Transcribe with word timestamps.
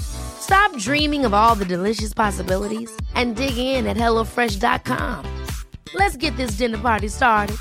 Stop 0.00 0.76
dreaming 0.78 1.24
of 1.24 1.34
all 1.34 1.54
the 1.54 1.64
delicious 1.64 2.14
possibilities 2.14 2.90
and 3.14 3.34
dig 3.34 3.58
in 3.58 3.86
at 3.86 3.96
HelloFresh.com. 3.96 5.24
Let's 5.94 6.16
get 6.16 6.36
this 6.36 6.52
dinner 6.52 6.78
party 6.78 7.08
started. 7.08 7.56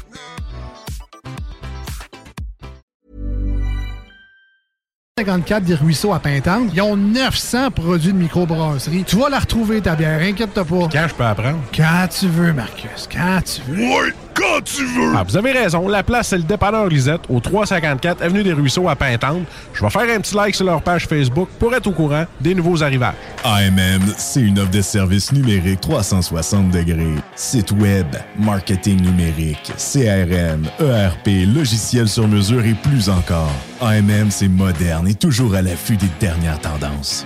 «54 5.18 5.64
des 5.64 5.76
Ruisseaux 5.76 6.12
à 6.12 6.20
Pintante. 6.20 6.72
Ils 6.74 6.82
ont 6.82 6.98
900 6.98 7.72
produits 7.72 8.12
de 8.12 8.18
microbrasserie. 8.18 9.06
Tu 9.06 9.16
vas 9.16 9.30
la 9.30 9.40
retrouver, 9.40 9.80
ta 9.80 9.96
bière, 9.96 10.22
inquiète-toi 10.22 10.66
pas. 10.66 10.90
Quand 10.92 11.08
je 11.08 11.16
peux 11.16 11.24
apprendre? 11.24 11.60
Quand 11.74 12.08
tu 12.10 12.28
veux, 12.28 12.52
Marcus, 12.52 13.08
quand 13.10 13.40
tu 13.46 13.62
veux. 13.62 13.78
Oui, 13.78 14.12
quand 14.36 14.62
tu 14.64 14.86
veux! 14.86 15.14
Ah, 15.16 15.24
vous 15.24 15.38
avez 15.38 15.52
raison, 15.52 15.88
la 15.88 16.04
place, 16.04 16.28
c'est 16.28 16.38
le 16.38 16.44
dépanneur 16.44 16.88
Lisette, 16.88 17.22
au 17.30 17.40
354 17.40 18.22
Avenue 18.22 18.44
des 18.44 18.54
Ruisseaux 18.54 18.88
à 18.88 18.96
Pintante. 18.96 19.44
Je 19.74 19.82
vais 19.82 19.90
faire 19.90 20.16
un 20.16 20.20
petit 20.20 20.36
like 20.36 20.56
sur 20.56 20.66
leur 20.66 20.82
page 20.82 21.08
Facebook 21.08 21.50
pour 21.58 21.74
être 21.74 21.88
au 21.88 21.92
courant 21.92 22.26
des 22.40 22.54
nouveaux 22.54 22.84
arrivages. 22.84 23.16
AMM, 23.44 24.02
c'est 24.18 24.42
une 24.42 24.60
offre 24.60 24.72
de 24.72 24.82
services 24.82 25.32
numériques 25.32 25.82
360 25.82 26.72
degrés. 26.72 27.16
Site 27.36 27.72
web, 27.72 28.08
marketing 28.38 29.02
numérique, 29.02 29.72
CRM, 29.78 30.66
ERP, 30.80 31.46
logiciel 31.56 32.08
sur 32.08 32.28
mesure 32.28 32.66
et 32.66 32.76
plus 32.76 33.10
encore. 33.10 33.52
AMM, 33.82 34.30
c'est 34.30 34.48
moderne 34.48 35.08
et 35.08 35.16
toujours 35.16 35.56
à 35.56 35.62
l'affût 35.62 35.98
des 35.98 36.10
dernières 36.20 36.60
tendances. 36.60 37.26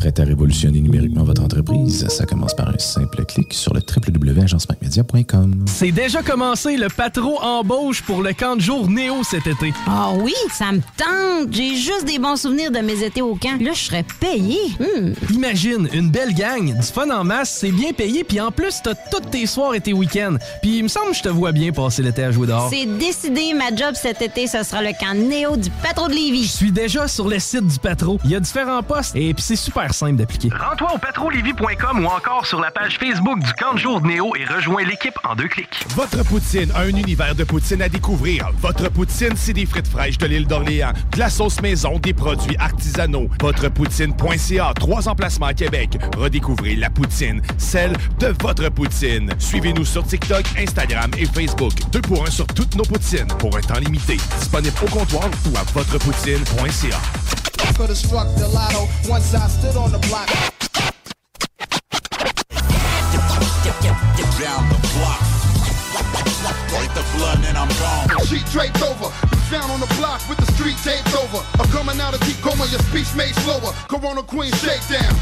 Prêt 0.00 0.18
à 0.18 0.24
révolutionner 0.24 0.80
numériquement 0.80 1.24
votre 1.24 1.42
entreprise? 1.42 2.08
Ça 2.08 2.24
commence 2.24 2.54
par 2.54 2.70
un 2.70 2.78
simple 2.78 3.22
clic 3.26 3.52
sur 3.52 3.74
le 3.74 3.80
www.agencemacmedia.com. 3.80 5.66
C'est 5.66 5.92
déjà 5.92 6.22
commencé, 6.22 6.78
le 6.78 6.88
patro 6.88 7.38
embauche 7.42 8.00
pour 8.00 8.22
le 8.22 8.32
camp 8.32 8.56
de 8.56 8.62
jour 8.62 8.88
Néo 8.88 9.22
cet 9.24 9.46
été. 9.46 9.74
Ah 9.86 10.12
oui, 10.18 10.32
ça 10.54 10.72
me 10.72 10.78
tente. 10.96 11.52
J'ai 11.52 11.76
juste 11.76 12.06
des 12.06 12.18
bons 12.18 12.36
souvenirs 12.36 12.70
de 12.70 12.78
mes 12.78 13.04
étés 13.04 13.20
au 13.20 13.34
camp. 13.34 13.60
Là, 13.60 13.72
je 13.74 13.78
serais 13.78 14.06
payé. 14.18 14.56
Hmm. 14.78 15.12
Imagine, 15.34 15.86
une 15.92 16.10
belle 16.10 16.32
gang, 16.32 16.74
du 16.74 16.86
fun 16.86 17.10
en 17.10 17.22
masse, 17.22 17.58
c'est 17.60 17.72
bien 17.72 17.92
payé, 17.92 18.24
puis 18.24 18.40
en 18.40 18.50
plus, 18.50 18.80
t'as 18.82 18.94
tous 18.94 19.28
tes 19.30 19.44
soirs 19.44 19.74
et 19.74 19.82
tes 19.82 19.92
week-ends. 19.92 20.36
Puis 20.62 20.78
il 20.78 20.84
me 20.84 20.88
semble 20.88 21.10
que 21.10 21.16
je 21.18 21.22
te 21.24 21.28
vois 21.28 21.52
bien 21.52 21.72
passer 21.72 22.02
l'été 22.02 22.24
à 22.24 22.30
jouer 22.30 22.46
dehors. 22.46 22.70
C'est 22.70 22.86
décidé, 22.86 23.52
ma 23.52 23.68
job 23.76 23.94
cet 23.94 24.22
été, 24.22 24.46
ce 24.46 24.62
sera 24.62 24.80
le 24.80 24.92
camp 24.98 25.14
Néo 25.14 25.58
du 25.58 25.68
patro 25.82 26.08
de 26.08 26.14
Lévis. 26.14 26.44
Je 26.44 26.52
suis 26.52 26.72
déjà 26.72 27.06
sur 27.06 27.28
le 27.28 27.38
site 27.38 27.66
du 27.66 27.78
patro. 27.78 28.18
Il 28.24 28.30
y 28.30 28.34
a 28.34 28.40
différents 28.40 28.82
postes 28.82 29.14
et 29.14 29.34
puis 29.34 29.44
c'est 29.44 29.56
super 29.56 29.89
simple 29.92 30.16
d'appliquer. 30.16 30.50
Rends-toi 30.50 30.94
au 30.94 30.98
patrolevy.com 30.98 32.04
ou 32.04 32.08
encore 32.08 32.46
sur 32.46 32.60
la 32.60 32.70
page 32.70 32.98
Facebook 32.98 33.38
du 33.40 33.52
camp 33.54 33.74
de 33.74 33.78
jour 33.78 34.00
de 34.00 34.06
Néo 34.06 34.32
et 34.36 34.44
rejoins 34.44 34.84
l'équipe 34.84 35.18
en 35.24 35.34
deux 35.34 35.48
clics. 35.48 35.84
Votre 35.96 36.24
poutine, 36.24 36.72
un 36.74 36.88
univers 36.88 37.34
de 37.34 37.44
poutine 37.44 37.82
à 37.82 37.88
découvrir. 37.88 38.50
Votre 38.60 38.90
poutine, 38.90 39.32
c'est 39.36 39.52
des 39.52 39.66
frites 39.66 39.88
fraîches 39.88 40.18
de 40.18 40.26
l'île 40.26 40.46
d'Orléans, 40.46 40.92
de 41.12 41.18
la 41.18 41.30
sauce 41.30 41.60
maison, 41.60 41.98
des 41.98 42.14
produits 42.14 42.56
artisanaux. 42.58 43.28
Votrepoutine.ca, 43.40 44.72
trois 44.74 45.08
emplacements 45.08 45.46
à 45.46 45.54
Québec. 45.54 45.98
Redécouvrez 46.16 46.76
la 46.76 46.90
poutine, 46.90 47.42
celle 47.58 47.92
de 48.18 48.34
votre 48.40 48.68
poutine. 48.70 49.30
Suivez-nous 49.38 49.84
sur 49.84 50.04
TikTok, 50.04 50.44
Instagram 50.58 51.10
et 51.18 51.26
Facebook. 51.26 51.72
Deux 51.92 52.00
pour 52.00 52.26
un 52.26 52.30
sur 52.30 52.46
toutes 52.46 52.74
nos 52.76 52.84
poutines, 52.84 53.28
pour 53.38 53.56
un 53.56 53.60
temps 53.60 53.80
limité. 53.80 54.16
Disponible 54.38 54.76
au 54.82 54.88
comptoir 54.88 55.28
ou 55.46 55.56
à 55.56 55.62
votrepoutine.ca. 55.72 57.49
Could 57.76 57.88
have 57.88 57.96
struck 57.96 58.26
the 58.36 58.48
lotto 58.48 58.86
once 59.08 59.34
I 59.34 59.48
stood 59.48 59.76
on 59.76 59.90
the 59.90 59.98
block. 60.08 60.28
Down 64.40 64.68
the 64.70 64.80
block. 64.96 65.20
Break 66.70 66.92
the 66.94 67.04
blood 67.16 67.44
and 67.44 67.58
I'm 67.58 67.68
gone. 67.80 68.26
Sheet 68.26 68.46
draped 68.52 68.82
over. 68.82 69.10
Found 69.50 69.70
on 69.72 69.80
the 69.80 69.92
block 69.98 70.26
with 70.28 70.38
the 70.38 70.50
street 70.52 70.76
taped 70.82 71.14
over. 71.14 71.44
I'm 71.58 71.68
coming 71.70 72.00
out 72.00 72.14
of 72.14 72.20
deep 72.20 72.36
coma, 72.40 72.66
your 72.70 72.80
speech 72.80 73.14
made 73.14 73.34
slower. 73.44 73.72
Corona 73.88 74.22
Queen 74.22 74.52
shakedown. 74.52 75.14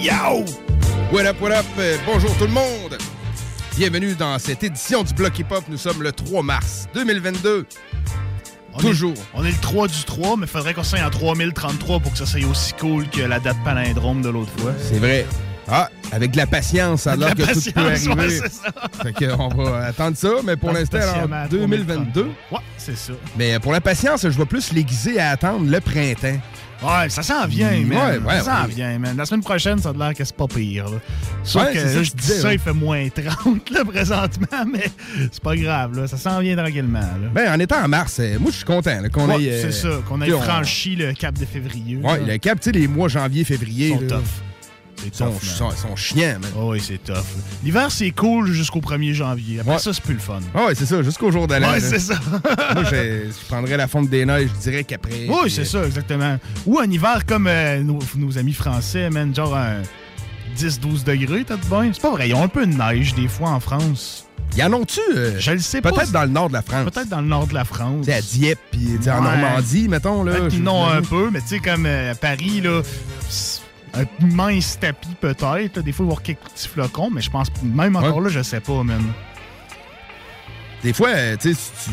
Yo! 0.00 0.44
What 1.12 1.26
up, 1.26 1.40
what 1.40 1.52
up? 1.52 1.66
Euh, 1.78 1.96
bonjour 2.06 2.34
tout 2.38 2.44
le 2.46 2.52
monde! 2.52 2.96
Bienvenue 3.76 4.14
dans 4.14 4.38
cette 4.38 4.62
édition 4.64 5.02
du 5.02 5.12
Bloc 5.12 5.38
Hip 5.38 5.46
Hop. 5.50 5.64
Nous 5.68 5.76
sommes 5.76 6.02
le 6.02 6.12
3 6.12 6.42
mars 6.42 6.88
2022. 6.94 7.66
Toujours. 8.78 9.14
on 9.34 9.44
est 9.44 9.50
le 9.50 9.58
3 9.60 9.88
du 9.88 10.04
3, 10.04 10.36
mais 10.38 10.46
faudrait 10.46 10.74
qu'on 10.74 10.84
soit 10.84 11.00
en 11.00 11.10
3033 11.10 12.00
pour 12.00 12.12
que 12.12 12.18
ça 12.18 12.24
soit 12.24 12.40
aussi 12.48 12.72
cool 12.74 13.08
que 13.08 13.20
la 13.20 13.40
date 13.40 13.56
palindrome 13.64 14.22
de 14.22 14.30
l'autre 14.30 14.52
fois. 14.58 14.72
C'est 14.78 14.98
vrai. 14.98 15.26
Ah, 15.68 15.90
avec 16.12 16.30
de 16.32 16.36
la 16.36 16.46
patience, 16.46 17.06
alors 17.06 17.34
que 17.34 17.42
tout 17.42 17.72
peut 17.72 17.80
ouais, 17.80 18.08
arriver. 18.08 18.40
c'est 18.42 18.52
ça. 18.52 18.72
Fait 19.02 19.12
que 19.12 19.32
on 19.38 19.48
va 19.48 19.86
attendre 19.86 20.16
ça, 20.16 20.30
mais 20.44 20.56
pour 20.56 20.72
l'instant, 20.72 20.98
Patiemment 20.98 21.36
en 21.36 21.44
à 21.44 21.48
2022. 21.48 22.30
Ouais, 22.50 22.58
c'est 22.76 22.96
ça. 22.96 23.12
Mais 23.36 23.58
pour 23.60 23.72
la 23.72 23.80
patience, 23.80 24.22
je 24.22 24.36
vais 24.36 24.46
plus 24.46 24.72
l'aiguiser 24.72 25.20
à 25.20 25.30
attendre 25.30 25.70
le 25.70 25.80
printemps. 25.80 26.40
Ouais, 26.82 27.10
ça 27.10 27.22
s'en 27.22 27.46
vient, 27.46 27.68
Ouais, 27.70 27.84
man. 27.84 28.24
ouais, 28.24 28.38
ça 28.38 28.44
s'en 28.44 28.62
ouais. 28.66 28.74
vient, 28.74 28.98
man. 28.98 29.14
La 29.16 29.26
semaine 29.26 29.42
prochaine, 29.42 29.78
ça 29.78 29.90
a 29.90 29.92
l'air 29.92 30.14
que 30.14 30.24
c'est 30.24 30.34
pas 30.34 30.46
pire. 30.46 30.86
Là. 30.88 30.96
Sauf 31.44 31.62
Ouais, 31.66 31.72
que 31.74 31.78
ça 31.78 31.94
là, 31.96 32.02
je 32.02 32.10
dis 32.12 32.26
ça, 32.26 32.48
ouais. 32.48 32.54
il 32.54 32.58
fait 32.58 32.72
moins 32.72 33.06
30 33.14 33.70
là, 33.70 33.84
présentement, 33.84 34.64
mais 34.72 34.90
c'est 35.30 35.42
pas 35.42 35.56
grave. 35.56 35.94
Là. 35.98 36.06
Ça 36.06 36.16
s'en 36.16 36.40
vient 36.40 36.56
tranquillement. 36.56 37.00
Là. 37.00 37.28
Ben, 37.34 37.52
en 37.54 37.58
étant 37.60 37.84
en 37.84 37.88
mars, 37.88 38.16
euh, 38.20 38.38
moi, 38.38 38.50
je 38.50 38.56
suis 38.56 38.64
content 38.64 38.98
qu'on 39.12 39.28
Ouais, 39.28 39.44
ait. 39.44 39.50
euh, 39.52 39.62
c'est 39.62 39.72
ça, 39.72 39.88
qu'on 40.08 40.22
ait 40.22 40.32
on- 40.32 40.40
franchi 40.40 40.96
le 40.96 41.12
cap 41.12 41.38
de 41.38 41.44
février. 41.44 41.96
Ouais, 41.96 42.20
le 42.26 42.38
cap, 42.38 42.58
tu 42.60 42.70
sais, 42.70 42.72
les 42.72 42.88
mois 42.88 43.08
janvier, 43.08 43.44
février. 43.44 43.88
Ils 43.88 44.08
sont 44.08 44.16
tough. 44.16 44.24
C'est 45.02 45.14
sont, 45.14 45.26
man. 45.26 45.34
sont, 45.40 45.70
sont 45.70 45.96
chiants, 45.96 46.38
man. 46.40 46.50
Oh, 46.56 46.72
oui, 46.72 46.80
c'est 46.86 47.02
tough. 47.02 47.24
L'hiver, 47.64 47.90
c'est 47.90 48.10
cool 48.10 48.50
jusqu'au 48.52 48.80
1er 48.80 49.12
janvier. 49.12 49.60
Après 49.60 49.78
ça, 49.78 49.92
c'est 49.92 50.02
plus 50.02 50.14
le 50.14 50.20
fun. 50.20 50.40
Ouais, 50.54 50.74
c'est 50.74 50.86
ça, 50.86 51.02
jusqu'au 51.02 51.30
jour. 51.30 51.46
Ouais, 51.48 51.60
là. 51.60 51.80
c'est 51.80 51.98
ça. 51.98 52.14
Moi, 52.74 52.84
je, 52.84 53.26
je 53.28 53.46
prendrais 53.48 53.76
la 53.76 53.88
fonte 53.88 54.08
des 54.10 54.24
neiges 54.26 54.50
direct 54.62 54.92
après. 54.92 55.26
Oui, 55.28 55.36
puis, 55.42 55.50
c'est 55.50 55.62
euh, 55.62 55.64
ça, 55.64 55.84
exactement. 55.86 56.38
Ou 56.66 56.78
un 56.78 56.90
hiver 56.90 57.24
comme 57.26 57.46
euh, 57.46 57.80
nos, 57.82 57.98
nos 58.16 58.38
amis 58.38 58.52
français, 58.54 59.08
man, 59.10 59.34
genre 59.34 59.56
un 59.56 59.82
10-12 60.56 61.04
degrés, 61.04 61.44
t'as 61.46 61.56
de 61.56 61.64
bien. 61.66 61.90
C'est 61.92 62.02
pas 62.02 62.10
vrai, 62.10 62.28
ils 62.28 62.34
ont 62.34 62.42
un 62.42 62.48
peu 62.48 62.66
de 62.66 62.72
neige 62.72 63.14
des 63.14 63.28
fois 63.28 63.50
en 63.50 63.60
France. 63.60 64.26
Y 64.56 64.64
en 64.64 64.72
ont-tu? 64.72 64.98
euh, 65.14 65.38
Je 65.38 65.52
le 65.52 65.58
sais 65.60 65.80
pas. 65.80 65.92
Peut-être 65.92 66.10
dans 66.10 66.22
le 66.24 66.28
nord 66.28 66.48
de 66.48 66.54
la 66.54 66.62
France. 66.62 66.90
Peut-être 66.90 67.08
dans 67.08 67.20
le 67.20 67.28
nord 67.28 67.46
de 67.46 67.54
la 67.54 67.64
France. 67.64 68.04
Tu 68.06 68.10
sais, 68.10 68.14
à 68.14 68.20
Dieppe, 68.20 68.58
puis 68.72 68.98
en. 69.08 69.22
Normandie, 69.22 69.86
mettons. 69.88 70.24
là. 70.24 70.32
Peut-être 70.32 70.48
qu'ils 70.48 70.62
n'ont 70.64 70.86
un 70.86 71.02
peu, 71.02 71.30
mais 71.32 71.40
tu 71.40 71.46
sais, 71.48 71.58
comme 71.60 71.86
euh, 71.86 72.12
à 72.12 72.14
Paris, 72.16 72.60
là, 72.60 72.82
un 73.94 74.26
mince 74.26 74.78
tapis 74.80 75.08
peut-être. 75.20 75.80
Des 75.82 75.92
fois, 75.92 76.04
il 76.04 76.08
va 76.08 76.12
y 76.12 76.12
avoir 76.12 76.22
quelques 76.22 76.40
petits 76.40 76.68
flocons, 76.68 77.10
mais 77.10 77.20
je 77.20 77.30
pense, 77.30 77.48
même 77.62 77.96
encore 77.96 78.20
là, 78.20 78.28
je 78.28 78.42
sais 78.42 78.60
pas, 78.60 78.82
man. 78.82 79.02
Des 80.82 80.94
fois, 80.94 81.10
euh, 81.10 81.36
tu 81.38 81.54
tu, 81.54 81.90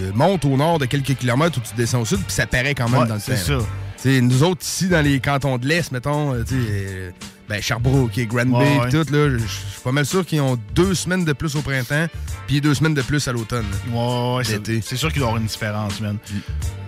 euh, 0.00 0.10
montes 0.14 0.46
au 0.46 0.56
nord 0.56 0.78
de 0.78 0.86
quelques 0.86 1.14
kilomètres 1.16 1.58
ou 1.58 1.60
tu 1.60 1.74
descends 1.74 2.00
au 2.00 2.06
sud, 2.06 2.18
puis 2.20 2.32
ça 2.32 2.46
paraît 2.46 2.74
quand 2.74 2.88
même 2.88 3.02
Ouais, 3.02 3.06
dans 3.08 3.14
le 3.16 3.20
c'est 3.20 3.34
temps. 3.34 3.60
ça. 3.60 3.66
Tu 4.00 4.02
sais, 4.14 4.20
nous 4.22 4.42
autres, 4.42 4.62
ici, 4.64 4.88
dans 4.88 5.02
les 5.04 5.20
cantons 5.20 5.58
de 5.58 5.66
l'Est, 5.66 5.92
mettons, 5.92 6.32
euh, 6.32 6.42
tu 6.42 6.54
sais, 6.54 6.66
euh, 6.70 7.10
ben, 7.46 7.60
Sherbrooke 7.60 8.16
et 8.16 8.24
Granby, 8.26 8.52
Ouais, 8.52 8.78
puis 8.88 8.92
tout, 8.92 9.12
là, 9.12 9.36
je 9.36 9.44
suis 9.46 9.80
pas 9.84 9.92
mal 9.92 10.06
sûr 10.06 10.24
qu'ils 10.24 10.40
ont 10.40 10.58
deux 10.74 10.94
semaines 10.94 11.26
de 11.26 11.32
plus 11.34 11.56
au 11.56 11.60
printemps, 11.60 12.06
puis 12.46 12.62
deux 12.62 12.72
semaines 12.72 12.94
de 12.94 13.02
plus 13.02 13.28
à 13.28 13.32
l'automne. 13.32 13.66
Ouais, 13.92 14.36
ouais, 14.38 14.44
c'est 14.44 14.80
c'est 14.80 14.96
sûr 14.96 15.10
qu'il 15.12 15.18
doit 15.18 15.26
y 15.26 15.30
avoir 15.32 15.42
une 15.42 15.48
différence, 15.48 16.00
man. 16.00 16.16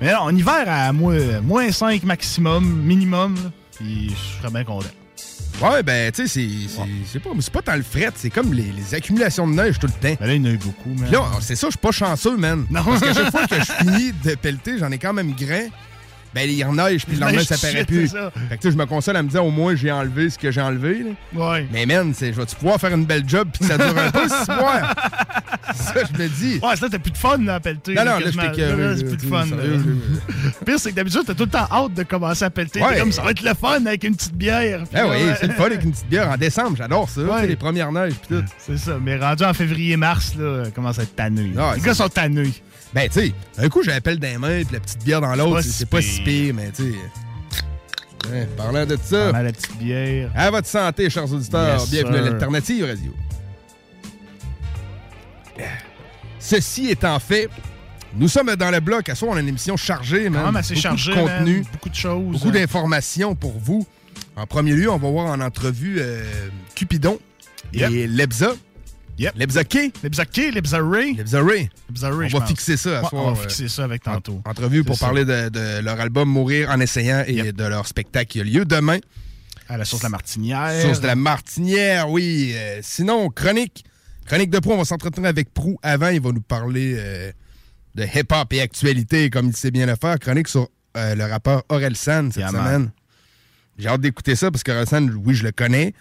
Mais 0.00 0.06
là, 0.12 0.22
en 0.22 0.34
hiver, 0.34 0.64
à 0.66 0.90
moins, 0.94 1.40
moins 1.42 1.70
5 1.70 2.04
maximum, 2.04 2.64
minimum, 2.64 3.34
là, 3.34 3.50
puis 3.78 4.10
je 4.10 4.40
serais 4.40 4.52
bien 4.52 4.64
content. 4.64 4.88
Ouais, 5.62 5.82
ben, 5.82 6.12
tu 6.12 6.28
sais, 6.28 6.48
c'est 7.06 7.18
pas, 7.18 7.30
pas 7.52 7.62
tant 7.62 7.76
le 7.76 7.82
fret, 7.82 8.12
c'est 8.14 8.30
comme 8.30 8.52
les, 8.52 8.70
les 8.70 8.94
accumulations 8.94 9.48
de 9.48 9.54
neige 9.54 9.78
tout 9.80 9.88
le 9.88 9.92
temps. 9.92 10.16
Mais 10.20 10.26
là, 10.26 10.34
il 10.34 10.42
y 10.42 10.46
en 10.46 10.50
a 10.50 10.54
eu 10.54 10.58
beaucoup, 10.58 10.90
man. 10.90 11.02
Puis 11.04 11.12
là, 11.12 11.24
c'est 11.40 11.56
ça, 11.56 11.66
je 11.66 11.72
suis 11.72 11.78
pas 11.80 11.90
chanceux, 11.90 12.36
man. 12.36 12.64
Non. 12.70 12.84
Parce 12.84 13.00
qu'à 13.00 13.14
chaque 13.14 13.30
fois 13.32 13.46
que 13.46 13.56
je 13.56 13.72
finis 13.72 14.12
de 14.24 14.36
pelleter, 14.36 14.78
j'en 14.78 14.90
ai 14.92 14.98
quand 14.98 15.12
même 15.12 15.32
grain. 15.34 15.66
Ben, 16.34 16.48
il 16.48 16.56
y 16.56 16.64
en 16.64 16.74
neige, 16.74 17.06
puis 17.06 17.16
le 17.16 17.20
lendemain, 17.22 17.42
ça 17.42 17.56
paraît 17.56 17.84
plus. 17.84 18.08
ça. 18.08 18.30
Fait 18.50 18.56
que, 18.56 18.60
tu 18.62 18.68
sais, 18.68 18.72
je 18.72 18.76
me 18.76 18.84
console 18.86 19.16
à 19.16 19.22
me 19.22 19.28
dire, 19.28 19.44
au 19.44 19.50
moins, 19.50 19.74
j'ai 19.74 19.90
enlevé 19.90 20.28
ce 20.30 20.38
que 20.38 20.50
j'ai 20.50 20.60
enlevé. 20.60 21.02
là. 21.34 21.50
Ouais. 21.52 21.66
Mais, 21.72 21.86
man, 21.86 22.12
c'est- 22.14 22.32
je 22.32 22.38
vais-tu 22.38 22.54
pouvoir 22.56 22.78
faire 22.78 22.92
une 22.94 23.06
belle 23.06 23.24
job, 23.26 23.48
puis 23.52 23.60
que 23.60 23.66
ça 23.66 23.78
dure 23.78 23.96
un 23.98 24.10
peu, 24.10 24.28
six 24.28 24.48
mois? 24.60 24.82
ça, 25.74 25.94
je 26.12 26.22
me 26.22 26.28
dis. 26.28 26.60
Ouais, 26.62 26.76
ça, 26.76 26.88
t'as 26.90 26.98
plus 26.98 27.10
de 27.12 27.16
fun, 27.18 27.38
là, 27.38 27.54
à 27.56 27.60
pelleter. 27.60 27.94
Non, 27.94 28.04
non, 28.04 28.18
là, 28.18 28.20
Là, 28.20 28.96
c'est 28.96 29.04
plus 29.04 29.16
de 29.16 29.22
fun. 29.22 29.44
pire, 30.66 30.78
c'est 30.78 30.90
que 30.90 30.96
d'habitude, 30.96 31.22
t'as 31.26 31.34
tout 31.34 31.44
le 31.44 31.50
temps 31.50 31.66
hâte 31.70 31.94
de 31.94 32.02
commencer 32.02 32.44
à 32.44 32.50
pelleter. 32.50 32.82
Ouais. 32.82 32.98
Comme, 32.98 33.12
ça 33.12 33.22
va 33.22 33.30
être 33.30 33.42
le 33.42 33.54
fun 33.54 33.84
avec 33.86 34.04
une 34.04 34.14
petite 34.14 34.34
bière. 34.34 34.82
Ah 34.94 35.02
oui, 35.04 35.10
ouais. 35.24 35.34
c'est 35.40 35.46
le 35.46 35.54
fun 35.54 35.64
avec 35.64 35.82
une 35.82 35.92
petite 35.92 36.08
bière 36.08 36.30
en 36.30 36.36
décembre, 36.36 36.76
j'adore 36.76 37.08
ça. 37.08 37.20
tu 37.22 37.40
sais, 37.40 37.46
Les 37.46 37.56
premières 37.56 37.92
neiges, 37.92 38.14
puis 38.14 38.36
tout. 38.38 38.44
C'est 38.58 38.78
ça. 38.78 38.98
Mais 39.02 39.16
rendu 39.16 39.44
en 39.44 39.54
février-mars, 39.54 40.34
là, 40.38 40.64
commence 40.74 40.98
à 40.98 41.02
être 41.02 41.16
tanné. 41.16 41.52
Ah, 41.58 41.72
Les 41.76 41.80
gars 41.82 41.94
sont 41.94 42.08
tannés. 42.08 42.52
Ben, 42.94 43.08
tu 43.08 43.20
sais, 43.20 43.32
un 43.58 43.68
coup, 43.68 43.82
j'ai 43.82 43.90
la 43.90 44.00
pelle 44.00 44.18
dans 44.18 44.28
les 44.28 44.38
mains, 44.38 44.64
puis 44.64 44.72
la 44.74 44.80
petite 44.80 45.04
bière 45.04 45.20
dans 45.20 45.34
l'autre, 45.34 45.60
c'est 45.62 45.88
pas 45.88 46.00
si 46.00 46.22
pire, 46.22 46.54
mais 46.54 46.70
tu 46.70 46.92
sais. 46.92 46.98
Ouais, 48.30 48.46
parlant 48.56 48.84
de 48.84 48.96
ça. 49.02 49.30
Parlant 49.30 49.40
de 49.40 49.44
la 49.44 49.52
petite 49.52 49.78
bière. 49.78 50.30
À 50.34 50.50
votre 50.50 50.66
santé, 50.66 51.08
chers 51.10 51.30
auditeurs. 51.32 51.80
Yes, 51.80 51.90
Bienvenue 51.90 52.16
à 52.16 52.20
l'Alternative 52.22 52.84
Radio. 52.86 53.14
Ceci 56.38 56.90
étant 56.90 57.18
fait, 57.18 57.48
nous 58.16 58.28
sommes 58.28 58.54
dans 58.56 58.70
le 58.70 58.80
bloc. 58.80 59.08
À 59.08 59.14
soi, 59.14 59.28
on 59.30 59.36
a 59.36 59.40
une 59.40 59.48
émission 59.48 59.76
chargée, 59.76 60.28
man. 60.28 60.40
Quand 60.40 60.46
même 60.46 60.56
assez 60.56 60.74
Beaucoup 60.74 60.96
de 60.96 61.14
contenu, 61.14 61.54
man. 61.56 61.66
Beaucoup 61.72 61.88
de 61.88 61.94
choses. 61.94 62.32
beaucoup 62.32 62.50
d'informations 62.50 63.34
pour 63.34 63.58
vous. 63.58 63.86
En 64.36 64.46
premier 64.46 64.72
lieu, 64.72 64.90
on 64.90 64.98
va 64.98 65.10
voir 65.10 65.26
en 65.26 65.40
entrevue 65.40 65.96
euh, 65.98 66.22
Cupidon 66.74 67.18
et 67.72 68.06
Lebza. 68.06 68.54
Lebza 69.36 69.64
K. 69.64 69.92
Lebza 70.02 70.24
K, 70.26 70.36
Lebza 70.54 70.78
Ray. 70.82 71.14
Lebza 71.14 71.42
Ray. 71.42 71.68
Lebza 71.88 72.10
Ray, 72.10 72.28
On 72.32 72.38
va 72.38 72.40
pense. 72.40 72.48
fixer 72.48 72.76
ça 72.76 72.98
à 72.98 73.02
Ouais, 73.02 73.08
soir, 73.08 73.24
On 73.26 73.32
va 73.32 73.38
euh, 73.40 73.42
fixer 73.42 73.68
ça 73.68 73.84
avec 73.84 74.02
tantôt. 74.02 74.40
Entrevue 74.44 74.84
pour 74.84 74.96
ça. 74.96 75.06
parler 75.06 75.24
de, 75.24 75.48
de 75.48 75.80
leur 75.80 75.98
album 76.00 76.28
Mourir 76.28 76.70
en 76.70 76.78
essayant 76.80 77.24
et 77.26 77.52
de 77.52 77.64
leur 77.64 77.86
spectacle 77.86 78.26
qui 78.30 78.40
a 78.40 78.44
lieu 78.44 78.64
demain. 78.64 78.98
À 79.68 79.76
la 79.76 79.84
source 79.84 80.00
de 80.02 80.06
la 80.06 80.10
Martinière. 80.10 80.80
Source 80.82 81.00
de 81.00 81.06
la 81.06 81.16
Martinière, 81.16 82.08
oui. 82.10 82.52
Euh, 82.54 82.80
sinon, 82.82 83.28
chronique. 83.30 83.84
Chronique 84.26 84.50
de 84.50 84.58
Prou, 84.60 84.72
on 84.72 84.78
va 84.78 84.84
s'entretenir 84.84 85.28
avec 85.28 85.52
Prou 85.52 85.78
avant. 85.82 86.08
Il 86.08 86.20
va 86.20 86.32
nous 86.32 86.40
parler 86.40 86.94
euh, 86.98 87.32
de 87.94 88.04
hip-hop 88.04 88.52
et 88.52 88.60
actualité, 88.60 89.30
comme 89.30 89.48
il 89.48 89.56
sait 89.56 89.70
bien 89.70 89.86
le 89.86 89.96
faire. 90.00 90.18
Chronique 90.18 90.48
sur 90.48 90.68
le 90.94 91.24
rappeur 91.30 91.62
Aurel 91.68 91.96
San 91.96 92.30
cette 92.32 92.40
Yeah, 92.40 92.48
semaine. 92.50 92.90
J'ai 93.78 93.88
hâte 93.88 94.00
d'écouter 94.00 94.34
ça 94.34 94.50
parce 94.50 94.64
qu'Aurel 94.64 94.86
San, 94.88 95.08
oui, 95.24 95.34
je 95.34 95.44
le 95.44 95.52
connais, 95.52 95.94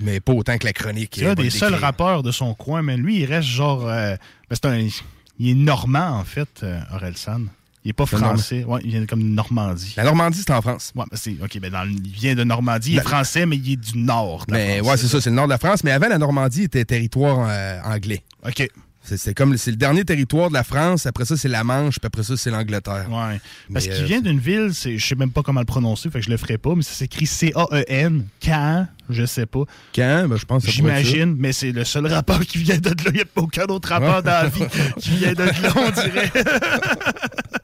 mais 0.00 0.20
pas 0.20 0.32
autant 0.32 0.56
que 0.58 0.66
la 0.66 0.72
chronique. 0.72 1.16
C'est 1.18 1.26
euh, 1.26 1.32
un 1.32 1.34
des 1.34 1.50
seuls 1.50 1.74
rappeurs 1.74 2.22
de 2.22 2.32
son 2.32 2.54
coin, 2.54 2.82
mais 2.82 2.96
lui, 2.96 3.20
il 3.20 3.24
reste 3.26 3.48
genre. 3.48 3.86
euh, 3.86 4.16
ben, 4.48 4.56
c'est 4.60 4.66
un, 4.66 4.88
il 5.38 5.50
est 5.50 5.54
normand, 5.54 6.18
en 6.18 6.24
fait, 6.24 6.48
euh, 6.62 6.80
Aurel 6.94 7.16
San. 7.16 7.48
Il 7.82 7.88
est 7.90 7.94
pas 7.94 8.04
français. 8.04 8.62
Ouais, 8.64 8.80
il 8.84 8.90
vient 8.90 9.06
comme 9.06 9.22
de 9.22 9.28
Normandie. 9.28 9.94
La 9.96 10.04
Normandie, 10.04 10.42
c'est 10.46 10.52
en 10.52 10.60
France. 10.60 10.92
Ouais, 10.94 11.04
c'est, 11.14 11.34
OK, 11.42 11.58
ben 11.60 11.70
dans 11.72 11.88
il 11.88 12.10
vient 12.10 12.34
de 12.34 12.44
Normandie. 12.44 12.92
Il 12.92 12.98
est 12.98 13.02
français, 13.02 13.46
mais 13.46 13.56
il 13.56 13.72
est 13.72 13.76
du 13.76 13.96
nord. 13.98 14.44
de 14.46 14.52
la 14.52 14.58
Mais 14.58 14.78
France, 14.78 14.88
ouais, 14.90 14.96
c'est 14.98 15.08
ça, 15.08 15.20
c'est 15.22 15.30
le 15.30 15.36
nord 15.36 15.46
de 15.46 15.50
la 15.52 15.56
France. 15.58 15.82
Mais 15.82 15.90
avant, 15.90 16.08
la 16.08 16.18
Normandie 16.18 16.64
était 16.64 16.84
territoire 16.84 17.46
euh, 17.48 17.80
anglais. 17.82 18.22
OK. 18.46 18.68
C'est 19.02 19.34
comme 19.34 19.56
c'est 19.56 19.70
le 19.70 19.76
dernier 19.76 20.04
territoire 20.04 20.48
de 20.48 20.54
la 20.54 20.62
France. 20.62 21.06
Après 21.06 21.24
ça, 21.24 21.36
c'est 21.36 21.48
la 21.48 21.64
Manche. 21.64 21.98
Puis 21.98 22.06
après 22.06 22.22
ça, 22.22 22.36
c'est 22.36 22.50
l'Angleterre. 22.50 23.06
Ouais. 23.10 23.40
Parce 23.72 23.86
qu'il 23.86 23.94
euh, 23.94 24.04
vient 24.04 24.20
d'une 24.20 24.38
ville, 24.38 24.70
je 24.72 24.98
sais 25.04 25.14
même 25.14 25.30
pas 25.30 25.42
comment 25.42 25.60
le 25.60 25.66
prononcer, 25.66 26.10
fait 26.10 26.20
que 26.20 26.26
je 26.26 26.30
le 26.30 26.36
ferai 26.36 26.58
pas, 26.58 26.74
mais 26.74 26.82
ça 26.82 26.92
s'écrit 26.92 27.26
C-A-E-N. 27.26 28.26
Caen, 28.44 28.86
je 29.08 29.24
sais 29.24 29.46
pas. 29.46 29.64
Quand? 29.94 30.26
Ben, 30.28 30.36
je 30.36 30.44
pense 30.44 30.64
que. 30.64 30.70
J'imagine, 30.70 31.34
mais 31.38 31.52
c'est 31.52 31.72
le 31.72 31.84
seul 31.84 32.06
rappeur 32.06 32.40
qui 32.40 32.58
vient 32.58 32.78
de 32.78 32.90
là. 32.90 32.94
Il 33.06 33.12
n'y 33.12 33.20
a 33.20 33.24
aucun 33.36 33.64
autre 33.64 33.88
rappeur 33.88 34.22
dans 34.22 34.30
la 34.30 34.48
vie 34.48 34.64
qui 34.98 35.10
vient 35.10 35.32
de 35.32 35.44
là, 35.44 35.72
on 35.76 35.90
dirait. 35.90 36.30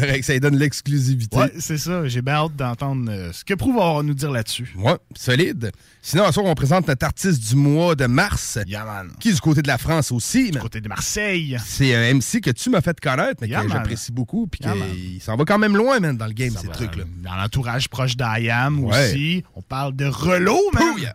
Correct, 0.00 0.22
ça 0.24 0.32
lui 0.34 0.40
donne 0.40 0.56
l'exclusivité. 0.56 1.36
Ouais, 1.36 1.52
c'est 1.58 1.78
ça. 1.78 2.06
J'ai 2.08 2.22
bien 2.22 2.34
hâte 2.34 2.56
d'entendre 2.56 3.10
euh, 3.10 3.32
ce 3.32 3.44
que 3.44 3.54
Prou 3.54 3.72
va 3.72 4.02
nous 4.02 4.14
dire 4.14 4.30
là-dessus. 4.30 4.74
Ouais, 4.76 4.96
solide. 5.16 5.70
Sinon, 6.02 6.24
à 6.24 6.32
soir, 6.32 6.46
on 6.46 6.54
présente 6.54 6.86
notre 6.88 7.04
artiste 7.06 7.48
du 7.48 7.56
mois 7.56 7.94
de 7.94 8.06
mars. 8.06 8.58
Yeah, 8.66 8.84
man. 8.84 9.12
Qui 9.20 9.30
est 9.30 9.34
du 9.34 9.40
côté 9.40 9.62
de 9.62 9.68
la 9.68 9.78
France 9.78 10.12
aussi. 10.12 10.50
Du 10.50 10.58
côté 10.58 10.80
de 10.80 10.88
Marseille. 10.88 11.56
C'est 11.64 11.94
un 11.94 12.14
MC 12.14 12.40
que 12.40 12.50
tu 12.50 12.70
m'as 12.70 12.80
fait 12.80 12.98
connaître, 13.00 13.38
mais 13.40 13.48
Yeah, 13.48 13.62
que 13.64 13.70
j'apprécie 13.70 14.12
beaucoup. 14.12 14.46
Puis 14.46 14.60
Yeah, 14.62 14.74
qu'il 14.74 15.20
s'en 15.22 15.36
va 15.36 15.44
quand 15.44 15.58
même 15.58 15.76
loin, 15.76 16.00
man, 16.00 16.16
dans 16.16 16.26
le 16.26 16.32
game, 16.32 16.50
Ça 16.52 16.60
ces 16.60 16.68
trucs-là. 16.68 17.04
Dans 17.22 17.34
l'entourage 17.34 17.88
proche 17.88 18.16
d'IAM 18.16 18.84
Ouais. 18.84 19.10
aussi. 19.10 19.44
On 19.54 19.62
parle 19.62 19.94
de 19.96 20.06
Relo, 20.06 20.58
man. 20.74 20.98
Yeah. 20.98 21.14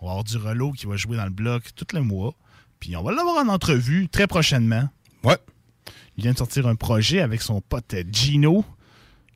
On 0.00 0.06
va 0.06 0.12
avoir 0.12 0.24
du 0.24 0.36
Relo 0.36 0.72
qui 0.72 0.86
va 0.86 0.96
jouer 0.96 1.16
dans 1.16 1.24
le 1.24 1.30
bloc 1.30 1.62
tout 1.74 1.86
le 1.92 2.00
mois. 2.02 2.34
Puis 2.78 2.96
on 2.96 3.02
va 3.02 3.12
l'avoir 3.12 3.44
en 3.44 3.48
entrevue 3.48 4.08
très 4.08 4.26
prochainement. 4.26 4.88
Ouais. 5.24 5.36
Il 6.20 6.24
vient 6.24 6.32
de 6.32 6.38
sortir 6.38 6.66
un 6.66 6.74
projet 6.74 7.20
avec 7.22 7.40
son 7.40 7.62
pote 7.62 7.94
Gino 8.12 8.62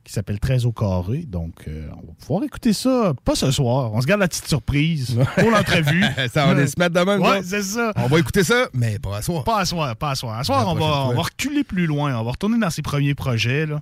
qui 0.03 0.13
s'appelle 0.13 0.39
13 0.39 0.67
au 0.67 0.71
carré. 0.71 1.23
Donc, 1.27 1.53
euh, 1.67 1.87
on 1.93 2.05
va 2.07 2.13
pouvoir 2.19 2.43
écouter 2.43 2.73
ça, 2.73 3.15
pas 3.23 3.33
ce 3.33 3.49
soir. 3.49 3.91
On 3.91 4.01
se 4.01 4.05
garde 4.05 4.21
la 4.21 4.27
petite 4.27 4.47
surprise 4.47 5.17
pour 5.39 5.49
l'entrevue. 5.49 6.03
ça, 6.31 6.47
on 6.47 6.53
va 6.53 6.67
se 6.67 6.77
mettre 6.77 6.93
de 6.93 6.99
même, 6.99 7.19
Ouais, 7.23 7.41
c'est 7.43 7.63
ça. 7.63 7.91
On 7.95 8.05
va 8.05 8.19
écouter 8.19 8.43
ça, 8.43 8.67
mais 8.75 8.99
pas 8.99 9.17
à 9.17 9.21
soir. 9.23 9.43
Pas 9.43 9.61
à 9.61 9.65
soir, 9.65 9.95
pas 9.95 10.11
à 10.11 10.15
soir. 10.15 10.37
À 10.37 10.43
soir, 10.43 10.67
on 10.67 10.75
va, 10.75 11.07
on 11.07 11.15
va 11.15 11.21
reculer 11.23 11.63
plus 11.63 11.87
loin. 11.87 12.15
On 12.19 12.23
va 12.23 12.29
retourner 12.31 12.59
dans 12.59 12.69
ses 12.69 12.83
premiers 12.83 13.15
projets. 13.15 13.65
Là. 13.65 13.81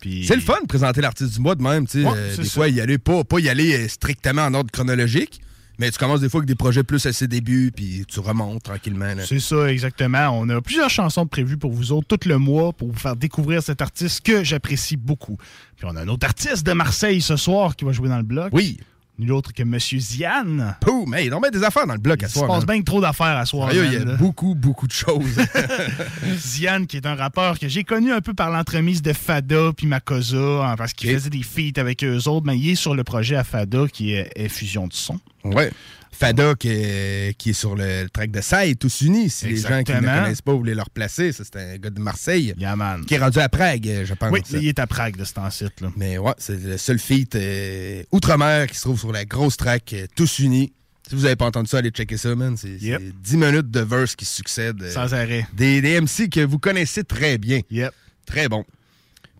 Puis- 0.00 0.24
C'est 0.26 0.34
le 0.34 0.40
fun 0.42 0.60
de 0.60 0.66
présenter 0.66 1.00
l'artiste 1.02 1.34
du 1.34 1.40
mois 1.40 1.54
de 1.54 1.62
même. 1.62 1.86
tu 1.86 2.02
sais. 2.02 2.08
Ouais, 2.08 2.14
Euh, 2.16 2.36
des 2.36 2.44
ça. 2.46 2.50
fois, 2.50 2.68
y 2.68 2.80
aller, 2.80 2.98
pas, 2.98 3.22
pas 3.22 3.38
y 3.38 3.48
aller 3.48 3.76
euh, 3.84 3.86
strictement 3.86 4.42
en 4.42 4.54
ordre 4.54 4.72
chronologique, 4.72 5.40
mais 5.80 5.90
tu 5.90 5.98
commences 5.98 6.20
des 6.20 6.28
fois 6.28 6.40
avec 6.40 6.48
des 6.48 6.54
projets 6.54 6.84
plus 6.84 7.06
à 7.06 7.12
ses 7.12 7.26
débuts, 7.26 7.72
puis 7.74 8.04
tu 8.06 8.20
remontes 8.20 8.62
tranquillement. 8.62 9.14
C'est 9.24 9.40
ça, 9.40 9.72
exactement. 9.72 10.28
On 10.38 10.46
a 10.50 10.60
plusieurs 10.60 10.90
chansons 10.90 11.26
prévues 11.26 11.56
pour 11.56 11.72
vous 11.72 11.90
autres 11.90 12.16
tout 12.16 12.28
le 12.28 12.36
mois 12.36 12.74
pour 12.74 12.88
vous 12.88 12.98
faire 12.98 13.16
découvrir 13.16 13.62
cet 13.62 13.80
artiste 13.80 14.20
que 14.20 14.44
j'apprécie 14.44 14.98
beaucoup. 14.98 15.38
Puis 15.76 15.86
on 15.90 15.96
a 15.96 16.02
un 16.02 16.08
autre 16.08 16.26
artiste 16.26 16.66
de 16.66 16.74
Marseille 16.74 17.22
ce 17.22 17.36
soir 17.36 17.76
qui 17.76 17.86
va 17.86 17.92
jouer 17.92 18.10
dans 18.10 18.18
le 18.18 18.24
bloc. 18.24 18.50
Oui. 18.52 18.78
Nul 19.20 19.32
autre 19.32 19.52
que 19.52 19.62
Monsieur 19.62 19.98
Zian. 20.00 20.74
Pouh, 20.80 21.04
mais 21.06 21.26
il 21.26 21.34
en 21.34 21.40
met 21.40 21.50
des 21.50 21.62
affaires 21.62 21.86
dans 21.86 21.92
le 21.92 22.00
bloc 22.00 22.22
à 22.22 22.26
Il 22.26 22.30
se 22.30 22.38
soir. 22.38 22.48
passe 22.48 22.64
bien 22.66 22.80
trop 22.82 23.00
d'affaires 23.02 23.36
à 23.36 23.44
soir. 23.44 23.70
Sérieux, 23.70 23.86
il 23.86 23.92
y 23.92 23.96
a 23.96 24.04
là. 24.04 24.16
beaucoup, 24.16 24.54
beaucoup 24.54 24.86
de 24.86 24.92
choses. 24.92 25.36
Zian, 26.36 26.84
qui 26.86 26.96
est 26.96 27.06
un 27.06 27.14
rappeur 27.14 27.58
que 27.58 27.68
j'ai 27.68 27.84
connu 27.84 28.12
un 28.12 28.20
peu 28.20 28.34
par 28.34 28.50
l'entremise 28.50 29.02
de 29.02 29.12
Fada 29.12 29.72
puis 29.76 29.86
Makosa, 29.86 30.36
hein, 30.38 30.74
parce 30.76 30.92
qu'il 30.94 31.10
faisait 31.12 31.30
des 31.30 31.42
feats 31.42 31.78
avec 31.78 32.02
eux 32.04 32.28
autres, 32.28 32.46
mais 32.46 32.58
il 32.58 32.70
est 32.70 32.74
sur 32.74 32.94
le 32.94 33.04
projet 33.04 33.36
à 33.36 33.44
Fada 33.44 33.86
qui 33.92 34.12
est, 34.14 34.30
est 34.34 34.48
Fusion 34.48 34.86
du 34.86 34.96
son. 34.96 35.18
ouais. 35.44 35.70
Fada 36.12 36.54
qui 36.54 36.68
est, 36.68 37.36
qui 37.38 37.50
est 37.50 37.54
sur 37.54 37.74
le, 37.76 38.02
le 38.04 38.10
track 38.10 38.30
de 38.30 38.40
Saï, 38.40 38.76
tous 38.76 39.00
unis. 39.02 39.30
Si 39.30 39.46
les 39.46 39.56
gens 39.56 39.82
qui 39.82 39.92
ne 39.92 40.00
connaissent 40.00 40.42
pas 40.42 40.52
voulaient 40.52 40.74
le 40.74 40.82
replacer, 40.82 41.32
ça 41.32 41.44
c'est 41.44 41.56
un 41.58 41.76
gars 41.78 41.90
de 41.90 42.00
Marseille. 42.00 42.52
Yeah. 42.58 42.76
Qui 43.06 43.14
est 43.14 43.18
rendu 43.18 43.38
à 43.38 43.48
Prague, 43.48 43.88
je 44.04 44.14
pense. 44.14 44.30
Oui, 44.30 44.40
il 44.52 44.68
est 44.68 44.78
à 44.78 44.86
Prague 44.86 45.16
de 45.16 45.24
cet 45.24 45.38
site 45.50 45.80
là. 45.80 45.90
Mais 45.96 46.18
ouais, 46.18 46.32
c'est 46.38 46.60
le 46.62 46.76
seul 46.76 46.98
feat 46.98 47.34
euh, 47.36 48.02
outre-mer 48.12 48.66
qui 48.66 48.76
se 48.76 48.82
trouve 48.82 48.98
sur 48.98 49.12
la 49.12 49.24
grosse 49.24 49.56
track 49.56 49.92
euh, 49.94 50.06
Tous 50.14 50.40
Unis. 50.40 50.72
Si 51.08 51.14
vous 51.16 51.22
n'avez 51.22 51.36
pas 51.36 51.46
entendu 51.46 51.68
ça, 51.68 51.78
allez 51.78 51.90
checker 51.90 52.16
ça, 52.16 52.34
man. 52.34 52.56
C'est 52.56 52.68
Yep. 52.68 53.00
c'est 53.04 53.22
10 53.22 53.36
minutes 53.36 53.70
de 53.70 53.80
verse 53.80 54.14
qui 54.14 54.24
succèdent. 54.24 54.82
euh, 54.82 54.90
Sans 54.92 55.12
arrêt. 55.14 55.46
Des, 55.54 55.80
des 55.80 56.00
MC 56.00 56.28
que 56.28 56.40
vous 56.44 56.58
connaissez 56.58 57.02
très 57.04 57.38
bien. 57.38 57.60
Yep. 57.70 57.92
Très 58.26 58.48
bon. 58.48 58.64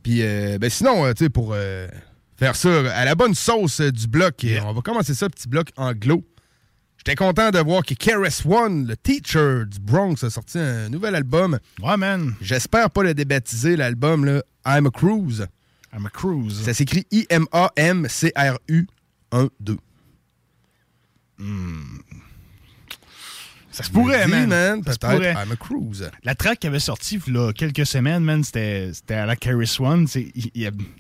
Puis, 0.03 0.21
ben 0.23 0.71
sinon, 0.71 1.12
tu 1.12 1.25
sais, 1.25 1.31
pour 1.31 1.55
faire 2.39 2.57
ça 2.57 2.91
à 2.95 3.05
la 3.05 3.15
bonne 3.15 3.35
sauce 3.35 3.81
du 3.83 4.07
bloc, 4.09 4.47
on 4.65 4.73
va 4.73 4.81
commencer 4.81 5.15
ça, 5.15 5.29
petit 5.29 5.47
bloc 5.47 5.69
anglo. 5.77 6.25
J'étais 7.00 7.14
content 7.14 7.50
de 7.50 7.59
voir 7.61 7.83
que 7.83 7.95
KRS 7.95 8.47
One, 8.47 8.87
le 8.87 8.95
teacher 8.95 9.64
du 9.64 9.80
Bronx, 9.80 10.23
a 10.23 10.28
sorti 10.28 10.59
un 10.59 10.90
nouvel 10.90 11.14
album. 11.14 11.59
Ouais, 11.83 11.97
man. 11.97 12.35
J'espère 12.42 12.90
pas 12.90 13.02
le 13.02 13.14
débaptiser, 13.14 13.75
l'album, 13.75 14.26
là. 14.26 14.42
I'm 14.66 14.87
a 14.87 14.90
Cruise. 14.90 15.47
I'm 15.95 16.04
a 16.04 16.11
Cruise. 16.11 16.62
Ça 16.62 16.75
s'écrit 16.75 17.07
I-M-A-M-C-R-U 17.11 18.87
1-2. 19.33 19.78
Ça 23.73 23.85
se 23.85 23.91
pourrait, 23.91 24.27
man. 24.27 24.49
man, 24.49 24.83
peut-être. 24.83 25.03
I'm 25.23 25.53
a 25.53 25.57
Cruise. 25.57 26.11
La 26.25 26.35
track 26.35 26.59
qui 26.59 26.67
avait 26.67 26.81
sorti 26.81 27.21
il 27.27 27.35
y 27.35 27.39
a 27.39 27.53
quelques 27.53 27.87
semaines, 27.87 28.25
man, 28.25 28.43
c'était 28.43 28.91
à 29.11 29.27
la 29.27 29.37
Carris 29.37 29.77
One. 29.79 30.07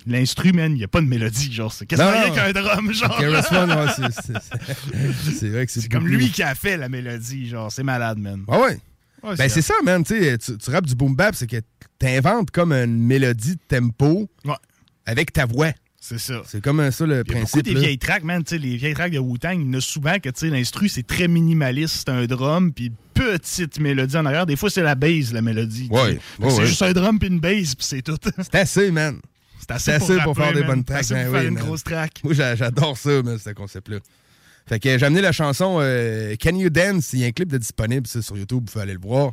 L'instru, 0.06 0.52
man, 0.52 0.72
il 0.72 0.78
n'y 0.78 0.84
a 0.84 0.88
pas 0.88 1.00
de 1.00 1.06
mélodie, 1.06 1.52
genre. 1.52 1.72
C'est 1.72 1.86
quasiment 1.86 2.10
rien 2.12 2.30
qu'un 2.30 2.52
drum, 2.52 2.92
genre. 2.92 3.16
KRS 3.18 3.52
One, 3.56 3.70
ouais, 3.72 3.86
c'est- 5.38 5.48
vrai 5.48 5.66
que 5.66 5.72
c'est 5.72 5.80
C'est 5.80 5.88
comme 5.88 6.06
lui 6.06 6.30
qui 6.30 6.42
a 6.42 6.54
fait 6.54 6.76
la 6.76 6.88
mélodie, 6.88 7.48
genre. 7.48 7.70
C'est 7.72 7.82
malade, 7.82 8.18
man. 8.18 8.44
Ah 8.48 8.58
ouais. 8.60 8.78
Ouais, 9.22 9.36
Ben, 9.36 9.48
c'est 9.48 9.62
ça, 9.62 9.74
man. 9.84 10.02
Tu, 10.04 10.18
sais, 10.18 10.38
tu, 10.38 10.56
tu 10.56 10.70
rappes 10.70 10.86
du 10.86 10.94
boom 10.94 11.14
bap, 11.14 11.34
c'est 11.34 11.46
que 11.46 11.56
t'inventes 11.98 12.50
comme 12.50 12.72
une 12.72 12.96
mélodie 13.04 13.56
de 13.56 13.60
tempo 13.68 14.30
Ouais. 14.44 14.54
avec 15.06 15.32
ta 15.32 15.44
voix. 15.44 15.72
C'est 16.10 16.18
ça. 16.18 16.42
C'est 16.46 16.60
comme 16.60 16.90
ça 16.90 17.06
le 17.06 17.12
Il 17.12 17.16
y 17.16 17.20
a 17.20 17.22
beaucoup 17.22 17.32
principe. 17.38 17.62
des 17.64 17.74
là. 17.74 17.80
vieilles 17.80 17.98
tracks, 17.98 18.24
man. 18.24 18.42
Les 18.50 18.76
vieilles 18.76 18.94
tracks 18.94 19.12
de 19.12 19.18
Wu-Tang, 19.20 19.60
il 19.60 19.66
y 19.66 19.70
en 19.70 19.78
a 19.78 19.80
souvent 19.80 20.18
que 20.18 20.28
l'instru, 20.46 20.88
c'est 20.88 21.06
très 21.06 21.28
minimaliste. 21.28 21.94
C'est 22.04 22.08
un 22.10 22.26
drum, 22.26 22.72
puis 22.72 22.90
petite 23.14 23.78
mélodie 23.78 24.16
en 24.16 24.26
arrière. 24.26 24.44
Des 24.46 24.56
fois, 24.56 24.70
c'est 24.70 24.82
la 24.82 24.94
bass, 24.96 25.32
la 25.32 25.40
mélodie. 25.42 25.88
Ouais, 25.90 26.18
c'est 26.40 26.44
ouais. 26.46 26.66
juste 26.66 26.82
un 26.82 26.92
drum 26.92 27.18
puis 27.18 27.28
une 27.28 27.38
bass, 27.40 27.74
puis 27.76 27.86
c'est 27.86 28.02
tout. 28.02 28.16
C'est 28.36 28.54
assez, 28.56 28.90
man. 28.90 29.20
C'est 29.60 29.70
assez, 29.72 29.92
C'est 29.92 29.98
pour, 29.98 30.10
assez 30.10 30.22
pour 30.24 30.36
rapper, 30.36 30.52
faire 30.54 30.60
des 30.62 30.66
bonnes 30.66 30.78
C'est 30.80 30.84
tracks. 30.92 31.00
assez 31.02 31.14
ben 31.14 31.24
pour 31.26 31.32
oui, 31.34 31.38
faire 31.40 31.48
une 31.48 31.54
man. 31.54 31.62
grosse 31.64 31.84
track. 31.84 32.12
Moi, 32.24 32.34
j'a- 32.34 32.56
j'adore 32.56 32.96
ça, 32.98 33.22
man, 33.22 33.38
ce 33.38 33.50
concept-là. 33.50 33.98
Fait 34.68 34.80
que 34.80 34.98
j'ai 34.98 35.06
amené 35.06 35.20
la 35.20 35.32
chanson 35.32 35.78
euh, 35.80 36.34
Can 36.40 36.56
You 36.56 36.70
Dance? 36.70 37.12
Il 37.12 37.20
y 37.20 37.24
a 37.24 37.26
un 37.26 37.32
clip 37.32 37.48
de 37.50 37.58
disponible 37.58 38.06
ça, 38.06 38.20
sur 38.22 38.36
YouTube, 38.36 38.60
vous 38.66 38.72
pouvez 38.72 38.82
aller 38.82 38.94
le 38.94 39.00
voir. 39.00 39.32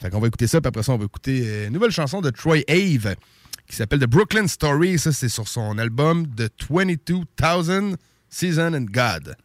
Fait 0.00 0.10
qu'on 0.10 0.20
va 0.20 0.26
écouter 0.28 0.46
ça, 0.46 0.60
puis 0.60 0.68
après 0.68 0.82
ça, 0.82 0.92
on 0.92 0.98
va 0.98 1.04
écouter 1.04 1.42
euh, 1.44 1.66
une 1.68 1.72
nouvelle 1.72 1.90
chanson 1.90 2.20
de 2.20 2.30
Troy 2.30 2.58
Ave 2.68 3.14
qui 3.68 3.76
s'appelle 3.76 4.00
The 4.00 4.06
Brooklyn 4.06 4.46
Story. 4.48 4.98
Ça, 4.98 5.12
c'est 5.12 5.28
sur 5.28 5.46
son 5.48 5.76
album 5.78 6.26
The 6.36 6.50
22,000 6.70 7.96
Season 8.30 8.74
and 8.74 8.86
God. 8.90 9.36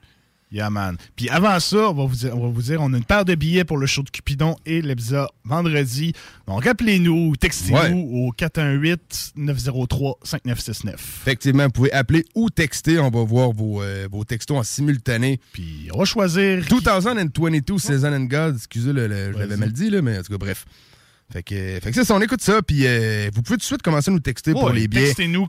Yeah, 0.52 0.70
man. 0.70 0.98
Puis 1.16 1.30
avant 1.30 1.60
ça, 1.60 1.90
on 1.90 1.94
va, 1.96 2.06
vous 2.06 2.16
dire, 2.16 2.38
on 2.38 2.42
va 2.42 2.48
vous 2.50 2.62
dire, 2.62 2.80
on 2.80 2.94
a 2.94 2.98
une 2.98 3.04
paire 3.04 3.26
de 3.26 3.34
billets 3.34 3.64
pour 3.64 3.78
le 3.80 3.88
show 3.88 4.04
de 4.04 4.12
Cupidon 4.12 4.56
et 4.68 4.84
l'Ebza 4.84 5.28
vendredi. 5.46 6.14
Donc, 6.46 6.64
rappelez-nous, 6.66 7.36
textez-nous 7.38 7.80
Ouais. 7.80 8.28
au 8.28 8.32
418-903-5969. 8.34 10.94
Effectivement, 10.94 11.64
vous 11.66 11.72
pouvez 11.72 11.92
appeler 11.92 12.26
ou 12.36 12.50
texter. 12.50 13.00
On 13.00 13.10
va 13.10 13.24
voir 13.24 13.52
vos, 13.52 13.82
euh, 13.82 14.08
vos 14.12 14.24
textos 14.26 14.58
en 14.58 14.64
simultané. 14.64 15.40
Puis 15.54 15.90
on 15.94 15.98
va 15.98 16.06
choisir. 16.06 16.64
2022 16.70 17.78
Season 17.80 18.14
and 18.14 18.26
God. 18.26 18.56
Excusez, 18.58 18.94
le, 18.94 19.08
le- 19.08 19.34
je 19.34 19.38
l'avais 19.40 19.58
mal 19.58 19.72
dit, 19.72 19.90
là, 19.90 20.02
mais 20.02 20.20
en 20.20 20.22
tout 20.22 20.32
cas, 20.34 20.38
bref. 20.38 20.66
Fait 21.32 21.42
que, 21.42 21.80
fait 21.82 21.90
que 21.90 21.94
c'est 21.94 22.04
ça, 22.04 22.16
on 22.16 22.22
écoute 22.22 22.42
ça, 22.42 22.62
puis 22.62 22.86
euh, 22.86 23.30
vous 23.34 23.42
pouvez 23.42 23.58
tout 23.58 23.62
de 23.62 23.66
suite 23.66 23.82
commencer 23.82 24.12
à 24.12 24.14
nous 24.14 24.20
texter 24.20 24.52
pour 24.52 24.70
les 24.70 24.88
billets. 24.88 25.06
Textez-nous, 25.14 25.48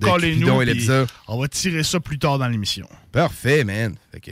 l'Ebza. 0.61 1.07
On 1.28 1.38
va 1.38 1.49
tirer 1.49 1.83
ça 1.83 2.00
plus 2.00 2.19
tard 2.19 2.38
dans 2.38 2.49
l'émission. 2.49 2.88
Parfait, 3.12 3.64
man. 3.64 3.95
Fait 4.12 4.21
que, 4.21 4.31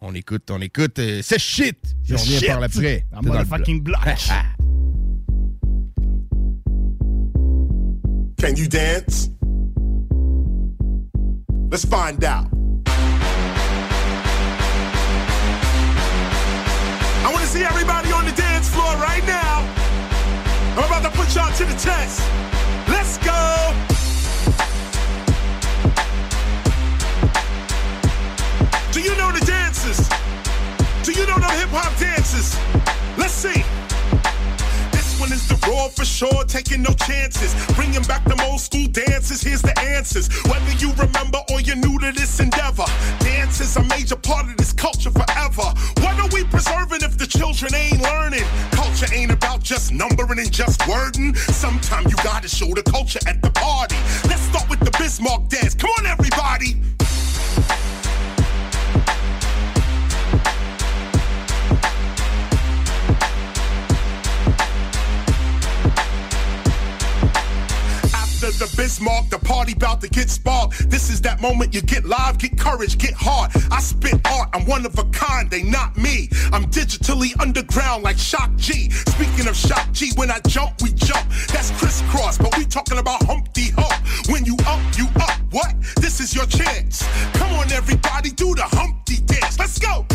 on 0.00 0.14
écoute, 0.14 0.50
on 0.50 0.60
écoute. 0.60 0.98
euh, 0.98 1.20
c'est 1.22 1.40
shit! 1.40 1.78
Revient 2.08 2.38
shit! 2.38 2.46
par 2.46 2.60
l'après. 2.60 2.80
T'es 2.80 3.04
dans 3.12 3.20
le 3.22 3.28
motherfucking 3.28 3.82
block. 3.82 4.00
Can 8.38 8.54
you 8.56 8.66
dance? 8.68 9.30
Let's 11.70 11.84
find 11.86 12.22
out. 12.24 12.46
I 17.24 17.30
want 17.32 17.40
to 17.40 17.46
see 17.46 17.62
everybody 17.64 18.11
I'm 20.74 20.84
about 20.84 21.02
to 21.02 21.10
put 21.10 21.34
y'all 21.34 21.52
to 21.52 21.64
the 21.66 21.74
test. 21.74 22.20
Let's 22.88 23.18
go. 23.18 23.74
Do 28.90 29.02
you 29.02 29.14
know 29.16 29.30
the 29.32 29.44
dances? 29.44 30.08
Do 31.04 31.12
you 31.12 31.26
know 31.26 31.38
the 31.38 31.50
hip 31.58 31.68
hop 31.68 31.94
dances? 31.98 32.56
Let's 33.18 33.34
see. 33.34 33.62
The 35.48 35.58
raw 35.68 35.88
for 35.88 36.04
sure, 36.04 36.44
taking 36.44 36.82
no 36.82 36.92
chances. 37.06 37.54
Bringing 37.74 38.02
back 38.02 38.24
them 38.24 38.40
old 38.40 38.60
school 38.60 38.86
dances, 38.88 39.42
here's 39.42 39.62
the 39.62 39.78
answers. 39.80 40.28
Whether 40.44 40.72
you 40.78 40.92
remember 40.94 41.38
or 41.50 41.60
you're 41.60 41.76
new 41.76 41.98
to 41.98 42.12
this 42.12 42.40
endeavor, 42.40 42.86
dance 43.20 43.60
is 43.60 43.76
a 43.76 43.82
major 43.84 44.16
part 44.16 44.46
of 44.46 44.56
this 44.56 44.72
culture 44.72 45.10
forever. 45.10 45.66
What 46.02 46.18
are 46.20 46.28
we 46.32 46.44
preserving 46.44 47.02
if 47.02 47.18
the 47.18 47.26
children 47.26 47.74
ain't 47.74 48.00
learning? 48.02 48.44
Culture 48.72 49.06
ain't 49.12 49.32
about 49.32 49.62
just 49.62 49.92
numbering 49.92 50.38
and 50.38 50.52
just 50.52 50.86
wording. 50.88 51.34
Sometime 51.34 52.04
you 52.08 52.16
gotta 52.22 52.48
show 52.48 52.68
the 52.74 52.82
culture 52.82 53.20
at 53.26 53.42
the 53.42 53.50
party. 53.50 53.96
Let's 54.28 54.42
start 54.42 54.68
with 54.70 54.80
the 54.80 54.90
Bismarck 54.98 55.48
dance. 55.48 55.74
Come 55.74 55.90
on, 55.98 56.06
everybody. 56.06 56.76
The 68.58 68.72
Bismarck, 68.76 69.28
the 69.30 69.38
party 69.38 69.74
bout 69.74 70.00
to 70.02 70.08
get 70.08 70.30
sparked. 70.30 70.88
This 70.88 71.10
is 71.10 71.20
that 71.22 71.40
moment 71.40 71.74
you 71.74 71.82
get 71.82 72.04
live, 72.04 72.38
get 72.38 72.58
courage, 72.58 72.96
get 72.96 73.14
hard. 73.14 73.50
I 73.70 73.80
spit 73.80 74.20
art, 74.26 74.50
I'm 74.52 74.66
one 74.66 74.86
of 74.86 74.96
a 74.98 75.04
kind, 75.06 75.50
they 75.50 75.62
not 75.62 75.96
me. 75.96 76.28
I'm 76.52 76.64
digitally 76.66 77.38
underground 77.40 78.04
like 78.04 78.18
Shock 78.18 78.54
G. 78.56 78.90
Speaking 78.90 79.48
of 79.48 79.56
Shock 79.56 79.90
G, 79.92 80.12
when 80.16 80.30
I 80.30 80.38
jump, 80.46 80.80
we 80.82 80.92
jump. 80.92 81.28
That's 81.48 81.70
crisscross, 81.72 82.38
but 82.38 82.56
we 82.56 82.64
talking 82.64 82.98
about 82.98 83.22
Humpty 83.24 83.70
Hump. 83.76 84.28
When 84.28 84.44
you 84.44 84.56
up, 84.66 84.80
you 84.96 85.08
up. 85.16 85.38
What? 85.50 85.74
This 85.96 86.20
is 86.20 86.34
your 86.34 86.46
chance. 86.46 87.02
Come 87.34 87.52
on, 87.54 87.72
everybody, 87.72 88.30
do 88.30 88.54
the 88.54 88.62
Humpty 88.62 89.16
dance. 89.26 89.58
Let's 89.58 89.78
go. 89.78 90.06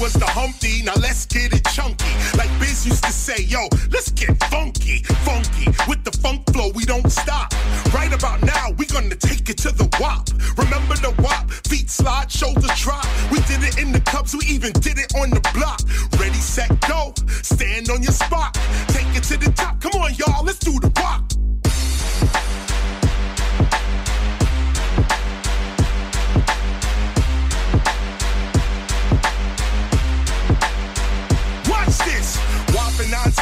Was 0.00 0.12
the 0.14 0.26
Humpty, 0.26 0.82
now 0.82 0.94
let's 1.00 1.26
get 1.26 1.52
it 1.54 1.64
chunky. 1.66 2.12
Like 2.36 2.50
Biz 2.58 2.86
used 2.86 3.04
to 3.04 3.12
say, 3.12 3.44
yo, 3.44 3.68
let's 3.90 4.10
get 4.10 4.36
funky, 4.50 5.02
funky. 5.24 5.66
With 5.88 6.04
the 6.04 6.12
funk 6.22 6.42
flow, 6.52 6.70
we 6.74 6.84
don't 6.84 7.10
stop. 7.10 7.54
Right 7.94 8.12
about 8.12 8.42
now, 8.42 8.70
we 8.78 8.86
gonna 8.86 9.14
take 9.14 9.48
it 9.48 9.58
to 9.58 9.70
the 9.70 9.88
WAP. 10.00 10.28
Remember 10.58 10.94
the 10.96 11.14
WAP? 11.22 11.50
Feet 11.68 11.88
slide, 11.88 12.30
shoulder 12.30 12.68
drop. 12.76 13.06
We 13.30 13.38
did 13.40 13.62
it 13.62 13.78
in 13.78 13.92
the 13.92 14.00
cups, 14.00 14.34
we 14.34 14.44
even 14.46 14.72
did 14.72 14.98
it 14.98 15.14
on 15.14 15.30
the 15.30 15.40
block. 15.54 15.80
Ready, 16.20 16.34
set, 16.34 16.70
go. 16.88 17.14
Stand 17.42 17.90
on 17.90 18.02
your 18.02 18.12
spot. 18.12 18.54
Take 18.88 19.08
it 19.16 19.24
to 19.24 19.36
the 19.36 19.52
top. 19.52 19.80
Come 19.80 20.00
on, 20.00 20.14
y'all, 20.14 20.44
let's 20.44 20.58
do 20.58 20.78
the 20.80 20.92
WAP. 20.96 21.35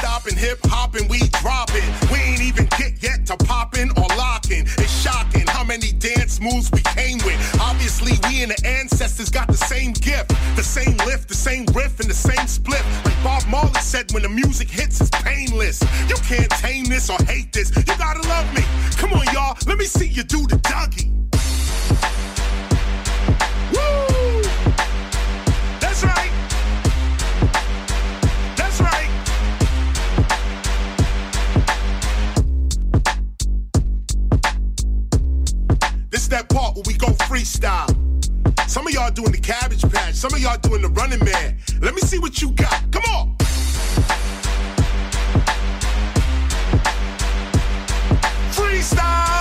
Non-stop 0.05 0.39
hip 0.39 0.59
hopping, 0.65 1.09
we 1.09 1.19
dropping. 1.41 1.83
We 2.13 2.19
ain't 2.19 2.43
even 2.43 2.67
get 2.77 3.03
yet 3.03 3.25
to 3.27 3.39
popping 3.39 3.91
or 3.97 4.07
locking. 4.19 4.67
It's 4.77 5.03
shocking 5.03 5.47
how 5.47 5.65
many 5.65 5.93
dance 5.93 6.41
moves 6.43 6.71
we 6.73 6.83
came 6.83 7.17
with. 7.25 7.41
Obviously, 7.59 8.13
we 8.29 8.43
and 8.43 8.53
the 8.53 8.67
ancestors 8.67 9.31
got 9.31 9.47
the 9.47 9.57
same 9.57 9.93
gift, 9.93 10.29
the 10.57 10.63
same 10.63 10.99
lift, 11.07 11.29
the 11.29 11.35
same 11.35 11.65
riff, 11.73 12.01
and 12.01 12.11
the 12.11 12.15
same 12.15 12.47
split. 12.47 12.83
Like 13.07 13.23
Bob 13.25 13.47
Marley 13.49 13.81
said, 13.81 14.13
when 14.13 14.25
the 14.25 14.29
music 14.29 14.69
hits, 14.69 15.01
it's 15.01 15.09
painless. 15.11 15.81
You 16.07 16.17
can't 16.17 16.51
tame 16.51 16.85
this 16.85 17.09
or 17.09 17.17
hate 17.25 17.55
this. 17.55 17.75
You 17.75 17.97
gotta 17.97 18.29
love 18.29 18.53
me. 18.55 18.63
Come 18.99 19.15
on, 19.15 19.25
y'all. 19.33 19.57
Let 19.67 19.79
me 19.79 19.87
see 19.87 20.09
you 20.09 20.23
do 20.23 20.47
the 20.47 20.57
Dougie. 20.57 21.09
Woo! 23.73 24.14
That 36.29 36.49
part 36.49 36.75
where 36.75 36.83
we 36.87 36.95
go 36.95 37.09
freestyle. 37.29 37.89
Some 38.69 38.87
of 38.87 38.93
y'all 38.93 39.11
doing 39.11 39.31
the 39.31 39.39
cabbage 39.39 39.83
patch, 39.93 40.15
some 40.15 40.33
of 40.33 40.41
y'all 40.41 40.59
doing 40.59 40.83
the 40.83 40.89
running 40.89 41.25
man. 41.25 41.59
Let 41.81 41.95
me 41.95 42.01
see 42.01 42.19
what 42.19 42.43
you 42.43 42.51
got. 42.53 42.91
Come 42.91 43.05
on. 43.15 43.37
Freestyle. 48.51 49.34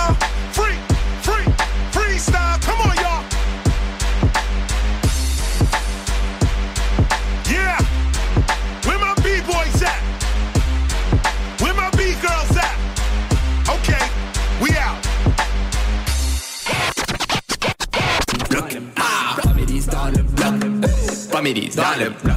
Comédies 21.44 21.76
dans 21.76 21.98
le 21.98 22.08
bloc. 22.08 22.36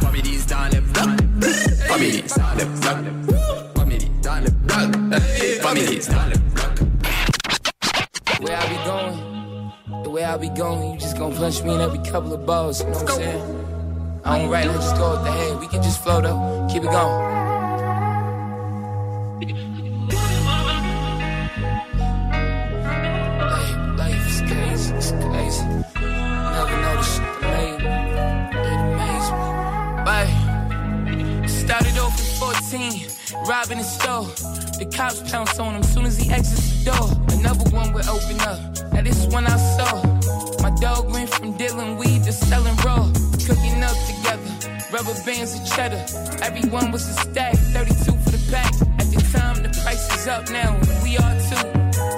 Comédies 0.00 0.44
dans 0.48 0.68
le 0.74 0.80
bloc. 0.80 1.06
Comédies 1.88 2.24
dans 2.36 2.58
le 2.58 2.64
bloc. 2.64 2.96
Comédies 3.76 4.10
dans 4.20 4.40
le 4.42 4.50
bloc. 4.50 4.80
Comédies 5.62 6.08
dans 6.08 6.26
le 6.26 6.36
bloc. 6.50 6.74
The 8.24 8.40
way 8.42 8.52
I 8.52 8.66
be 8.66 8.78
going, 8.84 10.02
the 10.02 10.10
way 10.10 10.24
I 10.24 10.36
be 10.38 10.48
going, 10.48 10.94
you 10.94 10.98
just 10.98 11.16
gon' 11.16 11.36
punch 11.36 11.62
me 11.62 11.74
in 11.76 11.80
every 11.80 12.00
couple 12.00 12.32
of 12.32 12.44
balls, 12.44 12.80
you 12.80 12.90
know 12.90 12.98
what 12.98 13.10
I'm 13.10 13.16
saying? 13.16 13.42
I 14.24 14.38
don't 14.40 14.50
right, 14.50 14.66
let's 14.66 14.86
just 14.86 14.96
go 14.96 15.12
with 15.12 15.22
the 15.22 15.30
head. 15.30 15.60
We 15.60 15.68
can 15.68 15.80
just 15.80 16.02
flow 16.02 16.20
though. 16.20 16.66
Keep 16.68 16.82
it 16.82 16.90
going. 16.90 17.65
Scene, 32.76 33.08
robbing 33.48 33.78
the 33.78 33.84
store. 33.84 34.26
The 34.78 34.86
cops 34.94 35.30
pounce 35.30 35.58
on 35.58 35.74
him 35.74 35.82
soon 35.82 36.04
as 36.06 36.16
he 36.18 36.30
exits 36.30 36.84
the 36.84 36.90
door. 36.90 37.08
Another 37.38 37.68
one 37.70 37.92
would 37.92 38.06
open 38.08 38.40
up. 38.40 38.58
Now 38.92 39.02
this 39.02 39.26
one 39.26 39.46
I 39.46 39.56
saw. 39.76 40.02
My 40.62 40.70
dog 40.80 41.10
went 41.12 41.30
from 41.30 41.56
dealing 41.56 41.96
weed 41.96 42.24
to 42.24 42.32
selling 42.32 42.76
raw. 42.84 43.10
Cooking 43.46 43.82
up 43.82 43.96
together, 44.10 44.50
rubber 44.92 45.14
bands 45.24 45.54
of 45.54 45.62
cheddar. 45.72 46.02
Everyone 46.42 46.90
was 46.92 47.08
a 47.08 47.14
stack, 47.24 47.54
32 47.54 48.12
for 48.12 48.30
the 48.30 48.42
pack. 48.50 48.72
At 49.00 49.08
the 49.12 49.20
time, 49.32 49.62
the 49.62 49.70
price 49.82 50.04
is 50.16 50.26
up 50.26 50.50
now. 50.50 50.78
We 51.04 51.16
are 51.16 51.36
too. 51.48 51.66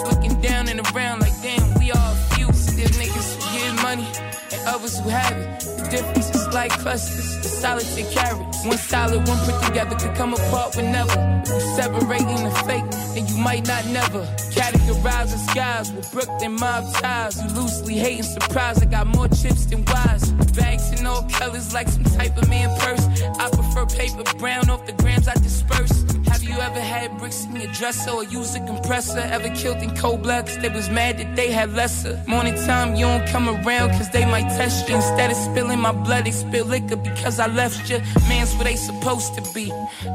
Looking 0.08 0.40
down 0.40 0.68
and 0.68 0.80
around 0.90 1.20
like 1.20 1.36
damn, 1.42 1.66
we 1.78 1.92
are 1.92 2.12
a 2.12 2.34
few. 2.34 2.52
Still 2.52 2.92
niggas 3.00 3.28
who 3.36 3.58
get 3.58 3.82
money 3.82 4.08
and 4.52 4.60
others 4.66 4.98
who 4.98 5.08
have 5.10 5.36
it. 5.36 5.60
The 5.60 5.88
difference 5.90 6.37
is 6.48 6.54
like 6.54 6.70
clusters, 6.70 7.36
the 7.42 7.48
solitary 7.48 8.04
carrots. 8.12 8.64
One 8.64 8.78
solid, 8.78 9.26
one 9.26 9.38
put 9.44 9.62
together 9.66 9.96
could 9.96 10.14
come 10.14 10.34
apart 10.34 10.76
whenever. 10.76 11.42
If 11.44 11.50
you 11.50 11.60
separating 11.76 12.44
the 12.44 12.50
fake, 12.66 12.90
then 13.14 13.26
you 13.26 13.36
might 13.38 13.66
not 13.66 13.86
never. 13.86 14.22
Categorize 14.52 15.30
the 15.32 15.38
skies 15.50 15.92
with 15.92 16.10
Brooklyn 16.12 16.52
mob 16.52 16.92
ties. 16.94 17.42
You 17.42 17.48
loosely 17.60 17.94
hate 17.94 18.18
and 18.18 18.26
surprised. 18.26 18.82
I 18.82 18.86
got 18.86 19.06
more 19.06 19.28
chips 19.28 19.66
than 19.66 19.84
wise. 19.84 20.30
Bags 20.56 20.98
in 20.98 21.06
all 21.06 21.22
colors 21.30 21.72
like 21.72 21.88
some 21.88 22.04
type 22.04 22.36
of 22.36 22.48
man 22.48 22.68
purse. 22.80 23.06
I 23.38 23.50
prefer 23.50 23.86
paper 23.86 24.24
brown 24.38 24.70
off 24.70 24.86
the 24.86 24.92
grams 24.92 25.28
I 25.28 25.34
disperse. 25.34 26.07
You 26.48 26.58
ever 26.60 26.80
had 26.80 27.18
bricks 27.18 27.44
in 27.44 27.56
your 27.56 27.70
dresser 27.72 28.10
or 28.10 28.24
used 28.24 28.56
a 28.56 28.64
compressor? 28.64 29.18
Ever 29.18 29.50
killed 29.50 29.82
in 29.82 29.94
cold 29.94 30.22
blood 30.22 30.46
cause 30.46 30.56
they 30.58 30.70
was 30.70 30.88
mad 30.88 31.18
that 31.18 31.36
they 31.36 31.52
had 31.52 31.74
lesser? 31.74 32.18
Morning 32.26 32.54
time, 32.54 32.94
you 32.94 33.04
don't 33.04 33.28
come 33.28 33.50
around 33.50 33.90
cause 33.90 34.08
they 34.08 34.24
might 34.24 34.48
test 34.56 34.88
you. 34.88 34.94
Instead 34.94 35.30
of 35.30 35.36
spilling 35.36 35.78
my 35.78 35.92
blood, 35.92 36.24
they 36.24 36.30
spill 36.30 36.64
liquor 36.64 36.96
because 36.96 37.38
I 37.38 37.48
left 37.48 37.90
you. 37.90 37.98
Man's 38.30 38.54
where 38.54 38.64
they 38.64 38.76
supposed 38.76 39.34
to 39.34 39.42
be. 39.52 39.70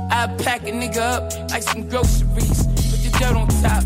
I 0.09 0.25
pack 0.39 0.63
a 0.63 0.71
nigga 0.71 0.97
up 0.97 1.51
like 1.51 1.61
some 1.61 1.87
groceries. 1.87 2.65
Put 2.89 2.99
the 3.03 3.15
dirt 3.19 3.35
on 3.35 3.47
top, 3.61 3.85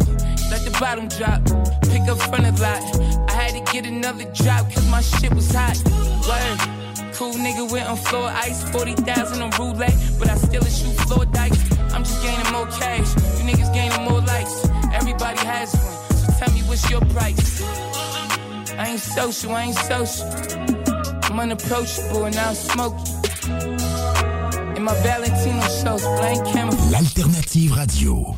let 0.50 0.64
the 0.64 0.76
bottom 0.80 1.10
drop. 1.10 1.44
Pick 1.92 2.04
up 2.08 2.18
front 2.30 2.48
of 2.48 2.62
lot. 2.62 2.82
I 3.30 3.34
had 3.34 3.66
to 3.66 3.74
get 3.74 3.86
another 3.86 4.24
drop 4.32 4.72
cause 4.72 4.90
my 4.90 5.02
shit 5.02 5.34
was 5.34 5.52
hot. 5.52 5.78
Word. 6.26 6.87
Cool 7.18 7.34
nigga 7.34 7.72
went 7.72 7.90
on 7.90 7.98
floor 7.98 8.28
ice, 8.28 8.62
40,000 8.70 9.42
on 9.42 9.50
roulette, 9.58 9.98
but 10.20 10.30
I 10.30 10.36
still 10.36 10.62
a 10.62 10.70
shoot 10.70 10.96
floor 11.08 11.26
dice. 11.26 11.60
I'm 11.92 12.04
just 12.04 12.22
gaining 12.22 12.52
more 12.52 12.68
cash, 12.68 13.10
you 13.40 13.44
niggas 13.50 13.74
gaining 13.74 14.04
more 14.08 14.22
likes. 14.22 14.70
Everybody 14.94 15.40
has 15.40 15.74
one, 15.74 16.16
so 16.16 16.28
tell 16.38 16.54
me 16.54 16.62
what's 16.70 16.88
your 16.92 17.02
price. 17.08 17.64
I 18.78 18.90
ain't 18.90 19.00
social, 19.00 19.52
I 19.56 19.64
ain't 19.64 19.76
social. 19.76 20.28
I'm 21.24 21.40
unapproachable 21.40 22.26
and 22.26 22.36
I 22.36 22.54
smoke. 22.54 22.96
And 24.76 24.86
my 24.86 24.94
Valentino 25.02 25.68
shows 25.82 26.04
blank 26.20 26.46
camera. 26.54 26.76
L'alternative 26.92 27.76
radio. 27.76 28.38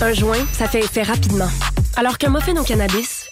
Un 0.00 0.12
joint, 0.12 0.46
ça 0.52 0.68
fait 0.68 0.78
effet 0.78 1.02
rapidement. 1.02 1.48
Alors 1.96 2.18
qu'un 2.18 2.30
muffin 2.30 2.56
au 2.56 2.62
cannabis 2.62 3.30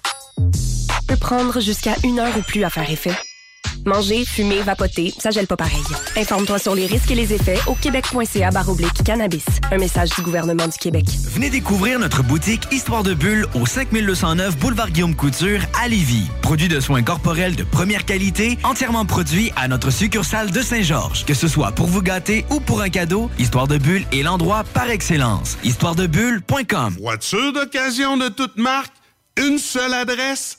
peut 1.07 1.17
prendre 1.17 1.61
jusqu'à 1.61 1.95
une 2.03 2.19
heure 2.19 2.37
ou 2.37 2.43
plus 2.43 2.65
à 2.65 2.71
faire 2.71 2.91
effet. 2.91 3.15
Manger, 3.87 4.25
fumer, 4.25 4.63
vapoter, 4.63 5.15
ça 5.17 5.31
gèle 5.31 5.47
pas 5.47 5.57
pareil. 5.57 5.83
Informe-toi 6.17 6.59
sur 6.59 6.75
les 6.75 6.87
risques 6.87 7.13
et 7.13 7.15
les 7.15 7.33
effets 7.33 7.59
au 7.69 7.75
québec.ca 7.75 8.51
oblique 8.69 9.05
cannabis. 9.05 9.45
Un 9.71 9.79
message 9.79 10.11
du 10.11 10.23
gouvernement 10.23 10.67
du 10.67 10.77
Québec. 10.77 11.05
Venez 11.31 11.51
découvrir 11.51 12.01
notre 12.01 12.25
boutique 12.25 12.67
Histoire 12.73 13.05
de 13.05 13.15
Bulle 13.15 13.47
au 13.55 13.65
5209 13.65 14.59
Boulevard 14.59 14.91
Guillaume 14.91 15.15
Couture 15.15 15.61
à 15.81 15.87
Lévis. 15.87 16.29
Produit 16.43 16.67
de 16.67 16.81
soins 16.81 17.05
corporels 17.05 17.55
de 17.55 17.63
première 17.63 18.05
qualité, 18.05 18.59
entièrement 18.65 19.05
produit 19.07 19.53
à 19.55 19.69
notre 19.69 19.91
succursale 19.91 20.51
de 20.51 20.63
Saint-Georges. 20.63 21.25
Que 21.25 21.35
ce 21.35 21.47
soit 21.47 21.71
pour 21.71 21.87
vous 21.87 22.03
gâter 22.03 22.45
ou 22.51 22.59
pour 22.59 22.81
un 22.81 22.89
cadeau, 22.89 23.31
Histoire 23.39 23.69
de 23.69 23.79
Bulle 23.79 24.05
est 24.13 24.23
l'endroit 24.23 24.65
par 24.75 24.91
excellence. 24.91 25.59
Histoiredebulle.com 25.63 26.97
Voiture 27.01 27.53
d'occasion 27.53 28.17
de 28.17 28.29
toute 28.29 28.57
marque, 28.57 28.95
une 29.37 29.59
seule 29.59 29.95
adresse, 29.95 30.59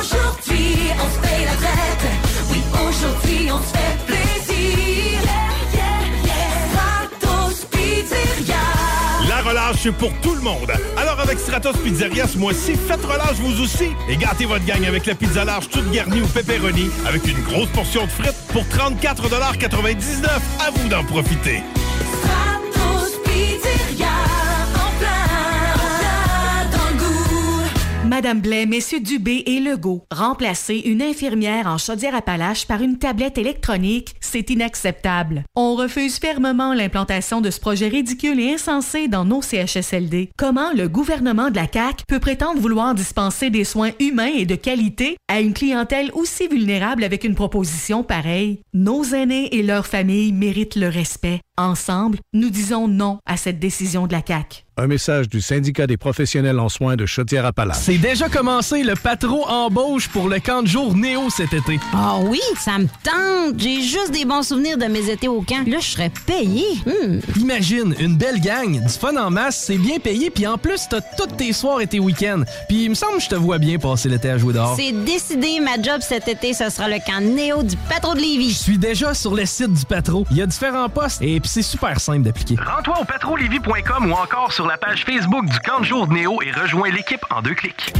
Aujourd'hui, 0.00 0.90
on 0.96 1.08
se 1.08 1.26
fait 1.26 1.44
la 1.44 1.52
fête. 1.52 2.04
Oui, 2.50 2.62
aujourd'hui, 2.88 3.50
on 3.52 3.58
se 3.58 3.76
fait 3.76 3.96
plaisir. 4.06 5.20
Stratos 6.70 7.64
Pizzeria. 7.70 8.56
La 9.28 9.42
relâche 9.42 9.90
pour 9.98 10.12
tout 10.20 10.34
le 10.34 10.40
monde. 10.40 10.72
Alors 10.96 11.20
avec 11.20 11.38
Stratos 11.38 11.76
Pizzeria 11.78 12.26
ce 12.26 12.38
mois-ci, 12.38 12.74
faites 12.88 13.04
relâche 13.04 13.36
vous 13.36 13.60
aussi 13.62 13.90
et 14.08 14.16
gâtez 14.16 14.46
votre 14.46 14.64
gang 14.64 14.84
avec 14.84 15.06
la 15.06 15.14
pizza 15.14 15.44
large 15.44 15.68
toute 15.68 15.90
garnie 15.90 16.20
au 16.20 16.26
pepperoni 16.26 16.90
avec 17.06 17.26
une 17.26 17.40
grosse 17.42 17.68
portion 17.68 18.04
de 18.04 18.10
frites 18.10 18.46
pour 18.52 18.64
34,99 18.64 20.26
À 20.66 20.70
vous 20.74 20.88
d'en 20.88 21.04
profiter. 21.04 21.62
Madame 28.20 28.42
Blais, 28.42 28.66
Messieurs 28.66 29.00
Dubé 29.00 29.44
et 29.46 29.60
Legault, 29.60 30.04
remplacer 30.10 30.76
une 30.76 31.00
infirmière 31.00 31.66
en 31.66 31.78
Chaudière-Appalaches 31.78 32.66
par 32.66 32.82
une 32.82 32.98
tablette 32.98 33.38
électronique, 33.38 34.14
c'est 34.20 34.50
inacceptable. 34.50 35.42
On 35.56 35.74
refuse 35.74 36.18
fermement 36.18 36.74
l'implantation 36.74 37.40
de 37.40 37.48
ce 37.48 37.58
projet 37.58 37.88
ridicule 37.88 38.38
et 38.38 38.52
insensé 38.52 39.08
dans 39.08 39.24
nos 39.24 39.40
CHSLD. 39.40 40.32
Comment 40.36 40.70
le 40.76 40.86
gouvernement 40.86 41.48
de 41.48 41.56
la 41.56 41.66
CAQ 41.66 42.04
peut 42.06 42.18
prétendre 42.18 42.60
vouloir 42.60 42.94
dispenser 42.94 43.48
des 43.48 43.64
soins 43.64 43.92
humains 44.00 44.32
et 44.36 44.44
de 44.44 44.54
qualité 44.54 45.16
à 45.28 45.40
une 45.40 45.54
clientèle 45.54 46.10
aussi 46.12 46.46
vulnérable 46.46 47.04
avec 47.04 47.24
une 47.24 47.34
proposition 47.34 48.02
pareille? 48.02 48.60
Nos 48.74 49.02
aînés 49.02 49.56
et 49.56 49.62
leurs 49.62 49.86
familles 49.86 50.34
méritent 50.34 50.76
le 50.76 50.88
respect. 50.88 51.40
Ensemble, 51.60 52.20
nous 52.32 52.48
disons 52.48 52.88
non 52.88 53.18
à 53.26 53.36
cette 53.36 53.58
décision 53.58 54.06
de 54.06 54.12
la 54.12 54.22
CAQ. 54.26 54.64
Un 54.78 54.86
message 54.86 55.28
du 55.28 55.42
syndicat 55.42 55.86
des 55.86 55.98
professionnels 55.98 56.58
en 56.58 56.70
soins 56.70 56.96
de 56.96 57.04
Chaudière-Appalaches. 57.04 57.82
C'est 57.82 57.98
déjà 57.98 58.30
commencé 58.30 58.82
le 58.82 58.94
patro 58.94 59.46
embauche 59.46 60.08
pour 60.08 60.26
le 60.26 60.40
camp 60.40 60.62
de 60.62 60.68
jour 60.68 60.96
Néo 60.96 61.28
cet 61.28 61.52
été. 61.52 61.78
Ah 61.92 62.16
oui, 62.22 62.40
ça 62.56 62.78
me 62.78 62.86
tente. 62.86 63.60
J'ai 63.60 63.82
juste 63.82 64.10
des 64.10 64.24
bons 64.24 64.42
souvenirs 64.42 64.78
de 64.78 64.86
mes 64.86 65.10
étés 65.10 65.28
au 65.28 65.42
camp. 65.42 65.66
Là, 65.66 65.80
je 65.80 65.86
serais 65.86 66.10
payé. 66.24 66.64
Hmm. 66.86 67.18
Imagine, 67.38 67.94
une 67.98 68.16
belle 68.16 68.40
gang, 68.40 68.82
du 68.82 68.92
fun 68.94 69.14
en 69.18 69.28
masse, 69.28 69.64
c'est 69.66 69.76
bien 69.76 69.98
payé, 69.98 70.30
puis 70.30 70.46
en 70.46 70.56
plus, 70.56 70.86
t'as 70.88 71.02
tous 71.02 71.26
tes 71.36 71.52
soirs 71.52 71.82
et 71.82 71.86
tes 71.86 72.00
week-ends. 72.00 72.44
Puis 72.70 72.84
il 72.84 72.88
me 72.88 72.94
semble 72.94 73.18
que 73.18 73.24
je 73.24 73.28
te 73.28 73.34
vois 73.34 73.58
bien 73.58 73.78
passer 73.78 74.08
l'été 74.08 74.30
à 74.30 74.38
jouer 74.38 74.54
dehors. 74.54 74.76
C'est 74.76 74.92
décidé, 75.04 75.60
ma 75.60 75.74
job 75.82 76.00
cet 76.00 76.26
été, 76.26 76.54
ce 76.54 76.70
sera 76.70 76.88
le 76.88 77.04
camp 77.04 77.20
Néo 77.20 77.62
du 77.62 77.76
patro 77.90 78.14
de 78.14 78.20
Lévis. 78.20 78.52
Je 78.52 78.58
suis 78.58 78.78
déjà 78.78 79.12
sur 79.12 79.34
le 79.34 79.44
site 79.44 79.74
du 79.74 79.84
patro. 79.84 80.24
Il 80.30 80.38
y 80.38 80.42
a 80.42 80.46
différents 80.46 80.88
postes 80.88 81.20
et 81.20 81.38
puis 81.38 81.49
c'est 81.50 81.62
super 81.62 82.00
simple 82.00 82.22
d'appliquer. 82.22 82.56
Rends-toi 82.64 83.00
au 83.00 83.04
patrolevy.com 83.04 84.12
ou 84.12 84.14
encore 84.14 84.52
sur 84.52 84.66
la 84.66 84.78
page 84.78 85.04
Facebook 85.04 85.46
du 85.46 85.58
camp 85.58 85.80
de 85.80 85.84
jour 85.84 86.06
de 86.06 86.14
Néo 86.14 86.40
et 86.42 86.52
rejoins 86.52 86.90
l'équipe 86.90 87.24
en 87.28 87.42
deux 87.42 87.54
clics. 87.54 87.92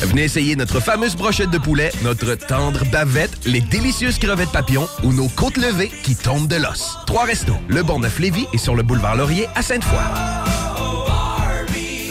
Venez 0.00 0.24
essayer 0.24 0.56
notre 0.56 0.80
fameuse 0.80 1.14
brochette 1.14 1.50
de 1.50 1.58
poulet, 1.58 1.92
notre 2.02 2.34
tendre 2.34 2.84
bavette, 2.90 3.46
les 3.46 3.60
délicieuses 3.60 4.18
crevettes 4.18 4.50
papillons 4.50 4.88
ou 5.04 5.12
nos 5.12 5.28
côtes 5.28 5.58
levées 5.58 5.92
qui 6.02 6.16
tombent 6.16 6.48
de 6.48 6.56
l'os. 6.56 6.98
Trois 7.06 7.24
restos, 7.24 7.56
le 7.68 7.82
Neuf 7.82 8.18
lévis 8.18 8.46
et 8.52 8.58
sur 8.58 8.74
le 8.74 8.82
boulevard 8.82 9.14
Laurier 9.14 9.46
à 9.54 9.62
Sainte-Foy. 9.62 11.21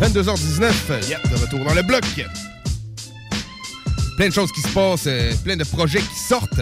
22h19, 0.00 1.08
yep, 1.08 1.18
de 1.30 1.36
retour 1.36 1.64
dans 1.64 1.74
le 1.74 1.82
bloc. 1.82 2.02
Plein 4.16 4.28
de 4.28 4.32
choses 4.34 4.52
qui 4.52 4.60
se 4.60 4.68
passent, 4.68 5.04
euh, 5.06 5.32
plein 5.44 5.56
de 5.56 5.64
projets 5.64 6.00
qui 6.00 6.18
sortent. 6.28 6.60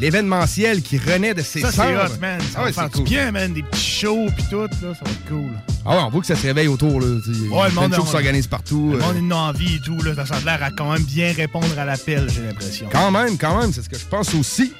L'événementiel 0.00 0.82
qui 0.82 0.98
renaît 0.98 1.34
de 1.34 1.42
ses 1.42 1.60
Ça, 1.60 1.70
c'est 1.70 1.76
cendres. 1.76 2.04
hot, 2.12 2.20
man. 2.20 2.40
Ça 2.40 2.58
Ah 2.60 2.64
va 2.64 2.72
faire 2.72 2.90
cool. 2.90 3.04
bien, 3.04 3.30
man. 3.30 3.52
Des 3.54 3.62
petits 3.62 3.80
shows 4.00 4.26
pis 4.36 4.44
tout, 4.50 4.60
là. 4.62 4.68
Ça 4.80 5.04
va 5.04 5.10
être 5.10 5.28
cool. 5.28 5.50
Ah 5.86 5.96
ouais, 5.96 6.02
on 6.02 6.10
voit 6.10 6.20
que 6.20 6.26
ça 6.26 6.36
se 6.36 6.42
réveille 6.42 6.68
autour. 6.68 7.00
Là. 7.00 7.06
Ouais, 7.06 7.14
le 7.16 7.70
plein 7.70 7.70
monde 7.82 7.92
de 7.92 7.96
qui 8.00 8.06
s'organisent 8.08 8.46
partout. 8.46 8.90
Le 8.92 8.98
euh. 8.98 9.00
monde 9.06 9.16
a 9.16 9.18
une 9.18 9.32
envie 9.32 9.76
et 9.76 9.80
tout, 9.80 9.96
là. 10.02 10.12
Ça 10.26 10.34
a 10.34 10.40
l'air 10.40 10.62
à 10.62 10.70
quand 10.70 10.92
même 10.92 11.02
bien 11.02 11.32
répondre 11.32 11.78
à 11.78 11.84
l'appel, 11.84 12.28
j'ai 12.34 12.42
l'impression. 12.42 12.88
Quand 12.90 13.10
même, 13.10 13.38
quand 13.38 13.58
même, 13.60 13.72
c'est 13.72 13.82
ce 13.82 13.88
que 13.88 13.98
je 13.98 14.04
pense 14.04 14.34
aussi. 14.34 14.72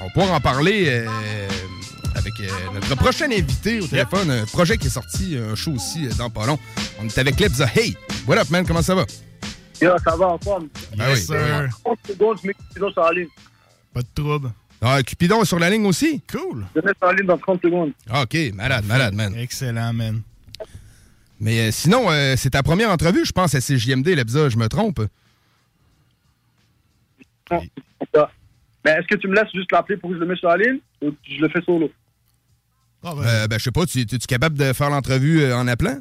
On 0.00 0.04
va 0.04 0.10
pouvoir 0.10 0.32
en 0.32 0.40
parler 0.40 0.84
euh, 0.88 1.06
avec 2.14 2.32
euh, 2.40 2.48
notre 2.72 2.94
prochain 2.96 3.26
invité 3.30 3.80
au 3.80 3.86
téléphone. 3.86 4.30
Un 4.30 4.44
projet 4.46 4.76
qui 4.76 4.86
est 4.86 4.90
sorti, 4.90 5.36
un 5.36 5.54
show 5.54 5.72
aussi 5.72 6.06
euh, 6.06 6.10
dans 6.18 6.30
pas 6.30 6.46
long. 6.46 6.58
On 7.00 7.06
est 7.06 7.18
avec 7.18 7.38
Lebza. 7.40 7.66
Hey, 7.74 7.96
what 8.26 8.38
up, 8.38 8.50
man? 8.50 8.66
Comment 8.66 8.82
ça 8.82 8.94
va? 8.94 9.04
Ça 9.80 10.16
va 10.16 10.28
en 10.28 10.38
forme. 10.38 10.68
Ah 10.98 11.08
oui, 11.12 11.20
vraiment. 11.26 11.68
30 11.84 11.98
secondes, 12.08 12.38
je 12.42 12.46
mets 12.48 12.54
Cupidon 12.54 12.92
sur 12.92 13.02
la 13.02 13.12
ligne. 13.12 13.28
Pas 13.92 14.02
de 14.02 14.08
trouble. 14.14 14.52
Ah, 14.80 15.02
Cupidon 15.02 15.42
est 15.42 15.46
sur 15.46 15.58
la 15.58 15.70
ligne 15.70 15.86
aussi? 15.86 16.20
Cool. 16.30 16.64
Je 16.74 16.80
mets 16.80 16.92
sur 16.96 17.06
la 17.06 17.12
ligne 17.14 17.26
dans 17.26 17.38
30 17.38 17.62
secondes. 17.62 17.92
Ah, 18.08 18.22
OK, 18.22 18.36
malade, 18.54 18.84
malade, 18.86 19.14
man. 19.14 19.34
Excellent, 19.36 19.92
man. 19.92 20.22
Mais 21.40 21.60
euh, 21.60 21.70
sinon, 21.70 22.10
euh, 22.10 22.34
c'est 22.36 22.50
ta 22.50 22.62
première 22.62 22.90
entrevue, 22.90 23.24
je 23.24 23.32
pense, 23.32 23.54
à 23.54 23.60
CJMD, 23.60 24.08
Lebza, 24.08 24.48
je 24.48 24.56
me 24.56 24.68
trompe? 24.68 25.00
Mais 27.50 28.90
est-ce 28.90 29.06
que 29.06 29.16
tu 29.16 29.28
me 29.28 29.34
laisses 29.34 29.52
juste 29.52 29.72
l'appeler 29.72 29.98
pour 29.98 30.10
que 30.10 30.16
je 30.16 30.20
le 30.20 30.26
mette 30.26 30.38
sur 30.38 30.48
la 30.48 30.56
ligne 30.56 30.78
ou 31.02 31.10
je 31.28 31.40
le 31.40 31.48
fais 31.48 31.60
solo? 31.62 31.90
Euh, 33.04 33.46
ben, 33.48 33.58
je 33.58 33.64
sais 33.64 33.70
pas, 33.70 33.86
tu 33.86 34.00
es-tu 34.00 34.18
capable 34.18 34.56
de 34.56 34.72
faire 34.72 34.90
l'entrevue 34.90 35.42
euh, 35.42 35.56
en 35.56 35.68
appelant? 35.68 35.98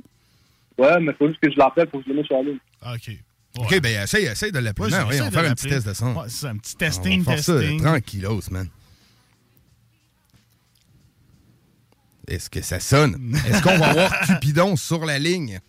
Ouais, 0.78 1.00
mais 1.02 1.14
faut 1.14 1.28
juste 1.28 1.40
que 1.42 1.52
je 1.52 1.58
l'appelle 1.58 1.88
pour 1.88 2.00
que 2.00 2.06
je 2.06 2.12
le 2.12 2.18
mette 2.18 2.26
sur 2.26 2.38
la 2.38 2.44
ligne. 2.44 2.60
OK. 2.94 3.18
OK, 3.60 3.82
ben 3.82 4.04
essaye, 4.04 4.26
essaye 4.26 4.52
de 4.52 4.58
l'appeler. 4.60 4.92
Ouais, 4.92 5.22
on 5.22 5.26
va 5.26 5.32
faire 5.32 5.52
un 5.52 5.54
petit 5.54 5.68
test 5.68 5.88
de 5.88 5.94
son. 5.94 6.16
Ouais, 6.16 6.26
c'est 6.28 6.48
un 6.48 6.58
petit 6.58 6.76
testing, 6.76 7.22
on 7.22 7.32
va 7.32 7.38
faire 7.38 7.56
testing. 7.58 7.80
ça 7.80 7.86
tranquillos, 7.86 8.42
man. 8.50 8.68
Est-ce 12.28 12.50
que 12.50 12.62
ça 12.62 12.80
sonne? 12.80 13.36
Est-ce 13.48 13.62
qu'on 13.62 13.78
va 13.78 13.90
avoir 13.90 14.22
Cupidon 14.22 14.76
sur 14.76 15.06
la 15.06 15.20
ligne? 15.20 15.60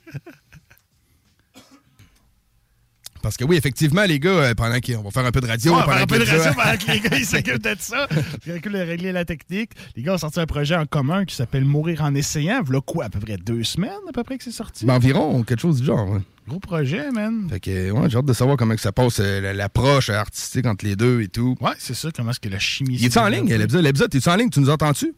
Parce 3.25 3.37
que 3.37 3.45
oui, 3.45 3.57
effectivement, 3.57 4.05
les 4.05 4.21
gars, 4.21 4.31
euh, 4.31 4.55
pendant 4.55 4.79
qu'on 4.81 5.03
va 5.03 5.11
faire 5.11 5.25
un 5.25 5.33
peu 5.33 5.41
de 5.41 5.47
radio. 5.47 5.73
Ouais, 5.73 5.79
on 5.85 5.87
va 5.87 5.87
pendant 5.87 5.97
faire 5.97 6.03
un 6.03 6.07
peu 6.07 6.25
de 6.25 6.31
radio 6.31 6.53
pendant 6.55 6.77
que 6.77 6.91
les 6.93 7.01
gars 7.01 7.17
ils 7.19 7.25
s'occupent 7.27 7.63
de 7.63 7.75
ça. 7.79 8.07
Recule 8.47 8.73
de 8.73 8.79
régler 8.79 9.11
la 9.13 9.25
technique. 9.25 9.71
Les 9.97 10.03
gars 10.03 10.15
ont 10.15 10.19
sorti 10.19 10.39
un 10.41 10.47
projet 10.47 10.77
en 10.77 10.87
commun 10.87 11.25
qui 11.25 11.35
s'appelle 11.35 11.65
Mourir 11.65 12.03
en 12.03 12.15
essayant. 12.15 12.61
Voilà 12.63 12.81
quoi, 12.83 13.07
à 13.07 13.09
peu 13.09 13.19
près 13.21 13.37
deux 13.39 13.65
semaines 13.65 13.91
à 14.09 14.13
peu 14.13 14.23
près 14.23 14.39
que 14.39 14.45
c'est 14.45 14.51
sorti? 14.53 14.85
Ben, 14.87 14.95
environ, 14.95 15.43
quelque 15.43 15.61
chose 15.61 15.81
du 15.81 15.87
genre. 15.87 16.09
ouais. 16.09 16.21
Gros 16.47 16.61
projet, 16.61 17.11
man. 17.11 17.47
Fait 17.49 17.59
que, 17.59 17.91
ouais, 17.91 18.11
j'ai 18.11 18.19
hâte 18.19 18.27
de 18.27 18.33
savoir 18.35 18.59
comment 18.59 18.75
que 18.75 18.81
ça 18.83 18.93
passe, 18.93 19.19
euh, 19.21 19.41
la- 19.41 19.55
l'approche 19.55 20.11
artistique 20.11 20.67
entre 20.67 20.85
les 20.85 20.95
deux 20.95 21.23
et 21.23 21.29
tout. 21.29 21.57
Ouais, 21.63 21.71
c'est 21.79 21.95
ça, 21.95 22.11
comment 22.15 22.33
est-ce 22.33 22.41
que 22.41 22.51
la 22.51 22.59
chimie... 22.59 22.97
Il 23.01 23.07
est-tu 23.07 23.19
en 23.19 23.29
ligne, 23.29 23.49
Lebza? 23.55 23.81
Lebza, 23.81 24.09
t'es-tu 24.09 24.29
en 24.29 24.37
ligne? 24.37 24.51
Tu 24.51 24.61
nous 24.61 24.69
entends-tu? 24.69 25.15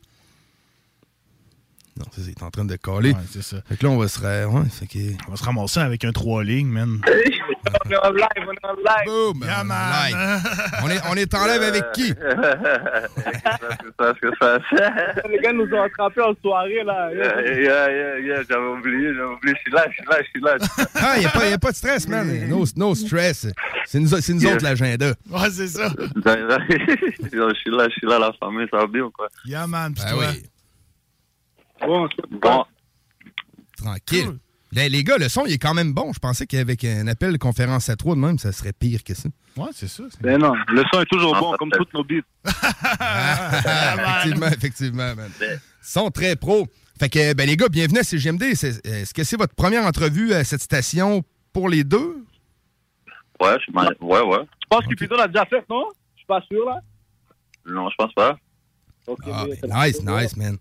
Non, 1.98 2.04
c'est 2.12 2.20
ça, 2.20 2.26
il 2.28 2.32
est 2.32 2.42
en 2.42 2.50
train 2.50 2.64
de 2.66 2.76
caler. 2.76 3.12
Ouais, 3.12 3.18
c'est 3.30 3.42
ça. 3.42 3.56
Fait 3.68 3.76
que 3.76 3.84
là, 3.86 3.90
on 3.90 3.96
va 3.98 4.06
se... 4.08 4.20
ra- 4.20 4.46
Ouais, 4.48 4.68
fait 4.70 4.86
que... 4.86 4.98
On 5.28 5.30
va 5.30 5.36
se 5.36 5.44
ramasser 5.44 5.80
avec 5.80 6.04
un 6.04 6.12
trois 6.12 6.44
lignes, 6.44 6.68
man. 6.68 7.00
on 7.06 7.90
est 7.90 7.96
en 7.96 8.10
live, 8.10 8.26
on 8.46 8.52
est 8.52 8.64
en 8.66 8.74
live. 8.74 9.06
Boom! 9.06 9.42
Yeah, 9.44 9.60
on, 9.62 9.64
man. 9.64 9.92
live. 10.10 10.16
on 10.84 10.90
est, 10.90 11.00
on 11.10 11.14
est 11.14 11.34
en 11.34 11.46
live 11.46 11.62
avec 11.62 11.92
qui? 11.92 12.08
c'est 12.14 12.18
ça 13.98 14.14
ce 14.14 14.20
que 14.20 14.30
ça. 14.40 14.58
Les 15.30 15.38
gars 15.38 15.52
nous 15.52 15.64
ont 15.72 15.82
attrapés 15.82 16.20
en 16.20 16.34
soirée, 16.42 16.82
là. 16.84 17.10
Yeah, 17.14 17.40
yeah, 17.42 17.90
yeah, 17.90 18.18
yeah, 18.20 18.42
j'avais 18.48 18.66
oublié, 18.66 19.14
j'avais 19.14 19.34
oublié, 19.34 19.54
je 19.56 19.60
suis 19.62 19.72
là, 19.72 19.86
je 19.88 19.94
suis 19.94 20.04
là, 20.04 20.18
je 20.20 20.28
suis 20.28 20.40
là. 20.40 20.56
Ah, 20.96 21.12
il 21.16 21.20
n'y 21.20 21.26
a, 21.26 21.30
pas- 21.30 21.48
y 21.48 21.52
a 21.52 21.58
pas 21.58 21.70
de 21.70 21.76
stress, 21.76 22.06
man. 22.08 22.48
No, 22.48 22.64
no 22.76 22.94
stress. 22.94 23.46
C'est 23.86 24.00
nous, 24.00 24.08
c'est 24.08 24.32
nous 24.34 24.40
Yeah. 24.42 24.54
autres, 24.54 24.64
l'agenda. 24.64 25.06
Ouais, 25.30 25.50
c'est 25.50 25.68
ça. 25.68 25.88
je 25.98 27.54
suis 27.54 27.70
là, 27.70 27.88
je 27.88 27.92
suis 27.94 28.06
là, 28.06 28.18
la 28.18 28.32
famille, 28.38 28.66
ça 28.70 28.78
va 28.78 28.86
bien 28.86 29.02
ou 29.02 29.10
quoi? 29.10 29.28
Yeah, 29.44 29.66
man. 29.66 29.94
Pis 29.94 30.02
Ben 30.04 30.10
toi? 30.12 30.24
oui. 30.30 30.42
Bon, 31.80 32.08
Bon, 32.40 32.64
Tranquille. 33.76 34.38
Les, 34.72 34.88
les 34.88 35.04
gars, 35.04 35.16
le 35.16 35.28
son, 35.28 35.46
il 35.46 35.52
est 35.52 35.58
quand 35.58 35.74
même 35.74 35.92
bon. 35.92 36.12
Je 36.12 36.18
pensais 36.18 36.46
qu'avec 36.46 36.84
un 36.84 37.06
appel 37.06 37.32
de 37.32 37.38
conférence 37.38 37.88
à 37.88 37.96
trois 37.96 38.14
de 38.14 38.20
même, 38.20 38.38
ça 38.38 38.52
serait 38.52 38.72
pire 38.72 39.04
que 39.04 39.14
ça. 39.14 39.28
Ouais, 39.56 39.68
c'est 39.72 39.88
ça. 39.88 40.02
Ben 40.20 40.38
non, 40.38 40.54
le 40.68 40.82
son 40.92 41.00
est 41.00 41.06
toujours 41.06 41.34
bon, 41.38 41.54
comme 41.58 41.70
toutes 41.70 41.92
nos 41.94 42.04
beats. 42.04 42.20
effectivement, 42.44 44.48
effectivement, 44.48 45.14
man. 45.14 45.30
Ils 45.40 45.58
sont 45.82 46.10
très 46.10 46.36
pros. 46.36 46.66
Fait 46.98 47.08
que, 47.08 47.32
ben, 47.34 47.46
les 47.46 47.56
gars, 47.56 47.68
bienvenue 47.68 48.00
à 48.00 48.02
CGMD. 48.02 48.42
Est-ce 48.42 49.14
que 49.14 49.24
c'est 49.24 49.36
votre 49.36 49.54
première 49.54 49.84
entrevue 49.84 50.32
à 50.32 50.44
cette 50.44 50.62
station 50.62 51.22
pour 51.52 51.68
les 51.68 51.84
deux? 51.84 52.24
ouais, 53.40 53.56
je 53.66 53.72
m'en- 53.72 53.82
ouais, 54.00 54.22
ouais. 54.22 54.44
Je 54.62 54.66
pense 54.68 54.84
que 54.84 54.88
Cupidon 54.94 55.16
l'a 55.16 55.28
déjà 55.28 55.44
fait, 55.46 55.64
non? 55.70 55.84
Je 56.14 56.18
suis 56.20 56.26
pas 56.26 56.40
sûr, 56.50 56.64
là. 56.66 56.80
Non, 57.66 57.88
je 57.90 57.94
pense 57.96 58.12
pas. 58.14 58.36
Ok, 59.06 59.20
Ah, 59.30 59.44
mais- 59.48 59.58
ben, 59.62 59.86
nice, 59.86 60.02
nice, 60.02 60.36
man. 60.36 60.58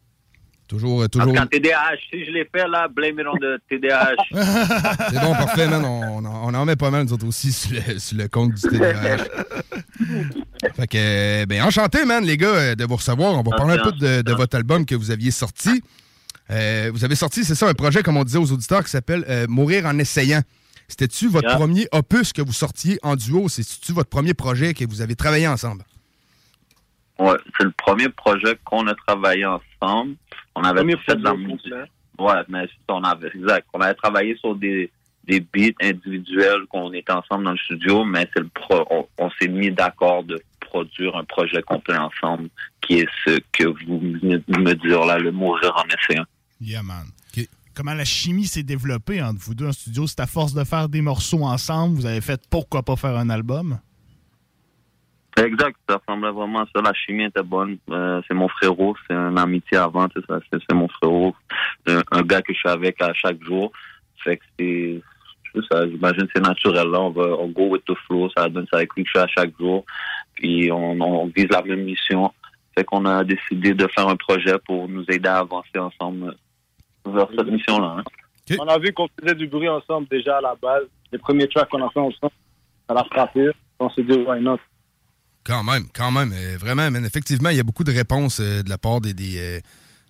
Toujours, 0.68 1.02
euh, 1.02 1.06
En 1.06 1.08
toujours. 1.10 1.34
cas, 1.34 1.46
TDAH, 1.46 1.96
si 2.12 2.26
je 2.26 2.32
l'ai 2.32 2.50
fait, 2.52 2.68
là, 2.68 2.88
blame 2.88 3.20
it 3.20 3.28
on 3.28 3.36
the 3.38 3.60
TDAH. 3.70 4.16
C'est 5.12 5.20
bon, 5.20 5.32
parfait, 5.34 5.68
man. 5.68 5.86
On, 5.86 6.26
on 6.26 6.54
en- 6.56 6.66
met 6.66 6.76
pas 6.76 6.90
mal, 6.90 7.04
nous 7.06 7.14
autres 7.14 7.28
aussi, 7.28 7.52
sur 7.54 7.72
le, 7.72 8.00
sur 8.00 8.18
le 8.18 8.28
compte 8.28 8.54
du 8.56 8.62
TDAH. 8.62 9.18
fait 10.76 10.88
que, 10.88 10.98
euh, 10.98 11.46
ben, 11.46 11.62
enchanté, 11.62 12.04
man, 12.06 12.24
les 12.26 12.38
gars, 12.38 12.48
euh, 12.48 12.76
de 12.76 12.84
vous 12.86 12.96
recevoir. 12.96 13.34
On 13.34 13.44
va 13.44 13.56
parler 13.56 13.78
un 13.80 13.84
peu 13.84 13.92
de, 13.92 14.22
de 14.24 14.34
votre 14.34 14.56
album 14.58 14.86
que 14.88 14.96
vous 14.96 15.12
aviez 15.12 15.32
sorti. 15.32 15.84
Euh, 16.50 16.90
vous 16.94 17.04
avez 17.06 17.16
sorti, 17.16 17.44
c'est 17.44 17.56
ça, 17.56 17.68
un 17.68 17.74
projet, 17.74 18.02
comme 18.04 18.18
on 18.18 18.24
disait 18.24 18.40
aux 18.40 18.52
auditeurs, 18.52 18.84
qui 18.84 18.90
s'appelle 18.90 19.24
euh, 19.30 19.46
Mourir 19.48 19.86
en 19.86 19.98
essayant. 20.00 20.42
C'était-tu 20.88 21.28
votre 21.28 21.48
Yeah. 21.48 21.58
premier 21.58 21.88
opus 21.92 22.32
que 22.34 22.42
vous 22.44 22.54
sortiez 22.54 23.00
en 23.04 23.16
duo? 23.16 23.50
C'est-tu 23.50 23.92
votre 23.92 24.10
premier 24.10 24.34
projet 24.36 24.74
que 24.76 24.86
vous 24.86 25.02
avez 25.02 25.16
travaillé 25.16 25.48
ensemble? 25.48 25.84
Ouais, 27.18 27.38
c'est 27.58 27.64
le 27.64 27.72
premier 27.72 28.10
projet 28.10 28.58
qu'on 28.66 28.86
a 28.88 28.94
travaillé 29.08 29.46
ensemble. 29.46 29.62
On 30.56 30.64
avait 30.64 30.82
Premier 30.82 30.98
fait 30.98 31.16
de 31.16 31.24
la 31.24 31.34
musique. 31.34 31.74
Ouais, 32.18 32.42
mais 32.48 32.68
on 32.90 33.04
avait, 33.04 33.32
exact. 33.36 33.68
On 33.74 33.82
avait 33.82 33.94
travaillé 33.94 34.38
sur 34.38 34.56
des, 34.56 34.90
des 35.26 35.40
beats 35.40 35.76
individuels 35.82 36.66
qu'on 36.70 36.94
était 36.94 37.12
ensemble 37.12 37.46
dans 37.46 37.52
le 37.52 37.58
studio, 37.58 38.06
mais 38.06 38.30
c'est 38.34 38.42
le 38.42 38.48
pro, 38.48 38.86
on, 38.90 39.08
on 39.18 39.30
s'est 39.40 39.50
mis 39.50 39.72
d'accord 39.72 40.24
de 40.24 40.42
produire 40.60 41.16
un 41.16 41.24
projet 41.26 41.62
complet 41.62 41.98
ensemble, 41.98 42.50
qui 42.82 43.00
est 43.00 43.10
ce 43.26 43.40
que 43.52 43.66
vous 43.66 44.00
venez 44.00 44.38
de 44.48 44.60
me 44.60 44.74
dire 44.76 45.06
là, 45.06 45.18
le 45.18 45.32
mourir 45.32 45.74
en 45.76 45.84
essayant. 45.88 46.26
Yeah, 46.62 46.84
man. 46.84 47.06
Comment 47.74 47.94
la 47.94 48.06
chimie 48.06 48.46
s'est 48.46 48.64
développée 48.64 49.22
entre 49.22 49.42
vous 49.42 49.54
deux 49.54 49.68
en 49.68 49.74
studio? 49.74 50.08
C'est 50.08 50.22
à 50.22 50.28
force 50.28 50.54
de 50.54 50.64
faire 50.64 50.88
des 50.88 51.02
morceaux 51.02 51.44
ensemble, 51.44 51.96
vous 51.96 52.06
avez 52.06 52.22
fait 52.22 52.42
pourquoi 52.50 52.84
pas 52.84 52.96
faire 52.96 53.18
un 53.18 53.30
album? 53.30 53.80
Exact, 55.38 55.76
ça 55.90 55.98
ressemblait 55.98 56.32
vraiment 56.32 56.62
à 56.62 56.66
ça. 56.74 56.82
La 56.82 56.94
chimie 56.94 57.26
était 57.26 57.44
bonne. 57.44 57.78
Euh, 57.90 58.22
c'est 58.28 58.34
mon 58.34 58.48
frérot, 58.48 58.96
c'est 59.06 59.14
un 59.14 59.36
amitié 59.36 59.78
avant, 59.78 60.08
tu 60.08 60.22
sais, 60.22 60.26
ça, 60.28 60.40
c'est, 60.52 60.60
c'est 60.70 60.76
mon 60.76 60.88
frérot. 60.88 61.36
Un, 61.88 62.02
un 62.12 62.22
gars 62.22 62.42
que 62.42 62.54
je 62.54 62.60
suis 62.60 62.70
avec 62.70 63.02
à 63.02 63.14
chaque 63.14 63.44
jour. 63.44 63.72
Fait 64.24 64.38
que 64.38 64.44
c'est, 64.58 65.02
je 65.44 65.60
sais 65.62 65.68
ça, 65.70 65.88
j'imagine 65.90 66.24
que 66.28 66.32
c'est 66.36 66.42
naturel 66.42 66.88
là. 66.88 67.02
On 67.02 67.10
va, 67.10 67.24
on 67.38 67.48
go 67.48 67.68
with 67.68 67.84
the 67.86 67.96
flow. 68.08 68.30
Ça 68.36 68.48
donne 68.48 68.66
ça 68.72 68.78
avec 68.78 68.94
lui 68.96 69.04
que 69.04 69.10
je 69.14 69.20
suis 69.20 69.26
à 69.26 69.28
chaque 69.28 69.52
jour. 69.60 69.86
Puis 70.36 70.72
on, 70.72 71.00
on 71.02 71.28
vise 71.28 71.50
la 71.50 71.62
même 71.62 71.84
mission. 71.84 72.32
Fait 72.78 72.86
qu'on 72.86 73.06
a 73.06 73.24
décidé 73.24 73.74
de 73.74 73.88
faire 73.88 74.08
un 74.08 74.16
projet 74.16 74.56
pour 74.66 74.88
nous 74.88 75.04
aider 75.10 75.28
à 75.30 75.40
avancer 75.40 75.78
ensemble 75.78 76.36
vers 77.06 77.28
cette 77.38 77.48
mission-là. 77.48 77.98
hein. 78.00 78.04
On 78.60 78.68
a 78.68 78.78
vu 78.78 78.94
qu'on 78.94 79.08
faisait 79.20 79.36
du 79.36 79.48
bruit 79.48 79.70
ensemble 79.70 80.08
déjà 80.10 80.38
à 80.38 80.42
la 80.42 80.56
base. 80.62 80.84
Les 81.12 81.18
premiers 81.18 81.48
tracks 81.48 81.70
qu'on 81.70 81.86
a 81.86 81.90
fait 81.90 82.00
ensemble, 82.00 82.34
ça 82.88 82.94
l'a 82.94 83.04
frappé. 83.06 83.50
On 83.80 83.90
s'est 83.90 84.04
dit, 84.04 84.18
why 84.18 84.40
not? 84.42 84.60
Quand 85.46 85.64
même, 85.64 85.86
quand 85.94 86.12
même. 86.12 86.34
euh, 86.34 86.58
vraiment, 86.60 86.90
man, 86.92 87.06
effectivement, 87.06 87.50
il 87.50 87.58
y 87.58 87.60
a 87.60 87.64
beaucoup 87.64 87.84
de 87.84 87.92
réponses 87.94 88.40
euh, 88.42 88.64
de 88.64 88.70
la 88.70 88.78
part 88.78 89.00
des. 89.00 89.14
des 89.14 89.38
euh, 89.38 89.60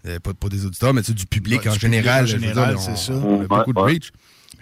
euh, 0.08 0.20
pas, 0.20 0.34
pas 0.34 0.50
des 0.50 0.66
auditeurs, 0.66 0.94
mais 0.94 1.02
tu 1.02 1.08
sais, 1.08 1.14
du 1.14 1.26
public 1.26 1.62
Ouais, 1.62 1.68
en 1.70 1.74
du 1.74 1.80
public 1.80 1.96
général. 2.00 2.24
en 2.24 2.28
général, 2.28 2.78
c'est 2.80 2.96
ça. 2.98 3.14
On 3.14 3.36
a 3.36 3.40
Ouais, 3.42 3.48
beaucoup 3.48 3.74
de 3.74 3.80
reach. 3.80 4.12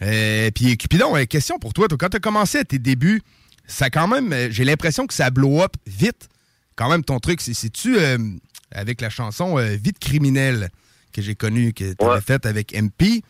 Euh, 0.02 0.50
puis, 0.52 0.76
Cupidon, 0.78 1.16
euh, 1.16 1.26
question 1.26 1.60
pour 1.60 1.74
toi. 1.74 1.88
toi 1.88 1.98
quand 1.98 2.10
tu 2.10 2.18
as 2.18 2.20
commencé 2.22 2.58
à 2.60 2.64
tes 2.64 2.80
débuts, 2.80 3.22
ça 3.68 3.90
quand 3.90 4.08
même. 4.08 4.34
euh, 4.34 4.48
J'ai 4.52 4.64
l'impression 4.66 5.06
que 5.06 5.14
ça 5.14 5.30
blow 5.30 5.62
up 5.62 5.74
vite. 5.86 6.28
Quand 6.76 6.90
même, 6.90 7.04
ton 7.04 7.20
truc, 7.20 7.40
c'est- 7.42 7.54
c'est-tu 7.54 7.98
euh, 8.00 8.18
avec 8.72 9.00
la 9.02 9.10
chanson 9.12 9.60
euh, 9.60 9.76
Vite 9.76 10.00
criminelle 10.00 10.70
que 11.12 11.22
j'ai 11.22 11.36
connue, 11.36 11.74
que 11.74 11.94
tu 11.94 12.06
avais 12.06 12.22
faite 12.22 12.46
avec 12.48 12.74
MP? 12.74 13.22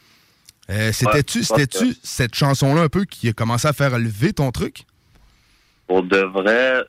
Euh, 0.70 0.94
C'était-tu 0.94 1.40
Ouais, 1.52 1.94
cette 2.04 2.36
chanson-là 2.36 2.84
un 2.84 2.88
peu 2.90 3.04
qui 3.04 3.28
a 3.28 3.34
commencé 3.34 3.68
à 3.68 3.74
faire 3.74 4.00
lever 4.00 4.32
ton 4.32 4.52
truc? 4.52 4.86
Pour 5.88 6.04
de 6.04 6.18
vrai, 6.20 6.84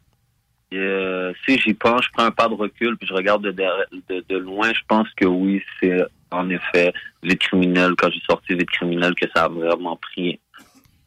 euh, 0.78 1.32
si 1.46 1.58
j'y 1.58 1.74
pense, 1.74 2.04
je 2.04 2.10
prends 2.12 2.24
un 2.24 2.30
pas 2.30 2.48
de 2.48 2.54
recul 2.54 2.96
puis 2.96 3.06
je 3.08 3.14
regarde 3.14 3.42
de, 3.42 3.50
de, 3.52 4.24
de 4.28 4.36
loin, 4.36 4.72
je 4.72 4.80
pense 4.88 5.08
que 5.16 5.26
oui, 5.26 5.62
c'est 5.80 5.98
en 6.30 6.48
effet 6.50 6.92
Vite 7.22 7.40
criminel, 7.40 7.92
quand 7.96 8.10
j'ai 8.10 8.20
sorti 8.28 8.54
Vite 8.54 8.70
criminel, 8.70 9.14
que 9.14 9.26
ça 9.34 9.44
a 9.44 9.48
vraiment 9.48 9.96
pris 9.96 10.40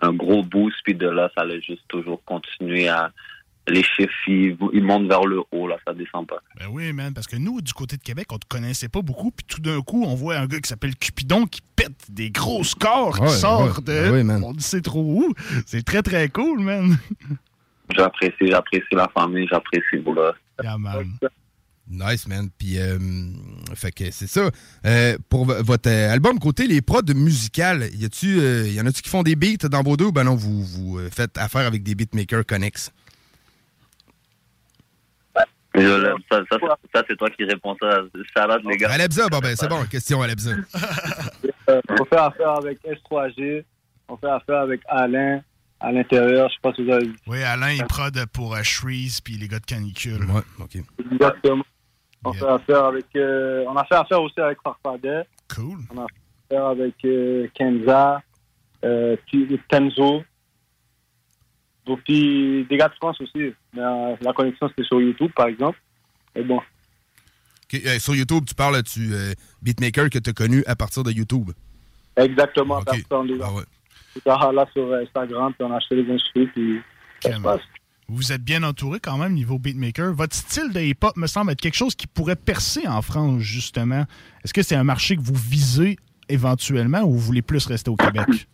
un 0.02 0.14
gros 0.14 0.44
boost, 0.44 0.76
puis 0.84 0.94
de 0.96 1.08
là, 1.08 1.30
ça 1.36 1.42
allait 1.42 1.62
juste 1.62 1.84
toujours 1.88 2.24
continuer 2.24 2.88
à... 2.88 3.12
Les 3.70 3.84
chiffres, 3.84 4.14
ils, 4.28 4.56
ils 4.72 4.82
montent 4.82 5.10
vers 5.10 5.26
le 5.26 5.42
haut, 5.52 5.68
là, 5.68 5.76
ça 5.86 5.94
descend 5.94 6.26
pas. 6.26 6.38
Ben 6.58 6.68
oui, 6.72 6.94
man, 6.94 7.14
parce 7.14 7.28
que 7.28 7.36
nous, 7.36 7.60
du 7.60 7.74
côté 7.74 7.98
de 7.98 8.02
Québec, 8.02 8.28
on 8.32 8.38
te 8.38 8.48
connaissait 8.48 8.88
pas 8.88 9.02
beaucoup, 9.02 9.30
puis 9.30 9.46
tout 9.46 9.60
d'un 9.60 9.82
coup, 9.82 10.06
on 10.06 10.16
voit 10.16 10.38
un 10.38 10.46
gars 10.46 10.62
qui 10.62 10.70
s'appelle 10.70 10.96
Cupidon 10.96 11.46
qui 11.48 11.60
pète 11.76 12.10
des 12.10 12.30
gros 12.32 12.64
scores, 12.64 13.20
Ouais, 13.20 13.28
qui 13.28 13.34
sort 13.34 13.64
ouais, 13.64 13.84
de. 13.84 13.84
ben 13.84 14.14
oui, 14.14 14.24
man. 14.24 14.42
On 14.46 14.54
ne 14.54 14.60
sait 14.62 14.80
trop 14.80 15.02
où. 15.02 15.34
C'est 15.66 15.84
très, 15.84 16.02
très 16.02 16.30
cool, 16.30 16.62
man. 16.62 16.96
J'apprécie, 17.96 18.48
j'apprécie 18.50 18.86
la 18.94 19.08
famille, 19.18 19.48
j'apprécie 19.50 19.98
vous 20.04 20.14
là. 20.14 20.34
Yeah, 20.64 20.78
man. 20.78 21.18
Nice, 21.90 22.28
man. 22.28 22.50
Puis, 22.58 22.78
euh, 22.80 22.98
fait 23.76 23.92
que 23.92 24.12
c'est 24.12 24.28
ça. 24.28 24.50
Euh, 24.86 25.18
pour 25.30 25.46
votre 25.46 25.90
euh, 25.90 26.12
album, 26.12 26.38
côté 26.38 26.68
les 26.68 26.82
prods 26.82 27.02
musicales, 27.16 27.86
y 27.96 28.04
a-tu, 28.04 28.40
euh, 28.40 28.68
y 28.68 28.82
en 28.82 28.86
a-tu 28.86 29.02
qui 29.02 29.10
font 29.10 29.24
des 29.24 29.36
beats 29.38 29.70
dans 29.70 29.84
vos 29.84 29.96
deux 29.96 30.06
ou 30.08 30.12
ben 30.12 30.26
non, 30.26 30.36
vous, 30.36 30.64
vous 30.64 31.00
euh, 31.00 31.10
faites 31.10 31.38
affaire 31.38 31.66
avec 31.66 31.84
des 31.84 31.96
beatmakers 31.96 32.46
connexes? 32.46 32.92
Je. 35.76 35.82
Ça, 36.32 36.40
ça, 36.50 36.58
c'est- 36.60 36.90
ça, 36.98 37.04
c'est 37.08 37.16
toi 37.16 37.30
qui 37.30 37.44
réponds 37.44 37.76
ça. 37.80 38.02
Salade, 38.36 38.62
les 38.68 38.78
gars. 38.78 38.90
Alebza, 38.92 39.28
bon 39.30 39.38
ben 39.40 39.56
c'est 39.56 39.68
bon, 39.68 39.84
question 39.86 40.22
Alebza. 40.24 40.52
On 41.68 42.06
fait 42.06 42.18
affaire 42.18 42.50
avec 42.58 42.80
S3G. 42.84 43.64
On 44.08 44.18
fait 44.18 44.28
affaire 44.30 44.62
avec 44.62 44.82
Alain 44.88 45.42
à 45.80 45.92
l'intérieur. 45.92 46.50
Je 46.50 46.54
sais 46.56 46.60
pas 46.62 46.74
si 46.74 46.84
vous 46.84 46.92
avez 46.92 47.06
vu. 47.08 47.16
Oui, 47.28 47.44
Alain, 47.44 47.72
il 47.72 47.84
prod 47.86 48.26
pour 48.34 48.56
euh, 48.56 48.64
Shreeze 48.64 49.22
puis 49.22 49.36
les 49.38 49.48
gars 49.48 49.60
de 49.60 49.66
Canicule. 49.66 50.24
Ouais, 50.26 50.42
OK. 50.60 50.78
Exactement. 51.12 51.64
On 52.26 52.34
fait 52.34 52.48
affaire 52.48 52.86
avec. 52.86 53.06
euh, 53.16 53.64
on 53.68 53.76
a 53.76 53.86
fait 53.86 53.96
affaire 53.96 54.22
aussi 54.22 54.40
avec 54.40 54.58
Farfadet. 54.64 55.24
Cool. 55.54 55.80
On 55.96 56.02
a 56.02 56.08
fait 56.08 56.56
affaire 56.56 56.66
avec 56.68 56.96
euh, 57.06 57.48
Kenza, 57.54 58.22
euh, 58.84 59.16
puis 59.28 59.60
Tenzo. 59.70 60.24
Donc, 61.86 62.02
puis 62.04 62.66
des 62.70 62.76
gars 62.78 62.90
de 62.90 62.96
France 62.96 63.22
aussi. 63.22 63.54
Mais 63.74 63.82
euh, 63.82 64.16
la 64.20 64.34
connexion, 64.34 64.68
c'était 64.68 64.84
sur 64.84 65.00
YouTube, 65.00 65.32
par 65.36 65.48
exemple. 65.48 65.80
Et 66.36 66.44
bon. 66.44 66.60
Euh, 67.74 68.00
sur 68.00 68.16
YouTube, 68.16 68.44
tu 68.46 68.56
parles 68.56 68.82
du 68.84 69.14
euh, 69.14 69.34
beatmaker 69.62 70.10
que 70.10 70.20
tu 70.20 70.30
as 70.30 70.34
connu 70.34 70.64
à 70.68 70.76
partir 70.76 71.04
de 71.04 71.12
YouTube. 71.12 71.52
Exactement. 72.16 72.80
Ok. 72.80 72.86
personne, 72.86 73.28
les 73.28 73.38
gars. 73.38 73.46
Ah 73.48 73.54
ouais. 73.54 73.64
Là 74.26 74.66
sur 74.74 74.94
Instagram, 74.94 75.54
puis 75.54 75.68
on 75.68 75.72
a 75.74 75.78
acheté 75.78 75.96
les 76.02 76.14
instruments, 76.14 76.50
puis 76.54 76.82
ça 77.22 77.34
se 77.34 77.42
passe. 77.42 77.62
Vous 78.10 78.32
êtes 78.32 78.42
bien 78.44 78.64
entouré 78.64 79.00
quand 79.02 79.18
même 79.18 79.34
niveau 79.34 79.60
beatmaker. 79.60 80.14
Votre 80.14 80.34
style 80.34 80.72
de 80.72 80.80
hip-hop 80.80 81.18
me 81.18 81.28
semble 81.28 81.52
être 81.52 81.60
quelque 81.60 81.76
chose 81.76 81.94
qui 81.94 82.08
pourrait 82.08 82.38
percer 82.38 82.88
en 82.88 83.02
France, 83.02 83.42
justement. 83.42 84.06
Est-ce 84.46 84.54
que 84.54 84.62
c'est 84.62 84.76
un 84.78 84.86
marché 84.86 85.18
que 85.18 85.22
vous 85.22 85.36
visez 85.36 85.98
éventuellement 86.30 87.02
ou 87.02 87.12
vous 87.12 87.20
voulez 87.20 87.42
plus 87.42 87.66
rester 87.66 87.90
au 87.90 87.98
Québec? 87.98 88.48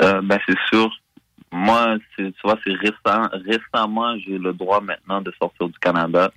Euh, 0.00 0.22
ben, 0.22 0.38
c'est 0.46 0.56
sûr. 0.72 0.90
Moi, 1.50 1.96
c'est- 2.16 2.30
tu 2.30 2.38
vois, 2.44 2.58
c'est 2.64 2.74
récent. 2.74 3.28
Récemment, 3.44 4.16
j'ai 4.18 4.38
le 4.38 4.52
droit 4.52 4.80
maintenant 4.80 5.20
de 5.20 5.32
sortir 5.40 5.68
du 5.68 5.78
Canada. 5.80 6.30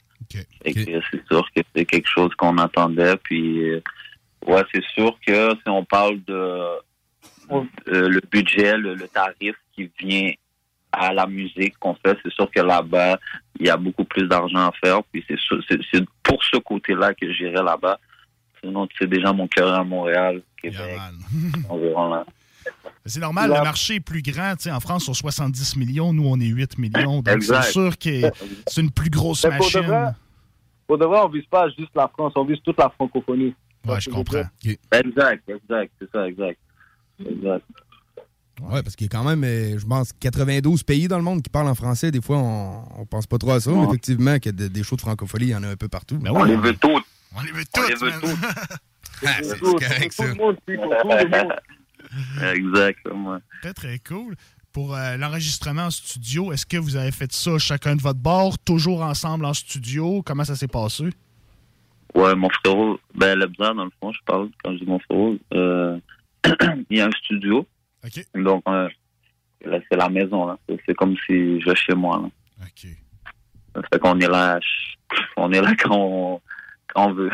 Et 0.66 0.74
c'est 0.74 1.24
sûr 1.32 1.46
que 1.56 1.62
c'est 1.76 1.86
quelque 1.86 2.10
chose 2.10 2.32
qu'on 2.36 2.58
attendait. 2.58 3.16
Puis, 3.18 3.70
euh, 3.70 3.82
ouais, 4.48 4.64
c'est 4.74 4.84
sûr 4.96 5.16
que 5.26 5.52
si 5.52 5.68
on 5.70 5.86
parle 5.86 6.20
de 6.26 6.62
euh, 7.52 8.10
le 8.10 8.22
budget, 8.32 8.78
le, 8.78 8.96
le 8.96 9.08
tarif 9.08 9.56
qui 9.74 9.90
vient 10.00 10.32
à 10.92 11.14
la 11.14 11.28
musique 11.28 11.78
qu'on 11.80 11.96
fait, 11.96 12.18
c'est 12.24 12.32
sûr 12.32 12.50
que 12.50 12.62
là-bas, 12.62 13.20
il 13.60 13.68
y 13.68 13.70
a 13.70 13.78
beaucoup 13.78 14.06
plus 14.06 14.28
d'argent 14.28 14.68
à 14.68 14.72
faire. 14.84 15.04
Puis 15.04 15.24
c'est 15.28 15.36
c'est 15.68 15.80
c'est 15.92 16.06
pour 16.24 16.44
ce 16.44 16.58
côté-là 16.58 17.14
que 17.14 17.32
j'irai 17.32 17.64
là-bas. 17.64 18.00
Sinon, 18.64 18.88
tu 18.88 18.98
sais 18.98 19.08
déjà 19.08 19.34
mon 19.34 19.48
cœur 19.48 19.74
est 19.74 19.78
à 19.80 19.84
Montréal, 19.84 20.42
Québec, 20.62 21.00
environ 21.70 22.10
là. 22.10 22.26
C'est 23.06 23.20
normal, 23.20 23.50
le 23.50 23.62
marché 23.62 23.96
est 23.96 24.00
plus 24.00 24.24
grand. 24.24 24.56
Tu 24.56 24.64
sais, 24.64 24.72
en 24.72 24.80
France, 24.80 25.04
sur 25.04 25.16
70 25.16 25.76
millions, 25.76 26.12
nous, 26.12 26.26
on 26.26 26.40
est 26.40 26.48
8 26.48 26.80
millions. 26.80 27.22
Donc, 27.22 27.44
c'est 27.44 27.62
sûr 27.62 27.96
que 28.00 28.32
c'est 28.68 28.82
une 28.82 28.90
plus 28.90 29.12
grosse 29.12 29.46
Mais 29.46 29.58
pour 29.58 29.70
de 29.70 29.78
machine. 29.78 29.92
vrai, 29.92 30.12
pour 30.88 30.98
de 30.98 31.06
vrai, 31.06 31.20
on 31.24 31.30
vise 31.30 31.46
pas 31.46 31.70
juste 31.70 31.92
la 31.94 32.08
France, 32.08 32.34
on 32.36 32.46
vise 32.46 32.60
toute 32.64 32.80
la 32.80 32.90
francophonie. 32.90 33.54
Ouais, 33.86 34.02
je 34.02 34.10
comprends. 34.10 34.46
Exact, 34.64 35.48
exact, 35.48 35.92
c'est 36.00 36.12
ça, 36.12 36.28
exact. 36.28 36.60
Exact. 37.20 37.64
Ouais, 38.62 38.82
parce 38.82 38.96
qu'il 38.96 39.06
y 39.06 39.10
a 39.10 39.18
quand 39.18 39.26
même, 39.26 39.44
euh, 39.44 39.78
je 39.78 39.86
pense, 39.86 40.14
92 40.14 40.84
pays 40.84 41.08
dans 41.10 41.18
le 41.18 41.24
monde 41.24 41.42
qui 41.44 41.50
parlent 41.50 41.68
en 41.68 41.76
français. 41.76 42.10
Des 42.12 42.22
fois, 42.22 42.38
on, 42.38 43.02
on 43.02 43.06
pense 43.06 43.28
pas 43.28 43.38
trop 43.38 43.52
à 43.52 43.60
ça, 43.60 43.70
mais 43.72 43.84
effectivement, 43.84 44.40
qu'il 44.40 44.54
y 44.54 44.64
a 44.64 44.68
de- 44.68 44.74
des 44.74 44.82
shows 44.84 44.96
de 44.96 45.02
francophonie, 45.02 45.48
il 45.48 45.50
y 45.50 45.56
en 45.56 45.64
a 45.64 45.68
un 45.70 45.76
peu 45.76 45.90
partout. 45.90 46.18
Ben 46.18 46.32
On 46.34 46.44
les 46.46 46.56
veut 46.56 46.74
toutes. 46.76 47.04
On 47.36 47.42
les 47.42 47.52
veut 47.52 47.64
On 47.78 47.82
les 47.84 47.96
veut. 47.96 48.12
Ah, 49.26 49.34
c'est 49.44 49.60
correct, 49.60 50.14
ça. 50.14 50.26
le 50.26 50.34
le. 50.36 51.56
Exactement. 52.56 53.40
Très, 53.62 53.74
très 53.74 54.00
cool. 54.00 54.36
Pour 54.72 54.96
euh, 54.96 55.16
l'enregistrement 55.18 55.84
en 55.86 55.92
studio, 55.92 56.52
est-ce 56.52 56.66
que 56.66 56.78
vous 56.78 56.96
avez 56.96 57.12
fait 57.12 57.32
ça 57.32 57.58
chacun 57.58 57.96
de 57.96 58.02
votre 58.02 58.20
bord, 58.20 58.58
toujours 58.60 59.02
ensemble 59.04 59.46
en 59.46 59.54
studio? 59.54 60.22
Comment 60.26 60.44
ça 60.44 60.56
s'est 60.56 60.68
passé? 60.68 61.06
Ouais, 62.14 62.36
mon 62.36 62.50
frérot, 62.50 63.00
ben, 63.14 63.38
Lebza, 63.38 63.74
dans 63.74 63.86
le 63.86 63.92
fond, 64.02 64.12
je 64.12 64.20
parle, 64.26 64.50
quand 64.64 64.74
je 64.74 64.80
dis 64.80 64.86
mon 64.86 65.00
frérot, 65.00 65.38
euh, 65.54 65.98
il 66.90 66.98
y 66.98 67.02
a 67.02 67.08
un 67.08 67.12
studio. 67.12 67.66
Donc, 68.36 68.64
euh, 68.68 68.88
là, 69.66 69.80
c'est 69.90 69.98
la 69.98 70.10
maison, 70.10 70.46
là. 70.48 70.58
C'est- 70.86 70.94
comme 70.94 71.16
si 71.26 71.60
je 71.62 71.66
vais 71.70 71.76
chez 71.76 71.94
moi, 71.96 72.22
là. 72.22 72.30
OK. 72.66 72.88
Ça 73.76 73.82
fait 73.92 74.00
qu'on 74.00 74.20
est 74.20 74.28
là, 74.28 74.60
on 75.38 75.52
est 75.52 75.62
là 75.62 75.74
quand 75.80 75.96
on, 75.98 76.42
quand 76.88 77.08
on 77.10 77.14
veut. 77.14 77.32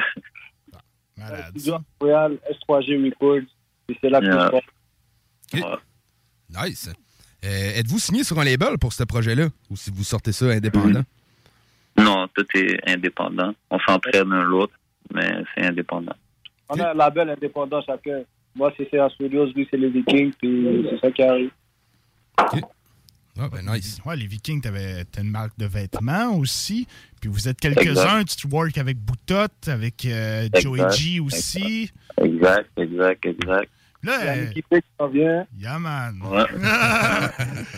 Studio 1.50 1.76
à 1.76 1.82
Montréal, 2.00 2.38
S3G 2.50 3.06
Records, 3.06 3.48
c'est 4.02 4.10
là 4.10 4.20
que 4.22 4.26
Yeah. 4.26 4.52
je 5.54 5.58
fais. 5.60 5.66
Nice. 6.70 6.90
Euh, 7.44 7.72
Êtes-vous 7.76 8.00
signé 8.00 8.24
sur 8.24 8.40
un 8.40 8.44
label 8.46 8.78
pour 8.78 8.94
ce 8.94 9.04
projet-là? 9.04 9.48
Ou 9.70 9.76
si 9.76 9.92
vous 9.92 10.04
sortez 10.04 10.32
ça 10.32 10.46
indépendant? 10.46 11.04
Non, 11.98 12.28
tout 12.34 12.46
est 12.56 12.90
indépendant. 12.90 13.54
On 13.70 13.80
s'entraîne 13.80 14.30
l'un 14.30 14.44
l'autre, 14.44 14.74
mais 15.14 15.44
c'est 15.54 15.66
indépendant. 15.66 16.16
On 16.70 16.80
a 16.80 16.92
un 16.92 16.94
label 16.94 17.30
indépendant 17.30 17.82
chacun. 17.82 18.22
Moi, 18.56 18.74
c'est 18.78 18.90
Studios, 19.14 19.46
lui, 19.56 19.68
c'est 19.70 19.78
les 19.78 19.90
Vikings, 19.90 20.34
puis 20.40 20.88
c'est 20.90 21.00
ça 21.00 21.12
qui 21.12 21.24
arrive. 21.24 21.52
Ah, 23.40 23.48
ben 23.50 23.66
nice. 23.66 24.00
Ouais, 24.06 24.16
les 24.18 24.28
Vikings, 24.28 24.62
t'avais 24.62 25.06
t'as 25.06 25.22
une 25.22 25.30
marque 25.32 25.58
de 25.58 25.66
vêtements 25.66 26.36
aussi. 26.36 26.86
Puis 27.22 27.30
vous 27.30 27.48
êtes 27.48 27.60
quelques-uns. 27.60 28.24
Tu 28.26 28.48
work 28.48 28.78
avec 28.78 28.98
Boutot, 28.98 29.48
avec 29.68 30.06
euh, 30.06 30.50
Joey 30.56 30.82
G 30.92 31.20
aussi. 31.20 31.92
Exact, 32.22 32.70
exact, 32.78 33.26
exact. 33.26 33.72
Là, 34.04 34.18
Il 34.20 34.26
y 34.26 34.28
a 34.28 34.32
euh, 34.32 34.44
une 34.44 34.50
équipe 34.50 34.66
qui 34.70 34.82
s'en 35.00 35.08
vient. 35.08 35.46
Yeah, 35.58 35.80
man. 35.80 36.22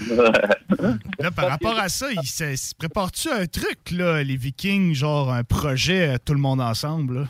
Ouais. 0.09 0.97
Là, 1.19 1.31
par 1.31 1.49
rapport 1.49 1.77
à 1.77 1.89
ça, 1.89 2.11
il 2.11 2.27
se, 2.27 2.55
se 2.55 2.75
prépare-tu 2.75 3.29
un 3.29 3.45
truc, 3.45 3.91
là, 3.91 4.23
les 4.23 4.35
Vikings, 4.35 4.93
genre 4.93 5.31
un 5.31 5.43
projet, 5.43 6.15
euh, 6.15 6.17
tout 6.23 6.33
le 6.33 6.39
monde 6.39 6.61
ensemble? 6.61 7.21
là? 7.21 7.27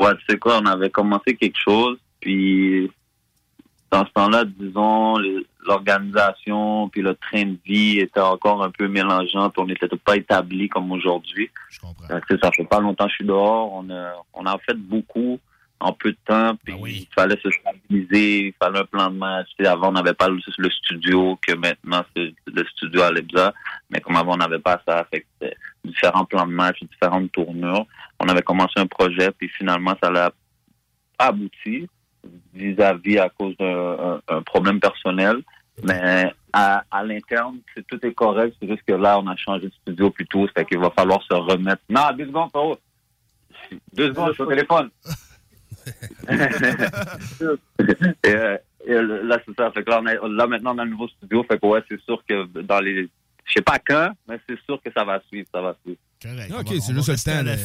Ouais, 0.00 0.14
tu 0.16 0.24
sais 0.28 0.38
quoi, 0.38 0.60
on 0.60 0.66
avait 0.66 0.90
commencé 0.90 1.36
quelque 1.36 1.58
chose, 1.62 1.98
puis 2.22 2.90
dans 3.90 4.06
ce 4.06 4.12
temps-là, 4.12 4.44
disons, 4.46 5.18
l'organisation 5.66 6.88
puis 6.88 7.02
le 7.02 7.14
train 7.14 7.44
de 7.44 7.58
vie 7.66 7.98
était 7.98 8.20
encore 8.20 8.64
un 8.64 8.70
peu 8.70 8.88
mélangeant, 8.88 9.50
puis 9.50 9.62
on 9.62 9.66
n'était 9.66 9.88
pas 9.88 10.16
établi 10.16 10.70
comme 10.70 10.90
aujourd'hui. 10.92 11.50
Je 11.68 11.80
comprends. 11.80 12.06
Ça 12.08 12.50
fait 12.52 12.64
pas 12.64 12.80
longtemps 12.80 13.04
que 13.04 13.10
je 13.10 13.16
suis 13.16 13.26
dehors. 13.26 13.70
On 13.74 13.90
a, 13.90 14.14
on 14.32 14.46
a 14.46 14.56
fait 14.58 14.78
beaucoup 14.78 15.38
en 15.78 15.92
peu 15.92 16.12
de 16.12 16.16
temps, 16.24 16.54
puis 16.64 16.74
il 16.86 17.08
fallait 17.12 17.38
se 17.42 17.50
stabiliser, 17.50 18.46
il 18.46 18.54
fallait 18.62 18.78
un 18.78 18.84
plan 18.84 19.10
de 19.10 19.16
match. 19.16 19.48
Tu 19.58 19.64
sais, 19.64 19.68
avant, 19.68 19.88
on 19.88 19.92
n'avait 19.92 20.14
pas 20.14 20.28
le, 20.28 20.38
le 20.56 20.70
studio 20.70 21.36
que 21.46 21.54
maintenant 21.54 22.04
c'est 22.14 22.32
le 22.46 22.64
studio 22.76 23.02
à 23.02 23.10
l'EBSA, 23.10 23.52
mais 23.90 24.00
comme 24.00 24.16
avant, 24.16 24.34
on 24.34 24.36
n'avait 24.36 24.60
pas 24.60 24.80
ça, 24.86 25.04
fait 25.12 25.26
que 25.40 25.46
différents 25.84 26.24
plans 26.24 26.46
de 26.46 26.52
match, 26.52 26.78
différentes 26.82 27.32
tournures. 27.32 27.84
On 28.20 28.28
avait 28.28 28.42
commencé 28.42 28.74
un 28.76 28.86
projet, 28.86 29.32
puis 29.32 29.48
finalement, 29.48 29.94
ça 30.00 30.08
l'a 30.08 30.32
abouti 31.18 31.88
vis-à-vis 32.54 33.18
à 33.18 33.28
cause 33.30 33.56
d'un 33.58 33.66
un- 33.66 34.20
un 34.28 34.42
problème 34.42 34.78
personnel. 34.80 35.36
Mais 35.82 36.32
à, 36.52 36.84
à 36.90 37.02
l'interne, 37.02 37.58
c'est- 37.74 37.86
tout 37.86 37.98
est 38.06 38.12
correct. 38.12 38.54
C'est 38.60 38.68
juste 38.68 38.82
que 38.86 38.92
là, 38.92 39.18
on 39.18 39.26
a 39.26 39.34
changé 39.36 39.66
de 39.68 39.72
studio 39.82 40.10
plus 40.10 40.26
tôt. 40.26 40.46
Ça 40.48 40.52
fait 40.58 40.64
qu'il 40.66 40.78
va 40.78 40.90
falloir 40.90 41.22
se 41.22 41.32
remettre. 41.34 41.82
Non, 41.88 42.02
deux 42.16 42.26
secondes, 42.26 42.52
Pao. 42.52 42.76
Deux 43.94 44.08
secondes, 44.08 44.28
je 44.28 44.34
suis 44.34 44.42
au 44.42 44.46
téléphone. 44.46 44.90
et, 48.24 48.30
et 48.86 48.94
là, 48.94 49.38
c'est 49.46 49.54
ça. 49.56 49.70
Fait 49.72 49.82
que 49.82 49.90
là, 49.90 50.00
on 50.02 50.06
a- 50.06 50.28
là, 50.28 50.46
maintenant, 50.46 50.74
on 50.74 50.78
a 50.78 50.82
un 50.82 50.86
nouveau 50.86 51.08
studio. 51.08 51.44
Fait 51.48 51.58
que 51.58 51.66
ouais, 51.66 51.80
c'est 51.88 52.00
sûr 52.02 52.22
que 52.28 52.44
dans 52.62 52.80
les. 52.80 53.08
Je 53.44 53.52
sais 53.54 53.62
pas 53.62 53.78
quand, 53.84 54.12
mais 54.28 54.38
c'est 54.48 54.58
sûr 54.64 54.80
que 54.84 54.90
ça 54.94 55.04
va 55.04 55.20
suivre. 55.28 55.48
Ça 55.52 55.60
va 55.60 55.76
suivre. 55.82 55.98
OK, 56.60 56.68
c'est 56.80 56.94
juste, 56.94 57.08
le 57.08 57.16
temps 57.32 57.42
de- 57.42 57.56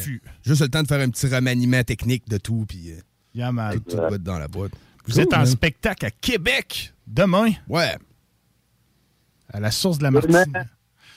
juste 0.43 0.61
le 0.61 0.67
temps 0.69 0.81
de 0.81 0.87
faire 0.87 0.99
un 1.01 1.09
petit 1.09 1.27
remaniement 1.27 1.83
technique 1.83 2.27
de 2.27 2.37
tout, 2.39 2.65
puis 2.67 2.91
euh, 2.93 3.01
Yeah, 3.33 3.51
man. 3.51 3.73
tout, 3.73 3.91
tout 3.91 3.97
va 3.97 4.07
être 4.15 4.23
dans 4.23 4.39
la 4.39 4.47
boîte. 4.47 4.71
Vous 5.05 5.13
Cool, 5.13 5.21
êtes 5.21 5.33
en 5.33 5.37
man. 5.37 5.45
spectacle 5.45 6.05
à 6.05 6.11
Québec 6.11 6.93
demain. 7.05 7.49
Ouais. 7.67 7.95
À 9.53 9.59
la 9.59 9.71
source 9.71 9.97
de 9.97 10.03
la 10.03 10.11
Martinière. 10.11 10.45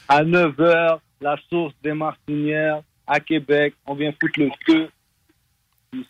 À 0.08 0.22
9h, 0.22 0.98
la 1.20 1.36
source 1.48 1.74
des 1.82 1.92
Martinières, 1.92 2.82
à 3.06 3.20
Québec. 3.20 3.74
On 3.86 3.94
vient 3.94 4.12
foutre 4.20 4.38
le 4.40 4.50
feu. 4.66 4.88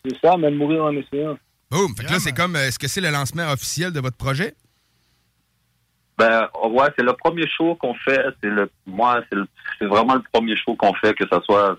C'est 0.05 0.17
ça, 0.21 0.37
même 0.37 0.55
mourir 0.55 0.83
en 0.83 0.95
essayant. 0.95 1.37
Boum. 1.71 1.95
Fait 1.95 2.05
que 2.05 2.11
là, 2.11 2.19
c'est 2.19 2.33
comme, 2.33 2.55
euh, 2.55 2.67
est-ce 2.67 2.77
que 2.77 2.87
c'est 2.87 3.01
le 3.01 3.09
lancement 3.09 3.49
officiel 3.51 3.91
de 3.91 3.99
votre 3.99 4.17
projet? 4.17 4.53
Ben 6.17 6.47
ouais, 6.69 6.87
c'est 6.95 7.03
le 7.03 7.13
premier 7.13 7.47
show 7.47 7.75
qu'on 7.75 7.95
fait. 7.95 8.21
C'est 8.43 8.49
le 8.49 8.69
moi, 8.85 9.23
c'est 9.79 9.85
vraiment 9.87 10.15
le 10.15 10.23
premier 10.31 10.55
show 10.57 10.75
qu'on 10.75 10.93
fait, 10.95 11.15
que 11.15 11.23
ce 11.31 11.39
soit 11.41 11.77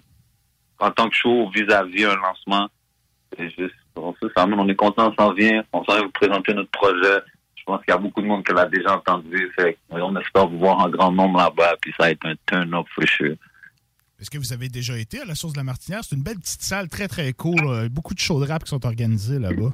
en 0.80 0.90
tant 0.90 1.08
que 1.08 1.14
show 1.14 1.48
vis-à-vis 1.54 2.06
un 2.06 2.16
lancement. 2.16 2.68
C'est 3.38 3.50
juste 3.50 3.74
on 3.96 4.12
sait, 4.14 4.26
ça, 4.36 4.46
on 4.46 4.68
est 4.68 4.74
content, 4.74 5.12
on 5.12 5.22
s'en 5.22 5.32
vient, 5.34 5.62
on 5.72 5.84
s'en 5.84 5.94
vient 5.94 6.04
vous 6.04 6.10
présenter 6.10 6.54
notre 6.54 6.70
projet. 6.70 7.20
Je 7.56 7.62
pense 7.64 7.78
qu'il 7.84 7.92
y 7.92 7.96
a 7.96 7.98
beaucoup 7.98 8.20
de 8.22 8.26
monde 8.26 8.44
qui 8.44 8.52
l'a 8.52 8.66
déjà 8.66 8.96
entendu. 8.96 9.50
Fait 9.56 9.76
on 9.90 10.16
espère 10.16 10.48
vous 10.48 10.58
voir 10.58 10.78
en 10.78 10.88
grand 10.88 11.12
nombre 11.12 11.38
là-bas, 11.38 11.76
puis 11.80 11.92
ça 11.98 12.04
va 12.04 12.10
être 12.10 12.26
un 12.26 12.34
turn-up 12.46 12.86
for 12.94 13.04
sure. 13.06 13.36
Est-ce 14.20 14.30
que 14.30 14.38
vous 14.38 14.52
avez 14.52 14.68
déjà 14.68 14.96
été 14.98 15.20
à 15.20 15.24
la 15.24 15.34
source 15.34 15.52
de 15.52 15.58
la 15.58 15.64
Martinière? 15.64 16.00
C'est 16.02 16.14
une 16.16 16.22
belle 16.22 16.38
petite 16.38 16.62
salle 16.62 16.88
très 16.88 17.08
très 17.08 17.32
cool. 17.32 17.58
euh, 17.66 17.88
Beaucoup 17.88 18.14
de 18.14 18.18
shows 18.20 18.40
de 18.40 18.46
rap 18.48 18.64
qui 18.64 18.70
sont 18.70 18.84
organisés 18.86 19.38
là-bas. 19.38 19.72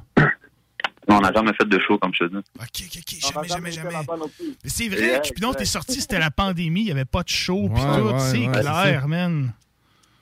Non, 1.07 1.17
on 1.17 1.21
n'a 1.21 1.31
jamais 1.33 1.53
fait 1.53 1.67
de 1.67 1.79
show 1.79 1.97
comme 1.97 2.13
je 2.13 2.25
te 2.25 2.29
dis. 2.29 2.37
OK, 2.37 2.43
OK, 2.61 2.97
OK. 2.97 3.33
Jamais, 3.33 3.47
jamais, 3.47 3.71
jamais. 3.71 3.95
Mais 4.63 4.69
c'est 4.69 4.87
vrai, 4.89 5.01
Yeah, 5.07 5.19
Cupidon, 5.21 5.53
t'es 5.53 5.65
sorti, 5.65 6.01
c'était 6.01 6.19
la 6.19 6.29
pandémie, 6.31 6.81
il 6.81 6.85
n'y 6.85 6.91
avait 6.91 7.05
pas 7.05 7.23
de 7.23 7.29
show, 7.29 7.67
tout. 7.67 7.73
ouais, 7.81 8.19
c'est 8.19 8.47
ouais, 8.47 8.61
clair, 8.61 9.07
man. 9.07 9.51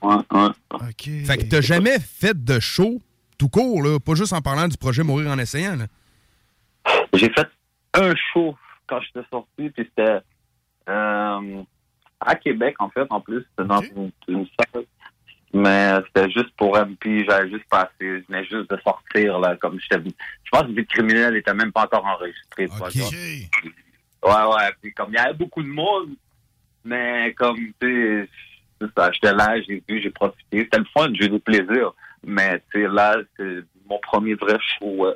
Ouais, 0.02 0.16
ouais. 0.32 0.48
OK. 0.72 1.26
Fait 1.26 1.38
que 1.38 1.44
t'as 1.50 1.62
jamais 1.62 2.00
fait 2.00 2.42
de 2.42 2.60
show 2.60 3.02
tout 3.38 3.50
court, 3.50 3.82
là, 3.84 4.00
pas 4.00 4.16
juste 4.16 4.34
en 4.34 4.42
parlant 4.42 4.68
du 4.68 4.78
projet 4.78 5.04
Mourir 5.04 5.30
en 5.30 5.38
essayant. 5.38 5.78
J'ai 7.14 7.30
fait 7.30 7.48
un 7.94 8.14
show 8.34 8.56
quand 8.88 9.00
j'étais 9.02 9.28
sorti, 9.30 9.70
puis 9.70 9.90
c'était 9.90 10.20
euh, 10.90 11.64
à 12.20 12.36
Québec, 12.36 12.76
en 12.80 12.90
fait, 12.90 13.06
en 13.10 13.20
plus. 13.20 13.46
C'était 13.52 13.68
dans 13.68 13.82
une, 13.82 14.12
une 14.28 14.48
salle. 14.58 14.86
Mais 15.54 15.94
c'était 16.08 16.30
juste 16.30 16.52
pour 16.58 16.78
MP, 16.78 17.26
j'avais 17.28 17.50
juste 17.50 17.68
passé, 17.70 17.90
je 18.00 18.24
venais 18.28 18.44
juste 18.44 18.70
de 18.70 18.78
sortir, 18.84 19.40
là, 19.40 19.56
comme 19.56 19.80
j'étais. 19.80 20.04
Je 20.44 20.50
pense 20.52 20.64
que 20.64 20.72
Vie 20.72 20.86
criminel 20.86 21.34
n'était 21.34 21.54
même 21.54 21.72
pas 21.72 21.86
encore 21.86 22.06
enregistré. 22.06 22.66
vois, 22.66 22.90
genre. 22.90 23.10
Ouais, 24.24 24.56
ouais, 24.56 24.72
puis 24.82 24.94
comme 24.94 25.10
il 25.12 25.16
y 25.16 25.18
avait 25.18 25.34
beaucoup 25.34 25.64
de 25.64 25.70
monde, 25.70 26.10
mais 26.84 27.34
comme, 27.34 27.58
tu 27.80 28.30
sais, 28.82 28.90
j'étais 29.14 29.34
là, 29.34 29.62
j'ai 29.62 29.82
vu, 29.88 30.02
j'ai 30.02 30.10
profité. 30.10 30.64
C'était 30.64 30.80
le 30.80 30.86
fun, 30.94 31.10
j'ai 31.14 31.26
eu 31.26 31.30
du 31.30 31.40
plaisir. 31.40 31.94
Mais, 32.28 32.62
tu 32.72 32.86
là, 32.88 33.16
c'est 33.38 33.62
mon 33.90 34.00
premier 34.04 34.36
vrai 34.36 34.58
show, 34.78 34.96
ouais. 34.98 35.14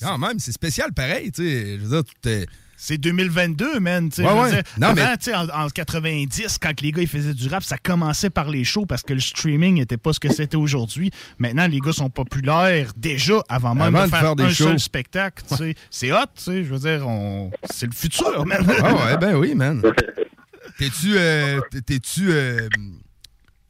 Quand 0.00 0.18
même, 0.18 0.38
c'est 0.38 0.52
spécial 0.52 0.92
pareil, 0.92 1.30
tu 1.30 1.42
sais. 1.42 1.76
Je 1.78 1.84
veux 1.84 1.88
dire, 2.02 2.04
tout 2.04 2.28
est- 2.28 2.46
C'est 2.76 2.98
2022, 2.98 3.78
man. 3.78 4.08
tu 4.08 4.16
sais, 4.16 4.22
Ouais, 4.22 4.28
je 4.30 4.34
veux 4.34 4.42
ouais. 4.42 4.50
dire, 4.50 4.62
Non, 4.78 4.88
avant, 4.88 4.94
mais- 5.10 5.16
tu 5.18 5.24
sais, 5.26 5.34
en, 5.36 5.48
en 5.48 5.68
90, 5.68 6.58
quand 6.60 6.80
les 6.80 6.90
gars 6.90 7.02
ils 7.02 7.06
faisaient 7.08 7.34
du 7.34 7.46
rap, 7.46 7.62
ça 7.62 7.76
commençait 7.78 8.30
par 8.30 8.48
les 8.50 8.64
shows 8.64 8.86
parce 8.86 9.02
que 9.02 9.12
le 9.14 9.20
streaming 9.20 9.74
n'était 9.76 9.98
pas 9.98 10.12
ce 10.12 10.18
que 10.18 10.32
c'était 10.32 10.56
aujourd'hui. 10.56 11.12
Maintenant, 11.38 11.68
les 11.68 11.78
gars 11.78 11.92
sont 11.92 12.10
populaires 12.10 12.90
déjà 12.96 13.34
avant 13.48 13.74
même 13.76 13.94
Avant 13.94 14.00
de 14.00 14.04
de 14.06 14.10
faire, 14.10 14.20
faire 14.20 14.36
des 14.36 14.42
un 14.44 14.48
shows. 14.48 14.64
seul 14.64 14.80
spectacle. 14.80 15.44
tu 15.48 15.54
sais. 15.56 15.74
C'est 15.90 16.10
hot, 16.10 16.16
tu 16.34 16.42
sais. 16.42 16.64
Je 16.64 16.74
veux 16.74 16.78
dire, 16.80 17.06
on... 17.06 17.52
c'est 17.70 17.86
le 17.86 17.92
futur, 17.92 18.44
man. 18.46 18.66
Ah 18.82 18.94
ouais, 19.06 19.16
ben 19.18 19.36
oui, 19.36 19.54
man. 19.54 19.80
T'es-tu 20.78 21.16
euh, 21.16 21.60
t'es- 21.70 21.82
t'es-tu 21.82 22.32
euh, 22.32 22.68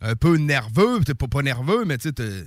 un 0.03 0.15
peu 0.17 0.37
nerveux? 0.37 1.01
T'es 1.05 1.15
pas, 1.15 1.29
pas 1.29 1.43
nerveux, 1.43 1.85
mais 1.85 1.97
tu 1.99 2.09
sais, 2.09 2.13
t'es- 2.13 2.47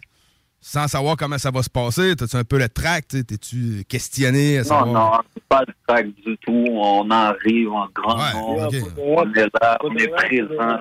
sans 0.61 0.87
savoir 0.87 1.15
comment 1.15 1.37
ça 1.37 1.51
va 1.51 1.61
se 1.61 1.69
passer, 1.69 2.15
t'as-tu 2.15 2.35
un 2.37 2.43
peu 2.43 2.57
le 2.57 2.67
track? 2.67 3.07
tu 3.07 3.17
sais, 3.17 3.23
T'es-tu 3.23 3.83
questionné 3.87 4.57
à 4.57 4.61
Non, 4.63 4.67
savoir? 4.67 5.21
non, 5.21 5.29
c'est 5.33 5.43
pas 5.43 5.63
de 5.65 5.73
track 5.87 6.07
du 6.25 6.35
tout. 6.39 6.65
On 6.71 7.09
arrive 7.11 7.71
en 7.71 7.87
grand 7.93 8.17
Ouais, 8.17 8.33
nombre. 8.33 8.69
On 8.97 9.33
est 9.33 9.47
là, 9.61 9.77
on 9.83 9.95
est 9.95 10.07
présent. 10.07 10.79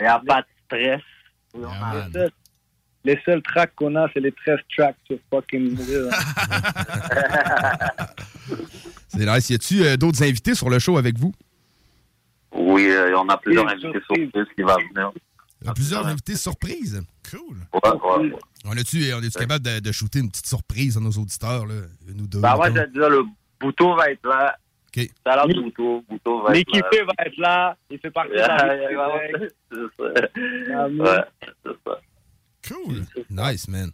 Il 0.00 0.04
n'y 0.04 0.08
a 0.08 0.20
pas 0.24 0.42
de 0.42 0.46
stress. 0.66 1.00
Les 1.54 2.12
seuls- 2.12 2.30
Les 3.04 3.18
seuls 3.24 3.42
tracks 3.42 3.74
qu'on 3.74 3.94
a, 3.96 4.06
c'est 4.12 4.20
les 4.20 4.32
13 4.32 4.58
tracks 4.76 4.96
sur 5.06 5.18
fucking. 5.32 5.76
C'est 9.08 9.26
nice. 9.26 9.50
Y 9.50 9.54
a-tu 9.54 9.82
euh, 9.84 9.96
d'autres 9.96 10.22
invités 10.22 10.54
sur 10.54 10.68
le 10.70 10.78
show 10.78 10.96
avec 10.98 11.18
vous? 11.18 11.32
Oui, 12.52 12.86
euh, 12.88 13.16
on 13.18 13.28
a 13.28 13.36
plusieurs 13.36 13.68
invités 13.68 13.88
surprises 13.92 14.30
qui 14.54 14.62
vont 14.62 14.76
venir. 14.94 15.10
Y 15.64 15.68
a 15.68 15.74
plusieurs 15.74 16.06
invités 16.06 16.36
surprises. 16.36 17.02
Cool. 17.30 17.58
Ouais, 17.72 17.90
ouais, 17.90 18.28
ouais. 18.28 18.38
On 18.64 18.72
est-tu 18.74 19.12
on 19.12 19.22
est 19.22 19.36
capable 19.36 19.64
de, 19.64 19.80
de 19.80 19.92
shooter 19.92 20.20
une 20.20 20.30
petite 20.30 20.46
surprise 20.46 20.96
à 20.96 21.00
nos 21.00 21.10
auditeurs, 21.10 21.66
là? 21.66 21.74
Une 22.08 22.20
ou 22.22 22.26
deux? 22.26 22.40
Ben, 22.40 22.54
moi, 22.56 22.70
j'ai 22.70 22.86
dit, 22.86 22.98
le 22.98 23.24
Bouton 23.60 23.96
va 23.96 24.10
être 24.10 24.26
là. 24.26 24.56
OK. 24.96 25.08
Ça 25.26 25.32
a 25.32 25.46
l'air 25.46 25.62
Bouton. 25.62 26.04
Bouton 26.08 26.42
va 26.42 26.56
être 26.56 26.72
là. 26.72 26.78
L'équipé 26.80 27.02
va 27.02 27.26
être 27.26 27.36
là. 27.38 27.76
Il 27.90 27.98
fait 27.98 28.10
partie 28.10 28.32
de 28.32 28.36
la 28.36 28.66
Ouais, 28.66 28.96
ouais, 28.96 29.40
ouais, 29.40 29.48
c'est 29.70 29.78
ça. 29.96 30.88
Ouais, 30.88 31.24
c'est 31.64 31.76
ça. 31.86 32.00
Cool. 32.68 33.04
Nice, 33.30 33.68
man. 33.68 33.90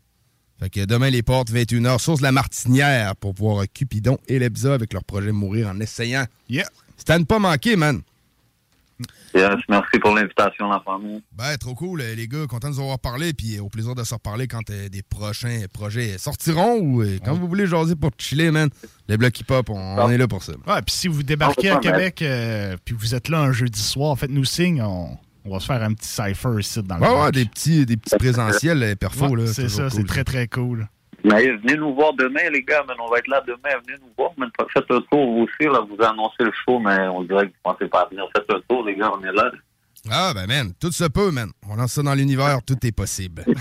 Fait 0.61 0.71
que 0.71 0.85
demain, 0.85 1.11
les 1.11 1.23
portes, 1.23 1.51
21h, 1.51 1.99
source 1.99 2.21
de 2.21 2.25
la 2.25 2.33
Martinière 2.33 3.17
pour 3.17 3.35
voir 3.35 3.63
euh, 3.63 3.67
Cupidon 3.73 4.19
et 4.29 4.39
Lebza 4.39 4.75
avec 4.75 4.93
leur 4.93 5.05
projet 5.05 5.33
Mourir 5.33 5.69
en 5.69 5.81
essayant. 5.81 6.27
Yeah. 6.49 6.67
C'est 6.97 7.11
à 7.11 7.19
ne 7.19 7.25
pas 7.25 7.39
manquer, 7.41 7.77
man. 7.77 8.03
Yes, 9.35 9.55
merci 9.69 9.99
pour 10.01 10.15
l'invitation, 10.15 10.71
la 10.71 10.81
famille. 10.85 11.21
Ben, 11.33 11.57
trop 11.57 11.75
cool, 11.75 12.01
euh, 12.01 12.15
les 12.15 12.29
gars. 12.29 12.47
Content 12.49 12.71
de 12.71 12.75
vous 12.75 12.83
avoir 12.83 12.99
parlé. 13.01 13.33
Puis 13.33 13.57
euh, 13.59 13.63
au 13.63 13.69
plaisir 13.69 13.95
de 13.95 14.05
se 14.05 14.15
reparler 14.15 14.47
quand 14.47 14.69
euh, 14.71 14.89
des 14.89 15.03
prochains 15.03 15.63
projets 15.73 16.19
sortiront 16.19 16.79
ou 16.79 17.03
euh, 17.03 17.19
quand 17.25 17.35
vous 17.35 17.49
voulez 17.49 17.67
jaser 17.67 17.97
pour 17.97 18.11
chiller, 18.19 18.51
man. 18.51 18.69
Les 19.09 19.17
blocs 19.17 19.39
hip-hop, 19.41 19.71
on, 19.71 19.97
on 19.99 20.11
est 20.11 20.19
là 20.19 20.29
pour 20.29 20.43
ça. 20.43 20.53
Ouais, 20.67 20.81
puis 20.83 20.95
si 20.95 21.09
vous 21.09 21.23
débarquez 21.23 21.71
à 21.71 21.79
Québec, 21.79 22.23
euh, 22.23 22.77
puis 22.85 22.95
vous 22.95 23.15
êtes 23.15 23.29
là 23.29 23.41
un 23.41 23.53
jeudi 23.53 23.81
soir, 23.81 24.17
faites-nous 24.19 24.45
signe, 24.45 24.81
on, 24.83 25.17
on 25.45 25.53
va 25.53 25.61
se 25.61 25.67
faire 25.67 25.83
un 25.83 25.93
petit 25.93 26.09
cypher 26.09 26.61
ici 26.61 26.81
dans 26.83 26.97
le 26.97 27.03
Ouais, 27.03 27.23
ouais, 27.25 27.33
des 27.33 27.45
petits, 27.45 27.85
des 27.85 27.97
petits 27.97 28.17
présentiels 28.17 28.97
perfos, 28.97 29.29
Ouais, 29.31 29.43
là. 29.45 29.53
C'est 29.53 29.69
ça, 29.69 29.91
c'est 29.91 30.07
très 30.07 30.25
très 30.25 30.47
cool. 30.49 30.89
Mais 31.25 31.57
venez 31.57 31.77
nous 31.77 31.95
voir 31.95 32.13
demain, 32.15 32.51
les 32.53 32.63
gars. 32.63 32.85
Man. 32.87 32.97
On 33.01 33.11
va 33.11 33.19
être 33.19 33.29
là 33.29 33.43
demain. 33.47 33.81
Venez 33.87 33.99
nous 34.01 34.13
voir. 34.17 34.33
Man. 34.37 34.51
Faites 34.73 34.91
un 34.91 35.01
tour 35.11 35.33
vous 35.33 35.47
aussi. 35.47 35.69
Là. 35.69 35.81
Vous 35.81 36.03
annoncez 36.05 36.45
le 36.45 36.53
show, 36.65 36.79
mais 36.79 36.99
on 37.09 37.23
dirait 37.23 37.47
que 37.49 37.53
vous 37.53 37.73
pensez 37.73 37.87
pas 37.87 38.03
à 38.03 38.09
venir. 38.09 38.25
Faites 38.37 38.51
un 38.51 38.61
tour, 38.69 38.85
les 38.85 38.95
gars. 38.95 39.11
On 39.13 39.25
est 39.25 39.33
là. 39.33 39.51
Ah, 40.11 40.33
ben, 40.35 40.47
man, 40.47 40.75
tout 40.79 40.93
se 40.93 41.05
peut, 41.05 41.31
man. 41.31 41.51
On 41.67 41.77
lance 41.77 41.93
ça 41.93 42.03
dans 42.03 42.15
l'univers, 42.15 42.59
tout 42.63 42.77
est 42.87 42.93
possible. 42.93 43.45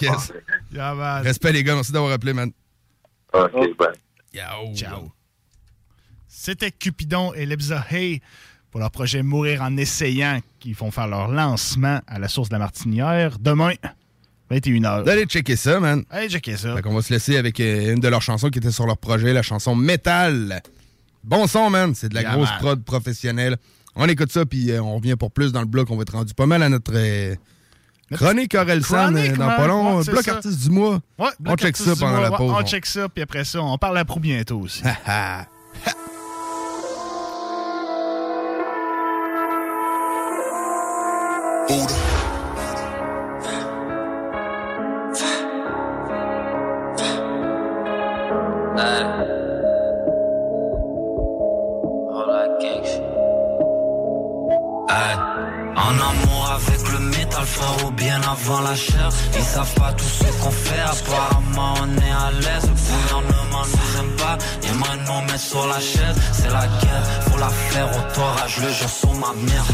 Yes. 0.00 0.32
Yeah, 0.72 0.94
man. 0.94 1.22
Respect, 1.22 1.52
les 1.52 1.64
gars. 1.64 1.74
Merci 1.74 1.92
d'avoir 1.92 2.12
appelé, 2.12 2.32
man. 2.32 2.50
OK, 3.32 3.76
bye. 3.76 4.74
Ciao. 4.74 5.10
C'était 6.28 6.70
Cupidon 6.70 7.32
et 7.34 7.46
Lebza 7.46 7.84
Hay 7.90 8.20
pour 8.70 8.80
leur 8.80 8.90
projet 8.90 9.22
Mourir 9.22 9.62
en 9.62 9.76
essayant, 9.76 10.40
qui 10.58 10.74
font 10.74 10.90
faire 10.90 11.06
leur 11.06 11.28
lancement 11.28 12.00
à 12.06 12.18
la 12.18 12.28
source 12.28 12.48
de 12.48 12.54
la 12.54 12.58
Martinière 12.58 13.38
demain, 13.38 13.74
21h. 14.52 15.08
Allez 15.08 15.24
checker 15.24 15.56
ça, 15.56 15.80
man. 15.80 16.04
Allez 16.10 16.28
checker 16.28 16.56
ça. 16.56 16.76
Fait 16.76 16.82
qu'on 16.82 16.94
va 16.94 17.02
se 17.02 17.12
laisser 17.12 17.36
avec 17.36 17.58
euh, 17.60 17.94
une 17.94 18.00
de 18.00 18.08
leurs 18.08 18.22
chansons 18.22 18.50
qui 18.50 18.58
était 18.58 18.70
sur 18.70 18.86
leur 18.86 18.98
projet, 18.98 19.32
la 19.32 19.42
chanson 19.42 19.74
Metal. 19.74 20.62
Bon 21.24 21.46
son, 21.46 21.70
man. 21.70 21.94
C'est 21.94 22.08
de 22.08 22.14
la 22.14 22.22
Yeah, 22.22 22.32
grosse 22.34 22.50
man. 22.50 22.58
prod 22.60 22.84
professionnelle. 22.84 23.56
On 23.94 24.08
écoute 24.08 24.32
ça, 24.32 24.46
puis 24.46 24.70
euh, 24.70 24.82
on 24.82 24.96
revient 24.96 25.16
pour 25.16 25.30
plus 25.30 25.52
dans 25.52 25.60
le 25.60 25.66
bloc. 25.66 25.90
On 25.90 25.96
va 25.96 26.02
être 26.02 26.14
rendu 26.14 26.34
pas 26.34 26.46
mal 26.46 26.62
à 26.62 26.68
notre, 26.68 26.92
euh, 26.94 27.34
Chronique 28.12 28.54
Orelsan 28.54 29.12
dans 29.12 29.36
pas 29.36 29.66
long. 29.66 29.98
ouais, 29.98 30.04
Bloc 30.04 30.22
ça. 30.24 30.34
artiste 30.34 30.62
du 30.64 30.70
mois. 30.70 31.00
Ouais, 31.18 31.28
on 31.46 31.56
check 31.56 31.76
ça 31.76 31.92
pendant 31.98 32.12
mois, 32.12 32.20
la 32.22 32.30
ouais, 32.30 32.36
pause. 32.36 32.54
On 32.58 32.62
check 32.66 32.84
ça, 32.84 33.08
puis 33.08 33.22
après 33.22 33.44
ça, 33.44 33.62
on 33.62 33.78
parle 33.78 33.96
à 33.98 34.04
pro 34.04 34.20
bientôt 34.20 34.60
aussi. 34.60 34.82
le 57.42 57.46
frérot, 57.46 57.90
bien 57.90 58.20
avant 58.22 58.60
la 58.60 58.74
chair. 58.74 59.08
Ils 59.36 59.44
savent 59.54 59.74
pas 59.74 59.92
tout 59.92 60.12
ce 60.18 60.28
qu'on 60.40 60.50
fait, 60.50 60.84
apparemment 60.94 61.74
on 61.82 61.88
est 62.08 62.16
à 62.26 62.30
l'aise. 62.42 62.66
Le 62.70 62.76
gouvernement 62.88 63.64
nous 63.74 63.90
aime 64.00 64.14
pas, 64.16 64.36
et 64.66 64.72
maintenant 64.82 65.18
on 65.20 65.32
met 65.32 65.38
sur 65.38 65.66
la 65.66 65.80
chaise. 65.80 66.16
C'est 66.32 66.52
la 66.58 66.66
guerre, 66.80 67.06
faut 67.26 67.38
la 67.38 67.52
faire 67.70 67.88
au 67.98 68.02
torage, 68.14 68.56
le 68.64 68.70
jour 68.78 68.90
sur 69.00 69.14
ma 69.14 69.32
mère. 69.48 69.66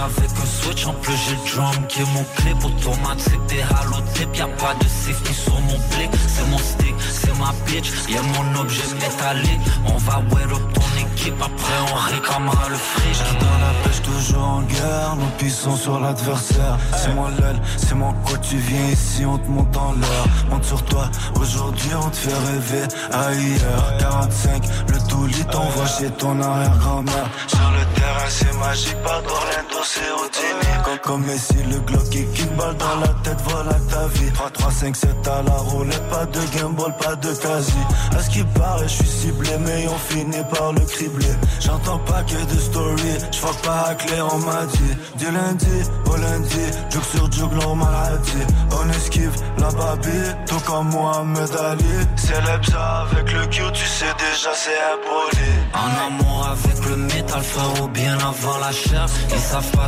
Avec 0.00 0.30
un 0.30 0.46
switch, 0.46 0.86
en 0.86 0.94
plus 0.94 1.14
j'ai 1.14 1.36
le 1.36 1.50
drum 1.54 1.86
qui 1.88 2.00
est 2.00 2.12
mon 2.14 2.24
clip. 2.36 2.64
Automatique, 2.64 3.46
des 3.48 3.62
halotip, 3.62 4.34
y'a 4.34 4.46
pas 4.46 4.74
de 4.80 4.88
safety 4.88 5.34
sur 5.34 5.60
mon 5.60 5.78
blick. 5.90 6.10
C'est 6.26 6.46
mon 6.48 6.58
stick, 6.58 6.94
c'est 7.12 7.38
ma 7.38 7.52
bitch, 7.66 7.92
y'a 8.08 8.22
mon 8.22 8.60
objet 8.60 8.82
métallique. 8.94 9.60
On 9.86 9.96
va 9.98 10.22
wear 10.30 10.52
up 10.52 10.72
ton 10.72 10.90
équipe, 10.98 11.34
après 11.40 11.78
on 11.92 11.94
réclamera 12.14 12.68
le 12.68 12.76
fric. 12.76 13.18
Dans 13.40 13.58
la 13.58 13.72
pêche 13.84 14.02
toujours 14.02 14.48
en 14.48 14.62
guerre, 14.62 15.16
nous 15.18 15.30
pissons 15.38 15.76
sur 15.76 16.00
l'adversaire. 16.00 16.78
C'est 16.96 17.14
moi 17.14 17.30
l'aile, 17.38 17.60
c'est 17.76 17.94
mon 17.94 18.12
quoi 18.24 18.38
tu 18.38 18.56
viens 18.56 18.86
ici, 18.86 19.24
on 19.26 19.38
te 19.38 19.48
monte 19.48 19.76
en 19.76 19.92
l'air. 19.92 20.24
Monte 20.50 20.64
sur 20.64 20.82
toi, 20.84 21.10
aujourd'hui 21.38 21.90
on 21.94 22.08
te 22.08 22.16
fait 22.16 22.38
rêver 22.50 22.86
ailleurs. 23.12 23.98
45, 23.98 24.62
le 24.88 24.98
tout 25.08 25.26
lit 25.26 25.44
t'envoie 25.44 25.86
chez 25.86 26.10
ton 26.10 26.40
arrière-grand-mère. 26.40 27.28
Sur 27.46 27.70
le 27.70 27.84
terrain 28.00 28.28
c'est 28.28 28.56
magique, 28.58 29.02
pas 29.02 29.20
d'Orlando, 29.22 29.84
c'est 29.92 30.10
routinier. 30.12 30.76
Comme, 30.84 30.98
comme 30.98 31.26
Messi, 31.26 31.56
le 31.68 31.78
Glock 31.80 32.08
qui 32.10 32.24
kick 32.26 32.50
balle 32.56 32.76
dans 32.76 33.00
la 33.00 33.08
tête, 33.24 33.40
voilà 33.48 33.74
ta 33.90 34.06
vie. 34.08 34.30
3, 34.32 34.50
3, 34.50 34.70
5, 34.70 34.96
7 34.96 35.28
à 35.28 35.42
la 35.42 35.56
roulette, 35.56 36.08
pas 36.08 36.26
de 36.26 36.40
gimbal, 36.52 36.94
pas 36.96 37.16
de 37.16 37.32
quasi. 37.34 37.82
À 38.16 38.22
ce 38.22 38.30
qui 38.30 38.42
paraît, 38.58 38.88
je 38.88 38.94
suis 38.94 39.06
ciblé, 39.06 39.50
mais 39.58 39.86
on 39.88 39.98
finit 39.98 40.44
par 40.54 40.72
le 40.72 40.80
cribler. 40.80 41.34
J'entends 41.60 41.98
pas 41.98 42.22
que 42.22 42.54
de 42.54 42.58
story, 42.60 43.12
j'fuck 43.32 43.56
pas 43.62 43.88
à 43.90 43.94
clé, 43.94 44.20
on 44.20 44.38
m'a 44.38 44.64
dit. 44.66 44.94
Du 45.18 45.30
lundi 45.30 45.76
au 46.06 46.16
lundi, 46.16 46.64
joke 46.90 47.04
sur 47.04 47.32
joke, 47.32 47.52
l'on 47.62 47.74
maladie. 47.74 48.44
On 48.72 48.88
esquive 48.90 49.34
la 49.58 49.70
babie, 49.70 50.28
tout 50.46 50.60
comme 50.66 50.88
Mohamed 50.90 51.50
Ali. 51.70 51.84
Célèbre 52.16 52.66
ça 52.70 53.06
avec 53.10 53.32
le 53.32 53.46
Q, 53.46 53.62
tu 53.72 53.86
sais 53.86 54.12
déjà 54.18 54.50
c'est 54.54 54.80
impoli. 54.94 55.50
En 55.74 56.06
amour 56.06 56.48
avec 56.48 56.86
le 56.86 56.96
métal, 56.96 57.42
frérot, 57.42 57.88
bien 57.88 58.16
avant 58.18 58.58
la 58.58 58.72
chair. 58.72 59.06
Ils 59.32 59.38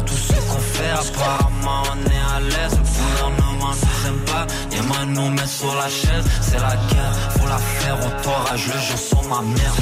tout 0.07 0.15
ce 0.15 0.33
qu'on 0.33 0.59
fait, 0.59 0.91
apparemment 0.91 1.83
on 1.93 2.11
est 2.11 2.37
à 2.37 2.41
l'aise. 2.41 2.79
Le 2.79 3.27
gouvernement 3.29 3.75
nous 3.75 4.09
aime 4.09 4.25
pas, 4.25 4.47
et 4.73 4.83
maintenant 4.83 5.25
on 5.27 5.31
met 5.31 5.47
sur 5.47 5.75
la 5.75 5.89
chaise. 5.89 6.25
C'est 6.41 6.59
la 6.59 6.77
guerre, 6.91 7.15
faut 7.39 7.49
la 7.49 7.59
faire 7.59 7.99
au 7.99 8.23
torage, 8.23 8.67
le 8.67 8.81
jour 8.81 8.99
sur 8.99 9.23
ma 9.29 9.43
mère. 9.43 9.75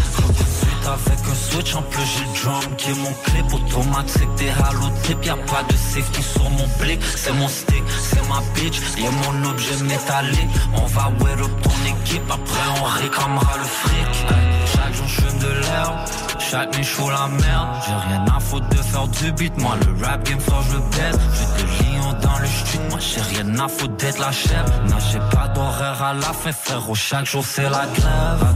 Avec 0.87 1.21
un 1.31 1.35
switch, 1.35 1.75
en 1.75 1.83
plus 1.83 2.03
j'ai 2.05 2.25
le 2.25 2.43
drum 2.43 2.77
qui 2.77 2.91
est 2.91 2.95
mon 2.95 3.13
clip. 3.25 3.53
Automatique, 3.53 4.35
des 4.37 4.51
halotip, 4.51 5.25
y'a 5.25 5.37
pas 5.37 5.63
de 5.69 5.77
safety 5.77 6.23
sur 6.23 6.49
mon 6.51 6.67
blick. 6.79 7.01
C'est 7.17 7.33
mon 7.33 7.49
stick, 7.49 7.83
c'est 8.03 8.29
ma 8.29 8.41
bitch, 8.55 8.81
y'a 8.99 9.11
mon 9.11 9.51
objet 9.51 9.77
métallique. 9.85 10.51
On 10.75 10.87
va 10.87 11.11
wear 11.21 11.39
up 11.39 11.51
ton 11.63 11.71
équipe, 11.87 12.23
après 12.31 12.81
on 12.81 12.85
réclamera 12.85 13.57
le 13.59 13.65
fric. 13.65 14.27
Chaque 14.73 14.95
jour 14.95 15.07
je 15.07 15.47
de 15.47 15.53
l'herbe, 15.53 15.97
chaque 16.39 16.77
nuit 16.77 16.85
je 16.85 17.11
la 17.11 17.29
merde. 17.29 17.69
J'ai 17.87 18.09
rien 18.09 18.25
à 18.37 18.41
foutre 18.41 18.69
de 18.71 18.77
faire 18.77 19.09
du 19.09 19.33
beat, 19.33 19.57
moi 19.59 19.77
le 19.85 20.05
rap 20.05 20.25
game 20.25 20.41
fort 20.41 20.65
je 20.73 20.79
baisse. 20.97 21.21
Je 21.35 21.63
te 21.63 21.85
lion 21.85 22.13
dans 22.21 22.39
le 22.39 22.47
street, 22.47 22.81
moi 22.91 22.99
j'ai 22.99 23.21
rien 23.21 23.59
à 23.59 23.69
foutre 23.69 23.97
d'être 23.97 24.19
la 24.19 24.33
chef. 24.33 24.67
Non 24.89 24.97
j'ai 25.11 25.21
pas 25.35 25.49
d'horaire 25.49 26.03
à 26.03 26.15
la 26.15 26.33
fin 26.33 26.53
frérot, 26.53 26.95
chaque 26.95 27.27
jour 27.27 27.45
c'est 27.45 27.69
la 27.69 27.87
grève. 27.95 28.55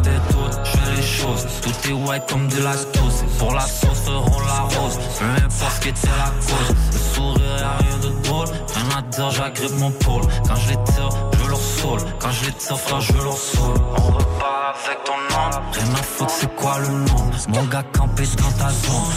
Tout 1.62 1.88
est 1.88 1.92
white 1.92 2.22
comme 2.28 2.48
de 2.48 2.62
lactose. 2.62 3.14
C'est 3.18 3.38
pour 3.38 3.52
la 3.55 3.61
sauce, 3.61 4.00
feront 4.05 4.40
la 4.40 4.61
rose, 4.61 4.98
peu 5.18 5.24
importe 5.44 5.72
ce 5.76 5.80
qu'était 5.80 6.09
la 6.18 6.30
cause. 6.40 6.76
Le 6.92 6.98
sourire 7.14 7.59
y'a 7.59 7.76
rien 7.78 7.98
de 8.02 8.22
drôle, 8.22 8.46
rien 8.46 8.98
à 8.98 9.02
dire, 9.02 9.30
j'agrippe 9.30 9.78
mon 9.78 9.90
pôle. 9.90 10.22
Quand 10.46 10.57
je 10.57 10.68
les 10.70 10.84
tire, 10.84 11.09
je 11.42 11.48
leur 11.48 11.59
saoule, 11.59 12.00
quand 12.18 12.30
je 12.30 12.46
les 12.46 12.52
tire 12.52 12.78
frère 12.78 13.00
je 13.00 13.12
leur 13.12 13.36
saoule. 13.36 13.74
On 13.96 14.02
repart 14.02 14.76
avec 14.86 15.05
ton 15.05 15.12
nom, 15.12 15.62
rien 15.72 15.94
à 15.94 16.02
foutre 16.02 16.30
c'est 16.30 16.55
quoi 16.57 16.78
le 16.78 16.88
nom? 16.88 17.30
Mon 17.48 17.64
gars 17.64 17.84
campé 17.96 18.24
dans 18.38 18.52
ta 18.52 18.70
zone, 18.70 19.12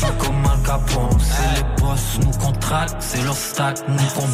sent 0.00 0.14
comme 0.18 0.44
Al 0.52 0.60
Capone. 0.62 1.18
C'est 1.20 1.56
les 1.56 1.80
boss, 1.80 2.18
nous 2.22 2.38
contractent, 2.44 2.96
c'est 3.00 3.22
leur 3.22 3.36
stack, 3.36 3.76
nous 3.88 4.08
qu'on. 4.14 4.28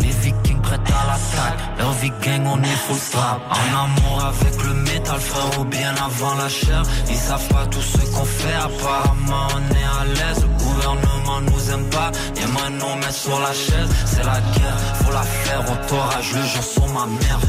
Les 0.00 0.08
vikings 0.08 0.60
prêts 0.60 0.76
à 0.76 1.06
l'attaque, 1.06 1.58
leur 1.78 1.94
gang 2.22 2.46
on 2.46 2.62
est 2.62 2.80
full 2.86 2.96
strap. 2.96 3.40
En 3.50 3.84
amour 3.84 4.24
avec 4.24 4.62
le 4.62 4.74
métal 4.74 5.20
frérot, 5.20 5.64
bien 5.64 5.94
avant 5.94 6.34
la 6.34 6.48
chair. 6.48 6.82
Ils 7.08 7.16
savent 7.16 7.48
pas 7.48 7.66
tout 7.66 7.80
ce 7.80 7.98
qu'on 8.12 8.24
fait, 8.24 8.54
apparemment 8.54 9.48
on 9.54 9.74
est 9.74 9.88
à 10.00 10.04
l'aise. 10.04 10.42
Le 10.42 10.64
gouvernement 10.64 11.40
nous 11.40 11.70
aime 11.70 11.88
pas, 11.90 12.10
et 12.36 12.46
maintenant 12.46 12.92
on 12.92 12.96
met 12.96 13.12
sur 13.12 13.38
la 13.40 13.52
chaise. 13.52 13.88
C'est 14.06 14.24
la 14.24 14.40
guerre, 14.54 14.78
faut 15.02 15.12
la 15.12 15.22
faire 15.22 15.60
au 15.60 15.86
torage, 15.88 16.32
le 16.34 16.42
jour 16.42 16.62
sur 16.62 16.86
ma 16.88 17.06
mère. 17.06 17.40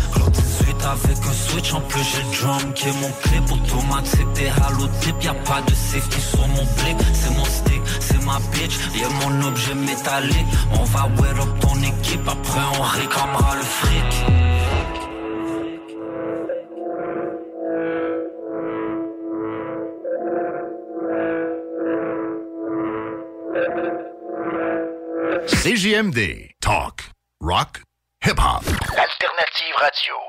Clock 0.80 0.98
18 0.98 1.10
avec 1.10 1.26
un 1.26 1.34
switch, 1.34 1.74
en 1.74 1.82
plus 1.82 2.04
j'ai 2.04 2.22
le 2.24 2.38
drum 2.38 2.74
qui 2.74 2.88
est 2.88 3.02
mon 3.02 3.12
clip. 3.22 3.52
Automatique, 3.52 4.34
des 4.34 4.50
halotip, 4.50 5.24
y'a 5.24 5.34
pas 5.34 5.62
de 5.62 5.74
safety 5.74 6.22
sur 6.22 6.48
mon 6.48 6.64
blick. 6.64 6.98
C'est 7.14 7.36
mon 7.36 7.46
stick, 7.46 7.82
c'est 8.00 8.24
ma 8.24 8.40
bitch, 8.52 8.78
y'a 8.96 9.10
mon 9.10 9.48
objet 9.48 9.76
métallique. 9.76 10.48
On 10.74 10.84
va 10.84 11.08
wear 11.18 11.42
up 11.42 11.60
ton 11.60 11.76
équipe, 11.82 12.28
après 12.28 12.62
on 12.78 12.82
réclamera 12.82 13.56
le 13.56 13.64
fric. 13.64 14.26
CJMD. 25.48 26.52
Talk. 26.62 27.12
Rock. 27.42 27.82
Hip-hop. 28.26 28.64
Alternative 28.98 29.76
Radio. 29.78 30.29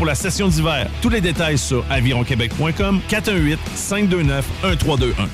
pour 0.01 0.07
la 0.07 0.15
session 0.15 0.47
d'hiver. 0.47 0.89
Tous 1.03 1.09
les 1.09 1.21
détails 1.21 1.59
sur 1.59 1.85
avironquebec.com 1.91 3.01
418 3.07 3.59
529 3.75 4.49
1321. 4.63 5.29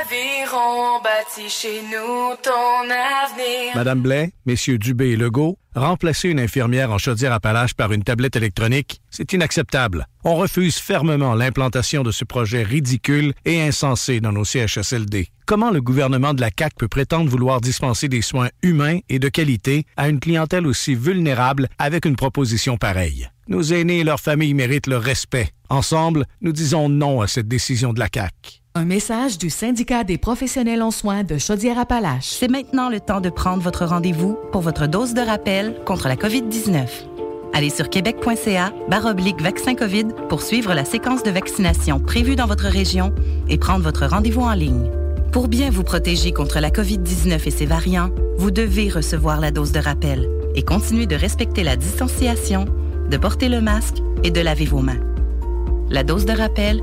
Aviron 0.00 1.00
bâti 1.02 1.48
chez 1.48 1.82
nous 1.82 2.36
ton 2.40 2.84
avenir. 2.84 3.74
Madame 3.74 4.00
Blais, 4.00 4.30
messieurs 4.46 4.78
Dubé 4.78 5.08
et 5.08 5.16
Legault, 5.16 5.58
remplacer 5.74 6.28
une 6.28 6.40
infirmière 6.40 6.90
en 6.90 6.98
chaudière-appalaches 6.98 7.74
par 7.74 7.92
une 7.92 8.02
tablette 8.02 8.36
électronique, 8.36 9.00
c'est 9.10 9.32
inacceptable. 9.32 10.06
On 10.24 10.36
refuse 10.36 10.76
fermement 10.76 11.34
l'implantation 11.34 12.02
de 12.02 12.10
ce 12.10 12.24
projet 12.24 12.62
ridicule 12.62 13.32
et 13.44 13.60
insensé 13.62 14.20
dans 14.20 14.32
nos 14.32 14.44
CHSLD. 14.44 15.28
Comment 15.46 15.70
le 15.70 15.80
gouvernement 15.80 16.34
de 16.34 16.40
la 16.40 16.50
CAQ 16.56 16.76
peut 16.78 16.88
prétendre 16.88 17.28
vouloir 17.30 17.60
dispenser 17.60 18.08
des 18.08 18.22
soins 18.22 18.48
humains 18.62 18.98
et 19.08 19.18
de 19.18 19.28
qualité 19.28 19.84
à 19.96 20.08
une 20.08 20.20
clientèle 20.20 20.66
aussi 20.66 20.94
vulnérable 20.94 21.68
avec 21.78 22.04
une 22.04 22.16
proposition 22.16 22.76
pareille? 22.76 23.28
Nos 23.48 23.62
aînés 23.62 23.98
et 23.98 24.04
leurs 24.04 24.20
familles 24.20 24.54
méritent 24.54 24.86
le 24.86 24.96
respect. 24.96 25.50
Ensemble, 25.68 26.26
nous 26.40 26.52
disons 26.52 26.88
non 26.88 27.20
à 27.20 27.26
cette 27.26 27.48
décision 27.48 27.92
de 27.92 27.98
la 27.98 28.08
CAQ. 28.12 28.61
Un 28.74 28.86
message 28.86 29.36
du 29.36 29.50
syndicat 29.50 30.02
des 30.02 30.16
professionnels 30.16 30.80
en 30.80 30.90
soins 30.90 31.24
de 31.24 31.36
Chaudière-Appalaches. 31.36 32.30
C'est 32.30 32.48
maintenant 32.48 32.88
le 32.88 33.00
temps 33.00 33.20
de 33.20 33.28
prendre 33.28 33.62
votre 33.62 33.84
rendez-vous 33.84 34.38
pour 34.50 34.62
votre 34.62 34.86
dose 34.86 35.12
de 35.12 35.20
rappel 35.20 35.74
contre 35.84 36.08
la 36.08 36.16
COVID-19. 36.16 36.86
Allez 37.52 37.68
sur 37.68 37.90
québec.ca 37.90 38.72
baroblique 38.88 39.42
vaccin 39.42 39.74
COVID 39.74 40.06
pour 40.30 40.40
suivre 40.40 40.72
la 40.72 40.86
séquence 40.86 41.22
de 41.22 41.30
vaccination 41.30 42.00
prévue 42.00 42.34
dans 42.34 42.46
votre 42.46 42.64
région 42.64 43.14
et 43.46 43.58
prendre 43.58 43.84
votre 43.84 44.06
rendez-vous 44.06 44.40
en 44.40 44.54
ligne. 44.54 44.90
Pour 45.32 45.48
bien 45.48 45.68
vous 45.68 45.84
protéger 45.84 46.32
contre 46.32 46.58
la 46.58 46.70
COVID-19 46.70 47.46
et 47.46 47.50
ses 47.50 47.66
variants, 47.66 48.08
vous 48.38 48.50
devez 48.50 48.88
recevoir 48.88 49.38
la 49.38 49.50
dose 49.50 49.72
de 49.72 49.80
rappel 49.80 50.30
et 50.54 50.62
continuer 50.62 51.04
de 51.04 51.16
respecter 51.16 51.62
la 51.62 51.76
distanciation, 51.76 52.64
de 53.10 53.16
porter 53.18 53.50
le 53.50 53.60
masque 53.60 53.98
et 54.24 54.30
de 54.30 54.40
laver 54.40 54.64
vos 54.64 54.80
mains. 54.80 55.00
La 55.90 56.04
dose 56.04 56.24
de 56.24 56.32
rappel, 56.32 56.82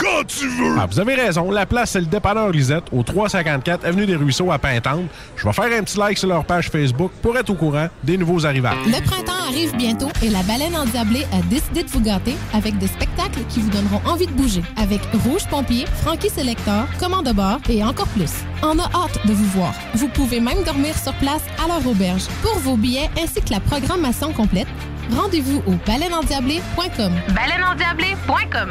quand 0.00 0.24
tu 0.26 0.48
veux! 0.48 0.76
Ah, 0.78 0.86
vous 0.86 0.98
avez 0.98 1.14
raison. 1.14 1.50
La 1.50 1.66
place, 1.66 1.90
c'est 1.90 2.00
le 2.00 2.06
dépanneur 2.06 2.50
Lisette, 2.50 2.84
au 2.92 3.02
354 3.02 3.84
Avenue 3.84 4.06
des 4.06 4.16
Ruisseaux 4.16 4.50
à 4.50 4.58
Pintante. 4.58 5.04
Je 5.36 5.44
vais 5.44 5.52
faire 5.52 5.78
un 5.78 5.82
petit 5.82 5.98
like 5.98 6.18
sur 6.18 6.28
leur 6.28 6.44
page 6.44 6.70
Facebook 6.70 7.12
pour 7.22 7.36
être 7.36 7.50
au 7.50 7.54
courant 7.54 7.88
des 8.02 8.16
nouveaux 8.16 8.46
arrivages. 8.46 8.86
Le 8.86 9.04
printemps 9.04 9.48
arrive 9.48 9.76
bientôt 9.76 10.08
et 10.22 10.30
la 10.30 10.42
baleine 10.42 10.76
endiablée 10.76 11.26
a 11.32 11.42
décidé 11.42 11.82
de 11.82 11.88
vous 11.88 12.00
gâter 12.00 12.34
avec 12.54 12.78
des 12.78 12.86
spectacles 12.86 13.40
qui 13.48 13.60
vous 13.60 13.70
donneront 13.70 14.00
envie 14.06 14.26
de 14.26 14.32
bouger. 14.32 14.62
Avec 14.76 15.00
Rouge 15.24 15.46
Pompier, 15.50 15.84
Frankie 16.02 16.30
Selector, 16.30 16.86
Commande 16.98 17.26
de 17.26 17.32
bord 17.32 17.58
et 17.68 17.84
encore 17.84 18.08
plus. 18.08 18.32
On 18.62 18.78
a 18.78 18.84
hâte 18.84 19.26
de 19.26 19.32
vous 19.32 19.50
voir. 19.50 19.74
Vous 19.94 20.08
pouvez 20.08 20.40
même 20.40 20.62
dormir 20.64 20.96
sur 20.96 21.12
place 21.14 21.42
à 21.62 21.68
leur 21.68 21.86
auberge. 21.86 22.26
Pour 22.42 22.58
vos 22.60 22.76
billets 22.76 23.10
ainsi 23.22 23.40
que 23.42 23.50
la 23.50 23.60
programmation 23.60 24.32
complète, 24.32 24.68
rendez-vous 25.14 25.62
au 25.66 25.74
baleineendiablée.com. 25.86 27.12
Baleineendiablée.com 27.34 28.70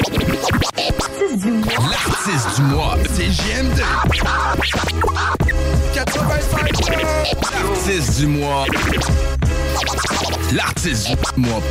L'artiste 1.43 2.55
du 2.55 2.61
mois, 2.63 2.95
c'est. 3.13 3.29
85 5.93 6.71
L'artiste 7.51 8.19
du 8.19 8.27
mois. 8.27 8.65
L'artiste 10.53 11.07
du 11.07 11.41
mois. 11.41 11.61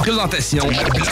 Présentation. 0.00 0.66
Le 0.68 0.90
bloc. 0.90 1.08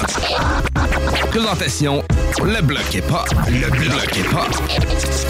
Présentation. 1.30 2.04
Le 2.42 2.60
bloc 2.60 2.94
est 2.94 3.02
pas. 3.02 3.24
Le 3.46 3.70
bloc 3.70 4.16
est 4.16 4.34
pas. 4.34 4.46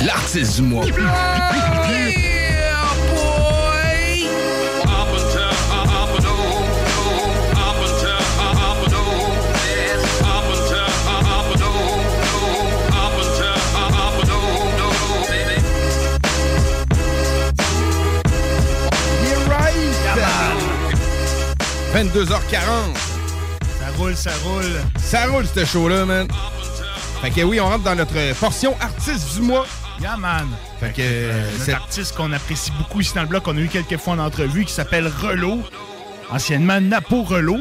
L'artiste 0.02 0.56
du 0.56 0.62
mois. 0.62 0.84
22h40. 21.94 22.94
Ça 23.80 23.86
roule, 23.96 24.14
ça 24.16 24.30
roule. 24.44 24.64
Ça 24.98 25.26
roule, 25.26 25.44
ce 25.52 25.64
show-là, 25.64 26.04
man. 26.04 26.28
Fait 27.22 27.30
que 27.30 27.40
oui, 27.42 27.60
on 27.60 27.66
rentre 27.68 27.84
dans 27.84 27.94
notre 27.94 28.34
portion 28.38 28.76
artiste 28.80 29.34
du 29.34 29.42
mois. 29.42 29.66
Yeah, 30.00 30.16
man. 30.16 30.48
Fait 30.78 30.92
que 30.92 31.00
Euh, 31.02 31.50
c'est- 31.58 31.72
notre 31.72 31.82
artiste 31.82 32.14
qu'on 32.16 32.32
apprécie 32.32 32.70
beaucoup 32.78 33.00
ici 33.00 33.12
dans 33.14 33.22
le 33.22 33.26
bloc, 33.28 33.42
qu'on 33.42 33.56
a 33.56 33.60
eu 33.60 33.68
quelques 33.68 33.96
fois 33.96 34.12
en 34.14 34.18
entrevue, 34.20 34.64
qui 34.64 34.72
s'appelle 34.72 35.10
Relo, 35.22 35.60
anciennement 36.30 36.80
Napo 36.80 37.22
Relo. 37.24 37.56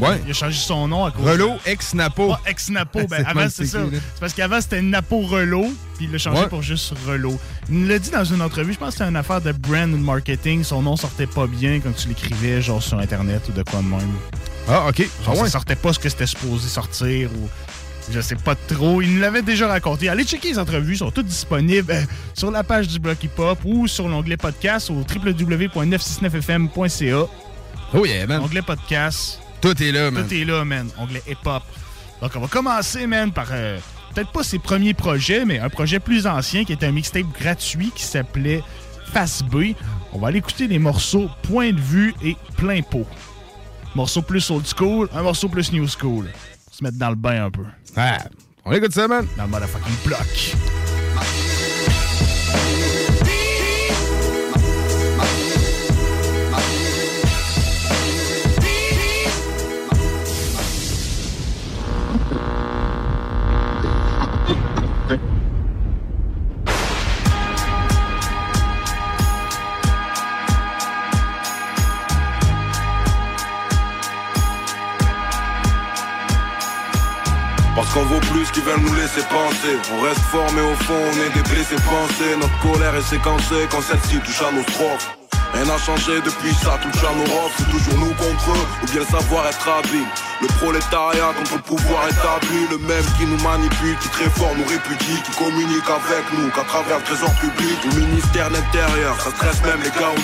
Ouais. 0.00 0.20
Il 0.24 0.30
a 0.30 0.34
changé 0.34 0.56
son 0.58 0.86
nom 0.88 1.04
à 1.04 1.10
cause 1.10 1.26
Relo, 1.26 1.52
ex-Napo. 1.66 2.32
Ah, 2.32 2.40
ex-Napo. 2.46 3.00
Ben, 3.08 3.24
C'est 3.24 3.26
avant, 3.26 3.48
c'est 3.50 3.66
ça. 3.66 3.78
C'est 3.90 4.20
parce 4.20 4.32
qu'avant, 4.34 4.60
c'était 4.60 4.82
Napo 4.82 5.20
Relo, 5.20 5.62
puis 5.96 6.04
il 6.06 6.12
l'a 6.12 6.18
changé 6.18 6.42
Ouais. 6.42 6.48
pour 6.48 6.62
juste 6.62 6.92
Relo. 7.06 7.38
Il 7.68 7.80
nous 7.80 7.88
l'a 7.88 7.98
dit 7.98 8.10
dans 8.10 8.24
une 8.24 8.42
entrevue, 8.42 8.72
je 8.74 8.78
pense 8.78 8.88
que 8.90 8.98
c'était 8.98 9.08
une 9.10 9.16
affaire 9.16 9.40
de 9.40 9.52
brand 9.52 9.90
ou 9.92 9.96
de 9.96 10.02
marketing. 10.02 10.62
Son 10.64 10.82
nom 10.82 10.96
sortait 10.96 11.26
pas 11.26 11.46
bien 11.46 11.80
quand 11.80 11.92
tu 11.96 12.08
l'écrivais, 12.08 12.60
genre 12.62 12.82
sur 12.82 12.98
Internet 12.98 13.42
ou 13.48 13.52
de 13.52 13.62
quoi 13.62 13.80
de 13.80 13.86
même. 13.86 14.00
Ah, 14.68 14.86
OK. 14.88 14.98
Genre, 14.98 15.08
Ah 15.26 15.30
ouais. 15.32 15.36
Ça 15.44 15.50
sortait 15.50 15.76
pas 15.76 15.92
ce 15.92 15.98
que 15.98 16.08
c'était 16.08 16.26
supposé 16.26 16.68
sortir 16.68 17.30
ou. 17.32 17.48
Je 18.12 18.20
sais 18.20 18.34
pas 18.34 18.56
trop. 18.56 19.00
Il 19.02 19.14
nous 19.14 19.20
l'avait 19.20 19.42
déjà 19.42 19.68
raconté. 19.68 20.08
Allez 20.08 20.24
checker 20.24 20.48
les 20.48 20.58
entrevues, 20.58 20.96
sont 20.96 21.12
toutes 21.12 21.26
disponibles 21.26 21.92
euh, 21.92 22.02
sur 22.34 22.50
la 22.50 22.64
page 22.64 22.88
du 22.88 22.98
Bloc 22.98 23.22
Hip 23.22 23.38
Hop 23.38 23.60
ou 23.64 23.86
sur 23.86 24.08
l'onglet 24.08 24.36
podcast 24.36 24.90
au 24.90 25.04
www.969fm.ca. 25.04 27.26
Oh 27.92 28.06
yeah, 28.06 28.26
man. 28.26 28.40
Onglet 28.42 28.62
podcast. 28.62 29.39
Tout 29.60 29.82
est 29.82 29.92
là, 29.92 30.10
man. 30.10 30.26
Tout 30.26 30.34
est 30.34 30.44
là, 30.44 30.64
man. 30.64 30.88
Onglet 30.98 31.22
Hip 31.28 31.38
Hop. 31.44 31.62
Donc, 32.20 32.32
on 32.34 32.40
va 32.40 32.48
commencer, 32.48 33.06
man, 33.06 33.32
par 33.32 33.48
euh, 33.52 33.78
peut-être 34.14 34.32
pas 34.32 34.42
ses 34.42 34.58
premiers 34.58 34.94
projets, 34.94 35.44
mais 35.44 35.58
un 35.58 35.68
projet 35.68 36.00
plus 36.00 36.26
ancien 36.26 36.64
qui 36.64 36.72
était 36.72 36.86
un 36.86 36.92
mixtape 36.92 37.26
gratuit 37.38 37.92
qui 37.94 38.04
s'appelait 38.04 38.62
Face 39.12 39.42
B. 39.42 39.74
On 40.12 40.18
va 40.18 40.28
aller 40.28 40.38
écouter 40.38 40.68
des 40.68 40.78
morceaux 40.78 41.28
Point 41.42 41.72
de 41.72 41.80
vue 41.80 42.14
et 42.22 42.36
Plein 42.56 42.82
pot. 42.82 43.06
Morceau 43.94 44.22
plus 44.22 44.48
old 44.50 44.64
school, 44.66 45.08
un 45.14 45.22
morceau 45.22 45.48
plus 45.48 45.72
new 45.72 45.86
school. 45.88 46.26
On 46.70 46.72
se 46.72 46.84
mettre 46.84 46.98
dans 46.98 47.10
le 47.10 47.16
bain 47.16 47.46
un 47.46 47.50
peu. 47.50 47.64
Ah, 47.96 48.18
on 48.64 48.72
écoute 48.72 48.92
ça, 48.92 49.08
man. 49.08 49.26
Dans 49.36 49.44
le 49.44 49.50
motherfucking 49.50 49.96
bloc. 50.04 50.79
Parce 77.80 77.94
qu'on 77.94 78.04
vaut 78.04 78.20
plus 78.20 78.50
qu'ils 78.50 78.62
veulent 78.62 78.82
nous 78.82 78.92
laisser 78.92 79.22
penser. 79.30 79.78
On 79.94 80.02
reste 80.02 80.20
fort 80.20 80.52
mais 80.54 80.60
au 80.60 80.74
fond 80.84 80.92
on 80.92 81.16
est 81.24 81.32
des 81.32 81.48
blessés 81.48 81.76
pensés. 81.76 82.36
Notre 82.38 82.58
colère 82.60 82.94
est 82.94 83.00
séquencée 83.00 83.66
quand 83.70 83.80
celle-ci 83.80 84.18
touche 84.18 84.42
à 84.42 84.52
nos 84.52 84.62
strophes 84.64 85.19
Rien 85.52 85.64
n'a 85.64 85.78
changé 85.78 86.20
depuis 86.20 86.54
ça 86.54 86.78
nos 86.78 87.24
rofs 87.24 87.54
C'est 87.58 87.70
toujours 87.70 87.98
nous 87.98 88.14
contre 88.14 88.50
eux 88.50 88.66
ou 88.82 88.86
bien 88.86 89.00
le 89.00 89.06
savoir 89.06 89.46
être 89.48 89.68
habile 89.68 90.06
Le 90.40 90.46
prolétariat 90.46 91.32
contre 91.36 91.54
le 91.56 91.62
pouvoir 91.62 92.08
établi 92.08 92.66
Le 92.70 92.78
même 92.78 93.04
qui 93.18 93.26
nous 93.26 93.40
manipule, 93.42 93.96
qui 93.98 94.08
très 94.08 94.30
fort 94.30 94.54
nous 94.56 94.66
répudie 94.66 95.18
Qui 95.24 95.32
communique 95.32 95.88
avec 95.90 96.24
nous 96.38 96.50
qu'à 96.50 96.62
travers 96.64 96.98
le 96.98 97.04
trésor 97.04 97.32
public. 97.40 97.78
Le 97.84 98.00
ministère 98.06 98.48
de 98.50 98.54
l'Intérieur, 98.54 99.20
ça 99.20 99.30
stresse 99.30 99.60
même 99.62 99.82
les 99.82 99.90
gars 99.90 100.14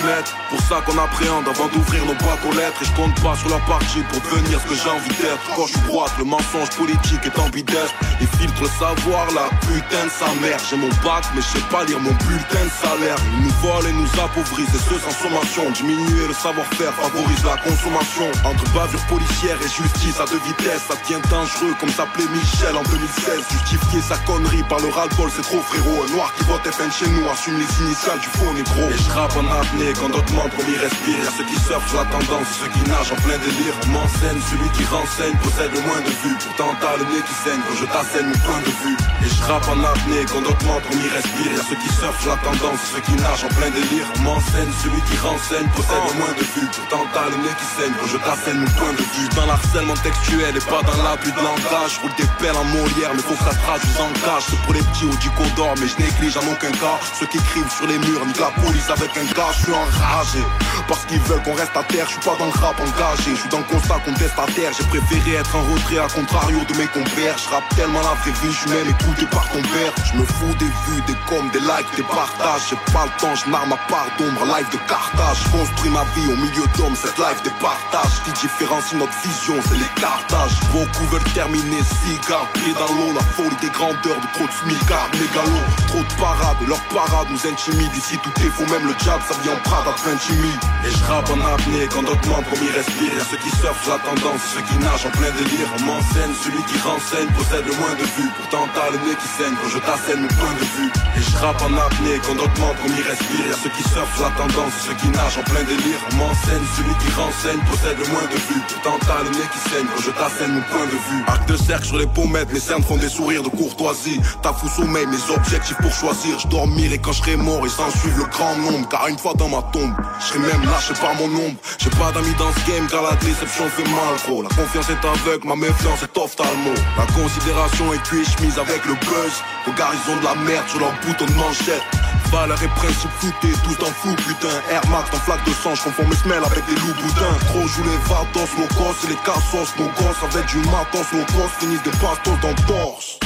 Pour 0.49 0.61
ça 0.61 0.81
qu'on 0.85 0.97
appréhende 0.97 1.47
avant 1.47 1.67
d'ouvrir 1.67 2.05
nos 2.05 2.15
boîtes 2.15 2.43
aux 2.47 2.55
lettres. 2.55 2.79
Et 2.81 2.85
je 2.85 2.93
compte 2.93 3.15
pas 3.21 3.35
sur 3.35 3.49
leur 3.49 3.63
partie 3.65 4.01
pour 4.09 4.21
devenir 4.21 4.59
ce 4.61 4.67
que 4.67 4.75
j'ai 4.75 4.89
envie 4.89 5.15
d'être. 5.19 5.43
Quand 5.55 5.67
je 5.67 5.73
suis 5.73 5.87
droite, 5.87 6.13
le 6.17 6.25
mensonge 6.25 6.69
politique 6.77 7.25
est 7.25 7.39
ambidestre 7.39 7.95
Les 8.21 8.27
filtres, 8.37 8.61
le 8.61 8.71
savoir, 8.79 9.27
la 9.35 9.51
putain 9.67 10.05
de 10.07 10.13
sa 10.13 10.31
mère. 10.39 10.59
J'ai 10.69 10.77
mon 10.77 10.89
bac 11.03 11.25
mais 11.35 11.41
je 11.41 11.59
sais 11.59 11.67
pas 11.69 11.83
lire 11.83 11.99
mon 11.99 12.15
bulletin 12.25 12.63
de 12.63 12.73
salaire. 12.79 13.17
Ils 13.35 13.43
nous 13.43 13.55
volent 13.61 13.87
et 13.87 13.93
nous 13.93 14.11
appauvrissent 14.21 14.73
et 14.73 14.83
ce 14.87 14.97
sommation 15.21 15.69
Diminuer 15.71 16.27
le 16.27 16.33
savoir-faire 16.33 16.93
favorise 16.93 17.43
la 17.43 17.57
consommation. 17.57 18.29
Entre 18.45 18.65
bavure 18.73 19.01
policière 19.07 19.57
et 19.61 19.69
justice 19.69 20.19
à 20.19 20.25
deux 20.25 20.41
vitesses, 20.45 20.85
ça 20.87 20.95
devient 20.95 21.21
dangereux 21.29 21.73
comme 21.79 21.89
s'appelait 21.89 22.29
Michel 22.29 22.75
en 22.75 22.83
2016. 22.83 23.45
Justifier 23.51 24.01
sa 24.01 24.17
connerie 24.29 24.63
par 24.69 24.79
le 24.79 24.89
ras-le-bol, 24.89 25.29
c'est 25.33 25.41
trop 25.41 25.61
frérot. 25.61 26.03
Un 26.05 26.11
noir 26.13 26.33
qui 26.35 26.43
vote 26.45 26.61
FN 26.65 26.91
chez 26.91 27.09
nous 27.09 27.27
assume 27.29 27.57
les 27.57 27.71
initiales 27.81 28.19
du 28.19 28.29
faux 28.37 28.53
négro. 28.53 28.89
Et 28.89 28.97
je 28.97 29.09
rappe 29.11 29.35
en 29.37 29.47
apnée 29.49 29.93
quand 29.99 30.09
d'autres 30.09 30.33
membres 30.33 30.61
m'y 30.67 30.77
respirent. 30.77 31.31
Ceux 31.37 31.45
qui 31.45 31.57
surfent 31.59 31.89
sur 31.89 31.97
la 31.97 32.09
tendance, 32.09 32.47
ceux 32.61 32.69
qui 32.69 32.83
nagent 32.89 33.11
en 33.11 33.19
plein 33.25 33.37
délire. 33.41 33.73
On 33.85 33.89
m'enseigne, 33.97 34.41
celui 34.49 34.69
qui 34.77 34.85
renseigne 34.85 35.37
possède 35.41 35.71
le 35.73 35.81
moins 35.81 36.01
de 36.01 36.13
vues. 36.21 36.37
Pourtant 36.45 36.71
t'as 36.79 36.97
le 36.97 37.05
nez 37.09 37.23
qui 37.25 37.35
saigne 37.43 37.61
quand 37.65 37.77
je 37.81 37.85
t'assène 37.89 38.27
mon 38.29 38.39
point 38.45 38.61
de 38.61 38.73
vue. 38.85 38.97
Et 39.25 39.29
je 39.29 39.41
rappe 39.43 39.67
en 39.67 39.79
apnée 39.83 40.23
quand 40.29 40.41
d'autres 40.45 40.65
membres 40.65 40.91
m'y 40.93 41.09
respirent. 41.09 41.63
Ceux 41.69 41.79
qui 41.81 41.89
surfent 41.89 42.21
sur 42.21 42.31
la 42.31 42.39
tendance, 42.45 42.81
ceux 42.93 43.01
qui 43.01 43.15
nagent 43.17 43.45
en 43.45 43.53
plein 43.57 43.71
délire. 43.71 44.07
M'enseigne, 44.21 44.73
celui 44.83 45.01
qui 45.07 45.17
renseigne 45.17 45.67
possède 45.75 46.03
le 46.07 46.13
moins 46.19 46.33
de 46.33 46.45
vues. 46.53 46.69
Pourtant 46.75 47.05
t'as 47.13 47.29
le 47.29 47.37
nez 47.43 47.55
qui 47.57 47.67
saigne 47.75 47.93
quand 47.99 48.07
je 48.07 48.17
t'assène 48.17 48.59
mon 48.59 48.71
point 48.77 48.93
de 48.93 49.05
vue. 49.15 49.29
Dans 49.35 49.45
l'harcèlement 49.45 49.97
textuel 50.03 50.55
et 50.55 50.65
pas 50.67 50.81
dans 50.83 50.99
l'abus 51.03 51.31
de 51.31 51.41
langage. 51.41 51.95
Je 51.95 51.99
roule 52.01 52.15
des 52.17 52.29
pelles 52.39 52.55
en 52.55 52.65
Molière, 52.65 53.13
mais 53.13 53.23
faut 53.23 53.35
que 53.35 53.43
ça 53.43 53.51
se 53.51 53.61
traduise 53.63 53.99
en 53.99 54.11
cage. 54.25 54.45
C'est 54.49 54.61
pour 54.63 54.73
les 54.73 54.83
petits 54.83 55.05
au 55.05 55.15
dico 55.17 55.43
d'or, 55.55 55.73
mais 55.79 55.87
je 55.87 55.97
néglige 55.97 56.37
en 56.37 56.45
aucun 56.51 56.71
cas. 56.71 56.97
Ceux 57.19 57.27
qui 57.27 57.37
écrivent 57.37 57.71
sur 57.71 57.87
les 57.87 57.99
murs, 57.99 58.25
nique 58.25 58.39
la 58.39 58.51
police 58.61 58.89
avec 58.89 59.11
un 59.17 59.27
gars, 59.35 59.51
je 59.55 59.63
suis 59.63 59.73
enragé. 59.73 60.43
Parce 60.87 61.05
qu'ils 61.05 61.21
veulent 61.27 61.43
qu'on 61.43 61.55
reste 61.55 61.75
à 61.75 61.83
terre, 61.83 62.05
je 62.07 62.13
suis 62.13 62.25
pas 62.25 62.35
dans 62.37 62.47
le 62.47 62.57
rap 62.59 62.79
engagé. 62.79 63.31
Je 63.35 63.41
suis 63.41 63.49
dans 63.49 63.59
le 63.63 63.69
constat 63.69 63.99
qu'on 64.03 64.13
teste 64.13 64.37
à 64.37 64.47
terre. 64.51 64.71
J'ai 64.75 64.87
préféré 64.87 65.39
être 65.39 65.55
en 65.55 65.63
retrait 65.63 65.99
à 65.99 66.07
contrario 66.07 66.59
de 66.67 66.73
mes 66.77 66.87
compères. 66.87 67.37
Je 67.37 67.49
rappe 67.49 67.67
tellement 67.75 68.01
la 68.01 68.15
vraie 68.19 68.35
vie, 68.43 68.51
je 68.51 68.59
suis 68.59 68.69
même 68.69 68.89
écouté 68.89 69.25
par 69.31 69.47
ton 69.49 69.61
père. 69.61 69.91
Je 70.05 70.17
me 70.17 70.25
fous 70.25 70.55
des 70.59 70.71
vues, 70.87 71.01
des 71.07 71.17
coms, 71.27 71.49
des 71.51 71.59
likes, 71.59 71.91
des 71.95 72.03
partages. 72.03 72.69
J'ai 72.69 72.93
pas 72.93 73.05
le 73.05 73.13
temps, 73.19 73.35
je 73.35 73.49
ma 73.49 73.59
part 73.89 74.07
d'ombre, 74.17 74.45
live 74.45 74.69
de 74.71 74.77
Carthage. 74.97 75.43
Construis 75.51 75.89
ma 75.91 76.03
vie 76.15 76.27
au 76.27 76.35
milieu 76.35 76.65
d'hommes, 76.75 76.95
cette 76.95 77.17
live 77.17 77.41
des 77.43 77.53
partages. 77.61 78.17
Qui 78.25 78.31
différencie 78.31 78.97
notre 78.97 79.13
vision, 79.21 79.55
c'est 79.67 79.77
les 79.77 80.01
cartages. 80.01 80.57
Beaucoup 80.73 81.05
veulent 81.11 81.31
terminer 81.33 81.81
cigare, 82.01 82.47
pied 82.53 82.73
dans 82.73 82.91
l'eau. 82.97 83.13
La 83.13 83.21
folie 83.37 83.55
des 83.61 83.69
grandeurs 83.69 84.17
de 84.17 84.29
trop 84.33 84.47
de 84.47 84.55
smicards, 84.57 85.09
mégalos. 85.13 85.69
Trop 85.87 86.01
de 86.01 86.13
parades, 86.17 86.57
et 86.63 86.65
leurs 86.65 86.87
parades 86.89 87.29
nous 87.29 87.43
intimident. 87.45 87.93
Ici 87.95 88.17
tout 88.23 88.33
est 88.41 88.49
faux, 88.49 88.65
même 88.73 88.87
le 88.87 88.95
diable, 88.95 89.23
ça 89.29 89.35
vient 89.43 89.53
en 89.53 89.61
Prada, 89.67 89.93
t'intimide. 90.03 90.61
Et 90.85 90.91
je 90.91 91.03
rappe 91.05 91.29
en 91.29 91.41
apnée 91.45 91.85
quand 91.93 92.03
d'autres 92.03 92.27
membres 92.27 92.53
m'y 92.57 92.69
respirent. 92.73 93.13
Y'a 93.13 93.25
ceux 93.29 93.37
qui 93.37 93.51
surfent 93.53 93.83
sur 93.83 93.93
la 93.93 94.01
tendance, 94.01 94.41
ceux 94.53 94.65
qui 94.65 94.77
nagent 94.81 95.05
en 95.05 95.13
plein 95.13 95.31
délire. 95.37 95.69
On 95.77 95.81
m'enseigne, 95.85 96.33
celui 96.41 96.63
qui 96.65 96.77
renseigne 96.81 97.29
possède 97.37 97.65
le 97.69 97.75
moins 97.77 97.93
de 97.93 98.07
vues. 98.17 98.31
Pourtant 98.37 98.65
t'as 98.73 98.89
le 98.89 98.97
nez 99.05 99.15
qui 99.15 99.29
saigne 99.29 99.53
quand 99.61 99.69
je 99.69 99.79
t'assène 99.79 100.21
mon 100.25 100.33
point 100.41 100.53
de 100.57 100.65
vue. 100.73 100.89
Et 101.17 101.21
je 101.21 101.37
rappe 101.37 101.61
en 101.61 101.73
apnée 101.77 102.17
quand 102.25 102.35
d'autres 102.35 102.59
membres 102.59 102.85
m'y 102.89 103.01
respirent. 103.01 103.47
Y'a 103.53 103.57
ceux 103.61 103.69
qui 103.69 103.83
surfent 103.83 104.15
sur 104.15 104.25
la 104.25 104.33
tendance, 104.33 104.86
ceux 104.87 104.95
qui 104.95 105.09
nagent 105.09 105.37
en 105.37 105.43
plein 105.43 105.63
délire. 105.63 105.99
M'enseigne, 106.15 106.63
celui 106.75 106.95
qui 107.03 107.11
renseigne 107.19 107.59
possède 107.69 107.97
le 107.99 108.07
moins 108.11 108.27
de 108.31 108.39
vues. 108.47 108.63
Pourtant 108.67 108.97
t'as 109.05 109.23
le 109.23 109.29
nez 109.31 109.47
qui 109.51 109.59
saigne 109.69 109.85
quand 109.93 110.01
je 110.01 110.11
t'assène 110.11 110.53
mon 110.53 110.61
point 110.71 110.85
de 110.85 110.97
vue. 111.07 111.23
Arc 111.27 111.45
de 111.47 111.57
cercle 111.57 111.85
sur 111.85 111.97
les 111.97 112.07
pommettes, 112.07 112.51
mes 112.53 112.59
cernes 112.59 112.83
font 112.83 112.97
des 112.97 113.09
sourires 113.09 113.43
de 113.43 113.49
courtoisie. 113.49 114.19
T'as 114.41 114.53
fou 114.53 114.67
sommeil, 114.69 115.05
mes 115.07 115.23
objectifs 115.35 115.77
pour 115.77 115.91
choisir. 115.91 116.39
Je 116.39 116.47
dormirai 116.47 116.97
quand 116.99 117.11
je 117.11 117.19
serai 117.21 117.35
mort 117.35 117.65
et 117.65 117.69
sans 117.69 117.89
suivre 117.99 118.17
le 118.19 118.25
grand 118.25 118.55
nombre. 118.57 118.87
Car 118.89 119.07
une 119.07 119.17
fois 119.17 119.33
dans 119.35 119.49
ma 119.49 119.61
tombe, 119.73 119.93
je 120.19 120.25
serai 120.25 120.39
même 120.39 120.63
lâché 120.63 120.93
par 121.01 121.13
mon 121.15 121.25
ombre. 121.25 121.57
J'ai 121.77 121.89
pas 121.91 122.11
d'amis 122.13 122.35
dans 122.39 122.51
ce 122.53 122.71
game 122.71 122.87
car 122.87 123.03
la 123.03 123.15
déception 123.15 123.65
fait 123.69 123.83
mal 123.83 124.15
gros. 124.25 124.41
La 124.41 124.49
confiance 124.49 124.89
est 124.89 125.03
aveugle, 125.05 125.47
ma 125.47 125.55
méfiance 125.55 126.03
est 126.03 126.17
ophtalmo. 126.17 126.73
La 126.97 127.05
considération 127.11 127.93
est 127.93 128.03
cuite 128.03 128.29
chemise 128.37 128.57
avec 128.57 128.85
le 128.85 128.93
buzz. 128.93 129.35
Regarde, 129.65 129.95
ils 129.99 130.11
ont 130.11 130.17
de 130.17 130.23
la 130.23 130.35
merde 130.35 130.67
sur 130.67 130.79
leur 130.79 130.93
bouton 131.03 131.25
de 131.25 131.33
manchette. 131.33 131.83
Valeur 132.31 132.61
et 132.61 132.67
principe 132.67 133.11
floutés, 133.19 133.53
tous 133.63 133.79
le 133.79 133.85
flou, 133.85 134.15
putain. 134.15 134.47
Air 134.77 134.89
Max 134.91 135.09
en 135.11 135.17
flaque 135.17 135.43
de 135.43 135.51
sang, 135.53 135.73
je 135.73 135.83
confonds 135.85 136.07
mes 136.07 136.15
semelles 136.15 136.43
avec 136.43 136.63
des 136.67 136.75
loups 136.75 136.93
boudins. 137.01 137.37
Trop 137.47 137.65
joue 137.65 137.83
les 137.83 137.97
vatos, 138.05 138.51
nos 138.59 138.67
gosses 138.77 139.03
et 139.05 139.07
les 139.07 139.19
cassos, 139.25 139.73
nos 139.79 139.89
gosses 139.97 140.21
avec 140.21 140.45
du 140.45 140.57
matos, 140.69 141.07
nos 141.13 141.25
gosses 141.33 141.57
finissent 141.57 141.81
des 141.81 141.97
bastos 141.97 142.39
dans 142.41 142.53
torse. 142.67 143.17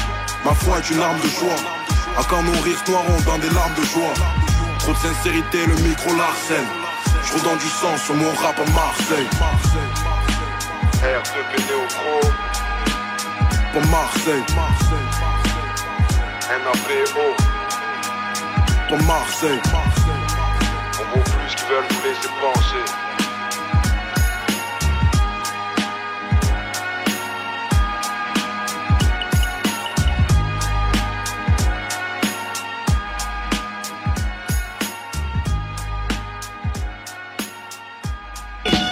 Ma 0.45 0.53
foi 0.53 0.79
est 0.79 0.89
une 0.91 1.01
arme 1.01 1.19
de 1.19 1.27
joie. 1.27 1.61
À 2.17 2.23
quand 2.23 2.41
nos 2.43 2.61
rires 2.63 2.81
noirons 2.87 3.19
dans 3.25 3.37
des 3.39 3.49
larmes 3.49 3.73
de 3.75 3.83
joie. 3.83 4.13
Trop 4.79 4.93
de 4.93 4.97
sincérité, 4.97 5.65
le 5.67 5.75
micro 5.83 6.15
l'arsène. 6.15 6.71
Je 7.25 7.33
redonne 7.33 7.57
du 7.57 7.67
sang 7.67 7.97
sur 7.97 8.15
mon 8.15 8.31
rap 8.41 8.57
à 8.57 8.71
Marseille. 8.71 9.27
R2P 11.03 11.67
Néo 11.67 11.83
Pour 13.73 13.85
Marseille. 13.91 14.45
NAPO, 16.63 17.21
Pour 18.87 19.03
Marseille. 19.03 19.61
Veulent 21.71 21.87
nous 21.89 22.03
laisser 22.03 22.27
penser. 22.41 22.85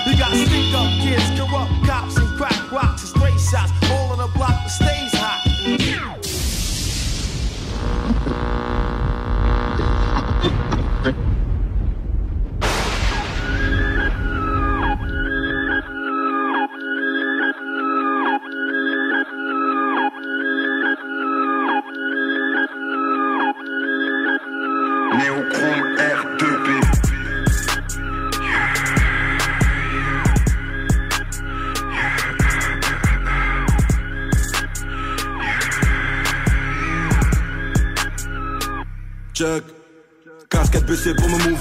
You 0.06 0.18
got 0.18 0.32
stick 0.32 0.74
up 0.74 0.88
kids, 1.02 1.24
corrupt 1.38 1.86
cops, 1.86 2.18
and 2.18 2.38
crack 2.38 2.72
rocks 2.72 3.02
and 3.02 3.10
stray 3.10 3.38
shots. 3.38 3.99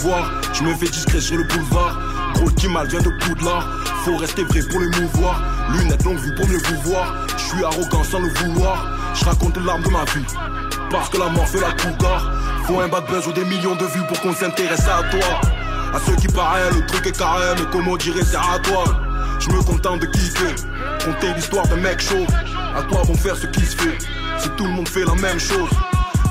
Mouvoir. 0.09 0.31
Je 0.53 0.63
me 0.63 0.75
fais 0.75 0.87
discret 0.87 1.21
sur 1.21 1.37
le 1.37 1.45
boulevard. 1.45 1.99
Gros 2.35 2.51
qui 2.51 2.69
mal 2.69 2.89
vient 2.89 3.01
de 3.01 3.11
Poudlard. 3.21 3.67
Faut 4.05 4.17
rester 4.17 4.43
vrai 4.45 4.61
pour 4.63 4.81
le 4.81 4.89
mouvoir. 4.89 5.43
Lunettes 5.73 6.05
longue 6.05 6.19
vue 6.19 6.35
pour 6.35 6.47
mieux 6.49 6.59
vous 6.59 6.91
voir. 6.91 7.15
Je 7.37 7.43
suis 7.43 7.65
arrogant 7.65 8.05
sans 8.05 8.21
le 8.21 8.29
vouloir. 8.29 8.87
Je 9.15 9.25
raconte 9.25 9.57
l'arme 9.65 9.83
de 9.83 9.91
ma 9.91 10.05
vie. 10.05 10.25
Parce 10.91 11.09
que 11.09 11.19
la 11.19 11.29
mort 11.29 11.49
fait 11.49 11.61
la 11.61 11.73
cougar. 11.73 12.33
Faut 12.67 12.81
un 12.81 12.89
bad 12.89 13.05
buzz 13.07 13.27
ou 13.27 13.33
des 13.33 13.45
millions 13.45 13.77
de 13.77 13.85
vues 13.85 14.07
pour 14.09 14.21
qu'on 14.21 14.35
s'intéresse 14.35 14.87
à 14.87 15.03
toi. 15.11 15.41
À 15.95 15.99
ceux 16.07 16.17
qui 16.17 16.29
paraissent, 16.29 16.75
le 16.75 16.87
truc 16.87 17.07
est 17.07 17.19
carré, 17.19 17.55
mais 17.59 17.65
comment 17.73 17.97
dirait 17.97 18.25
c'est 18.25 18.37
à 18.37 18.59
toi. 18.63 18.85
Je 19.41 19.49
me 19.51 19.63
contente 19.63 20.01
de 20.01 20.07
kicker. 20.07 20.55
Compter 21.05 21.35
l'histoire 21.35 21.67
d'un 21.69 21.77
mec 21.77 22.01
chaud. 22.01 22.27
À 22.77 22.83
toi 22.83 23.03
vont 23.03 23.15
faire 23.15 23.37
ce 23.37 23.47
qui 23.47 23.65
se 23.65 23.77
fait. 23.77 23.99
Si 24.39 24.49
tout 24.51 24.65
le 24.65 24.71
monde 24.71 24.89
fait 24.89 25.05
la 25.05 25.15
même 25.15 25.39
chose. 25.39 25.71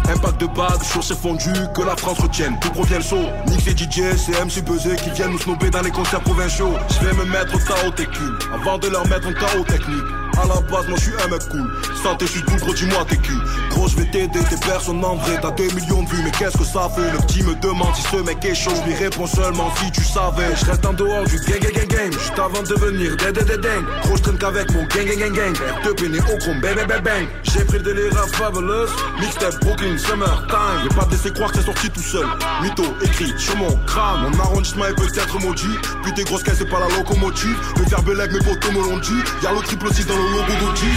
Impact 0.09 0.41
de 0.41 0.47
bague 0.47 0.83
sur 0.83 1.03
ces 1.03 1.15
fondus 1.15 1.51
que 1.75 1.81
la 1.81 1.95
France 1.95 2.19
retienne. 2.19 2.57
Tout 2.61 2.69
provient 2.69 2.97
le 2.97 3.03
saut. 3.03 3.29
Nick 3.47 3.61
c'est 3.61 3.77
DJ, 3.77 4.15
c'est 4.15 4.43
MC 4.43 4.63
Buzzé 4.63 4.95
qui 4.95 5.09
viennent 5.11 5.31
nous 5.31 5.39
snober 5.39 5.69
dans 5.69 5.81
les 5.81 5.91
concerts 5.91 6.21
provinciaux. 6.21 6.73
Je 6.89 7.05
vais 7.05 7.13
me 7.13 7.25
mettre 7.25 7.55
au 7.55 7.59
tarot 7.59 7.91
technique 7.91 8.43
avant 8.53 8.77
de 8.77 8.87
leur 8.87 9.05
mettre 9.07 9.27
un 9.27 9.33
chaos 9.33 9.63
technique. 9.63 10.16
À 10.37 10.45
la 10.45 10.61
base, 10.61 10.87
moi 10.87 10.97
je 10.97 11.03
suis 11.03 11.13
un 11.23 11.27
mec 11.27 11.41
cool. 11.49 11.67
Santé, 12.03 12.25
je 12.27 12.31
suis 12.31 12.43
tout 12.43 12.55
gros, 12.57 12.73
dis-moi 12.73 13.05
t'es 13.09 13.17
qui? 13.17 13.33
Gros, 13.69 13.87
je 13.87 13.95
vais 13.97 14.05
t'aider, 14.05 14.39
t'es 14.49 14.57
personne 14.57 15.03
en 15.03 15.15
vrai. 15.15 15.39
T'as 15.41 15.51
2 15.51 15.63
millions 15.73 16.03
de 16.03 16.09
vues, 16.09 16.21
mais 16.23 16.31
qu'est-ce 16.31 16.57
que 16.57 16.63
ça 16.63 16.89
fait? 16.95 17.11
Le 17.11 17.17
petit 17.25 17.43
me 17.43 17.55
demande 17.55 17.95
si 17.95 18.03
ce 18.03 18.17
mec 18.17 18.43
est 18.45 18.55
chaud. 18.55 18.71
Je 18.75 18.89
lui 18.89 18.95
réponds 18.95 19.27
seulement 19.27 19.71
si 19.77 19.91
tu 19.91 20.03
savais. 20.03 20.55
Je 20.55 20.65
reste 20.65 20.85
en 20.85 20.93
dehors 20.93 21.23
du 21.25 21.37
gang 21.39 21.59
gang 21.59 21.73
gang 21.73 21.87
gang. 21.87 22.11
Juste 22.13 22.37
avant 22.37 22.61
de 22.61 22.67
devenir 22.67 23.17
ding 23.17 23.31
ding 23.33 23.61
ding. 23.61 23.83
Gros, 24.03 24.17
je 24.17 24.21
traîne 24.21 24.37
qu'avec 24.37 24.71
mon 24.73 24.83
gang 24.83 25.05
gang 25.05 25.19
gang 25.19 25.33
gang. 25.33 25.53
R2 25.83 25.95
péné 25.95 26.19
au 26.19 26.37
chrome, 26.37 26.61
bang 26.61 26.75
bang 26.75 26.87
bang 26.87 27.03
bang. 27.03 27.27
J'ai 27.43 27.63
pris 27.65 27.79
le 27.79 27.83
délire 27.83 28.17
à 28.17 28.27
Fabulous. 28.27 28.91
Mixtape 29.19 29.59
Brooklyn 29.61 29.97
Summertime. 29.97 30.83
Y'a 30.83 30.95
pas 30.95 31.05
de 31.05 31.11
laisser 31.11 31.31
croire 31.31 31.51
que 31.51 31.57
c'est 31.57 31.65
sorti 31.65 31.89
tout 31.89 32.01
seul. 32.01 32.27
Mytho, 32.61 32.83
écrit 33.03 33.33
sur 33.37 33.57
mon 33.57 33.75
crâne. 33.85 34.29
Mon 34.29 34.39
arrondissement 34.39 34.85
est 34.85 34.95
peut-être 34.95 35.39
maudit. 35.41 35.77
Plus 36.03 36.13
tes 36.13 36.23
grosses 36.23 36.43
caisses, 36.43 36.59
c'est 36.59 36.69
pas 36.69 36.79
la 36.79 36.95
locomotive. 36.95 37.57
Le 37.77 37.85
verbe 37.85 38.09
leg, 38.09 38.31
mes 38.31 38.39
potos 38.39 38.71
me 38.71 38.81
l'ont 38.81 38.99
dit. 38.99 39.21
Y'a 39.41 39.51
le 39.51 39.59
triple 39.61 39.93
6 39.93 40.05
dans 40.05 40.15
le 40.15 40.26
logo 40.29 40.53
d'Audi. 40.59 40.87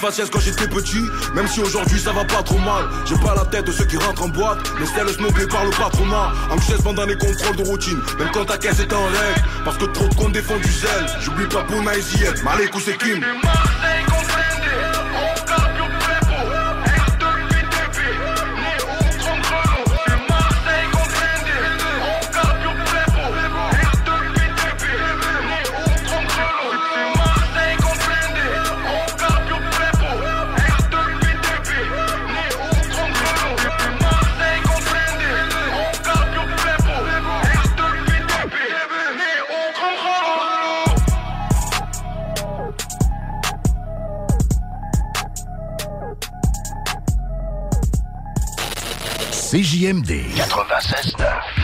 Faciès 0.00 0.30
quand 0.30 0.40
j'étais 0.40 0.66
petit. 0.66 1.04
Même 1.34 1.46
si 1.46 1.60
aujourd'hui 1.60 2.00
ça 2.00 2.12
va 2.12 2.24
pas 2.24 2.42
trop 2.42 2.58
mal. 2.58 2.84
J'ai 3.04 3.16
pas 3.16 3.34
la 3.34 3.44
tête 3.44 3.66
de 3.66 3.72
ceux 3.72 3.84
qui 3.84 3.98
rentrent 3.98 4.22
en 4.22 4.28
boîte. 4.28 4.58
Mais 4.78 4.86
c'est 4.86 5.12
snobé 5.12 5.46
par 5.46 5.64
le 5.64 5.70
patronat. 5.70 6.32
Chaise 6.66 6.80
pendant 6.82 7.04
les 7.04 7.16
contrôles 7.16 7.56
de 7.56 7.62
routine. 7.62 8.00
Même 8.18 8.30
quand 8.32 8.44
ta 8.44 8.56
caisse 8.56 8.80
est 8.80 8.92
en 8.92 9.04
règle. 9.04 9.42
Parce 9.64 9.76
que 9.76 9.84
trop 9.86 10.08
de 10.08 10.14
comptes 10.14 10.32
défendent 10.32 10.62
du 10.62 10.72
zèle. 10.72 11.06
J'oublie 11.20 11.46
pas 11.46 11.62
Bouna 11.64 11.96
et 11.96 12.00
Zied. 12.00 12.42
Malek 12.44 12.70
CJMD 49.80 50.36
96.9. 50.36 51.59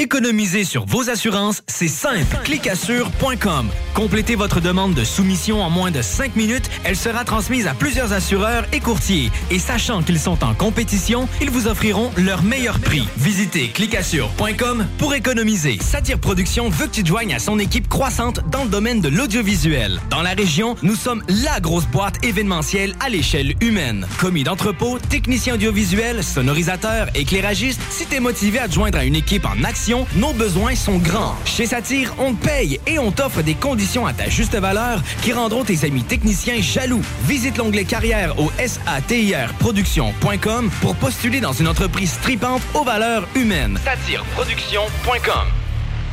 Économiser 0.00 0.64
sur 0.64 0.86
vos 0.86 1.10
assurances, 1.10 1.62
c'est 1.66 1.86
simple. 1.86 2.38
Clicassure.com. 2.44 3.68
Complétez 3.92 4.34
votre 4.34 4.58
demande 4.58 4.94
de 4.94 5.04
soumission 5.04 5.62
en 5.62 5.68
moins 5.68 5.90
de 5.90 6.00
5 6.00 6.36
minutes. 6.36 6.70
Elle 6.84 6.96
sera 6.96 7.22
transmise 7.22 7.66
à 7.66 7.74
plusieurs 7.74 8.14
assureurs 8.14 8.64
et 8.72 8.80
courtiers. 8.80 9.30
Et 9.50 9.58
sachant 9.58 10.02
qu'ils 10.02 10.18
sont 10.18 10.42
en 10.42 10.54
compétition, 10.54 11.28
ils 11.42 11.50
vous 11.50 11.66
offriront 11.66 12.10
leur 12.16 12.42
meilleur 12.42 12.78
prix. 12.78 13.06
Visitez 13.18 13.68
clicassure.com 13.68 14.86
pour 14.96 15.12
économiser. 15.12 15.76
Satire 15.82 16.18
Productions 16.18 16.70
veut 16.70 16.86
que 16.86 16.92
tu 16.92 17.02
te 17.02 17.08
joignes 17.08 17.34
à 17.34 17.38
son 17.38 17.58
équipe 17.58 17.86
croissante 17.86 18.40
dans 18.50 18.64
le 18.64 18.70
domaine 18.70 19.02
de 19.02 19.10
l'audiovisuel. 19.10 20.00
Dans 20.08 20.22
la 20.22 20.30
région, 20.30 20.76
nous 20.82 20.96
sommes 20.96 21.22
la 21.28 21.60
grosse 21.60 21.86
boîte 21.86 22.24
événementielle 22.24 22.94
à 23.00 23.10
l'échelle 23.10 23.54
humaine. 23.60 24.06
Commis 24.18 24.44
d'entrepôt, 24.44 24.98
technicien 25.10 25.56
audiovisuel, 25.56 26.24
sonorisateur, 26.24 27.08
éclairagiste, 27.14 27.82
si 27.90 28.06
t'es 28.06 28.20
motivé 28.20 28.60
à 28.60 28.66
joindre 28.66 28.96
à 28.96 29.04
une 29.04 29.16
équipe 29.16 29.44
en 29.44 29.62
action, 29.62 29.89
nos 30.16 30.32
besoins 30.32 30.74
sont 30.74 30.96
grands. 30.98 31.34
Chez 31.44 31.66
Satire, 31.66 32.14
on 32.18 32.32
te 32.34 32.46
paye 32.46 32.80
et 32.86 32.98
on 32.98 33.10
t'offre 33.10 33.42
des 33.42 33.54
conditions 33.54 34.06
à 34.06 34.12
ta 34.12 34.28
juste 34.28 34.54
valeur 34.54 35.02
qui 35.22 35.32
rendront 35.32 35.64
tes 35.64 35.84
amis 35.84 36.04
techniciens 36.04 36.60
jaloux. 36.60 37.00
Visite 37.24 37.56
l'onglet 37.58 37.84
carrière 37.84 38.38
au 38.38 38.52
satirproduction.com 38.64 40.70
pour 40.80 40.94
postuler 40.96 41.40
dans 41.40 41.52
une 41.52 41.68
entreprise 41.68 42.18
tripante 42.22 42.62
aux 42.74 42.84
valeurs 42.84 43.26
humaines. 43.34 43.78
Satireproduction.com 43.84 45.48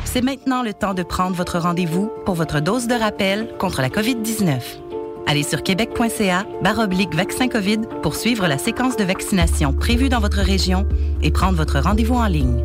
C'est 0.04 0.22
maintenant 0.22 0.62
le 0.62 0.74
temps 0.74 0.94
de 0.94 1.04
prendre 1.04 1.36
votre 1.36 1.58
rendez-vous 1.58 2.10
pour 2.24 2.34
votre 2.34 2.60
dose 2.60 2.88
de 2.88 2.94
rappel 2.94 3.48
contre 3.58 3.80
la 3.80 3.90
COVID-19. 3.90 4.60
Allez 5.26 5.44
sur 5.44 5.62
québec.ca 5.62 6.46
baroblique 6.62 7.14
vaccin 7.14 7.48
COVID 7.48 7.80
pour 8.02 8.16
suivre 8.16 8.48
la 8.48 8.58
séquence 8.58 8.96
de 8.96 9.04
vaccination 9.04 9.72
prévue 9.72 10.08
dans 10.08 10.20
votre 10.20 10.40
région 10.40 10.84
et 11.22 11.30
prendre 11.30 11.56
votre 11.56 11.78
rendez-vous 11.78 12.16
en 12.16 12.26
ligne. 12.26 12.64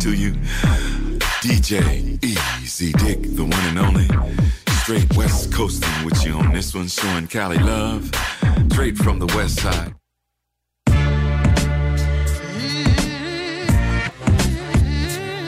to 0.00 0.14
you. 0.14 0.32
DJ 1.42 2.22
Easy 2.24 2.92
Dick, 2.92 3.22
the 3.36 3.44
one 3.44 3.66
and 3.68 3.78
only. 3.78 4.08
Straight 4.82 5.14
West 5.16 5.52
Coasting 5.52 6.04
with 6.04 6.24
you 6.24 6.34
on 6.34 6.52
this 6.52 6.74
one, 6.74 6.88
showing 6.88 7.26
Cali 7.26 7.58
love. 7.58 8.10
Straight 8.70 8.96
from 8.96 9.18
the 9.18 9.26
West 9.36 9.60
Side. 9.60 9.94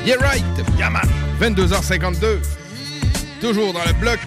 Yeah 0.04 0.16
right! 0.20 0.44
Yeah 0.78 0.90
man! 0.90 1.06
22h52. 1.40 2.38
Toujours 3.40 3.72
dans 3.72 3.84
le 3.84 3.92
bloc. 3.94 4.20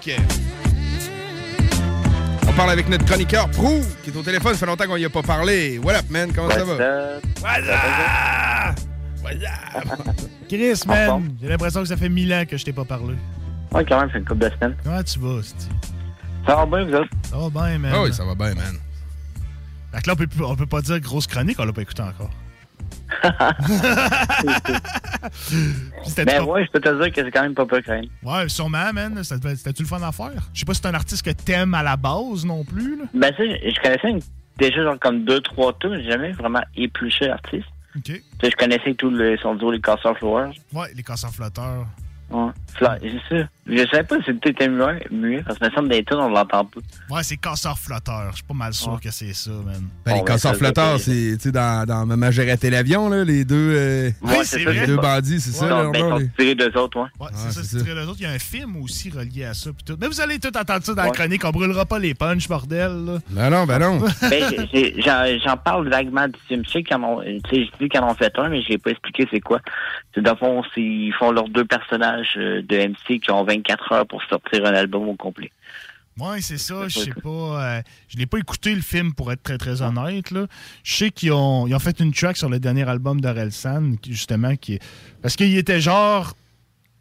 On 2.46 2.52
parle 2.52 2.70
avec 2.70 2.88
notre 2.88 3.04
chroniqueur 3.04 3.48
Prou, 3.50 3.80
qui 4.02 4.10
est 4.10 4.16
au 4.16 4.22
téléphone. 4.22 4.52
Ça 4.52 4.58
fait 4.58 4.66
longtemps 4.66 4.86
qu'on 4.86 4.96
y 4.96 5.04
a 5.04 5.10
pas 5.10 5.22
parlé. 5.22 5.78
What 5.78 5.94
up, 5.94 6.10
man? 6.10 6.32
Comment 6.34 6.50
ça 6.50 6.64
va? 6.64 7.20
Chris, 10.48 10.82
man, 10.86 11.34
j'ai 11.40 11.48
l'impression 11.48 11.80
que 11.82 11.88
ça 11.88 11.96
fait 11.96 12.08
mille 12.08 12.32
ans 12.34 12.44
que 12.48 12.56
je 12.56 12.64
t'ai 12.64 12.72
pas 12.72 12.84
parlé. 12.84 13.14
Ouais, 13.72 13.84
quand 13.84 14.00
même, 14.00 14.08
c'est 14.12 14.18
une 14.18 14.24
couple 14.24 14.40
de 14.44 14.50
semaines. 14.50 14.76
Comment 14.82 15.02
tu 15.02 15.18
vas, 15.20 15.42
Sti? 15.42 15.68
Ça 16.46 16.56
va 16.56 16.66
bien, 16.66 16.84
vous 16.86 16.94
autres? 16.94 17.10
Ça 17.24 17.36
va 17.36 17.50
bien, 17.50 17.78
man. 17.78 17.92
Ah 17.94 18.02
oui, 18.02 18.12
ça 18.12 18.24
va 18.24 18.34
bien, 18.34 18.54
man. 18.54 18.76
Fait 19.92 20.00
que 20.02 20.06
là, 20.08 20.12
on 20.14 20.16
peut, 20.16 20.26
plus- 20.26 20.44
on 20.44 20.56
peut 20.56 20.66
pas 20.66 20.80
dire 20.82 20.98
grosse 21.00 21.26
chronique, 21.26 21.58
on 21.60 21.64
l'a 21.64 21.72
pas 21.72 21.82
écouté 21.82 22.02
encore. 22.02 22.30
Ben 26.24 26.42
ouais, 26.44 26.64
je 26.64 26.70
peux 26.70 26.80
te 26.80 27.02
dire 27.02 27.12
que 27.12 27.24
c'est 27.24 27.30
quand 27.30 27.42
même 27.42 27.54
pas 27.54 27.66
peu 27.66 27.80
craindre. 27.82 28.08
Ouais, 28.22 28.48
sûrement, 28.48 28.92
man. 28.92 29.22
Ça 29.24 29.36
C'était-tu 29.36 29.82
le 29.82 29.88
fun 29.88 30.00
à 30.02 30.12
faire? 30.12 30.32
Je 30.54 30.60
sais 30.60 30.64
pas 30.66 30.74
si 30.74 30.80
c'est 30.82 30.88
un 30.88 30.94
artiste 30.94 31.24
que 31.24 31.30
t'aimes 31.30 31.74
à 31.74 31.82
la 31.82 31.96
base 31.96 32.44
non 32.44 32.64
plus, 32.64 32.96
là. 32.98 33.04
Ben 33.14 33.32
tu 33.36 33.46
sais, 33.48 33.70
je 33.70 33.80
connaissais 33.82 34.10
une- 34.10 34.20
déjà 34.58 34.82
genre 34.82 34.98
comme 34.98 35.24
deux, 35.24 35.40
trois 35.40 35.72
tours, 35.74 35.94
j'ai 35.96 36.10
jamais 36.10 36.32
vraiment 36.32 36.62
épluché 36.76 37.26
l'artiste. 37.26 37.66
OK. 37.96 38.02
Tu 38.04 38.22
sais, 38.40 38.50
je 38.50 38.56
connaissais 38.56 38.94
tout 38.94 39.10
le, 39.10 39.36
les 39.70 39.80
casseurs 39.80 40.16
flowers. 40.18 40.52
Ouais, 40.72 40.88
les 40.94 41.02
casseurs 41.02 41.32
flotteurs. 41.32 41.86
Ouais. 42.30 42.50
C'est 42.78 42.84
ça. 43.28 43.48
Je 43.70 43.86
sais 43.90 44.02
pas 44.02 44.16
si 44.24 44.34
tout 44.36 44.48
était 44.48 44.68
muet, 44.68 45.06
muet, 45.10 45.42
parce 45.46 45.58
que 45.58 45.66
me 45.66 45.70
semble 45.70 45.88
des 45.90 46.02
tunes, 46.04 46.18
on 46.18 46.28
l'entend 46.28 46.64
pas. 46.64 46.80
Ouais, 47.08 47.22
c'est 47.22 47.36
casseur-flotteur. 47.36 48.28
Je 48.32 48.36
suis 48.36 48.44
pas 48.44 48.54
mal 48.54 48.72
sûr 48.74 48.98
que 49.00 49.10
c'est 49.10 49.32
ça, 49.32 49.50
man. 49.50 49.88
Ben, 50.04 50.16
les 50.16 50.24
casseurs 50.24 50.56
flotteurs, 50.56 50.98
c'est 50.98 51.36
tu 51.36 51.38
sais, 51.40 51.52
dans, 51.52 51.86
dans 51.86 52.04
Maman 52.06 52.30
j'ai 52.30 52.50
raté 52.50 52.68
l'avion, 52.70 53.08
là, 53.08 53.24
les 53.24 53.44
deux, 53.44 53.74
euh, 53.76 54.10
Ouais, 54.22 54.42
c'est 54.44 54.64
ça, 54.64 54.70
les 54.72 54.80
c'est 54.80 54.86
deux 54.86 54.96
bandits, 54.96 55.40
c'est 55.40 55.52
ça, 55.52 55.68
là, 55.68 55.84
ben, 55.92 55.92
ils 55.94 56.00
sont 56.00 56.16
les- 56.16 56.28
tirés 56.30 56.54
d'eux 56.56 56.78
autres, 56.78 56.98
ouais. 56.98 57.06
Ouais, 57.20 57.28
Ah, 57.32 57.36
c'est 57.36 57.52
ça, 57.52 57.60
c'est 57.62 57.82
tiré 57.84 57.94
d'eux 57.94 58.06
autres. 58.08 58.18
Il 58.20 58.24
y 58.24 58.26
a 58.26 58.30
un 58.32 58.38
film 58.38 58.76
aussi 58.82 59.10
relié 59.10 59.44
à 59.44 59.54
ça. 59.54 59.70
pis 59.72 59.84
tout. 59.84 59.96
Mais 60.00 60.08
vous 60.08 60.20
allez 60.20 60.38
tout 60.38 60.56
entendre 60.56 60.84
ça 60.84 60.94
dans 60.94 61.04
la 61.04 61.10
chronique. 61.10 61.44
On 61.44 61.50
brûlera 61.50 61.86
pas 61.86 61.98
les 61.98 62.14
punchs, 62.14 62.48
bordel. 62.48 62.90
là. 63.06 63.18
Ben 63.30 63.50
non, 63.50 63.66
ben 63.66 63.78
non. 63.78 64.00
Ben, 64.30 65.38
j'en 65.44 65.56
parle 65.56 65.88
vaguement 65.88 66.26
du 66.28 66.38
film. 66.48 66.62
Je 66.66 66.70
sais 66.70 66.82
qu'ils 66.82 66.96
en 66.96 67.02
ont, 67.04 68.14
fait 68.14 68.32
un, 68.38 68.48
mais 68.48 68.62
je 68.62 68.68
l'ai 68.68 68.78
pas 68.78 68.90
expliqué 68.90 69.28
c'est 69.30 69.40
quoi. 69.40 69.60
C'est 70.14 70.20
dans 70.22 70.32
le 70.32 70.36
fond, 70.36 70.62
ils 70.76 71.12
font 71.18 71.30
leurs 71.30 71.48
deux 71.48 71.64
personnages 71.64 72.34
euh, 72.36 72.62
de 72.62 72.76
MC 72.76 73.20
qui 73.20 73.30
ont 73.30 73.44
24 73.68 73.92
heures 73.92 74.06
pour 74.06 74.22
sortir 74.24 74.64
un 74.64 74.74
album 74.74 75.08
au 75.08 75.14
complet. 75.14 75.50
Ouais, 76.18 76.40
c'est 76.42 76.58
ça. 76.58 76.86
Je 76.88 76.98
sais 76.98 77.12
pas. 77.22 77.28
euh, 77.78 77.82
je 78.08 78.18
l'ai 78.18 78.26
pas 78.26 78.38
écouté 78.38 78.74
le 78.74 78.82
film 78.82 79.14
pour 79.14 79.32
être 79.32 79.42
très 79.42 79.56
très 79.56 79.80
honnête. 79.80 80.30
Là. 80.30 80.46
Je 80.82 80.94
sais 80.94 81.10
qu'ils 81.10 81.32
ont, 81.32 81.66
ils 81.66 81.74
ont 81.74 81.78
fait 81.78 81.98
une 82.00 82.12
track 82.12 82.36
sur 82.36 82.50
le 82.50 82.58
dernier 82.58 82.86
album 82.88 83.20
d'Orelsan, 83.20 83.94
justement, 84.06 84.54
qui 84.56 84.74
est. 84.74 84.82
Parce 85.22 85.36
qu'il 85.36 85.56
était 85.56 85.80
genre. 85.80 86.34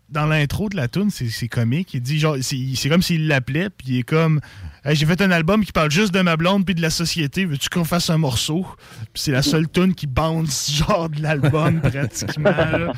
Dans 0.10 0.26
l'intro 0.26 0.70
de 0.70 0.76
la 0.76 0.88
tune, 0.88 1.12
c'est 1.12 1.48
comique. 1.48 1.94
Il 1.94 2.02
dit 2.02 2.18
genre, 2.18 2.36
c'est 2.42 2.58
c'est 2.74 2.90
comme 2.90 3.04
s'il 3.04 3.28
l'appelait, 3.28 3.70
puis 3.70 3.90
il 3.90 4.00
est 4.00 4.04
comme, 4.04 4.42
Hey, 4.90 4.96
j'ai 4.96 5.06
fait 5.06 5.22
un 5.22 5.30
album 5.30 5.64
qui 5.64 5.72
parle 5.72 5.92
juste 5.92 6.12
de 6.16 6.22
ma 6.22 6.36
blonde 6.36 6.66
puis 6.66 6.74
de 6.74 6.82
la 6.82 6.90
société. 6.90 7.46
Veux-tu 7.46 7.70
qu'on 7.70 7.84
fasse 7.84 8.10
un 8.10 8.18
morceau? 8.18 8.66
Puis 9.14 9.22
c'est 9.22 9.32
la 9.32 9.44
seule 9.44 9.70
tune 9.70 9.94
qui 9.94 10.08
bounce 10.08 10.72
genre 10.74 11.08
de 11.10 11.22
l'album 11.22 11.80
pratiquement. 11.82 12.50
là. 12.50 12.92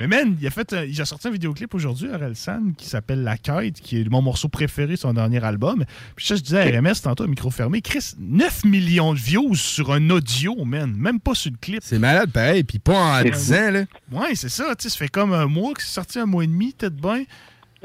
Mais 0.00 0.08
man, 0.08 0.36
il 0.40 0.44
a 0.48 0.50
fait, 0.50 0.72
un- 0.72 0.82
il 0.82 1.00
a 1.00 1.04
sorti 1.04 1.28
un 1.28 1.30
vidéoclip 1.30 1.72
aujourd'hui, 1.72 2.08
Orelsan, 2.12 2.72
qui 2.76 2.86
s'appelle 2.86 3.22
La 3.22 3.36
Quête, 3.38 3.80
qui 3.80 4.00
est 4.00 4.08
mon 4.10 4.22
morceau 4.22 4.48
préféré 4.48 4.94
de 4.94 4.96
son 4.96 5.12
dernier 5.12 5.44
album. 5.44 5.84
Puis 6.16 6.26
ça, 6.26 6.34
je 6.34 6.40
disais 6.42 6.58
à 6.74 6.80
RMS 6.80 6.94
tantôt, 7.00 7.28
micro 7.28 7.50
fermé, 7.52 7.80
Chris, 7.80 8.14
9 8.18 8.64
millions 8.64 9.14
de 9.14 9.20
views 9.20 9.54
sur 9.54 9.92
un 9.92 10.10
audio, 10.10 10.64
man. 10.64 10.92
Même 10.96 11.20
pas 11.20 11.34
sur 11.36 11.52
le 11.52 11.58
clip. 11.58 11.78
C'est 11.80 12.00
malade, 12.00 12.32
pareil, 12.32 12.64
puis 12.64 12.80
pas 12.80 13.20
en 13.20 13.22
10 13.22 13.52
ans, 13.52 13.70
là. 13.70 13.80
Ouais, 14.10 14.34
c'est 14.34 14.48
ça. 14.48 14.74
Tu 14.74 14.82
sais, 14.82 14.88
ça 14.88 14.96
fait 14.98 15.08
comme 15.08 15.32
un 15.32 15.46
mois 15.46 15.74
que 15.74 15.82
c'est 15.82 15.92
sorti, 15.94 16.18
un 16.18 16.26
mois 16.26 16.42
et 16.42 16.48
demi, 16.48 16.74
peut-être 16.76 16.96
bien. 16.96 17.22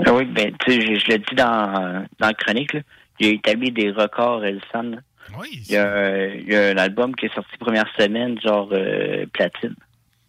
Ah 0.04 0.12
oui, 0.12 0.26
ben, 0.26 0.52
tu 0.66 0.72
sais, 0.72 0.82
je, 0.82 1.00
je 1.00 1.12
le 1.12 1.18
dis 1.20 1.36
dans, 1.36 2.04
dans 2.20 2.28
la 2.28 2.34
chronique, 2.34 2.74
là. 2.74 2.80
Il 3.20 3.28
a 3.28 3.30
établi 3.32 3.72
des 3.72 3.92
records, 3.92 4.44
Elson. 4.44 4.84
là. 4.84 4.98
il, 5.52 5.68
y 5.72 5.76
a, 5.78 5.86
euh, 5.86 6.36
il 6.36 6.48
y 6.52 6.56
a 6.56 6.70
un 6.70 6.78
album 6.78 7.16
qui 7.16 7.28
est 7.28 7.34
sorti 7.34 7.56
première 7.58 7.88
semaine, 7.98 8.40
genre 8.42 8.70
euh, 8.72 9.26
platine. 9.34 9.76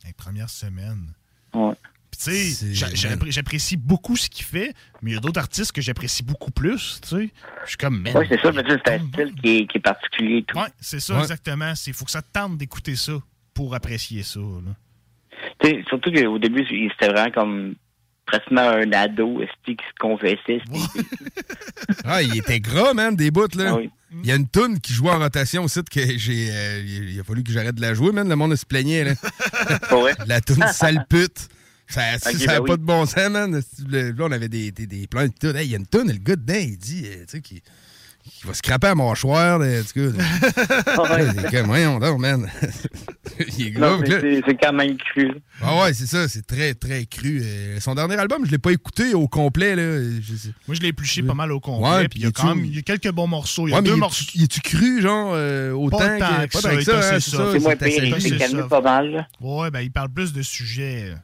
Les 0.07 0.13
premières 0.13 0.51
semaines. 0.51 1.13
Ouais. 1.55 1.73
Puis, 2.11 2.21
tu 2.31 2.31
sais, 2.53 2.75
j'a- 2.75 2.95
j'appré- 2.95 3.31
j'apprécie 3.33 3.77
beaucoup 3.77 4.17
ce 4.17 4.29
qu'il 4.31 4.45
fait, 4.45 4.73
mais 5.03 5.11
il 5.11 5.15
y 5.15 5.17
a 5.17 5.21
d'autres 5.21 5.41
artistes 5.41 5.73
que 5.73 5.81
j'apprécie 5.81 6.23
beaucoup 6.23 6.53
plus, 6.53 7.01
tu 7.03 7.09
sais. 7.09 7.31
Je 7.65 7.69
suis 7.71 7.77
comme. 7.77 8.07
Oui, 8.15 8.27
c'est 8.29 8.41
ça, 8.41 8.53
mais 8.53 8.63
tu 8.63 8.71
sais, 8.71 8.79
c'est 8.87 8.93
un 8.95 8.99
style 9.09 9.35
qui 9.43 9.57
est, 9.59 9.67
qui 9.67 9.79
est 9.79 9.81
particulier 9.81 10.37
et 10.39 10.43
tout. 10.45 10.57
Ouais, 10.57 10.69
c'est 10.81 11.01
ça, 11.01 11.19
exactement. 11.21 11.73
Il 11.87 11.93
faut 11.93 12.05
que 12.05 12.11
ça 12.13 12.23
te 12.23 12.31
tente 12.33 12.57
d'écouter 12.57 12.95
ça 12.95 13.15
pour 13.53 13.75
apprécier 13.75 14.23
ça. 14.23 14.39
Là. 14.41 14.75
Tu 15.61 15.69
sais, 15.71 15.85
surtout 15.89 16.13
qu'au 16.13 16.39
début, 16.39 16.65
c'était 16.93 17.09
vraiment 17.13 17.31
comme 17.33 17.75
pratiquement 18.27 18.69
un 18.69 18.93
ado 18.93 19.41
qui 19.65 19.73
se 19.73 19.99
confessait. 20.01 20.61
Ah, 22.05 22.23
il 22.23 22.37
était 22.39 22.61
gras, 22.61 22.95
man, 22.95 23.15
des 23.17 23.31
bouts, 23.31 23.47
là. 23.57 23.65
Ah 23.71 23.77
oui. 23.77 23.91
Il 24.23 24.29
y 24.29 24.33
a 24.33 24.37
une 24.37 24.47
toune 24.49 24.79
qui 24.81 24.93
jouait 24.93 25.11
en 25.11 25.19
rotation 25.19 25.65
aussi 25.65 25.83
que 25.91 26.01
j'ai. 26.17 26.49
euh, 26.51 26.83
il 26.85 27.19
a 27.19 27.25
fallu 27.25 27.43
que 27.43 27.51
j'arrête 27.51 27.75
de 27.75 27.81
la 27.81 27.95
jouer, 27.95 28.13
man. 28.13 28.29
Le 28.29 28.37
monde 28.37 28.55
se 28.55 28.65
plaignait, 28.65 29.05
là. 29.05 29.15
La 30.27 30.41
toune 30.41 30.65
sale 30.73 31.05
pute. 31.09 31.49
Ça 31.89 32.13
n'a 32.13 32.19
pas 32.19 32.31
ben 32.33 32.61
oui. 32.61 32.71
de 32.71 32.77
bon 32.77 33.07
sens, 33.07 33.29
man. 33.29 33.61
Là, 33.89 34.13
on 34.21 34.33
avait 34.33 34.49
des, 34.49 34.71
des, 34.71 34.87
des 34.87 35.07
plans 35.07 35.25
de 35.27 35.33
tout. 35.39 35.57
Hey, 35.57 35.67
il 35.67 35.73
y 35.73 35.75
a 35.75 35.79
une 35.79 35.87
toune, 35.87 36.09
le 36.13 36.19
gars 36.19 36.37
dedans, 36.37 36.55
il 36.59 36.79
dit, 36.79 37.07
euh, 37.07 37.25
tu 37.27 37.37
sais, 37.37 37.41
qui, 37.41 37.63
qui 38.25 38.47
va 38.47 38.55
scraper 38.55 38.87
à 38.89 38.95
mâchoire, 38.95 39.59
là, 39.59 39.81
en 39.81 39.83
tout 39.85 40.13
cas. 40.13 40.25
C'est 41.43 41.51
comme, 41.51 41.67
voyons 41.67 41.99
donc, 41.99 42.19
man. 42.21 42.51
il 43.59 43.69
est 43.69 43.71
Non, 43.79 43.95
gros, 43.95 43.99
mais 44.03 44.09
là. 44.09 44.19
c'est 44.21 44.43
c'est 44.47 44.55
quand 44.57 44.73
même 44.73 44.97
cru. 44.97 45.29
là. 45.29 45.35
Ah 45.61 45.83
ouais, 45.83 45.95
c'est 45.95 46.07
ça, 46.07 46.29
c'est 46.29 46.47
très, 46.47 46.75
très 46.75 47.05
cru. 47.07 47.41
Euh, 47.45 47.81
son 47.81 47.95
dernier 47.95 48.17
album, 48.17 48.45
je 48.47 48.51
l'ai 48.51 48.59
pas 48.59 48.73
écouté 48.73 49.15
au 49.15 49.29
complet, 49.29 49.77
là. 49.77 49.99
Je 50.21 50.35
sais- 50.37 50.49
Moi, 50.67 50.75
je 50.77 50.81
l'ai 50.81 50.89
épluché 50.89 51.23
pas 51.23 51.35
mal 51.35 51.53
au 51.53 51.61
complet. 51.61 51.89
Ouais, 51.89 52.09
puis 52.09 52.21
il 52.21 52.25
y 52.25 52.27
a 52.27 52.31
quand 52.33 52.49
tu- 52.53 52.57
même 52.57 52.65
il 52.65 52.75
y 52.75 52.79
a 52.79 52.83
quelques 52.83 53.11
bons 53.13 53.27
morceaux. 53.27 53.67
Il 53.69 53.71
y 53.73 53.75
a 53.75 53.79
Ouais, 53.79 53.83
deux 53.83 53.93
il 53.95 53.99
morceaux. 53.99 54.25
il 54.35 54.45
est-tu 54.45 54.61
cru, 54.61 55.03
genre, 55.03 55.33
euh, 55.35 55.73
autant 55.73 55.99
Pas 55.99 56.19
tant 56.19 56.27
que, 56.43 56.47
que 56.47 56.53
pas 56.53 56.61
ça, 56.61 56.71
que 56.71 56.81
il 56.81 56.85
ça, 56.85 56.99
hein, 57.15 57.19
C'est 57.21 57.59
moins 57.61 57.77
pire, 57.77 58.05
il 58.05 58.39
calmé 58.39 58.63
pas 58.69 58.81
mal. 58.81 59.11
là. 59.11 59.27
Ouais, 59.41 59.71
ben 59.71 59.81
il 59.81 59.91
parle 59.91 60.09
plus 60.11 60.33
de 60.33 60.43
sujets. 60.43 61.11
euh, 61.11 61.15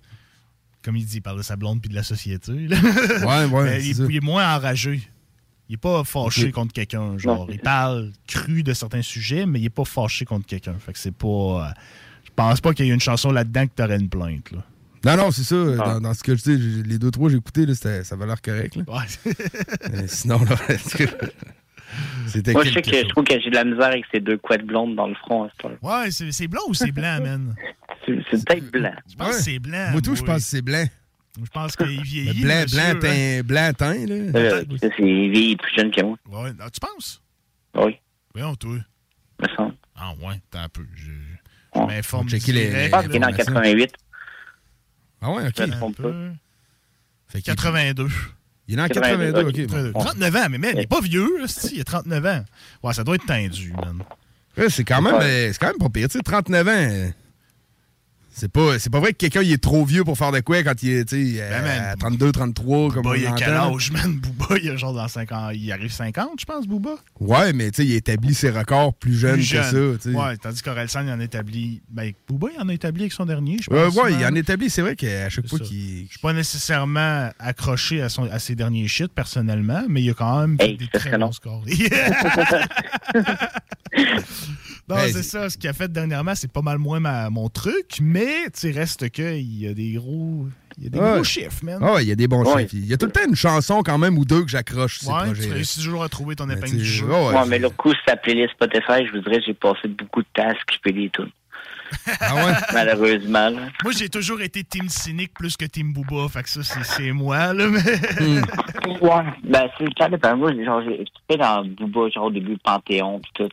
Comme 0.85 0.97
il 0.97 1.05
dit, 1.05 1.17
il 1.19 1.23
parle 1.23 1.39
de 1.39 1.43
sa 1.43 1.57
blonde 1.57 1.81
puis 1.81 1.91
de 1.91 1.95
la 1.95 2.03
société. 2.03 2.53
là. 2.53 2.77
Ouais, 3.23 3.45
ouais, 3.53 3.65
Mais 3.65 3.85
il, 3.85 3.95
ça. 3.95 4.03
il 4.09 4.17
est 4.17 4.21
moins 4.25 4.55
enragé. 4.57 5.01
Il 5.71 5.75
est 5.75 5.77
pas 5.77 6.03
fâché 6.03 6.51
contre 6.51 6.73
quelqu'un. 6.73 7.17
Genre, 7.17 7.47
il 7.49 7.61
parle 7.61 8.11
cru 8.27 8.65
de 8.65 8.73
certains 8.73 9.03
sujets, 9.03 9.47
mais 9.47 9.61
il 9.61 9.67
est 9.67 9.71
pas 9.71 9.85
fâché 9.85 10.25
contre 10.25 10.45
quelqu'un. 10.45 10.75
Fait 10.81 10.93
que 10.93 10.99
c'est 10.99 11.15
pas. 11.15 11.27
euh, 11.29 11.71
je 12.25 12.31
pense 12.35 12.61
pas 12.61 12.75
qu'il 12.75 12.87
y 12.87 12.91
ait 12.91 12.93
une 12.95 12.99
chanson 12.99 13.31
là-dedans 13.31 13.69
que 13.69 13.73
t'aurais 13.77 13.97
une 14.01 14.09
plainte. 14.09 14.51
Là. 14.51 14.65
Non, 15.05 15.23
non, 15.23 15.31
c'est 15.31 15.45
ça. 15.45 15.55
Ah. 15.79 15.95
Dans, 15.95 16.01
dans 16.01 16.15
ce 16.15 16.25
que 16.25 16.35
je 16.35 16.41
sais, 16.41 16.59
j'ai- 16.59 16.83
les 16.83 16.99
deux, 16.99 17.13
trois 17.13 17.29
que 17.29 17.33
j'ai 17.35 17.39
écoutés, 17.39 17.67
là, 17.67 17.75
ça 17.77 18.15
avait 18.17 18.27
l'air 18.27 18.43
correct. 18.43 18.75
Là. 18.75 18.83
Ouais. 18.89 20.07
Sinon, 20.09 20.41
là, 20.45 20.57
c'était 22.27 22.53
Moi, 22.53 22.65
je 22.65 22.73
sais 22.73 22.83
que 22.83 22.91
je 22.97 23.07
trouve 23.07 23.25
que 23.25 23.41
j'ai 23.41 23.51
de 23.51 23.55
la 23.55 23.65
misère 23.65 23.87
avec 23.87 24.05
ces 24.13 24.19
deux 24.21 24.39
couettes 24.39 24.65
blondes 24.67 24.97
dans 24.97 25.07
le 25.07 25.15
front. 25.15 25.45
heure. 25.45 25.51
Ouais, 25.83 26.11
c'est 26.11 26.31
c'est 26.33 26.49
blanc 26.49 26.63
ou 26.69 26.75
c'est 26.75 26.91
blanc, 26.93 27.19
man? 27.23 27.55
C'est 28.07 28.45
peut-être 28.45 28.71
blanc. 28.73 28.93
Je 29.09 29.15
pense 29.15 29.37
que 29.37 29.43
c'est 29.43 29.59
blanc. 29.59 29.89
Moi, 29.93 30.01
tout, 30.01 30.17
je 30.17 30.23
pense 30.23 30.37
que 30.39 30.43
c'est 30.43 30.63
blanc. 30.63 30.85
Je 31.37 31.49
pense 31.51 31.77
qu'il 31.77 32.03
vieillit. 32.03 32.43
blanc, 32.43 32.63
monsieur, 32.63 32.77
blanc, 32.79 32.91
hein. 32.91 32.99
teint, 33.01 33.43
blanc, 33.45 33.73
teint, 33.77 34.07
là. 34.07 34.15
Euh, 34.39 34.65
c'est 34.81 34.93
il 34.99 35.53
est 35.53 35.57
plus 35.57 35.73
jeune 35.77 35.91
que 35.91 36.03
moi. 36.03 36.17
Ouais, 36.29 36.51
ah, 36.61 36.71
tu 36.71 36.81
penses? 36.81 37.23
Oui. 37.77 37.97
Voyons, 38.35 38.55
toi. 38.57 38.77
Me 39.41 39.49
semble. 39.57 39.75
Ah, 39.97 40.13
ouais, 40.23 40.41
t'as 40.51 40.63
un 40.65 40.69
peu. 40.69 40.87
Je, 40.95 41.11
je 41.75 41.81
m'informe. 41.81 42.29
Checker 42.29 42.53
les- 42.53 42.69
direct, 42.69 42.87
Je 42.87 42.91
pense 42.91 43.07
qu'il 43.07 43.17
est 43.17 43.19
dans 43.21 43.27
là. 43.29 43.33
88. 43.37 43.93
Ah 45.23 45.31
ouais, 45.33 45.47
ok. 45.47 45.57
Fait 47.29 47.41
qu'il- 47.43 47.55
82. 47.55 48.09
Il 48.67 48.79
est 48.79 48.83
en 48.83 48.87
82, 48.89 49.43
ok. 49.49 49.93
bon. 49.93 50.01
39 50.01 50.37
ans, 50.37 50.47
mais 50.51 50.59
man, 50.59 50.71
il 50.75 50.81
est 50.83 50.87
pas 50.87 51.01
vieux, 51.01 51.29
il 51.73 51.81
a 51.81 51.85
39 51.85 52.25
ans. 52.27 52.45
Ouais, 52.83 52.93
ça 52.95 53.03
doit 53.05 53.17
être 53.17 53.27
tendu, 53.27 53.73
man. 53.73 54.03
Ouais, 54.57 54.71
c'est 54.71 54.85
quand 54.85 55.03
même, 55.03 55.15
euh, 55.15 55.53
c'est 55.53 55.59
quand 55.59 55.69
même 55.69 55.79
pas 55.79 55.89
pire. 55.89 56.09
Tu 56.09 56.19
sais, 56.19 56.23
39 56.23 56.69
ans, 56.69 56.71
euh, 56.73 57.11
c'est 58.33 58.51
pas, 58.51 58.79
c'est 58.79 58.91
pas 58.91 59.01
vrai 59.01 59.13
que 59.13 59.19
quelqu'un 59.19 59.43
il 59.43 59.53
est 59.53 59.63
trop 59.63 59.85
vieux 59.85 60.05
pour 60.05 60.17
faire 60.17 60.33
de 60.33 60.41
quoi 60.41 60.63
quand 60.63 60.83
il 60.83 60.91
est, 60.91 61.13
Ben, 61.13 61.63
man, 61.63 61.85
à 61.91 61.97
32, 61.97 62.33
33, 62.33 62.91
comme 62.93 63.03
Booba, 63.03 63.11
on 63.11 63.15
il 63.15 63.27
a 63.27 63.33
quel 63.33 63.55
âge, 63.55 63.91
man? 63.93 64.19
Booba, 64.21 64.57
il 64.63 64.71
a 64.71 64.77
genre 64.77 64.95
dans 64.95 65.09
50. 65.09 65.53
Il 65.55 65.71
arrive 65.73 65.91
50, 65.93 66.41
je 66.41 66.45
pense, 66.45 66.67
Booba. 66.67 66.97
Ouais, 67.19 67.53
mais 67.53 67.71
tu 67.71 67.83
sais, 67.83 67.89
il 67.89 67.95
a 67.95 67.97
établi 67.97 68.33
ses 68.35 68.51
records 68.51 68.95
plus 68.95 69.15
jeunes 69.15 69.35
Plus 69.35 69.51
que 69.51 69.63
jeune. 69.63 69.65
ça, 69.65 69.99
tu 70.03 70.13
sais. 70.13 70.17
Ouais, 70.17 70.37
tandis 70.37 70.63
qu'Orelsan, 70.63 71.03
il 71.07 71.11
en 71.13 71.21
a 71.21 71.25
établi. 71.25 71.83
Ben, 71.91 72.13
Booba, 72.29 72.49
il 72.57 72.61
en 72.63 72.69
a 72.69 72.73
établi 72.75 73.03
avec 73.03 73.13
son 73.13 73.27
dernier, 73.27 73.59
je 73.61 73.71
Euh, 73.75 73.87
pense. 73.87 73.97
ouais, 73.97 74.13
il 74.15 74.25
en 74.25 74.35
établit, 74.35 74.71
c'est 74.71 74.83
vrai 74.83 74.97
qu'à 74.97 75.29
chaque 75.29 75.49
fois 75.49 75.59
qu'il. 75.59 76.05
Je 76.07 76.11
suis 76.11 76.19
pas 76.23 76.33
nécessairement 76.33 77.31
accroché 77.39 78.01
à, 78.01 78.09
son, 78.09 78.31
à 78.31 78.39
ses 78.39 78.55
derniers 78.55 78.89
shit 78.89 79.13
personnellement, 79.13 79.83
mais 79.89 80.03
il 80.03 80.11
a 80.11 80.15
quand 80.15 80.41
même 80.41 80.57
Hey, 80.61 80.77
des 80.77 80.89
très 80.89 81.19
bons 81.19 81.33
scores. 81.33 81.65
non, 84.91 84.97
Hey, 84.99 85.13
c'est 85.13 85.23
ça. 85.23 85.49
Ce 85.49 85.57
qu'il 85.57 85.69
a 85.71 85.73
fait 85.73 85.91
dernièrement, 85.91 86.35
c'est 86.35 86.51
pas 86.53 86.63
mal 86.63 86.79
moins 86.79 87.01
ma- 87.01 87.31
mon 87.31 87.49
truc, 87.49 87.99
mais 88.01 88.45
tu 88.53 88.61
sais, 88.61 88.71
reste 88.71 89.09
qu'il 89.11 89.41
y 89.61 89.67
a 89.69 89.75
des 89.75 89.93
gros, 89.93 90.47
il 90.79 90.85
y 90.85 90.87
a 90.87 90.91
des 90.91 90.99
Ouais. 90.99 91.15
gros 91.15 91.25
chiffres, 91.25 91.65
man. 91.65 91.79
Ah, 91.83 91.97
il 92.03 92.09
y 92.09 92.13
a 92.13 92.15
des 92.17 92.29
bons 92.29 92.45
Ouais. 92.45 92.63
chiffres. 92.63 92.75
Il 92.75 92.87
y 92.87 92.93
a 92.93 92.97
tout 92.97 93.07
le 93.07 93.13
temps 93.13 93.25
une 93.29 93.35
chanson 93.37 93.83
quand 93.83 93.99
même 93.99 94.19
ou 94.19 94.25
deux 94.25 94.43
que 94.43 94.49
j'accroche 94.51 94.99
sur 94.99 95.09
ces 95.09 95.13
Ouais, 95.13 95.29
tu 95.29 95.35
projets. 95.35 95.53
réussis 95.53 95.79
toujours 95.81 96.03
à 96.03 96.09
trouver 96.09 96.37
ton 96.37 96.49
épingle 96.51 96.71
tu 96.71 96.77
du 96.79 96.85
jeu. 96.85 97.07
ouais, 97.07 97.29
Ouais, 97.35 97.47
mais 97.49 97.59
le 97.59 97.71
coup, 97.71 97.93
sa 98.07 98.17
playlist 98.17 98.53
Spotify, 98.53 99.07
je 99.07 99.13
vous 99.13 99.21
dirais, 99.23 99.41
j'ai 99.47 99.55
passé 99.55 99.89
beaucoup 99.89 100.23
de 100.23 100.29
temps 100.35 100.49
à 100.49 100.55
skipper 100.61 100.93
des 100.93 101.11
tunes. 101.11 101.31
Ah 102.21 102.35
ouais? 102.35 102.53
Malheureusement. 102.73 103.51
là. 103.51 103.61
Moi, 103.83 103.93
j'ai 103.97 104.09
toujours 104.09 104.41
été 104.41 104.63
team 104.65 104.89
cynique 104.89 105.33
plus 105.35 105.57
que 105.57 105.65
team 105.65 105.93
Booba, 105.93 106.29
fait 106.29 106.43
que 106.43 106.49
ça, 106.51 106.63
c'est- 106.63 107.13
moi, 107.13 107.53
là, 107.53 107.67
mais... 107.69 107.81
Hmm. 108.21 108.43
Ouais. 109.01 109.25
Ben, 109.45 109.69
c'est 109.79 109.87
ça 109.99 110.09
dépend. 110.09 110.37
Moi, 110.37 110.53
genre, 110.65 110.83
j'ai 110.83 110.95
écouté 111.03 111.37
dans 111.39 111.65
Booba, 111.65 112.09
genre, 112.11 112.25
au 112.27 112.31
début, 112.31 112.57
Panthéon, 112.59 113.21
pis 113.21 113.31
tout. 113.35 113.49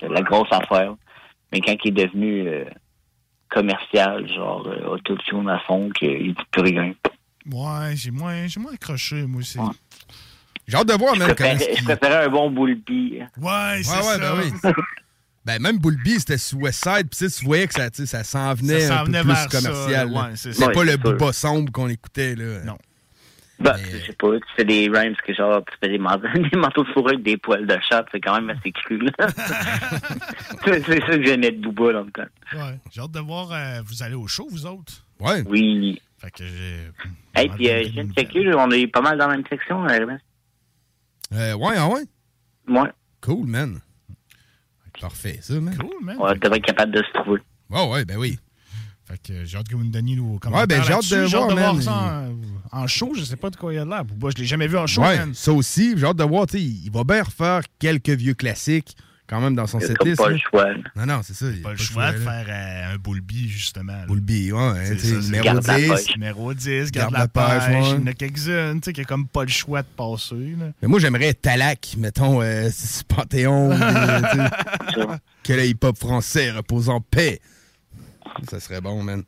C'est 0.00 0.08
la 0.08 0.22
grosse 0.22 0.48
affaire. 0.52 0.94
Mais 1.52 1.60
quand 1.60 1.74
il 1.84 1.88
est 1.98 2.06
devenu 2.06 2.46
euh, 2.48 2.64
commercial, 3.50 4.28
genre, 4.28 4.66
euh, 4.66 4.94
autotune 4.94 5.48
à 5.48 5.58
fond, 5.60 5.90
qu'il 5.90 6.34
dit 6.34 6.42
plus 6.50 6.62
rien. 6.62 6.92
Ouais, 7.50 7.94
j'ai 7.96 8.10
moins, 8.10 8.46
j'ai 8.46 8.60
moins 8.60 8.72
accroché, 8.74 9.24
moi 9.26 9.40
aussi. 9.40 9.58
J'ai 10.66 10.76
hâte 10.76 10.88
de 10.88 10.92
voir, 10.94 11.14
Je 11.14 11.20
même, 11.20 11.34
comment 11.34 11.48
préférais, 11.56 11.76
je 11.78 11.84
préférais 11.84 12.24
un 12.26 12.28
bon 12.28 12.50
Boulby. 12.50 13.20
Ouais, 13.40 13.80
c'est 13.82 13.90
Ouais, 13.90 13.96
ouais, 13.96 14.02
ça. 14.02 14.18
ben 14.18 14.34
oui. 14.64 14.72
Ben, 15.48 15.62
même 15.62 15.78
Bullby, 15.78 16.20
c'était 16.20 16.36
sous 16.36 16.58
Westside, 16.58 17.08
puis 17.08 17.16
tu 17.18 17.28
sais, 17.30 17.38
tu 17.38 17.44
voyais 17.46 17.66
que 17.66 17.72
ça, 17.72 17.88
ça 17.90 18.22
s'en 18.22 18.52
venait 18.52 18.80
Ça 18.80 18.88
s'en 18.88 18.94
un 18.96 18.98
peu 18.98 19.06
venait 19.06 19.20
plus 19.22 19.28
vers 19.28 19.50
ça, 19.50 19.60
commercial. 19.62 20.10
là. 20.12 20.20
ouais, 20.28 20.30
c'est 20.36 20.72
pas 20.74 20.84
le. 20.84 20.96
Booba 20.98 21.32
sombre 21.32 21.72
qu'on 21.72 21.88
écoutait, 21.88 22.34
là. 22.34 22.64
Non. 22.64 22.76
Ben, 23.58 23.74
je 23.76 23.96
sais 24.06 24.12
pas, 24.12 24.36
tu 24.36 24.44
fais 24.56 24.64
des 24.66 24.90
rhymes 24.92 25.16
que 25.26 25.32
genre, 25.32 25.64
tu 25.64 25.74
fais 25.80 25.88
des, 25.88 25.96
man- 25.96 26.20
des 26.52 26.56
manteaux 26.58 26.84
de 26.84 26.90
fourrure 26.90 27.12
avec 27.12 27.22
des 27.22 27.38
poils 27.38 27.66
de 27.66 27.78
chat, 27.88 28.04
c'est 28.12 28.20
quand 28.20 28.34
même 28.38 28.50
assez 28.50 28.70
cru, 28.72 28.98
là. 28.98 29.10
c'est 30.66 30.84
c'est 30.84 31.00
ça 31.00 31.06
que 31.16 31.24
j'aimais 31.24 31.50
de 31.52 31.62
Booba, 31.66 31.94
dans 31.94 32.02
le 32.02 32.10
temps. 32.10 32.22
Ouais, 32.52 32.78
j'ai 32.92 33.00
hâte 33.00 33.10
de 33.12 33.20
voir, 33.20 33.50
euh, 33.50 33.80
vous 33.86 34.02
allez 34.02 34.16
au 34.16 34.26
show, 34.28 34.46
vous 34.50 34.66
autres? 34.66 35.02
Ouais. 35.18 35.42
Oui. 35.46 35.98
Fait 36.18 36.30
que 36.30 36.44
j'ai. 36.44 36.90
Hey, 37.34 37.48
puis 37.48 37.70
euh, 37.70 37.84
je 37.86 37.88
viens 37.92 38.04
de 38.04 38.12
checker, 38.12 38.44
là, 38.44 38.56
on 38.58 38.70
est 38.70 38.86
pas 38.86 39.00
mal 39.00 39.16
dans 39.16 39.28
la 39.28 39.36
même 39.36 39.46
section, 39.48 39.82
euh, 39.86 39.88
Ernest. 39.88 40.24
Euh, 41.32 41.54
ouais, 41.54 41.74
ah 41.78 41.88
ouais? 41.88 42.02
Ouais. 42.68 42.90
Cool, 43.22 43.46
man. 43.46 43.80
Parfait, 45.00 45.38
ça, 45.42 45.60
man. 45.60 45.76
Cool, 45.76 45.90
man. 46.02 46.16
On 46.18 46.32
devrait 46.34 46.58
être 46.58 46.64
capable 46.64 46.92
de 46.92 47.02
se 47.02 47.20
trouver. 47.20 47.40
Ouais, 47.70 47.88
ouais, 47.88 48.04
ben 48.04 48.16
oui. 48.16 48.38
Fait 49.04 49.18
que 49.22 49.44
j'ai 49.44 49.56
hâte 49.56 49.68
que 49.68 49.74
vous 49.74 49.84
me 49.84 49.90
donniez 49.90 50.16
nos 50.16 50.38
commentaires. 50.38 50.60
Ouais, 50.60 50.66
ben, 50.66 50.82
j'ai 50.82 50.92
hâte 50.92 51.08
de 51.10 51.24
hâte 51.24 51.30
voir, 51.30 51.74
man. 51.74 51.82
ça 51.82 52.24
en, 52.72 52.82
en 52.82 52.86
show. 52.86 53.12
Je 53.14 53.22
sais 53.24 53.36
pas 53.36 53.48
de 53.50 53.56
quoi 53.56 53.72
il 53.72 53.78
a 53.78 53.84
de 53.84 53.90
l'air. 53.90 54.04
Booba, 54.04 54.28
je 54.36 54.40
l'ai 54.42 54.46
jamais 54.46 54.66
vu 54.66 54.76
en 54.76 54.86
show, 54.86 55.00
ouais, 55.02 55.16
man. 55.18 55.32
ça 55.34 55.52
aussi, 55.52 55.94
j'ai 55.96 56.04
hâte 56.04 56.16
de 56.16 56.24
voir, 56.24 56.46
tu 56.46 56.58
sais, 56.58 56.62
il 56.62 56.90
va 56.90 57.04
bien 57.04 57.22
refaire 57.22 57.62
quelques 57.78 58.10
vieux 58.10 58.34
classiques 58.34 58.96
quand 59.28 59.40
même 59.40 59.54
dans 59.54 59.66
son 59.66 59.78
setlist. 59.78 60.16
comme 60.16 60.26
pas 60.26 60.30
là. 60.30 60.36
le 60.36 60.38
choix. 60.38 60.74
Non, 60.96 61.06
non, 61.06 61.20
c'est 61.22 61.34
ça. 61.34 61.46
Il 61.50 61.62
Pas 61.62 61.72
le 61.72 61.76
choix 61.76 62.12
de 62.12 62.18
faire 62.18 62.46
euh, 62.48 62.94
un 62.94 62.96
Boulby, 62.98 63.48
justement. 63.48 64.04
Boulby, 64.06 64.50
ouais, 64.52 64.58
hein, 64.60 64.96
ça, 64.98 65.08
numéro 65.20 65.44
garde 65.44 65.66
la 65.66 65.78
10. 65.78 65.88
pêche. 65.90 66.14
Numéro 66.16 66.54
10, 66.54 66.90
garde, 66.90 66.90
Garde 66.92 67.12
la 67.12 67.18
la 67.20 67.28
pêche, 67.28 67.66
pêche. 67.66 67.84
ouais. 67.84 67.90
Il 67.98 68.00
y 68.00 68.02
en 68.02 68.06
a 68.06 68.12
quelques-unes, 68.14 68.80
tu 68.80 68.84
sais, 68.86 68.92
qui 68.94 69.00
a 69.02 69.04
comme 69.04 69.28
pas 69.28 69.42
le 69.42 69.50
choix 69.50 69.82
de 69.82 69.88
passer. 69.88 70.34
Là. 70.58 70.66
Mais 70.82 70.88
moi, 70.88 70.98
j'aimerais 70.98 71.34
Talak, 71.34 71.94
mettons, 71.98 72.40
euh, 72.42 72.70
ce 72.70 73.04
Panthéon. 73.04 73.70
euh, 73.72 74.48
que 75.44 75.52
le 75.52 75.66
hip-hop 75.66 75.96
français 75.96 76.50
repose 76.50 76.88
en 76.88 77.00
paix. 77.00 77.40
Ça 78.50 78.60
serait 78.60 78.80
bon, 78.80 79.02
man. 79.02 79.22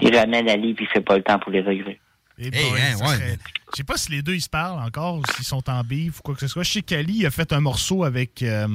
Il 0.00 0.14
ramène 0.16 0.48
Ali 0.48 0.74
puis 0.74 0.84
il 0.84 0.92
fait 0.92 1.00
pas 1.00 1.16
le 1.16 1.22
temps 1.22 1.38
pour 1.38 1.50
les 1.52 1.60
regrets. 1.60 1.98
Et 2.38 2.46
Hey, 2.46 2.70
boy, 2.70 2.80
hein, 2.80 2.96
ouais. 3.00 3.16
serait- 3.16 3.38
Je 3.72 3.76
sais 3.78 3.84
pas 3.84 3.96
si 3.96 4.12
les 4.12 4.22
deux 4.22 4.34
ils 4.34 4.40
se 4.40 4.48
parlent 4.48 4.80
encore 4.80 5.16
ou 5.18 5.22
s'ils 5.34 5.44
sont 5.44 5.68
en 5.68 5.82
bif 5.82 6.18
ou 6.20 6.22
quoi 6.22 6.34
que 6.34 6.40
ce 6.40 6.46
soit. 6.46 6.62
Je 6.62 6.70
sais 6.72 6.82
qu'Ali 6.82 7.26
a 7.26 7.30
fait 7.30 7.52
un 7.52 7.60
morceau 7.60 8.04
avec 8.04 8.42
euh, 8.42 8.68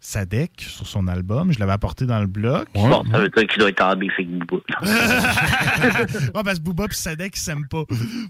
Sadek 0.00 0.52
sur 0.58 0.86
son 0.86 1.06
album. 1.08 1.52
Je 1.52 1.58
l'avais 1.58 1.72
apporté 1.72 2.06
dans 2.06 2.20
le 2.20 2.26
bloc. 2.26 2.68
Bon, 2.74 3.04
ça 3.10 3.18
veut 3.18 3.28
dire 3.28 3.46
qu'il 3.46 3.58
doit 3.58 3.68
être 3.68 3.82
en 3.82 3.90
avec 3.90 4.10
Booba. 4.46 4.62
ouais, 4.82 6.42
parce 6.42 6.58
que 6.58 6.64
Booba 6.64 6.86
et 6.90 6.94
Sadek 6.94 7.36
ils 7.36 7.40
s'aiment 7.40 7.68
pas. 7.68 7.84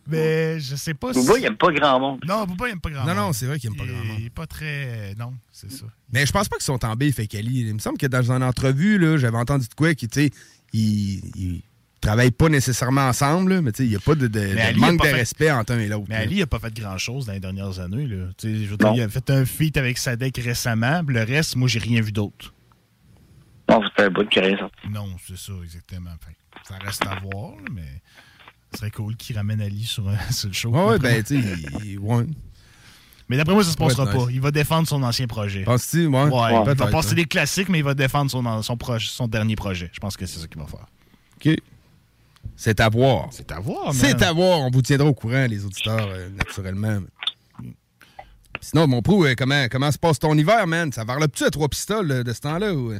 Mais 0.08 0.58
je 0.58 0.74
sais 0.74 0.94
pas 0.94 1.12
Booba, 1.12 1.34
si... 1.34 1.40
il 1.40 1.46
aime 1.46 1.56
pas 1.56 1.72
grand 1.72 2.00
monde. 2.00 2.20
Non, 2.26 2.44
Booba 2.44 2.68
il 2.68 2.72
aime 2.72 2.80
pas 2.80 2.90
grand 2.90 3.02
Non, 3.02 3.14
monde. 3.14 3.16
non, 3.26 3.32
c'est 3.32 3.46
vrai 3.46 3.58
qu'il 3.58 3.70
aime 3.70 3.76
pas 3.76 3.86
grand 3.86 4.04
monde. 4.04 4.16
Il 4.18 4.26
est 4.26 4.30
pas 4.30 4.46
très... 4.46 5.14
Non, 5.18 5.32
c'est 5.52 5.70
ça. 5.70 5.86
Mais 6.12 6.26
je 6.26 6.32
pense 6.32 6.48
pas 6.48 6.56
qu'ils 6.56 6.64
sont 6.64 6.84
en 6.84 6.96
bif 6.96 7.18
avec 7.20 7.34
Ali. 7.36 7.60
Il 7.60 7.74
me 7.74 7.78
semble 7.78 7.98
que 7.98 8.06
dans 8.06 8.32
une 8.32 8.42
entrevue, 8.42 8.98
là, 8.98 9.16
j'avais 9.16 9.38
entendu 9.38 9.68
de 9.68 9.74
quoi 9.74 9.94
qu'ils, 9.94 10.08
tu 10.08 10.22
sais, 10.22 10.30
ils, 10.72 11.20
ils 11.36 11.62
travaillent 12.01 12.30
pas 12.30 12.48
nécessairement 12.48 13.09
ensemble, 13.09 13.55
là, 13.55 13.62
mais 13.62 13.72
tu 13.72 13.78
sais, 13.78 13.84
il 13.84 13.90
n'y 13.90 13.96
a 13.96 14.01
pas 14.01 14.14
de, 14.14 14.26
de- 14.26 14.38
de 14.40 14.55
Mais 14.55 14.61
Ali 14.62 14.82
a 14.82 14.86
manque 14.86 14.98
pas 14.98 15.05
de 15.07 15.11
fait- 15.11 15.16
respect 15.16 15.51
entre 15.51 15.72
un 15.74 15.78
et 15.80 15.88
l'autre. 15.88 16.07
Mais 16.09 16.16
là. 16.16 16.20
Ali 16.22 16.42
a 16.42 16.46
pas 16.46 16.59
fait 16.59 16.72
grand-chose 16.74 17.26
dans 17.26 17.32
les 17.32 17.40
dernières 17.40 17.78
années. 17.80 18.07
Là. 18.07 18.26
Tu 18.38 18.48
sais, 18.59 18.64
Je 18.64 18.70
veux 18.70 18.76
dire, 18.76 18.92
il 18.94 19.03
a 19.03 19.09
fait 19.09 19.28
un 19.30 19.44
feat 19.44 19.76
avec 19.76 19.98
Sadek 19.98 20.38
récemment. 20.42 21.03
Le 21.07 21.22
reste, 21.22 21.57
moi, 21.57 21.68
j'ai 21.68 21.78
rien 21.78 22.01
vu 22.01 22.12
d'autre. 22.12 22.55
Non, 23.68 23.80
c'est 23.96 24.05
un 24.05 24.11
bout 24.11 24.28
qui 24.28 24.40
rien 24.40 24.57
sorti. 24.59 24.88
Non, 24.90 25.07
c'est 25.26 25.36
ça, 25.36 25.53
exactement. 25.62 26.11
Ça 26.66 26.74
reste 26.84 27.07
à 27.07 27.18
voir, 27.20 27.53
mais 27.72 28.03
ce 28.72 28.78
serait 28.78 28.90
cool 28.90 29.16
qu'il 29.16 29.36
ramène 29.36 29.61
Ali 29.61 29.84
sur, 29.84 30.09
euh, 30.09 30.14
sur 30.30 30.48
le 30.48 30.55
show. 30.55 30.70
Ouais, 30.70 30.84
ouais, 30.84 30.98
D'après 30.98 31.22
ben, 31.22 31.22
tu 31.24 31.40
sais, 31.42 31.48
il- 31.84 31.98
ouais. 31.98 32.24
Mais 33.28 33.36
d'après 33.36 33.55
moi, 33.55 33.62
ça 33.62 33.70
se 33.70 33.76
passera 33.76 34.07
nice. 34.07 34.24
pas. 34.24 34.30
Il 34.32 34.40
va 34.40 34.51
défendre 34.51 34.88
son 34.88 35.01
ancien 35.05 35.28
projet. 35.28 35.62
Penses-tu, 35.62 36.07
ouais? 36.09 36.22
Ouais, 36.24 36.28
il 36.51 36.64
va 36.74 36.74
passer 36.74 37.12
hein. 37.12 37.14
des 37.14 37.26
classiques, 37.26 37.68
mais 37.68 37.78
il 37.78 37.84
va 37.84 37.94
défendre 37.94 38.28
son, 38.28 38.62
son, 38.62 38.74
proche- 38.76 39.07
son 39.09 39.28
dernier 39.28 39.55
projet. 39.55 39.88
Je 39.92 40.01
pense 40.01 40.16
que 40.16 40.26
c'est 40.26 40.40
ça 40.40 40.48
qu'il 40.48 40.61
va 40.61 40.66
faire. 40.66 40.86
OK. 41.36 41.57
C'est 42.61 42.78
à 42.80 42.90
voir. 42.90 43.28
C'est 43.30 43.50
à 43.52 43.58
voir, 43.58 43.94
C'est 43.94 44.22
à 44.22 44.34
voir. 44.34 44.58
On 44.58 44.70
vous 44.70 44.82
tiendra 44.82 45.08
au 45.08 45.14
courant, 45.14 45.46
les 45.48 45.64
auditeurs, 45.64 46.08
euh, 46.11 46.28
naturellement. 46.28 46.98
Sinon, 48.61 48.86
mon 48.86 49.00
prou, 49.00 49.24
euh, 49.24 49.34
comment, 49.34 49.66
comment 49.70 49.90
se 49.90 49.96
passe 49.96 50.18
ton 50.18 50.36
hiver, 50.36 50.66
man? 50.66 50.92
Ça 50.92 51.04
varlope-tu 51.04 51.44
à 51.44 51.50
trois 51.50 51.68
pistoles 51.70 52.12
euh, 52.12 52.22
de 52.22 52.34
ce 52.34 52.40
temps-là? 52.42 52.74
Ou... 52.74 52.92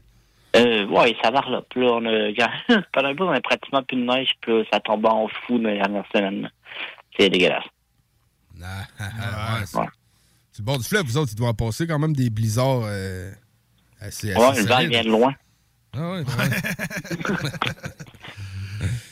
Euh, 0.57 0.87
ouais, 0.87 1.15
ça 1.23 1.31
va 1.31 1.43
là. 1.51 1.63
On 1.77 2.07
a, 2.07 2.83
pendant 2.95 3.09
un 3.09 3.15
bout, 3.15 3.25
on 3.25 3.33
a 3.33 3.41
pratiquement 3.43 3.83
plus 3.83 3.99
de 3.99 4.03
neige, 4.03 4.31
puis 4.41 4.67
ça 4.73 4.81
tombe 4.81 5.05
en 5.05 5.29
fou 5.29 5.59
dans 5.59 5.69
les 5.69 5.77
dernières 5.77 6.07
semaines. 6.15 6.51
C'est 7.19 7.29
dégueulasse. 7.29 7.65
Ah, 8.63 8.67
ah, 8.99 9.05
ah, 9.21 9.59
ouais, 9.59 9.67
c'est- 9.67 9.79
le 10.61 10.65
bord 10.65 10.79
du 10.79 10.85
fleuve, 10.85 11.05
vous 11.05 11.19
autres, 11.19 11.33
il 11.33 11.37
doit 11.37 11.49
en 11.49 11.55
passer 11.55 11.87
quand 11.87 11.99
même 11.99 12.17
des 12.17 12.31
blizzards 12.31 12.85
euh, 12.85 13.31
assez, 14.01 14.33
assez 14.33 14.41
Ouais, 14.41 14.63
le 14.63 14.67
vent 14.67 14.89
vient 14.89 15.05
de 15.05 15.09
loin. 15.11 15.35
Ah 15.93 16.13
ouais, 16.13 16.19
ouais. 16.21 16.25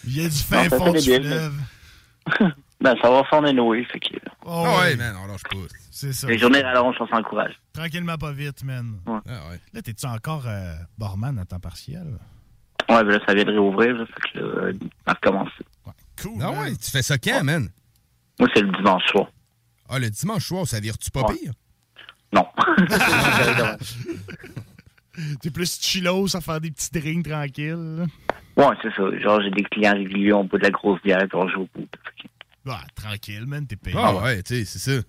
Il 0.08 0.22
y 0.22 0.24
a 0.24 0.28
du 0.28 0.34
fin 0.36 0.68
fond 0.70 0.92
du 0.92 0.98
bien, 1.00 1.20
fleuve. 1.22 1.54
Ben, 2.80 2.94
ça 3.02 3.10
va 3.10 3.24
fondre 3.24 3.50
Noé, 3.52 3.84
fait 3.86 3.98
que 3.98 4.14
Oh, 4.44 4.64
ouais, 4.80 4.94
man, 4.94 5.16
on 5.20 5.26
lâche 5.26 5.42
pas. 5.42 5.56
C'est 5.90 6.12
ça. 6.12 6.28
les 6.28 6.38
journées 6.38 6.62
rallongent, 6.62 6.94
on 7.00 7.08
s'encourage. 7.08 7.54
Tranquillement, 7.72 8.16
pas 8.16 8.30
vite, 8.30 8.62
man. 8.62 9.00
Ouais. 9.04 9.18
Ah 9.26 9.50
ouais. 9.50 9.60
Là, 9.72 9.82
t'es-tu 9.82 10.06
encore 10.06 10.44
euh, 10.46 10.74
barman 10.96 11.36
à 11.40 11.44
temps 11.44 11.58
partiel? 11.58 12.06
Ouais, 12.88 13.02
ben 13.02 13.08
là, 13.08 13.18
ça 13.26 13.34
vient 13.34 13.42
de 13.44 13.50
réouvrir, 13.50 13.94
là, 13.96 14.06
fait 14.06 14.30
que 14.32 14.38
là, 14.38 14.44
euh, 14.44 14.72
on 15.08 15.10
recommence. 15.10 15.50
Cool. 16.22 16.40
Ah 16.40 16.52
ouais, 16.52 16.76
tu 16.76 16.88
fais 16.92 17.02
ça 17.02 17.18
quand, 17.18 17.42
man? 17.42 17.68
Moi, 18.38 18.48
c'est 18.54 18.62
le 18.62 18.70
dimanche 18.70 19.02
soir. 19.10 19.26
Ah, 19.88 19.98
le 19.98 20.08
dimanche 20.10 20.46
soir, 20.46 20.64
ça 20.66 20.78
vire-tu 20.78 21.10
pas 21.10 21.22
Ouais. 21.22 21.34
pire? 21.34 21.52
Non. 22.32 22.46
T'es 25.40 25.50
plus 25.50 25.80
chillos 25.80 26.36
à 26.36 26.40
faire 26.40 26.60
des 26.60 26.70
petits 26.70 26.90
drinks 26.92 27.28
tranquilles. 27.28 28.06
Ouais, 28.58 28.76
c'est 28.82 28.94
ça. 28.94 29.18
Genre, 29.18 29.40
j'ai 29.42 29.50
des 29.50 29.62
clients 29.64 29.94
réguliers, 29.94 30.32
on 30.32 30.44
boit 30.44 30.58
de 30.58 30.64
la 30.64 30.70
grosse 30.70 31.00
bière, 31.02 31.18
puis 31.28 31.34
on 31.34 31.48
joue 31.48 31.62
au 31.62 31.68
bout. 31.74 31.88
Ah, 32.68 32.82
tranquille, 32.94 33.46
man, 33.46 33.66
t'es 33.66 33.76
payé. 33.76 33.96
Ah 33.98 34.14
ouais, 34.16 34.42
tu 34.42 34.56
sais, 34.56 34.64
c'est 34.64 34.78
ça. 34.78 35.02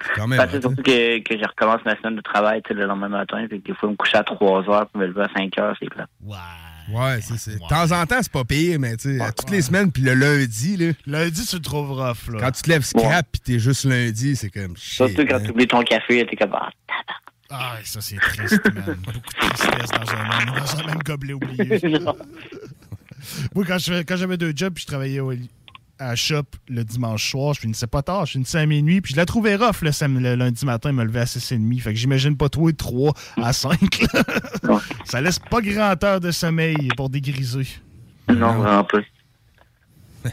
C'est 0.00 0.12
quand 0.14 0.28
même. 0.28 0.38
Ben, 0.38 0.48
c'est 0.50 0.60
surtout 0.60 0.82
que, 0.82 1.18
que 1.20 1.38
je 1.38 1.48
recommence 1.48 1.84
ma 1.84 1.96
semaine 1.96 2.16
de 2.16 2.20
travail 2.20 2.62
tu 2.62 2.68
sais, 2.68 2.74
le 2.74 2.86
lendemain 2.86 3.08
matin. 3.08 3.44
Fait 3.48 3.58
que 3.58 3.66
des 3.66 3.74
fois, 3.74 3.90
me 3.90 3.96
coucher 3.96 4.18
à 4.18 4.24
3 4.24 4.68
heures 4.70 4.86
puis 4.88 5.00
me 5.00 5.06
lever 5.06 5.22
à 5.22 5.28
5 5.34 5.58
heures, 5.58 5.76
c'est 5.80 5.88
plat. 5.88 6.06
Ouais, 6.88 7.20
c'est 7.20 7.38
ça. 7.38 7.50
De 7.50 7.68
temps 7.68 8.00
en 8.00 8.06
temps, 8.06 8.22
c'est 8.22 8.30
pas 8.30 8.44
pire, 8.44 8.78
mais 8.78 8.96
tu 8.96 9.18
sais, 9.18 9.32
toutes 9.36 9.50
les 9.50 9.62
semaines, 9.62 9.90
puis 9.90 10.02
le 10.02 10.14
lundi, 10.14 10.76
là. 10.76 10.92
Lundi, 11.06 11.44
tu 11.44 11.56
le 11.56 11.62
trouves 11.62 11.92
rough, 11.92 12.28
là. 12.32 12.38
Quand 12.40 12.50
tu 12.52 12.62
te 12.62 12.70
lèves 12.70 12.82
scrap, 12.82 13.26
puis 13.32 13.40
t'es 13.40 13.58
juste 13.58 13.84
lundi, 13.84 14.36
c'est 14.36 14.50
comme 14.50 14.76
shit. 14.76 15.08
Surtout 15.08 15.26
quand 15.26 15.36
hein. 15.36 15.42
tu 15.44 15.50
oublies 15.50 15.66
ton 15.66 15.82
café, 15.82 16.24
t'es 16.26 16.36
comme 16.36 16.54
ah, 16.54 16.70
Ah, 17.50 17.76
ça, 17.84 18.00
c'est 18.00 18.16
triste, 18.16 18.60
man. 18.74 18.96
Beaucoup 19.04 19.18
de 19.18 19.48
tristesse 19.48 19.90
dans 19.90 20.10
un 20.14 20.28
même, 20.28 20.54
dans 20.54 20.80
un 20.80 20.86
même 20.86 20.98
gobelet 21.04 21.32
oublié. 21.34 21.80
Moi, 23.54 23.64
quand 23.66 23.78
je 23.78 24.02
quand 24.02 24.16
j'avais 24.16 24.36
deux 24.36 24.52
jobs, 24.54 24.74
puis 24.74 24.82
je 24.82 24.86
travaillais 24.88 25.20
au- 25.20 25.32
à 25.98 26.08
la 26.08 26.16
shop 26.16 26.42
le 26.68 26.84
dimanche 26.84 27.30
soir, 27.30 27.54
je 27.54 27.60
finissais 27.60 27.86
pas 27.86 28.02
tard, 28.02 28.26
je 28.26 28.32
finissais 28.32 28.58
à 28.58 28.66
minuit, 28.66 29.00
puis 29.00 29.12
je 29.14 29.16
la 29.16 29.24
trouvais 29.24 29.56
rough 29.56 29.80
le, 29.82 29.92
sam- 29.92 30.18
le 30.20 30.34
lundi 30.34 30.66
matin, 30.66 30.92
me 30.92 31.02
lever 31.04 31.20
à 31.20 31.24
6h30. 31.24 31.80
Fait 31.80 31.92
que 31.94 31.98
j'imagine 31.98 32.36
pas 32.36 32.48
toi 32.50 32.70
de 32.70 32.76
3 32.76 33.14
à 33.42 33.52
5. 33.52 34.02
là. 34.12 34.80
ça 35.04 35.20
laisse 35.22 35.38
pas 35.38 35.60
grand 35.62 36.02
heure 36.04 36.20
de 36.20 36.30
sommeil 36.30 36.88
pour 36.96 37.08
dégriser. 37.08 37.66
non, 38.28 38.58
vraiment 38.58 38.84
pas. 38.84 38.98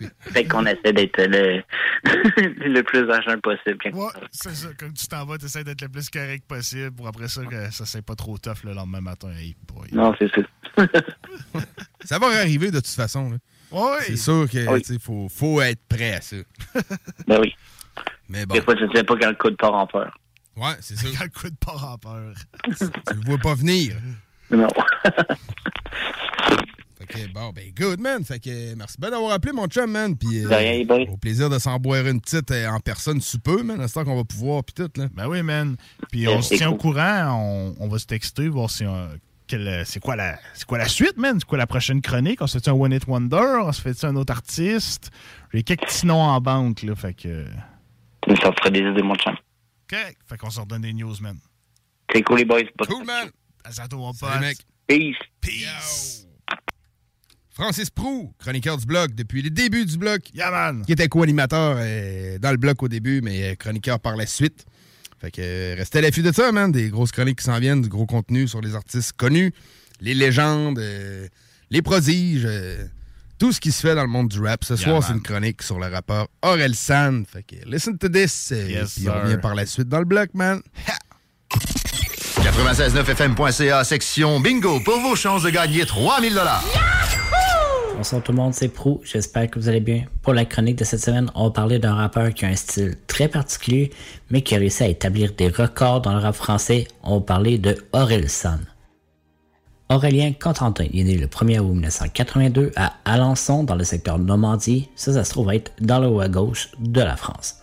fait 0.20 0.44
qu'on 0.46 0.64
essaie 0.66 0.92
d'être 0.92 1.20
le, 1.22 1.62
le 2.04 2.82
plus 2.82 3.10
à 3.10 3.20
jeun 3.20 3.40
possible. 3.40 3.78
quand- 3.82 3.92
Ouais, 3.92 4.12
c'est 4.30 4.54
ça. 4.54 4.68
Comme 4.78 4.92
tu 4.92 5.06
t'en 5.06 5.24
vas, 5.26 5.38
tu 5.38 5.46
essaies 5.46 5.64
d'être 5.64 5.82
le 5.82 5.88
plus 5.88 6.08
correct 6.10 6.44
possible 6.46 6.92
pour 6.92 7.06
après 7.08 7.28
ça 7.28 7.44
que 7.44 7.70
ça 7.70 7.84
soit 7.86 8.02
pas 8.02 8.14
trop 8.14 8.38
tough 8.38 8.64
le 8.64 8.72
lendemain 8.74 9.00
matin. 9.00 9.30
Hey 9.36 9.56
boy. 9.66 9.88
Non, 9.92 10.14
c'est 10.18 10.30
ça. 10.34 10.42
Ça 12.04 12.18
va 12.18 12.26
arriver 12.28 12.70
de 12.70 12.78
toute 12.80 12.86
façon, 12.88 13.30
là. 13.30 13.36
Ouais. 13.70 14.02
C'est 14.02 14.16
sûr 14.16 14.48
que, 14.50 14.68
Oui. 14.72 14.82
tu 14.82 14.94
sais, 14.94 14.98
faut, 14.98 15.28
faut 15.28 15.60
être 15.62 15.80
prêt 15.88 16.14
à 16.14 16.20
ça. 16.20 16.36
Ben 17.28 17.38
oui. 17.40 17.54
Mais 18.28 18.44
bon. 18.44 18.54
Des 18.54 18.60
fois, 18.62 18.74
je 18.76 18.84
ne 18.84 18.92
sais 18.92 19.04
pas 19.04 19.14
quand 19.16 19.28
le 19.28 19.36
coup 19.36 19.50
de 19.50 19.56
part 19.56 19.74
en 19.74 19.86
peur. 19.86 20.18
Ouais, 20.56 20.74
c'est 20.80 20.96
ça. 20.96 21.06
Quand 21.16 21.24
le 21.24 21.30
coup 21.30 21.48
de 21.50 21.56
part 21.56 21.84
en 21.92 21.98
peur. 21.98 22.34
tu 22.64 22.84
le 23.14 23.20
vois 23.24 23.38
pas 23.38 23.54
venir. 23.54 23.94
Non. 24.50 24.66
Que, 27.12 27.32
bon, 27.32 27.50
ben, 27.52 27.72
good, 27.76 28.00
man. 28.00 28.24
Fait 28.24 28.38
que, 28.40 28.74
merci 28.74 28.96
bien 28.98 29.10
d'avoir 29.10 29.32
appelé, 29.32 29.52
mon 29.52 29.66
chum, 29.66 29.90
man. 29.90 30.16
Puis, 30.16 30.44
euh, 30.44 30.48
De 30.48 30.54
rien, 30.54 30.84
boy. 30.84 31.06
au 31.10 31.16
plaisir 31.16 31.48
de 31.50 31.58
s'en 31.58 31.78
boire 31.78 32.06
une 32.06 32.20
petite 32.20 32.50
euh, 32.50 32.68
en 32.68 32.80
personne 32.80 33.20
sous 33.20 33.38
peu, 33.38 33.62
man. 33.62 33.80
À 33.80 33.88
ce 33.88 33.94
temps 33.94 34.04
qu'on 34.04 34.16
va 34.16 34.24
pouvoir, 34.24 34.64
puis 34.64 34.74
tout, 34.74 34.90
là. 35.00 35.08
Ben 35.14 35.26
oui, 35.28 35.42
man. 35.42 35.76
Puis 36.10 36.26
on 36.28 36.40
se 36.42 36.54
tient 36.54 36.70
au 36.70 36.76
courant, 36.76 37.38
on, 37.40 37.74
on 37.78 37.88
va 37.88 37.98
se 37.98 38.06
texter, 38.06 38.48
voir 38.48 38.70
si 38.70 38.84
on- 38.86 39.08
euh, 39.54 39.82
c'est 39.84 40.00
quoi 40.00 40.16
la 40.16 40.38
c'est 40.54 40.64
quoi 40.64 40.78
la 40.78 40.88
suite, 40.88 41.18
man? 41.18 41.36
C'est 41.38 41.44
quoi 41.46 41.58
la 41.58 41.66
prochaine 41.66 42.00
chronique? 42.00 42.40
On 42.40 42.46
se 42.46 42.56
fait 42.58 42.68
un 42.68 42.72
One 42.72 42.92
It 42.94 43.06
Wonder? 43.06 43.60
On 43.64 43.70
se 43.72 43.82
fait 43.82 44.02
un 44.04 44.16
autre 44.16 44.32
artiste? 44.32 45.10
J'ai 45.52 45.62
quelques 45.62 45.82
petits 45.82 46.06
noms 46.06 46.22
en 46.22 46.40
banque, 46.40 46.82
là. 46.82 46.94
Fait 46.94 47.12
que. 47.12 47.44
Ça 48.40 48.48
me 48.50 48.54
ferait 48.56 48.70
des 48.70 48.78
idées, 48.80 49.02
mon 49.02 49.14
chum. 49.16 49.34
Correct. 49.90 50.16
Fait 50.26 50.38
qu'on 50.38 50.48
se 50.48 50.58
redonne 50.58 50.80
des 50.80 50.94
news, 50.94 51.14
man. 51.20 51.36
C'est 52.10 52.22
cool, 52.22 52.38
les 52.38 52.44
boys. 52.46 52.62
Cool, 52.88 53.04
man. 53.04 53.28
À 53.62 53.70
bientôt, 53.70 53.98
mon 53.98 54.14
pote. 54.14 54.40
mec. 54.40 54.56
Peace. 54.86 55.16
Peace. 55.42 56.26
Francis 57.54 57.90
Prou, 57.90 58.32
chroniqueur 58.38 58.78
du 58.78 58.86
blog 58.86 59.14
depuis 59.14 59.42
le 59.42 59.50
début 59.50 59.84
du 59.84 59.98
blog. 59.98 60.20
Yeah, 60.34 60.50
man. 60.50 60.84
Qui 60.86 60.92
était 60.92 61.08
co-animateur 61.08 61.76
euh, 61.78 62.38
dans 62.38 62.50
le 62.50 62.56
blog 62.56 62.82
au 62.82 62.88
début, 62.88 63.20
mais 63.22 63.52
euh, 63.52 63.54
chroniqueur 63.56 64.00
par 64.00 64.16
la 64.16 64.24
suite. 64.26 64.64
Fait 65.20 65.30
que 65.30 65.42
euh, 65.42 65.74
restez 65.76 65.98
à 65.98 66.00
l'affût 66.00 66.22
de 66.22 66.32
ça, 66.32 66.50
man. 66.50 66.72
Des 66.72 66.88
grosses 66.88 67.12
chroniques 67.12 67.38
qui 67.40 67.44
s'en 67.44 67.58
viennent, 67.58 67.82
du 67.82 67.90
gros 67.90 68.06
contenu 68.06 68.48
sur 68.48 68.62
les 68.62 68.74
artistes 68.74 69.12
connus, 69.12 69.52
les 70.00 70.14
légendes, 70.14 70.78
euh, 70.78 71.28
les 71.70 71.82
prodiges, 71.82 72.46
euh, 72.46 72.86
tout 73.38 73.52
ce 73.52 73.60
qui 73.60 73.70
se 73.70 73.82
fait 73.86 73.94
dans 73.94 74.02
le 74.02 74.08
monde 74.08 74.28
du 74.28 74.40
rap. 74.40 74.64
Ce 74.64 74.72
Yeah, 74.74 74.84
soir, 74.84 75.04
c'est 75.06 75.12
une 75.12 75.20
chronique 75.22 75.60
sur 75.62 75.78
le 75.78 75.88
rappeur 75.88 76.28
Aurel 76.42 76.74
San. 76.74 77.26
Fait 77.26 77.42
que 77.42 77.56
listen 77.68 77.98
to 77.98 78.08
this. 78.08 78.50
euh, 78.52 78.66
Yes, 78.70 78.94
puis 78.94 79.10
on 79.10 79.20
revient 79.20 79.38
par 79.42 79.54
la 79.54 79.66
suite 79.66 79.88
dans 79.90 79.98
le 79.98 80.06
bloc, 80.06 80.30
man. 80.32 80.62
969fm.ca, 82.38 83.84
section 83.84 84.40
bingo, 84.40 84.80
pour 84.80 84.98
vos 85.00 85.14
chances 85.16 85.42
de 85.42 85.50
gagner 85.50 85.84
3000 85.84 86.32
dollars. 86.32 86.64
Bonsoir 86.64 87.11
tout 88.24 88.32
le 88.32 88.36
monde, 88.36 88.54
c'est 88.54 88.68
Prou. 88.68 89.00
J'espère 89.04 89.50
que 89.50 89.58
vous 89.58 89.68
allez 89.68 89.80
bien. 89.80 90.04
Pour 90.22 90.34
la 90.34 90.44
chronique 90.44 90.76
de 90.76 90.84
cette 90.84 91.00
semaine, 91.00 91.30
on 91.34 91.44
va 91.44 91.50
parler 91.50 91.78
d'un 91.78 91.94
rappeur 91.94 92.32
qui 92.32 92.44
a 92.44 92.48
un 92.48 92.56
style 92.56 92.96
très 93.06 93.28
particulier, 93.28 93.90
mais 94.30 94.42
qui 94.42 94.54
a 94.54 94.58
réussi 94.58 94.82
à 94.82 94.88
établir 94.88 95.32
des 95.36 95.48
records 95.48 96.00
dans 96.00 96.12
le 96.12 96.18
rap 96.18 96.34
français. 96.34 96.86
On 97.02 97.18
va 97.18 97.24
parler 97.24 97.58
de 97.58 97.76
Orelsan. 97.92 98.58
Aurélien 99.88 100.32
Contentin 100.32 100.84
est 100.84 101.04
né 101.04 101.16
le 101.16 101.26
1er 101.26 101.60
août 101.60 101.72
1982 101.72 102.72
à 102.76 102.94
Alençon, 103.04 103.62
dans 103.62 103.76
le 103.76 103.84
secteur 103.84 104.18
Normandie. 104.18 104.88
Ça, 104.96 105.12
ça 105.12 105.24
se 105.24 105.30
trouve 105.30 105.52
être 105.52 105.72
dans 105.80 105.98
le 105.98 106.08
haut 106.08 106.20
à 106.20 106.28
gauche 106.28 106.70
de 106.78 107.00
la 107.00 107.16
France. 107.16 107.56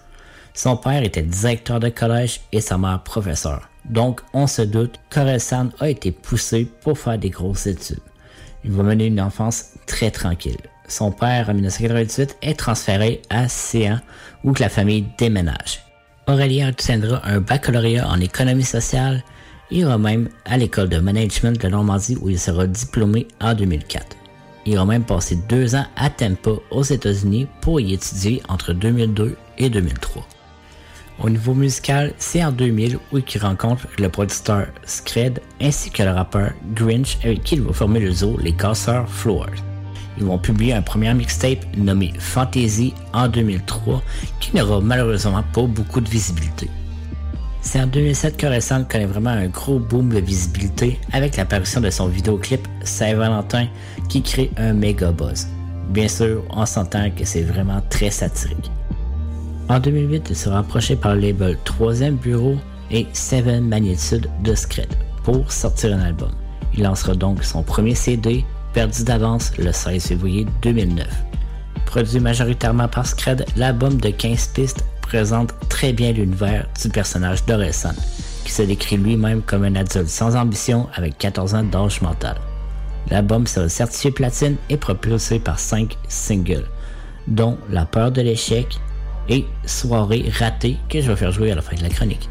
Son 0.54 0.78
père 0.78 1.04
était 1.04 1.24
directeur 1.24 1.80
de 1.80 1.90
collège 1.90 2.42
et 2.52 2.62
sa 2.62 2.78
mère 2.78 3.02
professeur. 3.04 3.70
Donc, 3.86 4.22
on 4.34 4.46
se 4.46 4.62
doute 4.62 5.00
qu'Orelsan 5.10 5.70
a 5.80 5.90
été 5.90 6.12
poussé 6.12 6.66
pour 6.82 7.00
faire 7.00 7.18
des 7.18 7.30
grosses 7.30 7.66
études. 7.66 8.00
Il 8.64 8.72
va 8.72 8.84
mener 8.84 9.06
une 9.06 9.22
enfance 9.22 9.74
très 9.86 10.12
tranquille. 10.12 10.58
Son 10.88 11.12
père, 11.12 11.50
en 11.50 11.54
1998, 11.54 12.38
est 12.42 12.58
transféré 12.58 13.22
à 13.30 13.48
Céan, 13.48 14.00
où 14.44 14.54
la 14.60 14.70
famille 14.70 15.06
déménage. 15.18 15.84
Aurélien 16.28 16.70
obtiendra 16.70 17.22
un 17.26 17.40
baccalauréat 17.40 18.08
en 18.08 18.20
économie 18.20 18.64
sociale. 18.64 19.24
Il 19.72 19.80
ira 19.80 19.98
même 19.98 20.30
à 20.46 20.58
l'école 20.58 20.90
de 20.90 21.00
management 21.00 21.60
de 21.60 21.68
Normandie 21.68 22.18
où 22.22 22.30
il 22.30 22.40
sera 22.40 22.68
diplômé 22.68 23.28
en 23.40 23.54
2004. 23.54 24.18
Il 24.66 24.74
ira 24.74 24.86
même 24.86 25.04
passer 25.04 25.38
deux 25.48 25.76
ans 25.76 25.86
à 25.96 26.10
Tampa 26.10 26.52
aux 26.72 26.84
États-Unis 26.84 27.48
pour 27.62 27.80
y 27.80 27.94
étudier 27.94 28.42
entre 28.50 28.74
2002 28.74 29.36
et 29.58 29.70
2003. 29.70 30.28
Au 31.22 31.30
niveau 31.30 31.54
musical, 31.54 32.14
c'est 32.18 32.44
en 32.44 32.52
2000 32.52 32.98
où 33.12 33.18
il 33.18 33.42
rencontre 33.42 33.88
le 33.98 34.08
producteur 34.08 34.68
Scred 34.86 35.42
ainsi 35.60 35.92
que 35.92 36.02
le 36.04 36.12
rappeur 36.12 36.52
Grinch 36.74 37.18
avec 37.24 37.44
qui 37.44 37.56
il 37.56 37.62
va 37.62 37.74
former 37.74 38.00
le 38.00 38.12
zoo 38.12 38.38
Les 38.42 38.54
Casseurs 38.54 39.10
Floors. 39.10 39.50
Ils 40.18 40.24
vont 40.24 40.38
publier 40.38 40.74
un 40.74 40.82
premier 40.82 41.14
mixtape 41.14 41.66
nommé 41.76 42.14
Fantasy 42.20 42.94
en 43.14 43.28
2003 43.28 44.02
qui 44.40 44.56
n'aura 44.56 44.80
malheureusement 44.80 45.44
pas 45.54 45.64
beaucoup 45.64 46.00
de 46.00 46.10
visibilité. 46.10 46.70
C'est 47.62 47.82
en 47.82 47.88
2007 47.88 48.38
que 48.38 48.48
Récent 48.48 48.86
connaît 48.86 49.06
vraiment 49.06 49.32
un 49.32 49.48
gros 49.48 49.80
boom 49.80 50.10
de 50.10 50.20
visibilité 50.20 50.98
avec 51.12 51.36
l'apparition 51.36 51.82
de 51.82 51.90
son 51.90 52.08
vidéoclip 52.08 52.66
Saint-Valentin 52.84 53.68
qui 54.08 54.24
crée 54.24 54.52
un 54.56 54.74
méga 54.74 55.12
buzz. 55.12 55.48
Bien 55.90 56.08
sûr, 56.08 56.46
on 56.52 56.66
s'entend 56.66 57.12
que 57.12 57.26
c'est 57.26 57.44
vraiment 57.44 57.82
très 57.90 58.10
satirique. 58.10 58.72
En 59.70 59.80
2008, 59.80 60.32
il 60.32 60.36
sera 60.36 60.60
approché 60.60 60.96
par 60.96 61.14
le 61.14 61.22
label 61.22 61.56
3 61.64 62.10
Bureau 62.12 62.56
et 62.90 63.06
Seven 63.14 63.68
Magnitude 63.68 64.28
de 64.44 64.56
Scred 64.56 64.90
pour 65.24 65.52
sortir 65.52 65.96
un 65.96 66.02
album. 66.02 66.32
Il 66.74 66.84
lancera 66.84 67.14
donc 67.14 67.44
son 67.44 67.62
premier 67.62 67.94
CD, 67.94 68.44
perdu 68.74 69.04
d'avance, 69.04 69.56
le 69.60 69.72
16 69.72 70.08
février 70.08 70.48
2009. 70.64 71.08
Produit 71.86 72.20
majoritairement 72.20 72.88
par 72.88 73.06
Scred, 73.06 73.46
l'album 73.56 74.02
de 74.02 74.10
15 74.10 74.48
pistes 74.48 74.84
présente 75.04 75.54
très 75.70 75.94
bien 75.94 76.14
l'univers 76.14 76.68
du 76.82 76.90
personnage 76.90 77.46
d'Oresan, 77.46 77.94
qui 78.46 78.52
se 78.52 78.64
décrit 78.64 78.98
lui-même 78.98 79.44
comme 79.44 79.66
un 79.66 79.76
adulte 79.76 80.10
sans 80.10 80.36
ambition 80.36 80.88
avec 80.96 81.16
14 81.20 81.54
ans 81.54 81.64
d'âge 81.64 82.02
mental. 82.02 82.38
L'album 83.12 83.46
sera 83.46 83.70
certifié 83.70 84.10
platine 84.10 84.56
et 84.70 84.78
propulsé 84.78 85.38
par 85.38 85.60
5 85.60 85.96
singles, 86.08 86.68
dont 87.28 87.60
La 87.70 87.86
peur 87.86 88.12
de 88.12 88.22
l'échec 88.22 88.80
et 89.30 89.46
Soirée 89.66 90.26
ratée 90.38 90.78
que 90.90 91.02
je 91.02 91.10
vais 91.10 91.16
faire 91.16 91.32
jouer 91.32 91.52
à 91.52 91.56
la 91.56 91.62
fin 91.62 91.76
de 91.76 91.84
la 91.84 91.90
chronique. 91.90 92.30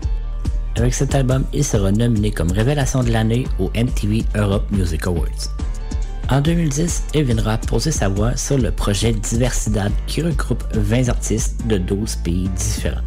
Avec 0.76 0.94
cet 0.94 1.14
album, 1.14 1.44
il 1.52 1.64
sera 1.64 1.90
nominé 1.90 2.30
comme 2.30 2.52
révélation 2.52 3.02
de 3.02 3.10
l'année 3.10 3.46
au 3.58 3.70
MTV 3.74 4.24
Europe 4.36 4.70
Music 4.70 5.06
Awards. 5.06 5.54
En 6.30 6.40
2010, 6.40 7.04
il 7.14 7.24
viendra 7.24 7.56
poser 7.56 7.90
sa 7.90 8.08
voix 8.08 8.36
sur 8.36 8.58
le 8.58 8.70
projet 8.70 9.12
Diversidad 9.12 9.90
qui 10.06 10.22
regroupe 10.22 10.62
20 10.74 11.08
artistes 11.08 11.66
de 11.66 11.78
12 11.78 12.16
pays 12.16 12.48
différents. 12.50 13.00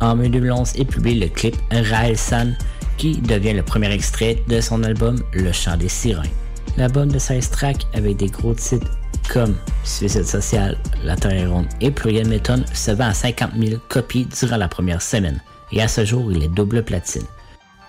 En 0.00 0.14
mai 0.14 0.28
2011, 0.28 0.74
il 0.76 0.86
publie 0.86 1.18
le 1.18 1.28
clip 1.28 1.56
Raël 1.70 2.16
San 2.16 2.56
qui 2.98 3.16
devient 3.16 3.54
le 3.54 3.62
premier 3.62 3.90
extrait 3.90 4.42
de 4.48 4.60
son 4.60 4.82
album 4.84 5.16
Le 5.32 5.50
chant 5.52 5.76
des 5.76 5.88
sirènes. 5.88 6.30
L'album 6.76 7.10
de 7.10 7.18
16 7.18 7.50
tracks 7.50 7.86
avec 7.94 8.18
des 8.18 8.26
gros 8.26 8.54
titres 8.54 8.90
comme 9.28 9.56
Suicide 9.84 10.24
social, 10.24 10.76
La 11.04 11.16
Terre 11.16 11.32
est 11.32 11.46
ronde 11.46 11.66
et 11.80 11.90
Pluriel 11.90 12.28
Méthode 12.28 12.64
se 12.74 12.90
vend 12.90 13.08
à 13.08 13.14
50 13.14 13.50
000 13.58 13.80
copies 13.88 14.26
durant 14.26 14.56
la 14.56 14.68
première 14.68 15.02
semaine 15.02 15.40
et 15.72 15.82
à 15.82 15.88
ce 15.88 16.04
jour 16.04 16.32
il 16.32 16.42
est 16.42 16.48
double 16.48 16.82
platine. 16.82 17.26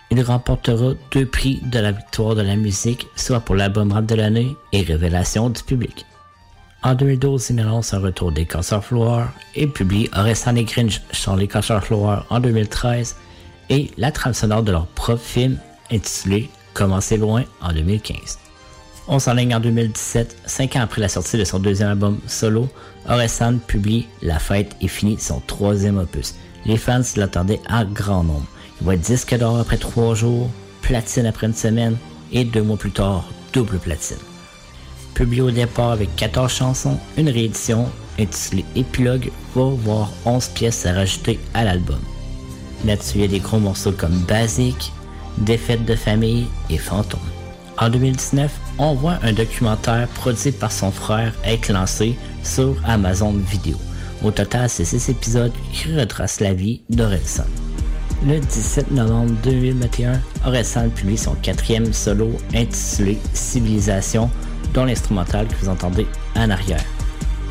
Il 0.09 0.21
remportera 0.21 0.93
deux 1.11 1.25
prix 1.25 1.61
de 1.63 1.79
la 1.79 1.91
victoire 1.91 2.35
de 2.35 2.41
la 2.41 2.55
musique, 2.55 3.07
soit 3.15 3.41
pour 3.41 3.55
l'album 3.55 3.91
rap 3.91 4.05
de 4.05 4.15
l'année 4.15 4.55
et 4.71 4.81
révélation 4.81 5.49
du 5.49 5.61
public. 5.63 6.05
En 6.83 6.93
2012, 6.93 7.49
il 7.49 7.59
annonce 7.59 7.93
un 7.93 7.99
retour 7.99 8.31
des 8.31 8.45
Casseurs 8.45 8.85
Floor 8.85 9.25
et 9.55 9.67
publie 9.67 10.09
Orelsan 10.15 10.55
et 10.55 10.63
Grinch 10.63 11.01
sur 11.11 11.35
les 11.35 11.47
Casseurs 11.47 11.83
Floor 11.83 12.25
en 12.29 12.39
2013 12.39 13.15
et 13.69 13.91
la 13.97 14.11
trame 14.11 14.33
sonore 14.33 14.63
de 14.63 14.71
leur 14.71 14.88
propre 14.88 15.21
film 15.21 15.57
intitulé 15.91 16.49
Commencer 16.73 17.17
loin 17.17 17.43
en 17.59 17.73
2015. 17.73 18.46
On 19.09 19.19
s'enligne 19.19 19.55
en 19.55 19.61
2017, 19.61 20.35
cinq 20.45 20.75
ans 20.75 20.81
après 20.81 20.99
la 20.99 21.07
sortie 21.07 21.37
de 21.37 21.45
son 21.45 21.59
deuxième 21.59 21.89
album 21.89 22.19
solo, 22.27 22.67
Orelsan 23.07 23.57
publie 23.65 24.05
La 24.21 24.37
fête 24.37 24.75
est 24.81 24.89
finie, 24.89 25.17
son 25.17 25.39
troisième 25.39 25.97
opus. 25.97 26.35
Les 26.65 26.75
fans 26.75 27.01
l'attendaient 27.15 27.61
en 27.69 27.85
grand 27.85 28.23
nombre. 28.25 28.45
Il 28.81 28.91
être 28.91 28.99
disque 28.99 29.33
d'or 29.37 29.59
après 29.59 29.77
trois 29.77 30.13
jours, 30.13 30.49
platine 30.81 31.25
après 31.25 31.47
une 31.47 31.53
semaine 31.53 31.95
et 32.33 32.43
deux 32.43 32.61
mois 32.61 32.75
plus 32.75 32.91
tard, 32.91 33.23
double 33.53 33.79
platine. 33.79 34.17
Publié 35.13 35.41
au 35.41 35.51
départ 35.51 35.91
avec 35.91 36.13
14 36.17 36.51
chansons, 36.51 36.99
une 37.17 37.29
réédition 37.29 37.89
intitulée 38.19 38.65
Épilogue 38.75 39.31
va 39.55 39.63
voir 39.63 40.11
11 40.25 40.49
pièces 40.49 40.85
à 40.85 40.91
rajouter 40.91 41.39
à 41.53 41.63
l'album. 41.63 41.99
Là-dessus, 42.85 43.19
il 43.19 43.21
y 43.21 43.23
a 43.23 43.27
des 43.27 43.39
gros 43.39 43.59
morceaux 43.59 43.93
comme 43.93 44.19
Basique, 44.27 44.91
Défaite 45.37 45.85
de 45.85 45.95
famille 45.95 46.47
et 46.69 46.77
Fantôme. 46.77 47.19
En 47.77 47.89
2019, 47.89 48.51
on 48.80 48.93
voit 48.93 49.19
un 49.23 49.34
documentaire 49.34 50.07
produit 50.09 50.51
par 50.51 50.71
son 50.71 50.91
frère 50.91 51.34
être 51.43 51.71
lancé 51.71 52.15
sur 52.43 52.75
Amazon 52.86 53.34
Video. 53.34 53.78
Au 54.23 54.32
total, 54.32 54.69
c'est 54.69 54.86
6 54.86 55.09
épisodes 55.09 55.51
qui 55.71 55.95
retracent 55.95 56.39
la 56.39 56.53
vie 56.53 56.82
d'Orelsan. 56.89 57.45
Le 58.25 58.39
17 58.39 58.91
novembre 58.91 59.34
2021, 59.43 60.19
Orelsan 60.45 60.89
publie 60.89 61.17
son 61.17 61.36
quatrième 61.36 61.93
solo 61.93 62.32
intitulé 62.55 63.19
Civilisation, 63.34 64.30
dont 64.73 64.86
l'instrumental 64.86 65.47
que 65.47 65.55
vous 65.61 65.69
entendez 65.69 66.07
en 66.36 66.49
arrière. 66.49 66.84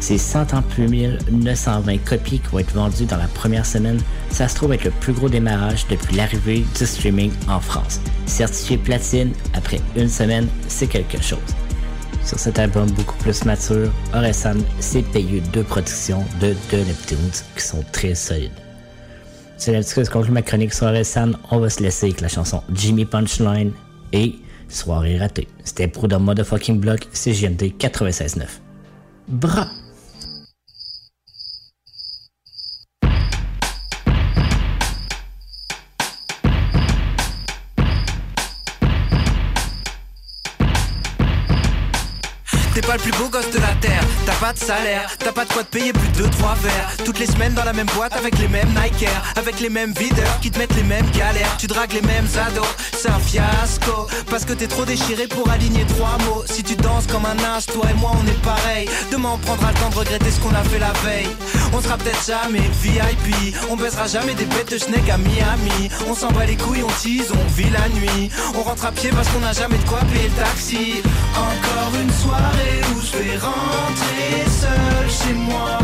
C'est 0.01 0.19
138 0.19 1.31
920 1.33 1.99
copies 2.05 2.39
qui 2.39 2.47
vont 2.49 2.59
être 2.59 2.73
vendues 2.73 3.07
dans 3.07 3.17
la 3.17 3.29
première 3.29 3.67
semaine. 3.67 3.99
Ça 4.31 4.47
se 4.47 4.55
trouve 4.55 4.73
être 4.73 4.85
le 4.85 4.91
plus 4.91 5.13
gros 5.13 5.29
démarrage 5.29 5.87
depuis 5.89 6.17
l'arrivée 6.17 6.65
du 6.79 6.87
streaming 6.87 7.33
en 7.49 7.61
France. 7.61 8.01
Certifié 8.27 8.77
platine 8.77 9.33
après 9.55 9.81
une 9.97 10.09
semaine, 10.09 10.49
c'est 10.69 10.87
quelque 10.87 11.21
chose. 11.23 11.39
Sur 12.25 12.39
cet 12.39 12.59
album 12.59 12.91
beaucoup 12.91 13.17
plus 13.19 13.45
mature, 13.45 13.91
Orelsan 14.13 14.57
s'est 14.81 15.03
payé 15.03 15.41
deux 15.53 15.63
productions 15.63 16.25
de 16.41 16.55
The 16.71 16.87
Neptunes 16.87 17.43
qui 17.57 17.63
sont 17.63 17.85
très 17.93 18.15
solides. 18.15 18.51
C'est 19.57 19.73
là-dessus 19.73 19.95
que 19.95 20.05
je 20.05 20.11
conclue 20.11 20.33
ma 20.33 20.43
chronique 20.43 20.75
sur 20.75 20.87
Orelsan. 20.87 21.33
On 21.51 21.59
va 21.59 21.71
se 21.71 21.83
laisser 21.83 22.07
avec 22.07 22.21
la 22.21 22.29
chanson 22.29 22.63
Jimmy 22.73 23.05
Punchline 23.07 23.73
et 24.13 24.35
Soirée 24.69 25.19
ratée. 25.19 25.47
C'était 25.65 25.89
pour 25.89 26.09
dans 26.09 26.21
Motherfucking 26.21 26.81
Block, 26.81 27.09
CGMD 27.13 27.73
96.9. 27.79 28.43
Bras! 29.29 29.69
Plus 43.07 43.19
beau 43.19 43.29
gosse 43.29 43.51
de 43.53 43.59
la 43.59 43.75
terre, 43.81 44.03
pas 44.47 44.53
de 44.53 44.59
salaire, 44.61 45.11
t'as 45.19 45.33
pas 45.33 45.45
de 45.45 45.53
quoi 45.53 45.65
te 45.65 45.77
payer 45.77 45.93
plus 45.93 46.23
de 46.23 46.29
3 46.29 46.55
verres. 46.63 46.91
Toutes 47.05 47.19
les 47.19 47.27
semaines 47.27 47.55
dans 47.55 47.65
la 47.65 47.73
même 47.73 47.89
boîte 47.97 48.17
avec 48.17 48.39
les 48.39 48.47
mêmes 48.47 48.69
Nike 48.69 49.03
Air, 49.03 49.23
avec 49.35 49.59
les 49.59 49.69
mêmes 49.69 49.93
videurs 49.93 50.39
qui 50.41 50.53
te 50.53 50.59
mettent 50.61 50.77
les 50.77 50.85
mêmes 50.85 51.11
galères. 51.11 51.57
Tu 51.59 51.67
dragues 51.67 51.93
les 51.93 52.03
mêmes 52.03 52.29
ados, 52.47 52.65
c'est 52.97 53.11
un 53.11 53.19
fiasco. 53.19 54.07
Parce 54.31 54.45
que 54.45 54.53
t'es 54.53 54.69
trop 54.69 54.85
déchiré 54.85 55.27
pour 55.27 55.51
aligner 55.51 55.85
trois 55.87 56.17
mots. 56.27 56.45
Si 56.47 56.63
tu 56.63 56.77
danses 56.77 57.09
comme 57.09 57.27
un 57.27 57.57
âge, 57.57 57.67
toi 57.67 57.87
et 57.91 57.95
moi 57.95 58.13
on 58.15 58.25
est 58.29 58.43
pareil. 58.43 58.89
Demain 59.11 59.31
on 59.35 59.39
prendra 59.39 59.73
le 59.73 59.79
temps 59.79 59.91
de 59.91 59.97
regretter 59.97 60.31
ce 60.31 60.39
qu'on 60.39 60.55
a 60.55 60.63
fait 60.63 60.79
la 60.79 60.93
veille. 61.05 61.35
On 61.73 61.81
sera 61.81 61.99
peut-être 61.99 62.25
jamais 62.25 62.71
VIP, 62.83 63.57
on 63.69 63.77
baissera 63.77 64.07
jamais 64.07 64.35
des 64.35 64.45
bêtes 64.45 64.71
de 64.71 64.79
schneck 64.79 65.09
à 65.11 65.19
Miami. 65.19 65.91
On 66.09 66.15
s'en 66.15 66.31
bat 66.31 66.47
les 66.47 66.57
couilles, 66.57 66.85
on 66.85 67.03
tease, 67.03 67.33
on 67.33 67.53
vit 67.53 67.71
la 67.71 67.89
nuit. 67.89 68.31
On 68.55 68.63
rentre 68.63 68.87
à 68.87 68.93
pied 68.93 69.11
parce 69.11 69.29
qu'on 69.29 69.43
a 69.43 69.53
jamais 69.53 69.79
de 69.79 69.89
quoi 69.89 69.99
payer 70.13 70.29
le 70.29 70.45
taxi. 70.45 71.03
Encore 71.35 72.01
une 72.01 72.13
soirée 72.13 72.81
où 72.95 73.01
je 73.01 73.19
vais 73.19 73.37
rentrer 73.39 74.36
seul 74.45 75.09
chez 75.09 75.35
moi. 75.35 75.79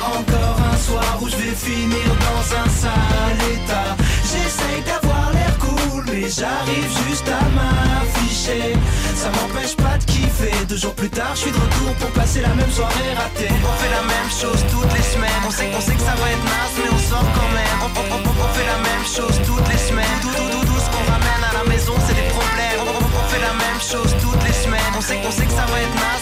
Encore 0.00 0.58
un 0.72 0.76
soir 0.76 1.18
où 1.20 1.28
je 1.28 1.36
vais 1.36 1.54
finir 1.54 2.08
dans 2.26 2.44
un 2.62 2.68
sale 2.68 3.40
état. 3.52 3.96
J'essaye 4.24 4.82
d'avoir 4.82 5.30
l'air 5.32 5.58
cool, 5.58 6.04
mais 6.06 6.28
j'arrive 6.28 6.90
juste 7.08 7.28
à 7.28 7.42
m'afficher. 7.56 8.74
Ça 9.14 9.28
m'empêche 9.36 9.76
pas 9.76 9.98
de 9.98 10.04
kiffer 10.04 10.54
Deux 10.68 10.76
jours 10.76 10.94
plus 10.94 11.10
tard, 11.10 11.32
je 11.34 11.40
suis 11.40 11.50
de 11.50 11.56
retour 11.56 11.92
pour 12.00 12.10
passer 12.10 12.40
la 12.40 12.54
même 12.54 12.70
soirée 12.70 13.12
ratée. 13.14 13.52
On 13.52 13.76
fait 13.82 13.92
la 13.92 14.04
même 14.14 14.30
chose 14.30 14.60
toutes 14.72 14.92
les 14.96 15.06
semaines. 15.12 15.42
On 15.46 15.50
sait 15.50 15.68
qu'on 15.68 15.80
sait 15.80 15.94
que 15.94 16.00
ça 16.00 16.16
va 16.16 16.26
être 16.30 16.44
naze, 16.44 16.74
mais 16.80 16.90
on 16.90 17.02
sort 17.10 17.28
quand 17.36 17.52
même. 17.52 17.78
On, 17.84 18.52
fait 18.56 18.66
la 18.66 18.80
même 18.80 19.04
chose 19.04 19.36
toutes 19.44 19.68
les 19.68 19.78
semaines. 19.88 20.18
Tout, 20.22 20.32
tout, 20.32 20.80
ce 20.80 20.88
qu'on 20.88 21.04
ramène 21.12 21.42
à 21.44 21.52
la 21.60 21.64
maison, 21.68 21.94
c'est 22.06 22.16
des 22.16 22.28
problèmes. 22.32 22.80
On 22.88 23.28
fait 23.28 23.44
la 23.44 23.54
même 23.54 23.80
chose 23.80 24.10
toutes 24.24 24.42
les 24.48 24.56
semaines. 24.56 24.92
On 24.96 25.02
sait 25.02 25.18
qu'on 25.20 25.30
sait 25.30 25.44
que 25.44 25.52
ça 25.52 25.66
va 25.68 25.76
être 25.84 25.96
naze, 26.00 26.19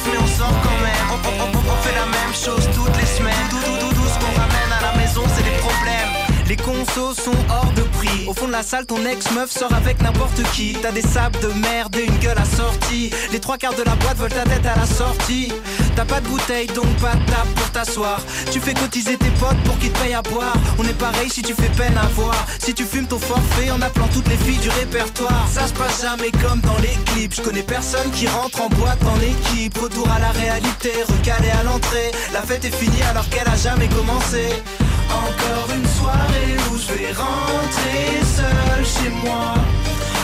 Les 6.49 6.57
consos 6.57 7.13
sont 7.13 7.37
hors 7.51 7.71
de 7.77 7.83
prix. 7.83 8.27
Au 8.27 8.33
fond 8.33 8.47
de 8.47 8.53
la 8.53 8.63
salle, 8.63 8.87
ton 8.87 9.05
ex-meuf 9.05 9.51
sort 9.51 9.75
avec 9.75 10.01
n'importe 10.01 10.43
qui. 10.55 10.75
T'as 10.81 10.93
des 10.93 11.03
sables 11.03 11.39
de 11.41 11.49
merde 11.49 11.95
et 11.97 12.07
une 12.07 12.17
gueule 12.21 12.39
assortie. 12.39 13.11
Les 13.33 13.39
trois 13.39 13.59
quarts 13.59 13.75
de 13.75 13.83
la 13.83 13.95
boîte 13.97 14.17
veulent 14.17 14.33
ta 14.33 14.45
tête 14.45 14.65
à 14.65 14.75
la 14.75 14.87
sortie. 14.87 15.53
T'as 15.95 16.07
pas 16.07 16.23
de 16.23 16.29
bouteille, 16.29 16.67
donc 16.69 16.87
pas 17.03 17.17
de 17.17 17.25
table 17.27 17.51
pour 17.55 17.71
t'asseoir. 17.71 18.23
Tu 18.51 18.61
fais 18.61 18.73
cotiser 18.73 19.19
tes 19.19 19.29
potes 19.33 19.59
pour 19.67 19.79
qu'ils 19.79 19.93
te 19.93 19.99
payent 19.99 20.15
à 20.15 20.23
boire. 20.23 20.55
On 20.79 20.85
est 20.85 20.97
pareil 20.99 21.29
si 21.29 21.43
tu 21.43 21.53
fais 21.53 21.69
peine 21.69 21.99
à 21.99 22.07
voir. 22.15 22.47
Si 22.59 22.73
tu 22.73 22.85
fumes 22.85 23.07
ton 23.07 23.19
forfait 23.19 23.71
en 23.71 23.83
appelant 23.83 24.09
toutes 24.15 24.29
les 24.29 24.39
filles 24.39 24.57
du 24.57 24.71
répertoire. 24.71 25.47
Ça 25.53 25.67
se 25.67 25.75
passe 25.75 26.01
jamais 26.01 26.31
comme 26.31 26.61
dans 26.61 26.79
les 26.79 26.97
clips. 27.13 27.35
Je 27.35 27.43
connais 27.43 27.63
personne 27.63 28.11
qui 28.13 28.27
rentre 28.27 28.63
en 28.63 28.71
boîte 28.71 29.05
en 29.05 29.21
équipe. 29.21 29.77
Retour 29.77 30.11
à 30.11 30.19
la 30.19 30.31
réalité, 30.31 30.93
recalé 31.07 31.51
à 31.51 31.63
l'entrée. 31.65 32.11
La 32.33 32.41
fête 32.41 32.65
est 32.65 32.75
finie 32.75 33.03
alors 33.03 33.29
qu'elle 33.29 33.49
a 33.49 33.57
jamais 33.57 33.89
commencé. 33.89 34.49
Encore 35.11 35.69
une 35.75 35.89
soirée 35.89 36.57
où 36.71 36.79
je 36.79 36.93
vais 36.93 37.13
rentrer 37.13 38.21
seul 38.37 38.85
chez 38.85 39.11
moi. 39.25 39.55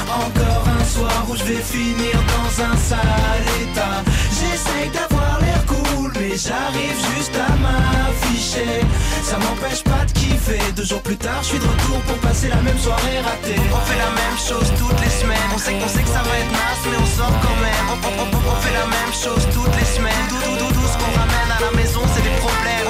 Encore 0.09 0.66
un 0.81 0.85
soir 0.85 1.27
où 1.28 1.36
je 1.36 1.44
vais 1.44 1.62
finir 1.62 2.15
dans 2.35 2.65
un 2.65 2.77
sale 2.77 3.47
état. 3.62 4.05
J'essaye 4.31 4.90
d'avoir 4.90 5.40
l'air 5.40 5.65
cool, 5.66 6.12
mais 6.20 6.36
j'arrive 6.36 6.98
juste 7.16 7.35
à 7.35 7.51
m'afficher. 7.56 8.81
Ça 9.23 9.39
m'empêche 9.39 9.82
pas 9.82 10.05
de 10.06 10.12
kiffer. 10.12 10.61
Deux 10.77 10.85
jours 10.85 11.02
plus 11.02 11.16
tard, 11.16 11.40
je 11.43 11.48
suis 11.48 11.59
de 11.59 11.65
retour 11.65 11.98
pour 12.06 12.19
passer 12.19 12.48
la 12.48 12.61
même 12.62 12.78
soirée 12.78 13.20
ratée. 13.24 13.61
On 13.73 13.82
fait 13.89 13.98
la 13.98 14.12
même 14.20 14.39
chose 14.39 14.69
toutes 14.78 15.01
les 15.01 15.11
semaines. 15.11 15.51
On 15.55 15.59
sait 15.59 15.74
qu'on 15.74 15.89
sait 15.89 16.02
que 16.02 16.12
ça 16.12 16.23
va 16.23 16.35
être 16.39 16.52
naze, 16.52 16.85
mais 16.90 16.98
on 17.01 17.11
sort 17.19 17.35
quand 17.43 17.59
même. 17.59 17.86
On, 17.90 18.56
fait 18.61 18.74
la 18.74 18.86
même 18.86 19.12
chose 19.12 19.43
toutes 19.52 19.74
les 19.74 19.89
semaines. 19.97 20.27
Tout, 20.28 20.74
tout 20.74 20.89
ce 20.93 20.97
qu'on 21.01 21.12
ramène 21.19 21.51
à 21.56 21.61
la 21.61 21.73
maison, 21.73 22.01
c'est 22.15 22.23
des 22.23 22.36
problèmes. 22.39 22.84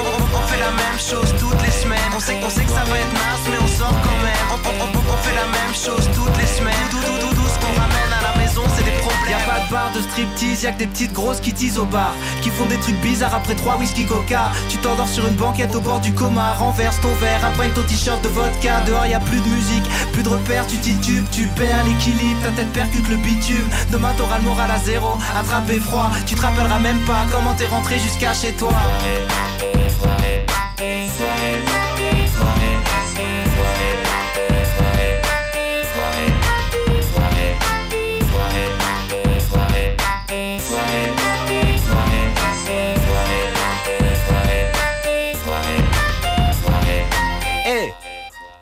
Fait 0.55 0.61
la 0.61 0.71
même 0.71 0.97
chose 0.97 1.35
toutes 1.37 1.61
les 1.63 1.71
semaines. 1.71 1.99
On 2.15 2.19
sait 2.21 2.39
qu'on 2.39 2.49
sait 2.49 2.63
que 2.63 2.69
ça 2.71 2.85
va 2.85 2.97
être 2.97 3.11
naze, 3.11 3.43
mais 3.51 3.57
on 3.61 3.67
sort 3.67 3.91
quand 3.91 4.19
même. 4.23 4.47
On, 4.53 4.55
on- 4.55 4.99
on- 5.13 5.17
fait 5.17 5.35
la 5.35 5.47
même 5.47 5.73
chose 5.75 6.07
toutes 6.15 6.37
les 6.37 6.47
semaines. 6.47 6.87
Tout, 6.91 6.97
tout, 6.97 7.35
tout, 7.35 7.47
ce 7.47 7.59
qu'on 7.59 7.73
ramène 7.73 8.04
la 8.25 8.43
maison, 8.43 8.61
c'est 8.75 8.83
des 8.83 8.91
problèmes. 8.91 9.15
Y'a 9.29 9.37
pas 9.37 9.65
de 9.65 9.71
bar 9.71 9.91
de 9.93 10.01
striptease, 10.01 10.63
y'a 10.63 10.71
que 10.71 10.79
des 10.79 10.87
petites 10.87 11.13
grosses 11.13 11.39
qui 11.39 11.53
teasent 11.53 11.77
au 11.77 11.85
bar. 11.85 12.13
Qui 12.41 12.49
font 12.49 12.65
des 12.65 12.77
trucs 12.77 12.99
bizarres 13.01 13.35
après 13.35 13.55
trois 13.55 13.77
whisky 13.77 14.05
coca. 14.05 14.51
Tu 14.69 14.77
t'endors 14.77 15.07
sur 15.07 15.27
une 15.27 15.35
banquette 15.35 15.75
au 15.75 15.81
bord 15.81 15.99
du 15.99 16.13
coma. 16.13 16.53
Renverse 16.53 16.99
ton 17.01 17.13
verre, 17.15 17.43
après 17.45 17.69
ton 17.69 17.83
t-shirt 17.83 18.23
de 18.23 18.29
vodka. 18.29 18.81
Dehors 18.87 19.05
y'a 19.05 19.19
plus 19.19 19.39
de 19.39 19.47
musique, 19.47 19.85
plus 20.13 20.23
de 20.23 20.29
repères, 20.29 20.65
tu 20.67 20.77
titubes, 20.77 21.25
tu 21.31 21.47
perds 21.47 21.83
l'équilibre. 21.85 22.41
Ta 22.43 22.51
tête 22.51 22.71
percute 22.73 23.07
le 23.09 23.17
bitume. 23.17 23.67
Demain 23.91 24.13
t'auras 24.17 24.37
le 24.37 24.43
moral 24.43 24.71
à 24.71 24.79
zéro, 24.79 25.17
attrapé 25.37 25.79
froid. 25.79 26.09
Tu 26.25 26.35
te 26.35 26.41
rappelleras 26.41 26.79
même 26.79 26.99
pas 27.01 27.25
comment 27.31 27.53
t'es 27.53 27.67
rentré 27.67 27.99
jusqu'à 27.99 28.33
chez 28.33 28.53
toi. 28.53 28.73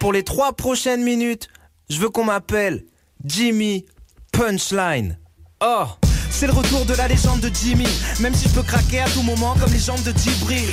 Pour 0.04 0.12
les 0.12 0.24
trois 0.24 0.52
prochaines 0.52 1.02
minutes, 1.02 1.48
je 1.90 1.98
veux 1.98 2.10
qu'on 2.10 2.26
m'appelle 2.26 2.84
Jimmy 3.24 3.86
Punchline. 4.34 5.18
Oh, 5.62 5.86
c'est 6.30 6.46
le 6.46 6.52
retour 6.52 6.86
de 6.86 6.94
la 6.94 7.08
légende 7.08 7.40
de 7.40 7.50
Jimmy. 7.56 7.88
Même 8.20 8.36
si 8.36 8.50
je 8.50 8.54
peux 8.54 8.64
craquer 8.64 9.00
à 9.00 9.10
tout 9.10 9.22
moment 9.22 9.56
comme 9.62 9.72
les 9.72 9.80
jambes 9.80 10.04
de 10.04 10.12
Djibril. 10.12 10.68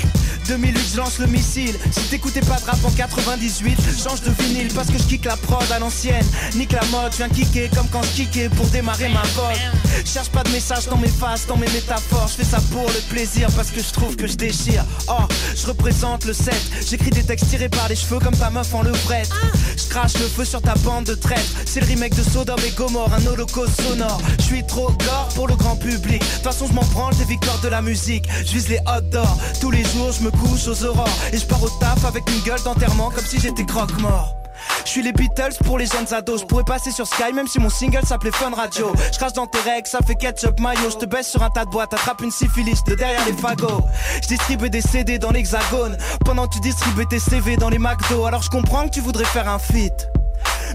2008, 0.51 0.81
je 0.93 0.97
lance 0.97 1.19
le 1.21 1.27
missile. 1.29 1.79
Si 1.93 2.01
t'écoutais 2.09 2.41
pas 2.41 2.59
de 2.59 2.65
rap 2.65 2.85
en 2.85 2.91
98, 2.91 3.79
change 4.03 4.21
de 4.23 4.33
vinyle 4.43 4.67
parce 4.75 4.89
que 4.89 4.99
je 4.99 5.05
kick 5.05 5.25
la 5.25 5.37
prod 5.37 5.63
à 5.71 5.79
l'ancienne. 5.79 6.27
Nique 6.57 6.73
la 6.73 6.85
mode, 6.87 7.13
je 7.13 7.19
viens 7.19 7.29
kicker 7.29 7.71
comme 7.71 7.87
quand 7.87 8.03
je 8.03 8.23
kickais 8.23 8.49
pour 8.49 8.67
démarrer 8.67 9.11
ma 9.11 9.23
vogue. 9.37 10.05
Cherche 10.05 10.29
pas 10.31 10.43
de 10.43 10.51
message 10.51 10.87
dans 10.87 10.97
mes 10.97 11.09
faces, 11.09 11.47
dans 11.47 11.57
mes 11.57 11.69
métaphores. 11.69 12.27
Je 12.27 12.43
fais 12.43 12.51
ça 12.51 12.59
pour 12.73 12.83
le 12.83 13.01
plaisir 13.15 13.49
parce 13.55 13.71
que 13.71 13.81
je 13.81 13.93
trouve 13.93 14.17
que 14.17 14.27
je 14.27 14.35
déchire. 14.35 14.85
Oh, 15.07 15.23
je 15.55 15.67
représente 15.69 16.25
le 16.25 16.33
7. 16.33 16.53
J'écris 16.89 17.11
des 17.11 17.23
textes 17.23 17.49
tirés 17.49 17.69
par 17.69 17.89
les 17.89 17.95
cheveux 17.95 18.19
comme 18.19 18.37
ta 18.37 18.51
meuf 18.51 18.75
en 18.75 18.83
levrette. 18.83 19.31
Je 19.77 19.89
crache 19.89 20.15
le 20.15 20.27
feu 20.27 20.45
sur 20.45 20.61
ta 20.61 20.75
bande 20.77 21.05
de 21.05 21.15
traite. 21.15 21.47
C'est 21.65 21.81
le 21.81 21.87
remake 21.87 22.17
de 22.17 22.25
Sodome 22.25 22.59
et 22.67 22.73
Gomorre, 22.73 23.15
un 23.15 23.25
holocauste 23.25 23.81
sonore. 23.83 24.21
Je 24.39 24.45
suis 24.45 24.67
trop 24.67 24.89
gore 24.89 25.29
pour 25.37 25.47
le 25.47 25.55
grand 25.55 25.77
public. 25.77 26.21
De 26.21 26.35
toute 26.35 26.43
façon, 26.43 26.67
je 26.67 26.73
m'en 26.73 26.85
branle 26.87 27.15
des 27.19 27.25
victoires 27.25 27.61
de 27.61 27.69
la 27.69 27.83
musique. 27.83 28.25
Je 28.45 28.53
vise 28.55 28.69
les 28.69 28.79
hot. 28.79 29.17
Tous 29.61 29.71
les 29.71 29.85
jours, 29.85 30.11
je 30.11 30.25
me 30.25 30.31
couche 30.41 30.69
aux 30.69 30.85
aurores. 30.85 31.09
Et 31.33 31.39
je 31.39 31.47
pars 31.47 31.63
au 31.63 31.69
taf 31.69 32.05
avec 32.05 32.29
une 32.31 32.41
gueule 32.41 32.63
d'enterrement 32.63 33.11
comme 33.11 33.25
si 33.25 33.39
j'étais 33.39 33.65
croque-mort. 33.65 34.37
Je 34.85 34.91
suis 34.91 35.03
les 35.03 35.13
Beatles 35.13 35.57
pour 35.65 35.79
les 35.79 35.87
jeunes 35.87 36.13
ados. 36.13 36.41
Je 36.41 36.47
pourrais 36.47 36.65
passer 36.65 36.91
sur 36.91 37.07
Sky 37.07 37.33
même 37.35 37.47
si 37.47 37.59
mon 37.59 37.71
single 37.71 38.05
s'appelait 38.05 38.31
Fun 38.33 38.51
Radio. 38.55 38.93
Je 39.13 39.19
crache 39.19 39.33
dans 39.33 39.47
tes 39.47 39.61
règles, 39.61 39.87
ça 39.87 40.01
fait 40.07 40.15
ketchup 40.15 40.61
mayo. 40.61 40.91
Je 40.91 40.97
te 40.97 41.07
baisse 41.07 41.31
sur 41.31 41.43
un 41.43 41.51
tas 41.51 41.65
de 41.65 41.71
boîtes, 41.71 41.95
attrape 41.95 42.23
une 42.23 42.31
syphilis 42.31 42.83
de 42.87 42.95
derrière 42.95 43.25
les 43.27 43.33
fagots. 43.33 43.85
Je 44.23 44.29
distribue 44.29 44.71
des 44.71 44.83
CD 44.83 45.19
dans 45.19 45.31
l'hexagone. 45.31 45.97
Pendant 46.25 46.47
que 46.47 46.55
tu 46.55 46.61
distribues 46.61 47.07
tes 47.07 47.19
CV 47.19 47.57
dans 47.57 47.69
les 47.69 47.79
McDo. 47.79 48.27
Alors 48.27 48.43
je 48.43 48.51
comprends 48.51 48.85
que 48.85 48.91
tu 48.91 49.01
voudrais 49.01 49.25
faire 49.25 49.49
un 49.49 49.59
feat. 49.59 50.11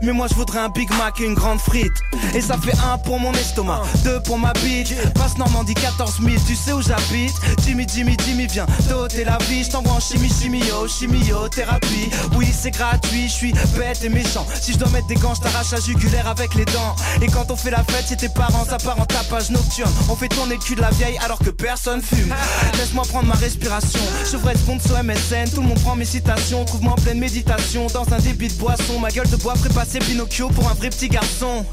Mais 0.04 0.12
moi 0.12 0.28
je 0.30 0.36
voudrais 0.36 0.60
un 0.60 0.70
Big 0.70 0.90
Mac 0.98 1.20
et 1.20 1.26
une 1.26 1.34
grande 1.34 1.60
frite. 1.60 1.94
Et 2.34 2.42
ça 2.42 2.58
fait 2.58 2.78
un 2.80 2.98
pour 2.98 3.20
mon 3.20 3.32
estomac, 3.34 3.82
deux 4.04 4.20
pour 4.22 4.38
ma 4.38 4.54
bite. 4.54 4.94
Passe 5.14 5.38
Normandie 5.38 5.74
14 5.74 6.20
000, 6.22 6.36
tu 6.46 6.56
sais 6.56 6.74
où 6.74 6.82
j'habite. 6.82 7.34
Jimmy, 7.66 7.86
Jimmy, 7.88 8.18
Jimmy, 8.26 8.48
viens 8.48 8.66
t'ôter 8.90 9.24
la 9.24 9.38
vie. 9.50 9.64
Je 9.64 9.72
t'envoie 9.72 9.94
en 9.94 10.00
chimie, 10.00 10.30
chimio, 10.30 10.88
chimiothérapie. 10.88 12.10
Oui 12.36 12.48
c'est 12.56 12.72
gratuit, 12.72 13.28
je 13.28 13.34
suis 13.34 13.54
bête 13.78 14.04
et 14.04 14.10
méchant. 14.10 14.46
Si 14.62 14.74
je 14.74 14.78
dois 14.78 14.90
mettre 14.90 15.08
des 15.08 15.16
gants, 15.16 15.34
je 15.36 15.42
t'arrache 15.42 15.72
la 15.72 15.80
jugulaire 15.80 16.28
avec 16.28 16.56
les 16.56 16.66
dents. 16.66 16.96
Et 17.22 17.28
quand 17.28 17.52
on 17.52 17.56
fait 17.56 17.72
la 17.72 17.84
fête, 17.84 18.06
c'est 18.08 18.18
tes 18.18 18.30
parents, 18.30 18.66
ça 18.66 18.78
part 18.78 19.00
en 19.00 19.06
tapage 19.06 19.50
nocturne. 19.50 19.92
On 20.10 20.16
fait 20.16 20.30
tourner 20.30 20.56
le 20.56 20.62
cul 20.62 20.76
de 20.76 20.82
la 20.82 20.90
vieille 20.92 21.18
alors 21.24 21.40
que 21.40 21.50
personne 21.50 22.02
fume. 22.02 22.34
Laisse-moi 22.78 23.04
prendre 23.10 23.28
ma 23.28 23.36
respiration. 23.36 24.00
Je 24.26 24.34
devrais 24.34 24.54
être 24.54 24.60
sponsor 24.60 25.04
MSN, 25.04 25.50
tout 25.54 25.62
le 25.62 25.68
monde 25.68 25.82
prend 25.82 25.96
mes 25.96 26.06
citations. 26.06 26.66
Trouve-moi 26.66 26.94
en 26.94 27.02
pleine 27.02 27.20
méditation, 27.20 27.88
dans 27.94 28.12
un 28.14 28.20
débit 28.20 28.48
de 28.48 28.54
boisson 28.54 29.00
Ma 29.00 29.10
gueule 29.10 29.30
de 29.30 29.36
bois 29.38 29.55
ferait 29.56 29.74
passer 29.74 30.00
Pinocchio 30.00 30.50
pour 30.50 30.70
un 30.70 30.74
vrai 30.74 30.90
petit 30.90 31.10
garçon. 31.10 31.66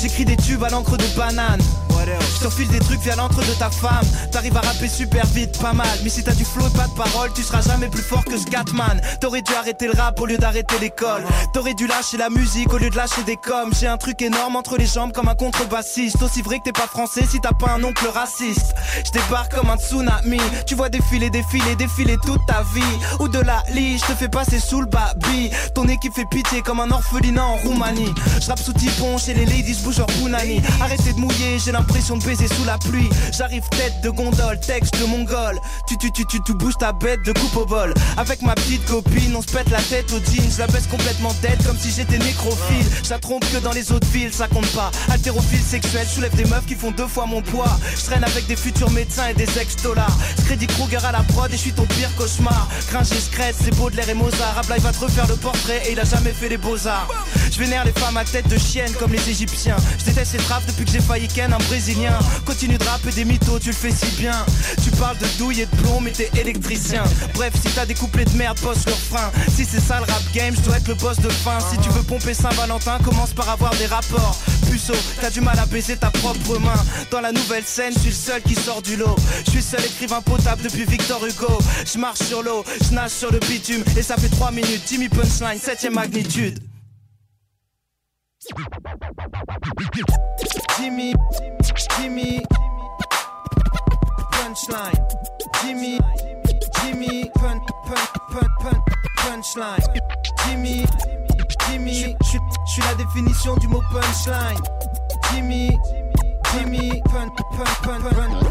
J'écris 0.00 0.24
des 0.24 0.36
tubes 0.36 0.64
à 0.64 0.70
l'encre 0.70 0.96
de 0.96 1.04
banane 1.16 1.60
Je 2.06 2.46
te 2.46 2.50
file 2.50 2.68
des 2.68 2.78
trucs 2.78 3.00
via 3.00 3.14
l'encre 3.14 3.40
de 3.40 3.52
ta 3.58 3.70
femme. 3.70 4.06
T'arrives 4.32 4.56
à 4.56 4.60
rapper 4.60 4.88
super 4.88 5.26
vite, 5.26 5.58
pas 5.60 5.74
mal. 5.74 5.86
Mais 6.02 6.08
si 6.08 6.24
t'as 6.24 6.32
du 6.32 6.44
flow 6.44 6.66
et 6.66 6.76
pas 6.76 6.86
de 6.86 6.94
parole 6.94 7.30
Tu 7.34 7.42
seras 7.42 7.60
jamais 7.60 7.88
plus 7.88 8.02
fort 8.02 8.24
que 8.24 8.38
Scatman. 8.38 9.00
T'aurais 9.20 9.42
dû 9.42 9.52
arrêter 9.54 9.86
le 9.86 9.92
rap 9.92 10.18
au 10.18 10.26
lieu 10.26 10.38
d'arrêter 10.38 10.78
l'école. 10.80 11.24
T'aurais 11.52 11.74
dû 11.74 11.86
lâcher 11.86 12.16
la 12.16 12.30
musique 12.30 12.72
au 12.72 12.78
lieu 12.78 12.88
de 12.88 12.96
lâcher 12.96 13.22
des 13.24 13.36
coms. 13.36 13.72
J'ai 13.78 13.86
un 13.86 13.98
truc 13.98 14.22
énorme 14.22 14.56
entre 14.56 14.78
les 14.78 14.86
jambes 14.86 15.12
comme 15.12 15.28
un 15.28 15.34
contrebassiste. 15.34 16.22
Aussi 16.22 16.40
vrai 16.40 16.58
que 16.58 16.64
t'es 16.64 16.72
pas 16.72 16.86
français 16.86 17.24
si 17.28 17.38
t'as 17.40 17.52
pas 17.52 17.72
un 17.72 17.84
oncle 17.84 18.06
raciste. 18.14 18.74
Je 19.04 19.10
débarque 19.10 19.54
comme 19.54 19.68
un 19.68 19.76
tsunami. 19.76 20.40
Tu 20.66 20.74
vois 20.74 20.88
défiler, 20.88 21.28
défiler, 21.28 21.76
défiler 21.76 22.16
toute 22.24 22.40
ta 22.46 22.62
vie. 22.74 22.80
Ou 23.18 23.28
de 23.28 23.40
la 23.40 23.62
lie, 23.74 23.98
je 23.98 24.06
te 24.06 24.12
fais 24.14 24.28
passer 24.28 24.58
sous 24.58 24.80
le 24.80 24.86
babi. 24.86 25.50
Ton 25.74 25.86
équipe 25.88 26.14
fait 26.14 26.28
pitié 26.30 26.62
comme 26.62 26.80
un 26.80 26.90
orphelinat 26.90 27.44
en 27.44 27.56
Roumanie. 27.56 28.14
Je 28.40 28.46
rappe 28.48 28.58
sous 28.58 28.72
typon 28.72 29.18
chez 29.18 29.34
les 29.34 29.44
ladies 29.44 29.78
bougent 29.84 30.00
en 30.00 30.06
Arrêtez 30.80 31.12
de 31.12 31.18
mouiller, 31.18 31.58
j'ai 31.58 31.72
l'impression 31.72 31.89
de 31.90 32.24
baiser 32.24 32.48
sous 32.48 32.64
la 32.64 32.78
pluie. 32.78 33.08
J'arrive 33.36 33.62
tête 33.70 34.00
de 34.02 34.10
gondole, 34.10 34.58
texte 34.60 34.98
de 35.00 35.06
mongol. 35.06 35.60
Tu 35.86 35.96
tu 35.98 36.10
tu 36.12 36.24
tu 36.26 36.42
tu 36.42 36.54
bouges 36.54 36.76
ta 36.78 36.92
bête 36.92 37.22
de 37.24 37.32
coupe 37.32 37.56
au 37.56 37.66
bol. 37.66 37.94
Avec 38.16 38.42
ma 38.42 38.54
petite 38.54 38.84
copine, 38.86 39.34
on 39.36 39.42
se 39.42 39.48
pète 39.48 39.70
la 39.70 39.80
tête 39.80 40.10
au 40.12 40.18
jean. 40.18 40.50
Je 40.50 40.58
la 40.58 40.66
baisse 40.66 40.86
complètement 40.86 41.32
dead 41.42 41.62
comme 41.64 41.78
si 41.78 41.90
j'étais 41.90 42.18
nécrophile. 42.18 42.86
La 43.10 43.18
trompe 43.18 43.44
que 43.52 43.58
dans 43.58 43.72
les 43.72 43.92
autres 43.92 44.06
villes, 44.08 44.32
ça 44.32 44.48
compte 44.48 44.66
pas. 44.72 44.90
Haltérophile 45.10 45.60
sexuel, 45.60 46.06
soulève 46.06 46.34
des 46.34 46.44
meufs 46.44 46.66
qui 46.66 46.74
font 46.74 46.90
deux 46.90 47.06
fois 47.06 47.26
mon 47.26 47.42
poids. 47.42 47.78
Je 47.96 48.04
traîne 48.04 48.24
avec 48.24 48.46
des 48.46 48.56
futurs 48.56 48.90
médecins 48.90 49.28
et 49.28 49.34
des 49.34 49.58
ex-dollars. 49.58 50.16
Crédit 50.46 50.66
Kruger 50.66 51.04
à 51.04 51.12
la 51.12 51.22
prod 51.22 51.50
et 51.52 51.56
je 51.56 51.60
suis 51.60 51.72
ton 51.72 51.86
pire 51.86 52.14
cauchemar. 52.16 52.68
Gringe 52.90 53.12
et 53.12 53.20
Scred, 53.20 53.54
c'est 53.62 53.74
Baudelaire 53.76 54.08
et 54.08 54.14
Mozart. 54.14 54.58
Abla 54.58 54.76
il 54.78 54.82
va 54.82 54.92
te 54.92 55.00
refaire 55.00 55.26
le 55.26 55.36
portrait 55.36 55.82
et 55.86 55.92
il 55.92 56.00
a 56.00 56.04
jamais 56.04 56.32
fait 56.32 56.48
les 56.48 56.58
beaux-arts. 56.58 57.08
Je 57.50 57.58
vénère 57.58 57.84
les 57.84 57.92
femmes 57.92 58.16
à 58.16 58.24
tête 58.24 58.48
de 58.48 58.58
chienne 58.58 58.92
comme 58.98 59.12
les 59.12 59.28
égyptiens. 59.28 59.76
Je 59.98 60.04
déteste 60.06 60.32
les 60.32 60.38
trappes 60.38 60.66
depuis 60.66 60.84
que 60.84 60.92
j'ai 60.92 61.00
failli 61.00 61.28
ken 61.28 61.52
un 61.52 61.58
Continue 62.44 62.76
de 62.76 62.84
rapper 62.84 63.10
des 63.12 63.24
mythos, 63.24 63.58
tu 63.58 63.68
le 63.68 63.74
fais 63.74 63.90
si 63.90 64.04
bien. 64.20 64.34
Tu 64.84 64.90
parles 64.90 65.16
de 65.16 65.26
douille 65.38 65.62
et 65.62 65.66
de 65.66 65.76
plomb, 65.76 66.00
mais 66.00 66.10
t'es 66.10 66.30
électricien. 66.38 67.02
Bref, 67.32 67.54
si 67.54 67.72
t'as 67.72 67.86
des 67.86 67.94
couplets 67.94 68.26
de 68.26 68.36
merde, 68.36 68.58
bosse 68.60 68.84
le 68.84 68.92
frein. 68.92 69.30
Si 69.48 69.64
c'est 69.64 69.80
ça 69.80 69.98
le 69.98 70.04
rap 70.04 70.22
game, 70.34 70.54
je 70.54 70.60
dois 70.60 70.76
être 70.76 70.88
le 70.88 70.94
boss 70.94 71.16
de 71.16 71.30
fin. 71.30 71.58
Si 71.58 71.78
tu 71.78 71.88
veux 71.88 72.02
pomper 72.02 72.34
Saint-Valentin, 72.34 72.98
commence 73.02 73.32
par 73.32 73.48
avoir 73.48 73.74
des 73.76 73.86
rapports. 73.86 74.38
Puceau, 74.70 74.92
t'as 75.22 75.30
du 75.30 75.40
mal 75.40 75.58
à 75.58 75.64
baiser 75.64 75.96
ta 75.96 76.10
propre 76.10 76.58
main. 76.58 76.84
Dans 77.10 77.22
la 77.22 77.32
nouvelle 77.32 77.64
scène, 77.64 77.94
je 77.94 78.00
suis 78.00 78.10
le 78.10 78.14
seul 78.14 78.42
qui 78.42 78.54
sort 78.54 78.82
du 78.82 78.96
lot. 78.96 79.16
Je 79.46 79.52
suis 79.52 79.62
seul 79.62 79.82
écrivain 79.82 80.20
potable 80.20 80.62
depuis 80.62 80.84
Victor 80.84 81.24
Hugo. 81.24 81.58
Je 81.90 81.98
marche 81.98 82.20
sur 82.20 82.42
l'eau, 82.42 82.62
je 82.86 82.94
nage 82.94 83.10
sur 83.10 83.32
le 83.32 83.38
bitume. 83.38 83.82
Et 83.96 84.02
ça 84.02 84.16
fait 84.18 84.28
3 84.28 84.50
minutes, 84.50 84.82
Jimmy 84.86 85.08
Punchline, 85.08 85.58
7ème 85.58 85.94
magnitude. 85.94 86.69
Jimmy, 90.76 91.14
Jimmy, 91.96 92.42
punchline. 94.32 95.08
Jimmy, 95.62 96.00
Jimmy, 96.80 97.30
pun, 97.34 97.60
pun, 97.86 98.06
pun, 98.30 98.48
pun, 98.60 98.82
punchline. 99.18 99.80
Jimmy, 100.44 100.84
Jimmy, 101.66 102.16
je 102.22 102.38
suis 102.66 102.82
la 102.82 102.94
définition 102.96 103.56
du 103.56 103.68
mot 103.68 103.82
punchline. 103.92 104.58
Jimmy, 105.32 105.78
Jimmy, 106.52 107.02
pun, 107.04 107.28
pun, 107.28 107.64
pun, 107.82 108.00
pun, 108.02 108.10
pun, 108.10 108.50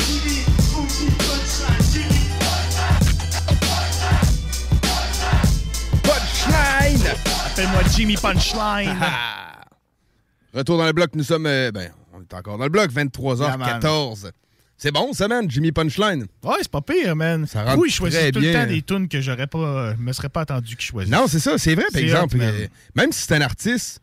Appelle-moi 7.61 7.83
Jimmy 7.95 8.15
Punchline. 8.15 8.97
Retour 10.53 10.79
dans 10.79 10.85
le 10.87 10.93
bloc, 10.93 11.11
nous 11.13 11.23
sommes. 11.23 11.45
euh, 11.45 11.71
ben, 11.71 11.91
on 12.11 12.21
est 12.21 12.33
encore 12.33 12.57
dans 12.57 12.63
le 12.63 12.71
bloc, 12.71 12.91
23h14. 12.91 14.31
C'est 14.77 14.91
bon, 14.91 15.13
ça, 15.13 15.27
man, 15.27 15.45
Jimmy 15.47 15.71
Punchline? 15.71 16.25
Ouais, 16.43 16.55
c'est 16.61 16.71
pas 16.71 16.81
pire, 16.81 17.15
man. 17.15 17.45
Ça 17.45 17.63
rentre 17.63 17.77
Oui, 17.77 17.89
je 17.91 17.95
choisis 17.97 18.19
très 18.19 18.31
tout 18.31 18.39
bien. 18.39 18.51
le 18.53 18.59
temps 18.65 18.73
des 18.73 18.81
tunes 18.81 19.07
que 19.07 19.21
j'aurais 19.21 19.45
pas, 19.45 19.59
euh, 19.59 19.93
me 19.99 20.11
serais 20.11 20.29
pas 20.29 20.41
attendu 20.41 20.75
qu'ils 20.75 20.87
choisissent. 20.87 21.13
Non, 21.13 21.27
c'est 21.27 21.37
ça, 21.39 21.59
c'est 21.59 21.75
vrai, 21.75 21.85
par 21.93 22.01
exemple. 22.01 22.37
hot, 22.37 22.41
euh, 22.41 22.67
même 22.95 23.11
si 23.11 23.27
c'est 23.27 23.35
un 23.35 23.41
artiste, 23.41 24.01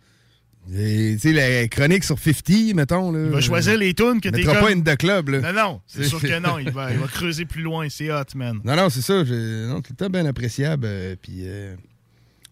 et, 0.73 1.17
tu 1.21 1.31
sais, 1.31 1.33
la 1.33 1.67
chronique 1.67 2.05
sur 2.05 2.17
50, 2.19 2.75
mettons. 2.75 3.11
Là, 3.11 3.19
Il 3.25 3.31
va 3.33 3.41
choisir 3.41 3.77
les 3.77 3.93
tunes 3.93 4.21
que 4.21 4.29
t'es 4.29 4.45
comme... 4.45 4.61
pas 4.61 4.71
une 4.71 4.85
de 4.85 4.95
club, 4.95 5.31
là. 5.31 5.41
Non, 5.41 5.53
non, 5.53 5.81
c'est 5.89 6.05
sûr 6.05 6.21
que 6.21 6.39
non. 6.39 6.61
Il 6.61 6.71
va, 6.71 6.91
il 6.93 6.99
va 6.99 7.09
creuser 7.09 7.45
plus 7.45 7.63
loin. 7.63 7.89
C'est 7.91 8.13
hot, 8.13 8.23
man. 8.37 8.61
Non, 8.63 8.77
non, 8.77 8.89
c'est 8.89 9.01
ça. 9.01 9.15
Non, 9.25 9.81
tout 9.81 9.91
le 9.93 9.97
temps 9.97 10.11
bien 10.11 10.27
appréciable. 10.27 10.85
euh, 10.87 11.17
Puis 11.21 11.39
euh, 11.41 11.75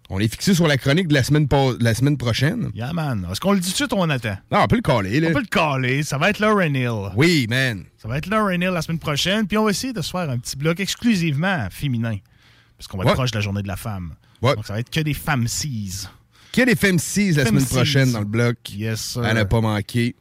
on 0.08 0.18
est 0.20 0.28
fixé 0.28 0.54
sur 0.54 0.66
la 0.66 0.76
chronique 0.76 1.08
de 1.08 1.14
la 1.14 1.22
semaine, 1.22 1.48
la 1.80 2.16
prochaine. 2.16 2.70
Yeah, 2.74 2.92
man. 2.92 3.26
Est-ce 3.30 3.40
qu'on 3.40 3.52
le 3.52 3.58
dit 3.60 3.66
tout 3.66 3.72
de 3.72 3.76
suite 3.76 3.92
ou 3.92 3.96
on 3.98 4.08
attend? 4.10 4.36
Non, 4.52 4.60
on 4.62 4.66
peut 4.66 4.76
le 4.76 4.82
caller, 4.82 5.20
là. 5.20 5.28
On 5.30 5.32
peut 5.32 5.40
le 5.40 5.46
caller. 5.46 6.02
Ça 6.02 6.18
va 6.18 6.30
être 6.30 6.38
Lauren 6.38 6.74
Hill. 6.74 7.10
Oui, 7.16 7.46
man. 7.48 7.84
Ça 7.98 8.08
va 8.08 8.18
être 8.18 8.26
Lauren 8.26 8.60
Hill 8.60 8.70
la 8.70 8.82
semaine 8.82 8.98
prochaine. 8.98 9.46
Puis 9.46 9.58
on 9.58 9.64
va 9.64 9.70
essayer 9.70 9.92
de 9.92 10.02
se 10.02 10.10
faire 10.10 10.30
un 10.30 10.38
petit 10.38 10.56
bloc 10.56 10.78
exclusivement 10.80 11.66
féminin. 11.70 12.18
Parce 12.78 12.86
qu'on 12.88 12.98
va 12.98 13.04
être 13.04 13.10
Ouais. 13.10 13.14
proche 13.14 13.30
de 13.30 13.36
la 13.38 13.42
journée 13.42 13.62
de 13.62 13.68
la 13.68 13.76
femme. 13.76 14.14
Ouais. 14.42 14.54
Donc 14.54 14.66
ça 14.66 14.74
va 14.74 14.80
être 14.80 14.90
que 14.90 15.00
des 15.00 15.14
femmes 15.14 15.48
cises. 15.48 16.08
Quel 16.52 16.68
est 16.68 16.80
Femme 16.80 16.98
6 16.98 17.36
la 17.36 17.44
semaine 17.46 17.64
prochaine 17.66 18.12
dans 18.12 18.20
le 18.20 18.24
bloc? 18.24 18.56
Yes, 18.74 19.00
sir. 19.00 19.24
À 19.24 19.34
ne 19.34 19.42
pas 19.42 19.60
manquer. 19.60 20.14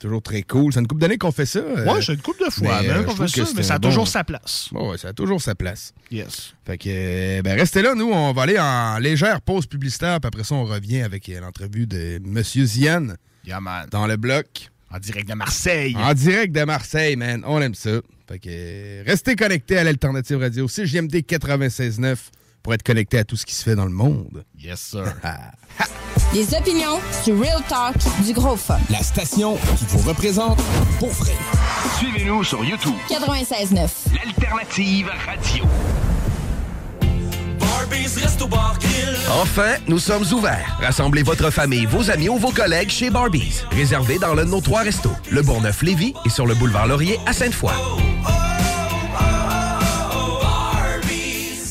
Toujours 0.00 0.22
très 0.22 0.42
cool. 0.42 0.72
C'est 0.72 0.78
une 0.80 0.86
couple 0.86 1.00
d'années 1.00 1.18
qu'on 1.18 1.32
fait 1.32 1.46
ça. 1.46 1.58
euh, 1.58 1.84
Ouais, 1.84 2.00
c'est 2.00 2.14
une 2.14 2.20
couple 2.20 2.44
de 2.44 2.50
fois, 2.50 2.80
mais, 2.82 2.88
même 2.88 2.96
euh, 2.98 3.02
qu'on 3.04 3.16
fait 3.16 3.28
ça, 3.44 3.50
mais 3.56 3.62
ça 3.64 3.74
a 3.74 3.78
bon- 3.78 3.88
toujours 3.88 4.06
sa 4.06 4.22
place. 4.22 4.68
Ouais, 4.72 4.96
ça 4.96 5.08
a 5.08 5.12
toujours 5.12 5.40
sa 5.42 5.54
place. 5.56 5.92
Yes. 6.10 6.54
Fait 6.64 6.78
que, 6.78 6.88
euh, 6.88 7.42
ben, 7.42 7.58
restez 7.58 7.82
là. 7.82 7.94
Nous, 7.96 8.08
on 8.10 8.32
va 8.32 8.42
aller 8.42 8.58
en 8.58 8.98
légère 8.98 9.40
pause 9.40 9.66
publicitaire. 9.66 10.20
Puis 10.20 10.28
après 10.28 10.44
ça, 10.44 10.54
on 10.54 10.64
revient 10.64 11.02
avec 11.02 11.26
l'entrevue 11.28 11.86
de 11.86 12.20
Monsieur 12.24 12.64
Zian 12.64 13.08
Yeah, 13.44 13.60
man. 13.60 13.88
dans 13.90 14.06
le 14.06 14.16
bloc. 14.16 14.70
En 14.90 14.98
direct 14.98 15.28
de 15.28 15.34
Marseille. 15.34 15.96
En 15.98 16.14
direct 16.14 16.54
de 16.54 16.62
Marseille, 16.64 17.16
man. 17.16 17.42
On 17.46 17.60
aime 17.60 17.74
ça. 17.74 18.00
Fait 18.28 18.38
que, 18.38 19.04
restez 19.04 19.36
connectés 19.36 19.78
à 19.78 19.84
l'Alternative 19.84 20.38
Radio. 20.38 20.68
CGMD 20.68 21.16
96.9 21.26 22.16
pour 22.68 22.74
être 22.74 22.82
connecté 22.82 23.16
à 23.16 23.24
tout 23.24 23.34
ce 23.34 23.46
qui 23.46 23.54
se 23.54 23.62
fait 23.62 23.74
dans 23.74 23.86
le 23.86 23.90
monde. 23.90 24.44
Yes, 24.58 24.78
sir. 24.78 25.14
Des 26.34 26.54
opinions, 26.54 27.00
du 27.24 27.32
real 27.32 27.62
talk, 27.66 27.96
du 28.26 28.34
gros 28.34 28.56
fun. 28.56 28.76
La 28.90 29.02
station 29.02 29.56
qui 29.78 29.86
vous 29.86 30.06
représente 30.06 30.60
pour 30.98 31.08
vrai. 31.08 31.32
Suivez-nous 31.96 32.44
sur 32.44 32.62
YouTube. 32.62 32.92
96.9. 33.08 33.88
L'alternative 34.12 35.10
radio. 35.24 35.64
Enfin, 39.30 39.76
nous 39.86 39.98
sommes 39.98 40.30
ouverts. 40.34 40.78
Rassemblez 40.82 41.22
votre 41.22 41.48
famille, 41.50 41.86
vos 41.86 42.10
amis 42.10 42.28
ou 42.28 42.36
vos 42.36 42.50
collègues 42.50 42.90
chez 42.90 43.08
Barbies. 43.08 43.62
Réservé 43.70 44.18
dans 44.18 44.34
l'un 44.34 44.44
de 44.44 44.50
nos 44.50 44.60
trois 44.60 44.82
restos, 44.82 45.16
le 45.30 45.40
Bourgneuf-Lévis 45.40 46.12
et 46.26 46.28
sur 46.28 46.46
le 46.46 46.54
boulevard 46.54 46.86
Laurier 46.86 47.18
à 47.24 47.32
Sainte-Foy. 47.32 47.72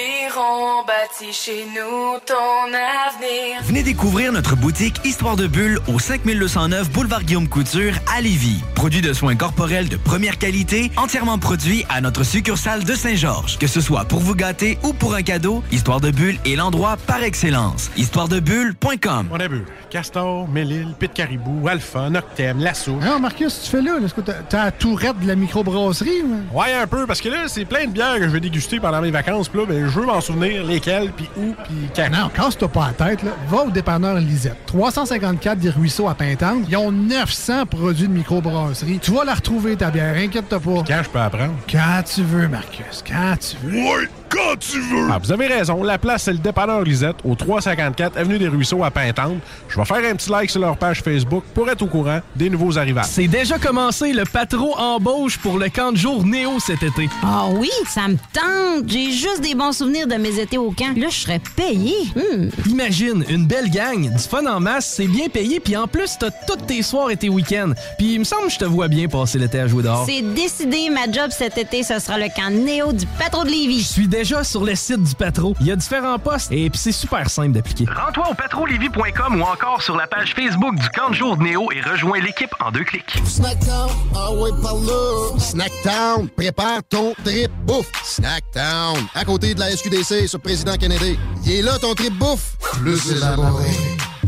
Aviron 0.00 0.84
bâti 0.86 1.32
chez 1.32 1.64
nous 1.74 2.18
ton 2.26 2.66
avenir. 2.66 3.62
Venez 3.62 3.82
découvrir 3.82 4.30
notre 4.30 4.54
boutique 4.54 5.00
Histoire 5.04 5.36
de 5.36 5.46
Bulle 5.46 5.78
au 5.88 5.98
5209 5.98 6.90
Boulevard 6.90 7.22
Guillaume 7.22 7.48
Couture 7.48 7.94
à 8.14 8.20
Lévis. 8.20 8.62
Produit 8.74 9.00
de 9.00 9.14
soins 9.14 9.36
corporels 9.36 9.88
de 9.88 9.96
première 9.96 10.36
qualité, 10.36 10.90
entièrement 10.98 11.38
produit 11.38 11.86
à 11.88 12.02
notre 12.02 12.24
succursale 12.24 12.84
de 12.84 12.94
Saint-Georges. 12.94 13.56
Que 13.58 13.66
ce 13.66 13.80
soit 13.80 14.04
pour 14.04 14.18
vous 14.20 14.34
gâter 14.34 14.78
ou 14.82 14.92
pour 14.92 15.14
un 15.14 15.22
cadeau, 15.22 15.62
Histoire 15.72 16.00
de 16.02 16.10
Bulle 16.10 16.36
est 16.44 16.56
l'endroit 16.56 16.96
par 17.06 17.22
excellence. 17.22 17.90
Histoiredebulle.com 17.96 19.28
On 19.32 19.40
a 19.40 19.48
bu 19.48 19.64
Castor, 19.88 20.46
Mélile, 20.48 20.94
Pit 20.98 21.12
Caribou, 21.14 21.68
Alpha, 21.68 22.10
Noctem, 22.10 22.58
Lasso. 22.58 22.92
Non, 23.00 23.18
Marcus, 23.18 23.62
tu 23.64 23.70
fais 23.70 23.80
là? 23.80 23.98
là? 23.98 24.04
Est-ce 24.04 24.14
que 24.14 24.20
t'as- 24.20 24.42
t'as 24.46 24.64
la 24.66 24.72
tourette 24.72 25.18
de 25.20 25.26
la 25.26 25.36
microbrasserie? 25.36 26.22
ou? 26.22 26.58
Ouais, 26.58 26.74
un 26.74 26.86
peu, 26.86 27.06
parce 27.06 27.22
que 27.22 27.30
là, 27.30 27.44
c'est 27.46 27.64
plein 27.64 27.86
de 27.86 27.92
bières 27.92 28.16
que 28.16 28.24
je 28.24 28.28
vais 28.28 28.40
déguster 28.40 28.78
pendant 28.78 29.00
mes 29.00 29.10
vacances. 29.12 29.48
Puis 29.48 29.60
là, 29.60 29.64
ben, 29.66 29.85
je 29.88 30.00
veux 30.00 30.06
m'en 30.06 30.20
souvenir 30.20 30.64
lesquelles, 30.64 31.10
puis 31.12 31.28
où, 31.36 31.54
puis 31.64 31.88
quand. 31.94 32.10
Non, 32.10 32.28
casse-toi 32.28 32.68
pas 32.68 32.92
la 32.98 33.06
tête. 33.06 33.22
Là. 33.22 33.32
Va 33.48 33.64
au 33.64 33.70
dépanneur 33.70 34.16
Lisette. 34.16 34.56
354 34.66 35.58
des 35.58 35.70
Ruisseaux 35.70 36.08
à 36.08 36.14
Pintante. 36.14 36.64
Ils 36.68 36.76
ont 36.76 36.92
900 36.92 37.66
produits 37.66 38.08
de 38.08 38.12
microbrasserie. 38.12 38.98
Tu 39.00 39.10
vas 39.10 39.24
la 39.24 39.34
retrouver, 39.34 39.76
ta 39.76 39.90
bière. 39.90 40.16
Inquiète-toi 40.16 40.60
pas. 40.60 40.84
Quand 40.86 41.02
je 41.02 41.08
peux 41.10 41.18
apprendre? 41.18 41.54
Quand 41.70 42.02
tu 42.04 42.22
veux, 42.22 42.48
Marcus. 42.48 43.04
Quand 43.06 43.36
tu 43.38 43.56
veux. 43.62 43.76
Ouais, 43.76 44.08
quand 44.28 44.56
tu 44.58 44.80
veux! 44.80 45.08
Ah, 45.10 45.18
vous 45.22 45.32
avez 45.32 45.46
raison. 45.46 45.82
La 45.82 45.98
place, 45.98 46.24
c'est 46.24 46.32
le 46.32 46.38
dépanneur 46.38 46.82
Lisette, 46.82 47.16
au 47.24 47.34
354 47.34 48.16
Avenue 48.16 48.38
des 48.38 48.48
Ruisseaux 48.48 48.84
à 48.84 48.90
Pintante. 48.90 49.38
Je 49.68 49.76
vais 49.76 49.84
faire 49.84 50.10
un 50.10 50.14
petit 50.14 50.30
like 50.30 50.50
sur 50.50 50.60
leur 50.60 50.76
page 50.76 51.02
Facebook 51.02 51.44
pour 51.54 51.68
être 51.68 51.82
au 51.82 51.86
courant 51.86 52.20
des 52.34 52.50
nouveaux 52.50 52.78
arrivages. 52.78 53.06
C'est 53.08 53.28
déjà 53.28 53.58
commencé, 53.58 54.12
le 54.12 54.24
patro 54.24 54.76
embauche 54.76 55.38
pour 55.38 55.58
le 55.58 55.68
camp 55.68 55.92
de 55.92 55.96
jour 55.96 56.24
Néo 56.24 56.58
cet 56.60 56.82
été. 56.82 57.08
Ah 57.22 57.46
oui, 57.50 57.70
ça 57.88 58.08
me 58.08 58.16
tente. 58.32 58.88
J'ai 58.88 59.10
juste 59.10 59.40
des 59.40 59.54
bons 59.54 59.72
souvenirs 59.72 60.06
de 60.06 60.14
mes 60.14 60.38
étés 60.38 60.58
au 60.58 60.70
camp. 60.70 60.96
Là, 60.96 61.08
je 61.10 61.16
serais 61.16 61.40
payé. 61.56 61.94
Hmm. 62.14 62.48
Imagine, 62.68 63.24
une 63.28 63.46
belle 63.46 63.70
gang, 63.70 64.10
du 64.10 64.22
fun 64.22 64.44
en 64.46 64.60
masse, 64.60 64.94
c'est 64.96 65.06
bien 65.06 65.28
payé, 65.28 65.60
puis 65.60 65.76
en 65.76 65.86
plus, 65.86 66.16
t'as 66.18 66.30
tous 66.30 66.56
tes 66.66 66.82
soirs 66.82 67.10
et 67.10 67.16
tes 67.16 67.28
week-ends. 67.28 67.72
Puis 67.98 68.14
il 68.14 68.18
me 68.20 68.24
semble 68.24 68.46
que 68.46 68.52
je 68.52 68.58
te 68.58 68.64
vois 68.64 68.88
bien 68.88 69.08
passer 69.08 69.38
l'été 69.38 69.60
à 69.60 69.66
jouer 69.66 69.82
dehors. 69.82 70.04
C'est 70.06 70.22
décidé, 70.22 70.90
ma 70.90 71.10
job 71.10 71.30
cet 71.30 71.58
été, 71.58 71.82
ce 71.82 71.98
sera 71.98 72.18
le 72.18 72.26
camp 72.34 72.50
Néo 72.50 72.92
du 72.92 73.06
patro 73.18 73.44
de 73.44 73.50
Lévis. 73.50 73.80
Je 73.80 73.92
suis 73.92 74.08
déjà 74.16 74.42
sur 74.44 74.64
le 74.64 74.74
site 74.74 75.02
du 75.02 75.14
Patro. 75.14 75.54
Il 75.60 75.66
y 75.66 75.70
a 75.70 75.76
différents 75.76 76.18
postes 76.18 76.50
et 76.50 76.70
puis 76.70 76.78
c'est 76.78 76.92
super 76.92 77.28
simple 77.28 77.52
d'appliquer. 77.52 77.84
Rends-toi 77.84 78.30
au 78.30 78.34
patrolevy.com 78.34 79.40
ou 79.40 79.44
encore 79.44 79.82
sur 79.82 79.94
la 79.94 80.06
page 80.06 80.34
Facebook 80.34 80.74
du 80.74 80.88
camp 80.88 81.10
de 81.10 81.14
jour 81.14 81.36
de 81.36 81.42
Néo 81.42 81.68
et 81.70 81.82
rejoins 81.82 82.18
l'équipe 82.20 82.50
en 82.60 82.70
deux 82.70 82.84
clics. 82.84 83.14
Snackdown, 83.26 83.90
ah 84.14 84.32
ouais, 84.32 84.50
par 84.62 84.76
là. 84.76 85.38
Snackdown, 85.38 86.30
prépare 86.30 86.80
ton 86.88 87.12
trip 87.24 87.50
bouffe. 87.66 87.90
Snackdown, 88.04 88.96
à 89.14 89.24
côté 89.26 89.54
de 89.54 89.60
la 89.60 89.70
SQDC 89.76 90.26
sur 90.26 90.40
Président 90.40 90.76
Kennedy. 90.76 91.18
Il 91.44 91.52
est 91.52 91.62
là 91.62 91.78
ton 91.78 91.94
trip 91.94 92.14
bouffe. 92.14 92.56
Plus 92.80 93.12
élaboré. 93.12 93.68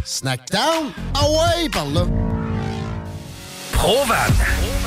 Snackdown, 0.05 0.93
ah 1.15 1.25
ouais, 1.31 1.69
par 1.71 1.87
là. 1.87 2.03
Provan. 3.73 4.17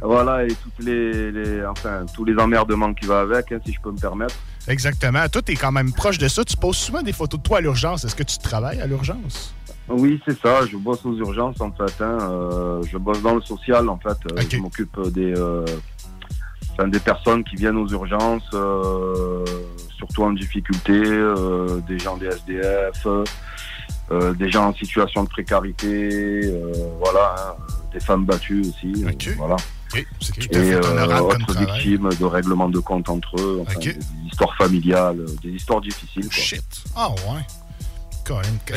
Voilà, 0.02 0.44
et 0.44 0.48
toutes 0.48 0.84
les, 0.86 1.32
les- 1.32 1.64
enfin, 1.66 2.04
tous 2.14 2.24
les 2.24 2.36
emmerdements 2.38 2.92
qui 2.94 3.06
va 3.06 3.20
avec, 3.20 3.50
hein, 3.52 3.58
si 3.64 3.72
je 3.72 3.80
peux 3.80 3.90
me 3.90 3.98
permettre. 3.98 4.34
Exactement. 4.68 5.28
Toi, 5.28 5.42
t'es 5.42 5.54
quand 5.56 5.72
même 5.72 5.92
proche 5.92 6.18
de 6.18 6.28
ça. 6.28 6.44
Tu 6.44 6.56
poses 6.56 6.76
souvent 6.76 7.02
des 7.02 7.12
photos 7.12 7.38
de 7.40 7.44
toi 7.46 7.58
à 7.58 7.60
l'urgence. 7.60 8.04
Est-ce 8.04 8.16
que 8.16 8.22
tu 8.22 8.38
travailles 8.38 8.80
à 8.80 8.86
l'urgence? 8.86 9.54
Oui, 9.88 10.20
c'est 10.26 10.38
ça. 10.40 10.64
Je 10.66 10.76
bosse 10.78 11.04
aux 11.04 11.14
urgences 11.16 11.60
en 11.60 11.70
fait. 11.72 12.02
hein. 12.02 12.18
Euh, 12.22 12.82
je 12.90 12.96
bosse 12.96 13.20
dans 13.20 13.34
le 13.34 13.42
social 13.42 13.88
en 13.88 13.98
fait. 13.98 14.16
Euh, 14.32 14.42
Je 14.48 14.56
m'occupe 14.56 14.98
des, 15.10 15.34
euh, 15.36 15.64
enfin, 16.72 16.88
des 16.88 17.00
personnes 17.00 17.44
qui 17.44 17.56
viennent 17.56 17.76
aux 17.76 17.88
urgences, 17.88 18.48
euh, 18.54 19.44
surtout 19.98 20.24
en 20.24 20.32
difficulté, 20.32 20.98
des 21.86 21.98
gens 21.98 22.16
des 22.16 22.26
SDF, 22.28 23.06
des 24.38 24.50
gens 24.50 24.68
en 24.68 24.74
situation 24.74 25.24
de 25.24 25.28
précarité, 25.28 26.40
voilà, 27.02 27.34
hein, 27.38 27.54
des 27.92 28.00
femmes 28.00 28.24
battues 28.24 28.62
aussi. 28.62 29.04
voilà. 29.36 29.56
C'est 30.20 30.32
tout 30.32 30.48
Et 30.52 30.56
à 30.56 30.60
fait 30.62 30.74
euh, 30.74 30.90
honorable 30.90 31.28
comme 31.32 31.42
autres 31.42 31.54
travail. 31.54 31.80
victimes 31.82 32.10
de 32.18 32.24
règlements 32.24 32.68
de 32.68 32.78
compte 32.78 33.08
entre 33.08 33.40
eux, 33.40 33.58
enfin, 33.62 33.78
des, 33.80 33.92
des 33.94 34.00
histoires 34.30 34.54
familiales, 34.56 35.24
des 35.42 35.50
histoires 35.50 35.80
difficiles. 35.80 36.28
Quoi. 36.28 36.42
Ah 36.96 37.10
ouais. 37.10 37.40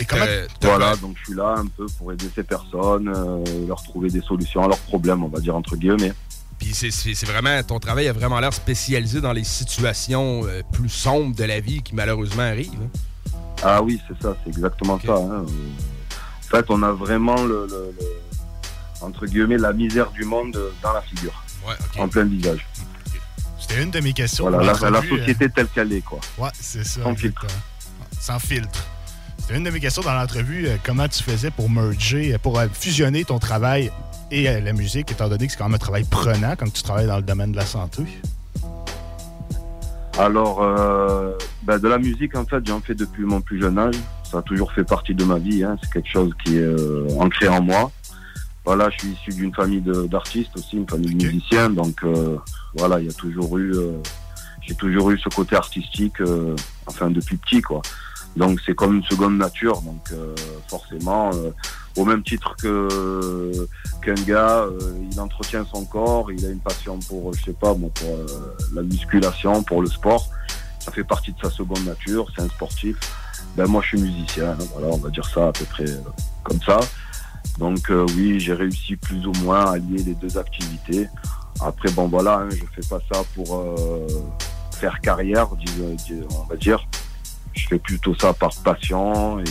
Et 0.02 0.06
comment- 0.06 0.26
Voilà, 0.62 0.96
donc 0.98 1.16
je 1.20 1.24
suis 1.26 1.34
là 1.34 1.56
un 1.58 1.68
peu 1.68 1.86
pour 1.98 2.12
aider 2.12 2.30
ces 2.36 2.44
personnes, 2.44 3.08
euh, 3.16 3.66
leur 3.68 3.82
trouver 3.82 4.10
des 4.10 4.22
solutions 4.22 4.64
à 4.64 4.68
leurs 4.68 4.78
problèmes, 4.80 5.24
on 5.24 5.30
va 5.30 5.40
dire 5.40 5.56
entre 5.56 5.76
guillemets. 5.78 6.14
Puis 6.60 6.74
c'est- 6.74 6.92
c'est 6.92 7.14
c'est 7.14 7.26
vraiment, 7.28 7.62
ton 7.64 7.80
travail 7.80 8.08
a 8.10 8.14
vraiment 8.14 8.40
l'air 8.40 8.52
spécialisé 8.54 9.22
dans 9.22 9.32
les 9.32 9.44
situations 9.46 10.42
euh, 10.46 10.64
plus 10.74 10.90
sombres 10.90 11.36
de 11.36 11.44
la 11.46 11.60
vie 11.62 11.82
qui 11.82 11.96
malheureusement 11.96 12.44
arrivent. 12.44 12.72
hein. 12.84 13.32
Ah 13.64 13.82
oui, 13.82 14.00
c'est 14.08 14.22
ça, 14.22 14.36
c'est 14.44 14.50
exactement 14.50 15.00
ça. 15.06 15.16
hein. 15.16 15.46
En 15.46 16.50
fait, 16.50 16.66
on 16.70 16.82
a 16.84 16.92
vraiment 16.92 17.42
le, 17.44 17.68
le- 17.70 17.94
le- 18.00 18.06
entre 19.02 19.26
guillemets 19.26 19.58
la 19.58 19.74
misère 19.74 20.12
du 20.12 20.24
monde 20.26 20.58
dans 20.82 20.94
la 20.94 21.02
figure, 21.02 21.44
en 21.98 22.08
plein 22.08 22.24
visage. 22.26 22.66
C'était 23.60 23.84
une 23.84 23.92
de 23.92 24.00
mes 24.00 24.14
questions. 24.14 24.50
Voilà, 24.50 24.74
la, 24.90 25.02
société 25.02 25.50
telle 25.50 25.68
qu'elle 25.68 25.92
est, 25.92 26.02
quoi. 26.02 26.20
Ouais, 26.38 26.50
c'est 26.54 26.86
ça. 26.86 27.02
Sans 27.04 27.16
filtre. 27.16 27.46
Sans 28.20 28.40
filtre. 28.40 28.86
C'était 29.40 29.58
une 29.58 29.64
de 29.64 29.70
mes 29.72 29.80
questions 29.80 30.02
dans 30.04 30.14
l'entrevue. 30.14 30.68
euh, 30.68 30.78
comment 30.86 31.08
tu 31.08 31.24
faisais 31.24 31.52
pour 31.52 31.70
merger, 31.70 32.34
euh, 32.34 32.38
pour 32.38 32.60
euh, 32.60 32.68
fusionner 32.72 33.26
ton 33.26 33.40
travail 33.40 33.92
et 34.30 34.44
la 34.60 34.74
musique, 34.74 35.12
étant 35.12 35.30
donné 35.30 35.48
que 35.48 35.54
c'est 35.54 35.58
quand 35.58 35.66
même 35.66 35.76
un 35.76 35.80
travail 35.80 36.04
prenant 36.04 36.56
quand 36.58 36.72
tu 36.72 36.84
travailles 36.84 37.08
dans 37.08 37.18
le 37.18 37.24
domaine 37.24 37.52
de 37.54 37.58
la 37.58 37.66
santé? 37.66 38.04
Alors, 40.20 40.64
euh, 40.64 41.34
ben, 41.64 41.78
de 41.78 41.88
la 41.88 41.98
musique, 41.98 42.36
en 42.36 42.46
fait, 42.46 42.66
j'en 42.66 42.82
fais 42.82 42.96
depuis 42.96 43.24
mon 43.24 43.40
plus 43.40 43.62
jeune 43.62 43.78
âge. 43.78 43.96
Ça 44.30 44.40
a 44.40 44.42
toujours 44.42 44.72
fait 44.74 44.84
partie 44.84 45.14
de 45.14 45.24
ma 45.24 45.38
vie. 45.38 45.64
hein. 45.64 45.78
C'est 45.82 45.92
quelque 45.92 46.10
chose 46.12 46.32
qui 46.44 46.58
est 46.58 46.62
euh, 46.62 47.08
ancré 47.20 47.48
en 47.48 47.62
moi. 47.62 47.92
Voilà, 48.68 48.90
je 48.90 49.00
suis 49.00 49.08
issu 49.14 49.30
d'une 49.30 49.56
famille 49.56 49.82
d'artistes 50.10 50.52
aussi, 50.58 50.76
une 50.76 50.90
famille 50.90 51.16
de 51.16 51.26
musiciens. 51.26 51.70
Donc, 51.70 52.04
euh, 52.04 52.36
voilà, 52.76 53.00
il 53.00 53.06
y 53.06 53.10
a 53.10 53.14
toujours 53.14 53.58
eu, 53.58 53.72
euh, 53.74 53.94
j'ai 54.60 54.76
toujours 54.76 55.10
eu 55.12 55.18
ce 55.18 55.30
côté 55.30 55.56
artistique, 55.56 56.20
euh, 56.20 56.54
enfin 56.86 57.10
depuis 57.10 57.38
petit, 57.38 57.62
quoi. 57.62 57.82
Donc, 58.36 58.60
c'est 58.66 58.76
comme 58.76 58.98
une 58.98 59.04
seconde 59.06 59.38
nature. 59.38 59.82
Donc, 59.84 60.02
euh, 60.12 60.36
forcément, 60.68 61.32
euh, 61.34 61.52
au 61.96 62.04
même 62.04 62.24
titre 62.24 62.58
que 62.62 63.52
qu'un 64.04 64.22
gars, 64.26 64.66
euh, 64.66 64.78
il 65.10 65.18
entretient 65.18 65.66
son 65.74 65.86
corps, 65.86 66.30
il 66.34 66.46
a 66.46 66.50
une 66.50 66.60
passion 66.60 67.00
pour, 67.08 67.34
je 67.36 67.46
sais 67.46 67.54
pas, 67.54 67.74
bon, 67.74 67.88
pour 67.88 68.18
la 68.74 68.82
musculation, 68.82 69.64
pour 69.64 69.82
le 69.82 69.88
sport. 69.88 70.28
Ça 70.80 70.92
fait 70.92 71.06
partie 71.06 71.32
de 71.32 71.38
sa 71.42 71.50
seconde 71.50 71.86
nature. 71.86 72.28
C'est 72.36 72.42
un 72.42 72.50
sportif. 72.50 72.98
Ben 73.56 73.66
moi, 73.66 73.82
je 73.82 73.88
suis 73.88 74.02
musicien. 74.02 74.58
hein, 74.60 74.66
voilà, 74.74 74.90
on 74.94 74.98
va 74.98 75.10
dire 75.10 75.26
ça 75.26 75.48
à 75.48 75.52
peu 75.54 75.64
près 75.64 75.86
comme 76.44 76.62
ça. 76.64 76.80
Donc 77.60 77.90
euh, 77.90 78.06
oui, 78.16 78.40
j'ai 78.40 78.54
réussi 78.54 78.96
plus 78.96 79.26
ou 79.28 79.32
moins 79.44 79.72
à 79.72 79.78
lier 79.78 80.04
les 80.04 80.14
deux 80.16 80.38
activités. 80.38 81.08
Après, 81.62 81.90
bon 81.92 82.08
voilà, 82.08 82.40
hein, 82.42 82.50
je 82.52 82.64
fais 82.82 82.88
pas 82.88 83.00
ça 83.12 83.22
pour 83.34 83.56
euh, 83.56 84.08
faire 84.76 85.00
carrière, 85.02 85.48
dis- 85.56 86.22
on 86.40 86.44
va 86.44 86.56
dire. 86.56 86.86
Je 87.54 87.68
fais 87.68 87.80
plutôt 87.80 88.14
ça 88.14 88.34
par 88.34 88.54
passion 88.64 89.40
et 89.40 89.44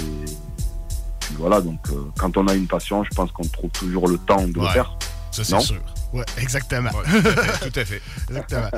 puis 1.20 1.34
voilà. 1.38 1.60
Donc 1.60 1.80
euh, 1.90 2.04
quand 2.16 2.36
on 2.36 2.46
a 2.46 2.54
une 2.54 2.68
passion, 2.68 3.02
je 3.02 3.10
pense 3.10 3.32
qu'on 3.32 3.42
trouve 3.44 3.70
toujours 3.70 4.06
le 4.08 4.18
temps 4.18 4.46
de 4.46 4.60
le 4.60 4.66
faire. 4.68 4.96
Ça, 5.32 5.42
c'est 5.44 5.52
Non? 5.54 5.60
sûr. 5.60 5.80
Ouais, 6.12 6.24
exactement. 6.38 6.90
tout 7.62 7.78
à 7.80 7.84
fait. 7.84 8.00
exactement. 8.28 8.68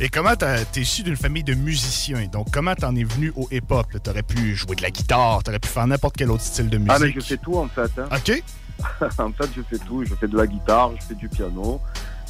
Et 0.00 0.08
comment 0.08 0.34
t'as- 0.34 0.64
t'es 0.64 0.80
issu 0.80 1.02
d'une 1.02 1.16
famille 1.16 1.44
de 1.44 1.54
musiciens? 1.54 2.26
Donc, 2.26 2.50
comment 2.50 2.74
t'en 2.74 2.94
es 2.96 3.04
venu 3.04 3.32
au 3.36 3.46
hip-hop? 3.50 3.86
T'aurais 4.02 4.22
pu 4.22 4.54
jouer 4.56 4.74
de 4.76 4.82
la 4.82 4.90
guitare, 4.90 5.42
t'aurais 5.42 5.58
pu 5.58 5.68
faire 5.68 5.86
n'importe 5.86 6.16
quel 6.16 6.30
autre 6.30 6.42
style 6.42 6.68
de 6.70 6.78
musique. 6.78 6.92
Ah, 6.94 6.98
mais 6.98 7.12
je 7.12 7.20
fais 7.20 7.36
tout 7.36 7.56
en 7.56 7.68
fait. 7.68 7.90
hein. 7.98 8.08
OK. 8.14 8.42
en 9.18 9.32
fait, 9.32 9.48
je 9.56 9.62
fais 9.70 9.78
tout. 9.84 10.04
Je 10.04 10.14
fais 10.14 10.28
de 10.28 10.36
la 10.36 10.46
guitare, 10.46 10.90
je 11.00 11.06
fais 11.06 11.14
du 11.14 11.28
piano, 11.28 11.80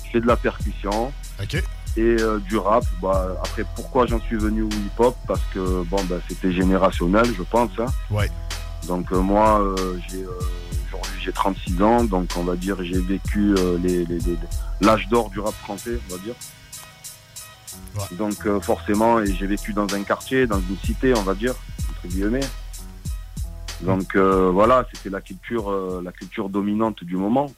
je 0.05 0.11
fais 0.11 0.21
de 0.21 0.27
la 0.27 0.37
percussion. 0.37 1.13
OK. 1.43 1.55
Et 1.55 1.63
euh, 2.01 2.39
du 2.41 2.57
rap. 2.59 2.85
Bah, 3.01 3.29
après, 3.43 3.65
pourquoi 3.75 4.07
j'en 4.07 4.21
suis 4.21 4.37
venu 4.37 4.63
au 4.63 4.69
hip-hop? 4.69 5.17
Parce 5.27 5.41
que 5.55 5.83
bon, 5.85 6.03
bah, 6.05 6.17
c'était 6.29 6.53
générationnel, 6.53 7.27
je 7.37 7.43
pense. 7.43 7.71
hein. 7.79 7.87
Ouais. 8.11 8.31
Donc 8.87 9.11
euh, 9.13 9.21
moi, 9.21 9.61
euh, 9.61 9.99
j'ai 10.09 10.23
euh, 10.23 10.29
aujourd'hui 11.01 11.21
j'ai 11.25 11.33
36 11.33 11.83
ans, 11.83 12.05
donc 12.05 12.31
on 12.37 12.43
va 12.45 12.57
dire 12.57 12.77
j'ai 12.83 13.01
vécu 13.01 13.55
euh, 13.59 13.79
les- 13.79 14.05
les- 14.05 14.19
les- 14.21 14.39
l'âge 14.81 15.09
d'or 15.09 15.31
du 15.31 15.41
rap 15.41 15.55
français, 15.55 15.99
on 16.11 16.15
va 16.17 16.23
dire. 16.23 16.35
Donc 18.13 18.47
euh, 18.47 18.61
forcément, 18.61 19.21
et 19.21 19.33
j'ai 19.35 19.47
vécu 19.47 19.73
dans 19.73 19.93
un 19.95 20.03
quartier, 20.03 20.47
dans 20.47 20.61
une 20.61 20.77
cité, 20.85 21.15
on 21.17 21.23
va 21.23 21.35
dire, 21.35 21.55
entre 21.91 22.09
guillemets. 22.09 22.47
Donc 23.83 24.15
euh, 24.17 24.51
voilà, 24.51 24.87
c'était 24.93 25.11
la 25.11 25.21
culture, 25.21 25.71
la 26.03 26.13
culture 26.13 26.49
dominante 26.49 27.05
du 27.05 27.17
moment. 27.17 27.53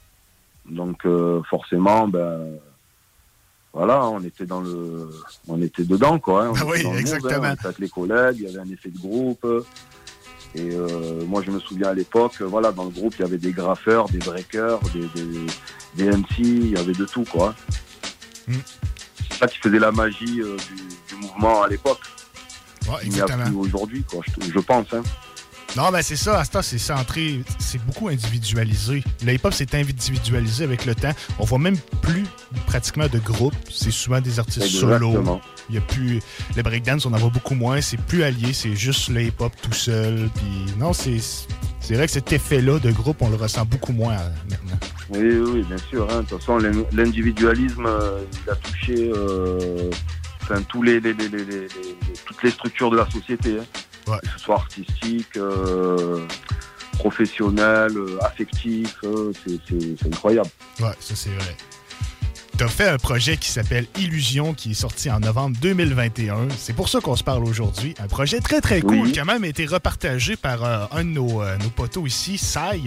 Donc 0.69 1.05
forcément, 1.49 2.07
ben 2.07 2.39
voilà, 3.73 4.05
on 4.07 4.21
était 4.23 4.45
dans 4.45 4.61
le, 4.61 5.09
on 5.47 5.61
était 5.61 5.83
dedans 5.83 6.19
quoi. 6.19 6.45
hein. 6.45 6.51
On 6.51 6.55
Ah 6.55 6.61
était 6.61 6.71
oui, 6.71 6.83
dans 6.83 6.89
le 6.91 6.95
mood, 6.95 6.95
hein. 6.95 6.99
exactement. 6.99 7.47
On 7.49 7.53
était 7.53 7.65
avec 7.65 7.79
les 7.79 7.89
collègues, 7.89 8.35
il 8.39 8.43
y 8.43 8.47
avait 8.47 8.59
un 8.67 8.71
effet 8.71 8.89
de 8.89 8.97
groupe. 8.97 9.45
Et 10.55 10.71
euh, 10.71 11.23
moi, 11.25 11.43
je 11.45 11.51
me 11.51 11.59
souviens 11.59 11.89
à 11.89 11.93
l'époque, 11.93 12.33
euh, 12.41 12.45
voilà, 12.45 12.71
dans 12.71 12.85
le 12.85 12.89
groupe, 12.89 13.13
il 13.19 13.21
y 13.21 13.25
avait 13.25 13.37
des 13.37 13.51
graffeurs, 13.51 14.09
des 14.09 14.17
breakers, 14.17 14.79
des, 14.93 15.07
des, 15.15 15.45
des 15.95 16.17
MC, 16.17 16.39
il 16.39 16.71
y 16.71 16.77
avait 16.77 16.93
de 16.93 17.05
tout 17.05 17.23
quoi. 17.23 17.53
Mm. 18.47 18.55
C'est 19.29 19.37
ça 19.37 19.47
qui 19.47 19.59
faisait 19.59 19.79
la 19.79 19.91
magie 19.91 20.41
euh, 20.41 20.57
du, 20.57 21.15
du 21.15 21.21
mouvement 21.21 21.61
à 21.61 21.67
l'époque. 21.67 21.99
Ouais, 22.87 22.95
Il 23.03 23.11
n'y 23.11 23.21
a 23.21 23.25
plus 23.25 23.55
aujourd'hui, 23.55 24.03
quoi, 24.03 24.21
je, 24.25 24.51
je 24.51 24.59
pense. 24.59 24.87
Hein. 24.93 25.03
Non, 25.77 25.91
ben 25.91 26.01
c'est 26.01 26.15
ça, 26.15 26.39
à 26.39 26.43
ce 26.45 26.51
temps, 26.51 26.61
c'est 26.63 26.79
centré, 26.79 27.41
c'est 27.59 27.83
beaucoup 27.85 28.07
individualisé. 28.09 29.03
Le 29.23 29.33
hip-hop 29.33 29.53
s'est 29.53 29.67
individualisé 29.75 30.63
avec 30.63 30.85
le 30.85 30.95
temps. 30.95 31.11
On 31.37 31.45
voit 31.45 31.59
même 31.59 31.77
plus 32.01 32.25
pratiquement 32.65 33.07
de 33.07 33.19
groupes, 33.19 33.53
c'est 33.71 33.91
souvent 33.91 34.19
des 34.19 34.39
artistes 34.39 34.65
solo. 34.67 34.95
Exactement. 35.09 35.41
Il 35.69 35.75
y 35.75 35.77
a 35.77 35.81
plus 35.81 36.19
le 36.57 36.63
breakdance, 36.63 37.05
on 37.05 37.13
en 37.13 37.17
voit 37.17 37.29
beaucoup 37.29 37.53
moins, 37.53 37.79
c'est 37.81 37.97
plus 38.01 38.23
allié, 38.23 38.51
c'est 38.53 38.75
juste 38.75 39.09
le 39.09 39.21
hip-hop 39.23 39.53
tout 39.61 39.71
seul. 39.73 40.29
Puis 40.35 40.73
non, 40.79 40.91
c'est 40.91 41.19
c'est 41.79 41.93
vrai 41.95 42.07
que 42.07 42.11
cet 42.11 42.33
effet-là 42.33 42.79
de 42.79 42.91
groupe, 42.91 43.21
on 43.21 43.29
le 43.29 43.35
ressent 43.35 43.63
beaucoup 43.65 43.93
moins 43.93 44.13
euh, 44.15 44.29
maintenant. 44.49 44.79
Oui, 45.11 45.19
oui, 45.21 45.51
oui, 45.53 45.63
bien 45.67 45.77
sûr. 45.89 46.07
hein. 46.11 46.21
De 46.21 46.27
toute 46.29 46.39
façon, 46.39 46.57
l'in- 46.57 46.83
l'individualisme, 46.91 47.85
euh, 47.85 48.21
il 48.45 48.49
a 48.51 48.55
touché 48.55 49.11
euh, 49.15 49.89
enfin, 50.41 50.61
tous 50.63 50.81
les- 50.81 50.99
les- 50.99 51.13
les- 51.13 51.29
les- 51.29 51.67
toutes 52.25 52.43
les 52.43 52.51
structures 52.51 52.89
de 52.89 52.97
la 52.97 53.09
société, 53.09 53.57
hein. 53.59 53.63
Que 54.05 54.11
ce 54.37 54.39
soit 54.43 54.55
artistique, 54.55 55.37
euh, 55.37 56.25
professionnel, 56.93 57.91
euh, 57.95 58.17
affectif. 58.21 58.95
euh, 59.03 59.31
c'est- 59.45 60.05
incroyable. 60.07 60.49
Ouais, 60.79 60.91
ça 60.99 61.15
c'est 61.15 61.29
vrai. 61.29 61.55
Tu 62.57 62.65
as 62.65 62.67
fait 62.67 62.89
un 62.89 62.97
projet 62.97 63.37
qui 63.37 63.49
s'appelle 63.49 63.87
Illusion 63.97 64.53
qui 64.53 64.71
est 64.71 64.73
sorti 64.73 65.09
en 65.09 65.21
novembre 65.21 65.55
2021. 65.61 66.49
C'est 66.57 66.73
pour 66.73 66.89
ça 66.89 66.99
qu'on 66.99 67.15
se 67.15 67.23
parle 67.23 67.45
aujourd'hui. 67.45 67.95
Un 67.99 68.07
projet 68.07 68.41
très 68.41 68.59
très 68.59 68.81
cool 68.81 68.99
Oui. 68.99 69.11
qui 69.13 69.19
a 69.21 69.23
même 69.25 69.45
été 69.45 69.65
repartagé 69.65 70.35
par 70.35 70.65
euh, 70.65 70.85
un 70.91 71.05
de 71.05 71.09
nos, 71.11 71.41
euh, 71.41 71.57
nos 71.57 71.69
poteaux 71.69 72.05
ici, 72.05 72.37
Sai. 72.37 72.81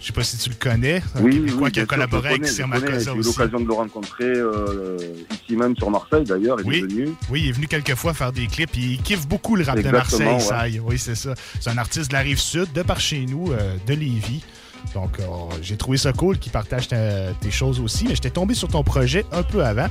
Je 0.00 0.06
sais 0.08 0.12
pas 0.12 0.22
si 0.22 0.36
tu 0.36 0.50
le 0.50 0.56
connais. 0.56 1.02
Oui, 1.20 1.40
oui, 1.42 1.52
oui, 1.58 1.72
qui 1.72 1.80
a 1.80 1.86
collaboré 1.86 2.28
avec 2.30 2.46
Sir 2.46 2.66
J'ai 2.74 3.10
eu 3.10 3.22
l'occasion 3.22 3.60
de 3.60 3.66
le 3.66 3.72
rencontrer 3.72 4.24
euh, 4.36 4.98
ici 5.32 5.56
même 5.56 5.74
sur 5.76 5.90
Marseille 5.90 6.24
d'ailleurs. 6.24 6.58
Il 6.60 6.66
Oui. 6.66 6.80
venu. 6.82 7.08
Oui, 7.30 7.42
il 7.44 7.48
est 7.48 7.52
venu 7.52 7.66
quelques 7.68 7.94
fois 7.94 8.12
faire 8.12 8.30
des 8.32 8.46
clips. 8.46 8.76
Il 8.76 9.00
kiffe 9.00 9.26
beaucoup 9.26 9.56
le 9.56 9.64
rap 9.64 9.78
Exactement, 9.78 10.18
de 10.18 10.24
Marseille, 10.24 10.80
ouais. 10.80 10.86
Oui, 10.90 10.98
c'est 10.98 11.14
ça. 11.14 11.34
C'est 11.58 11.70
un 11.70 11.78
artiste 11.78 12.08
de 12.10 12.14
la 12.16 12.20
rive 12.20 12.38
sud, 12.38 12.70
de 12.74 12.82
par 12.82 13.00
chez 13.00 13.24
nous, 13.24 13.52
euh, 13.52 13.76
de 13.86 13.94
Lévis. 13.94 14.42
Donc, 14.92 15.18
euh, 15.20 15.24
j'ai 15.62 15.78
trouvé 15.78 15.96
ça 15.96 16.12
cool 16.12 16.38
qu'il 16.38 16.52
partage 16.52 16.88
ta- 16.88 17.32
tes 17.40 17.50
choses 17.50 17.80
aussi. 17.80 18.04
Mais 18.06 18.14
j'étais 18.14 18.28
tombé 18.28 18.52
sur 18.52 18.68
ton 18.68 18.82
projet 18.84 19.24
un 19.32 19.42
peu 19.42 19.64
avant. 19.64 19.86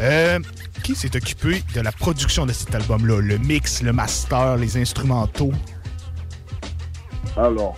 Euh, 0.00 0.38
qui 0.82 0.94
s'est 0.94 1.14
occupé 1.14 1.62
de 1.74 1.80
la 1.82 1.92
production 1.92 2.46
de 2.46 2.54
cet 2.54 2.74
album-là? 2.74 3.20
Le 3.20 3.36
mix, 3.36 3.82
le 3.82 3.92
master, 3.92 4.56
les 4.56 4.78
instrumentaux? 4.78 5.52
Alors, 7.36 7.76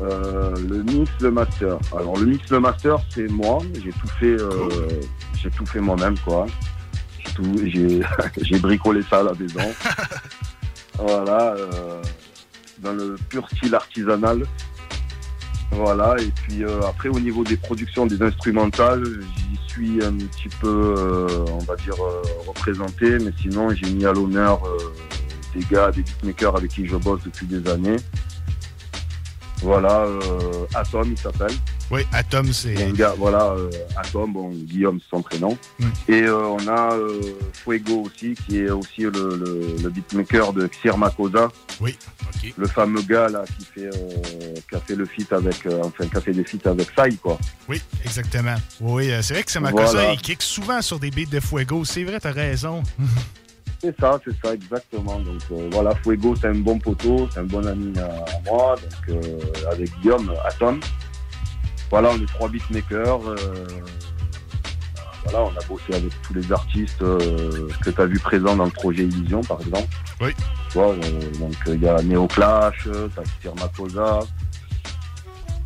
euh, 0.00 0.54
le 0.68 0.82
mix, 0.82 1.10
le 1.20 1.30
master. 1.30 1.78
Alors, 1.92 2.16
le 2.16 2.26
mix, 2.26 2.48
le 2.50 2.60
master, 2.60 2.98
c'est 3.10 3.28
moi. 3.28 3.58
J'ai 3.74 3.90
tout 3.90 4.08
fait, 4.20 4.40
euh, 4.40 4.68
j'ai 5.34 5.50
tout 5.50 5.66
fait 5.66 5.80
moi-même, 5.80 6.16
quoi. 6.20 6.46
J'ai 7.64 8.58
bricolé 8.60 9.02
ça 9.08 9.20
à 9.20 9.22
la 9.24 9.34
maison. 9.34 9.60
voilà, 10.98 11.54
euh, 11.54 12.02
dans 12.78 12.92
le 12.92 13.16
pur 13.28 13.48
style 13.50 13.74
artisanal. 13.74 14.44
Voilà, 15.70 16.16
et 16.18 16.32
puis 16.42 16.64
après, 16.64 17.10
au 17.10 17.20
niveau 17.20 17.44
des 17.44 17.58
productions, 17.58 18.06
des 18.06 18.22
instrumentales, 18.22 19.04
j'y 19.36 19.70
suis 19.70 20.02
un 20.02 20.14
petit 20.14 20.48
peu, 20.60 20.94
on 21.52 21.58
va 21.58 21.76
dire, 21.76 21.94
représenté, 22.46 23.18
mais 23.18 23.32
sinon, 23.38 23.70
j'ai 23.74 23.92
mis 23.92 24.06
à 24.06 24.12
l'honneur 24.12 24.62
des 25.54 25.64
gars, 25.70 25.90
des 25.90 26.02
beatmakers 26.02 26.56
avec 26.56 26.70
qui 26.70 26.86
je 26.86 26.96
bosse 26.96 27.20
depuis 27.22 27.46
des 27.46 27.70
années. 27.70 27.98
Voilà, 29.62 30.02
euh, 30.02 30.66
Atom, 30.74 31.10
il 31.10 31.18
s'appelle. 31.18 31.52
Oui, 31.90 32.02
Atom, 32.12 32.52
c'est. 32.52 32.80
Un 32.82 32.90
gars, 32.92 33.14
voilà, 33.18 33.50
euh, 33.52 33.70
Atom, 33.96 34.32
bon, 34.32 34.50
Guillaume, 34.50 35.00
c'est 35.00 35.16
son 35.16 35.22
prénom. 35.22 35.58
Mm. 35.78 35.86
Et 36.08 36.22
euh, 36.22 36.46
on 36.46 36.68
a 36.68 36.92
euh, 36.94 37.20
Fuego 37.52 38.04
aussi, 38.06 38.34
qui 38.46 38.58
est 38.58 38.70
aussi 38.70 39.02
le, 39.02 39.10
le, 39.10 39.76
le 39.82 39.90
beatmaker 39.90 40.52
de 40.52 40.66
Xir 40.68 40.96
Makosa. 40.96 41.48
Oui, 41.80 41.96
ok. 42.22 42.52
Le 42.56 42.66
fameux 42.68 43.02
gars 43.02 43.28
là 43.28 43.44
qui 43.58 43.64
fait, 43.64 43.86
euh, 43.86 44.54
qui 44.68 44.76
a 44.76 44.80
fait 44.80 44.94
le 44.94 45.06
feat 45.06 45.32
avec, 45.32 45.66
euh, 45.66 45.80
enfin, 45.84 46.06
qui 46.06 46.16
a 46.16 46.20
fait 46.20 46.32
des 46.32 46.44
feats 46.44 46.70
avec 46.70 46.88
Sai, 46.96 47.14
quoi. 47.16 47.38
Oui, 47.68 47.82
exactement. 48.04 48.56
Oui, 48.80 49.10
euh, 49.10 49.22
c'est 49.22 49.34
vrai 49.34 49.42
que 49.42 49.50
c'est 49.50 49.60
Makosa, 49.60 49.92
Voilà. 49.92 50.12
il 50.12 50.20
kick 50.20 50.40
souvent 50.42 50.80
sur 50.82 50.98
des 51.00 51.10
beats 51.10 51.30
de 51.30 51.40
Fuego. 51.40 51.84
C'est 51.84 52.04
vrai, 52.04 52.20
t'as 52.20 52.32
raison. 52.32 52.82
C'est 53.80 53.98
ça, 54.00 54.18
c'est 54.24 54.34
ça, 54.44 54.54
exactement. 54.54 55.20
Donc 55.20 55.40
euh, 55.52 55.68
voilà, 55.72 55.94
Fuego, 55.96 56.34
c'est 56.34 56.48
un 56.48 56.54
bon 56.54 56.78
poteau, 56.78 57.28
c'est 57.32 57.40
un 57.40 57.44
bon 57.44 57.64
ami 57.66 57.96
à, 57.98 58.24
moi. 58.50 58.74
Donc 58.76 59.16
euh, 59.24 59.38
avec 59.70 59.90
Guillaume, 60.00 60.32
Atom. 60.44 60.80
Voilà, 61.90 62.10
on 62.10 62.16
est 62.20 62.26
trois 62.26 62.48
beatmakers. 62.48 63.28
euh, 63.28 63.36
voilà, 65.24 65.42
on 65.44 65.50
a 65.50 65.64
bossé 65.68 65.94
avec 65.94 66.12
tous 66.22 66.34
les 66.34 66.52
artistes 66.52 66.98
que 67.00 67.90
tu 67.90 68.00
as 68.00 68.06
vu 68.06 68.18
présents 68.18 68.56
dans 68.56 68.64
le 68.64 68.70
projet 68.70 69.04
Illusion, 69.04 69.42
par 69.42 69.60
exemple. 69.60 69.88
Oui. 70.20 70.30
Tu 70.70 70.78
vois, 70.78 70.94
donc 71.38 71.54
il 71.66 71.82
y 71.82 71.88
a 71.88 72.02
Neo 72.02 72.26
Clash, 72.26 72.86
euh, 72.86 73.08
t'as 73.14 73.22
Sir 73.40 73.54
Makosa, 73.56 74.20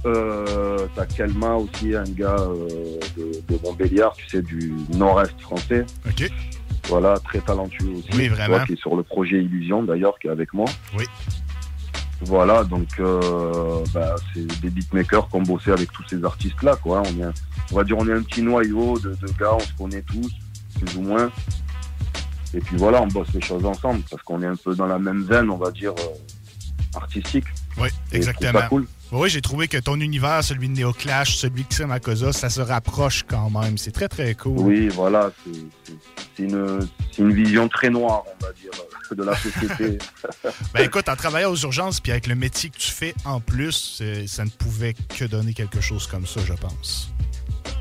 euh, 0.05 0.87
t'as 0.95 1.07
Kelma 1.07 1.55
aussi, 1.55 1.95
un 1.95 2.05
gars 2.05 2.37
de, 3.17 3.33
de 3.49 3.61
Montbéliard, 3.63 4.15
tu 4.15 4.29
sais, 4.29 4.43
du 4.43 4.75
nord-est 4.91 5.41
français. 5.41 5.85
OK. 6.07 6.31
Voilà, 6.89 7.19
très 7.21 7.41
talentueux 7.41 7.93
aussi. 7.97 8.09
Oui, 8.15 8.29
vraiment. 8.29 8.57
vois, 8.57 8.67
qui 8.67 8.73
est 8.73 8.81
sur 8.81 8.97
le 8.97 9.03
projet 9.03 9.43
Illusion 9.43 9.83
d'ailleurs, 9.83 10.19
qui 10.19 10.27
est 10.27 10.31
avec 10.31 10.53
moi. 10.53 10.67
Oui. 10.99 11.05
Voilà, 12.25 12.63
donc 12.63 12.89
euh, 13.01 13.83
bah, 13.93 14.15
c'est 14.33 14.47
des 14.61 14.71
beatmakers 14.71 15.29
qui 15.29 15.37
ont 15.37 15.43
bossé 15.43 15.73
avec 15.73 15.91
tous 15.91 16.05
ces 16.09 16.25
artistes-là, 16.25 16.77
quoi. 16.77 17.03
On, 17.03 17.21
est 17.21 17.33
on 17.73 17.77
va 17.77 17.85
dire 17.85 17.97
on 17.99 18.07
est 18.09 18.13
un 18.13 18.23
petit 18.23 18.43
noyau 18.43 18.99
de, 18.99 19.11
de 19.11 19.27
gars, 19.39 19.55
on 19.55 19.61
se 19.61 19.73
connaît 19.75 20.03
tous, 20.03 20.31
plus 20.79 20.97
ou 20.99 21.03
moins. 21.03 21.31
Et 22.55 22.61
puis 22.61 22.77
voilà, 22.77 23.03
on 23.03 23.09
bosse 23.09 23.33
les 23.35 23.41
choses 23.41 23.65
ensemble, 23.65 24.03
parce 24.09 24.23
qu'on 24.23 24.41
est 24.43 24.47
un 24.47 24.57
peu 24.57 24.75
dans 24.75 24.87
la 24.87 24.99
même 24.99 25.23
veine, 25.23 25.51
on 25.51 25.57
va 25.57 25.71
dire, 25.71 25.93
euh, 25.99 26.15
artistique. 26.95 27.45
Oui, 27.79 27.89
exactement. 28.13 28.61
ça 28.61 28.69
cool. 28.69 28.87
Oui, 29.13 29.29
j'ai 29.29 29.43
trouvé 29.43 29.69
que 29.69 29.77
ton 29.77 30.01
univers, 30.01 30.43
celui 30.43 30.69
de 30.69 30.81
Neo 30.81 30.93
Clash, 30.95 31.37
celui 31.37 31.65
de 31.65 31.85
Makosa, 31.85 32.33
ça 32.33 32.49
se 32.49 32.63
rapproche 32.63 33.25
quand 33.29 33.51
même. 33.51 33.77
C'est 33.77 33.91
très, 33.91 34.09
très 34.09 34.35
cool. 34.35 34.59
Oui, 34.59 34.89
voilà, 34.89 35.31
c'est- 35.45 36.43
une, 36.43 36.89
une 37.19 37.33
vision 37.35 37.69
très 37.69 37.91
noire, 37.91 38.25
on 38.27 38.45
va 38.47 38.53
dire, 38.53 38.71
de 39.17 39.23
la 39.23 39.37
société. 39.37 39.99
Ben 40.75 40.85
écoute, 40.85 41.09
en 41.11 41.17
travaillant 41.17 41.51
aux 41.51 41.57
urgences, 41.57 42.01
puis 42.01 42.11
avec 42.11 42.27
le 42.27 42.35
métier 42.35 42.71
que 42.71 42.79
tu 42.79 42.91
fais 42.91 43.15
en 43.27 43.39
plus, 43.41 44.03
ça 44.27 44.45
ne 44.45 44.51
pouvait 44.51 44.95
que 44.95 45.27
donner 45.27 45.53
quelque 45.53 45.83
chose 45.83 46.07
comme 46.07 46.27
ça, 46.27 46.41
je 46.47 46.55
pense. 46.55 47.13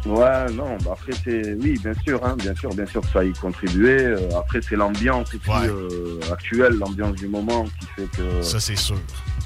Ouais, 0.06 0.52
non, 0.54 0.78
bah 0.84 0.94
après 0.94 1.12
c'est 1.24 1.54
oui, 1.62 1.78
bien 1.84 1.94
sûr, 2.04 2.20
hein, 2.26 2.36
bien 2.38 2.56
sûr, 2.56 2.74
bien 2.74 2.88
sûr 2.88 3.02
que 3.02 3.08
ça 3.10 3.20
a 3.20 3.24
y 3.24 3.34
contribué. 3.34 4.04
Euh, 4.04 4.18
après 4.38 4.60
c'est 4.62 4.76
l'ambiance 4.76 5.28
aussi 5.34 5.68
euh, 5.68 6.20
actuelle, 6.32 6.74
l'ambiance 6.80 7.14
du 7.18 7.28
moment 7.28 7.66
qui 7.80 7.86
fait 7.96 8.08
que. 8.18 8.42
Ça, 8.42 8.60
c'est 8.60 8.76
sûr. 8.76 8.98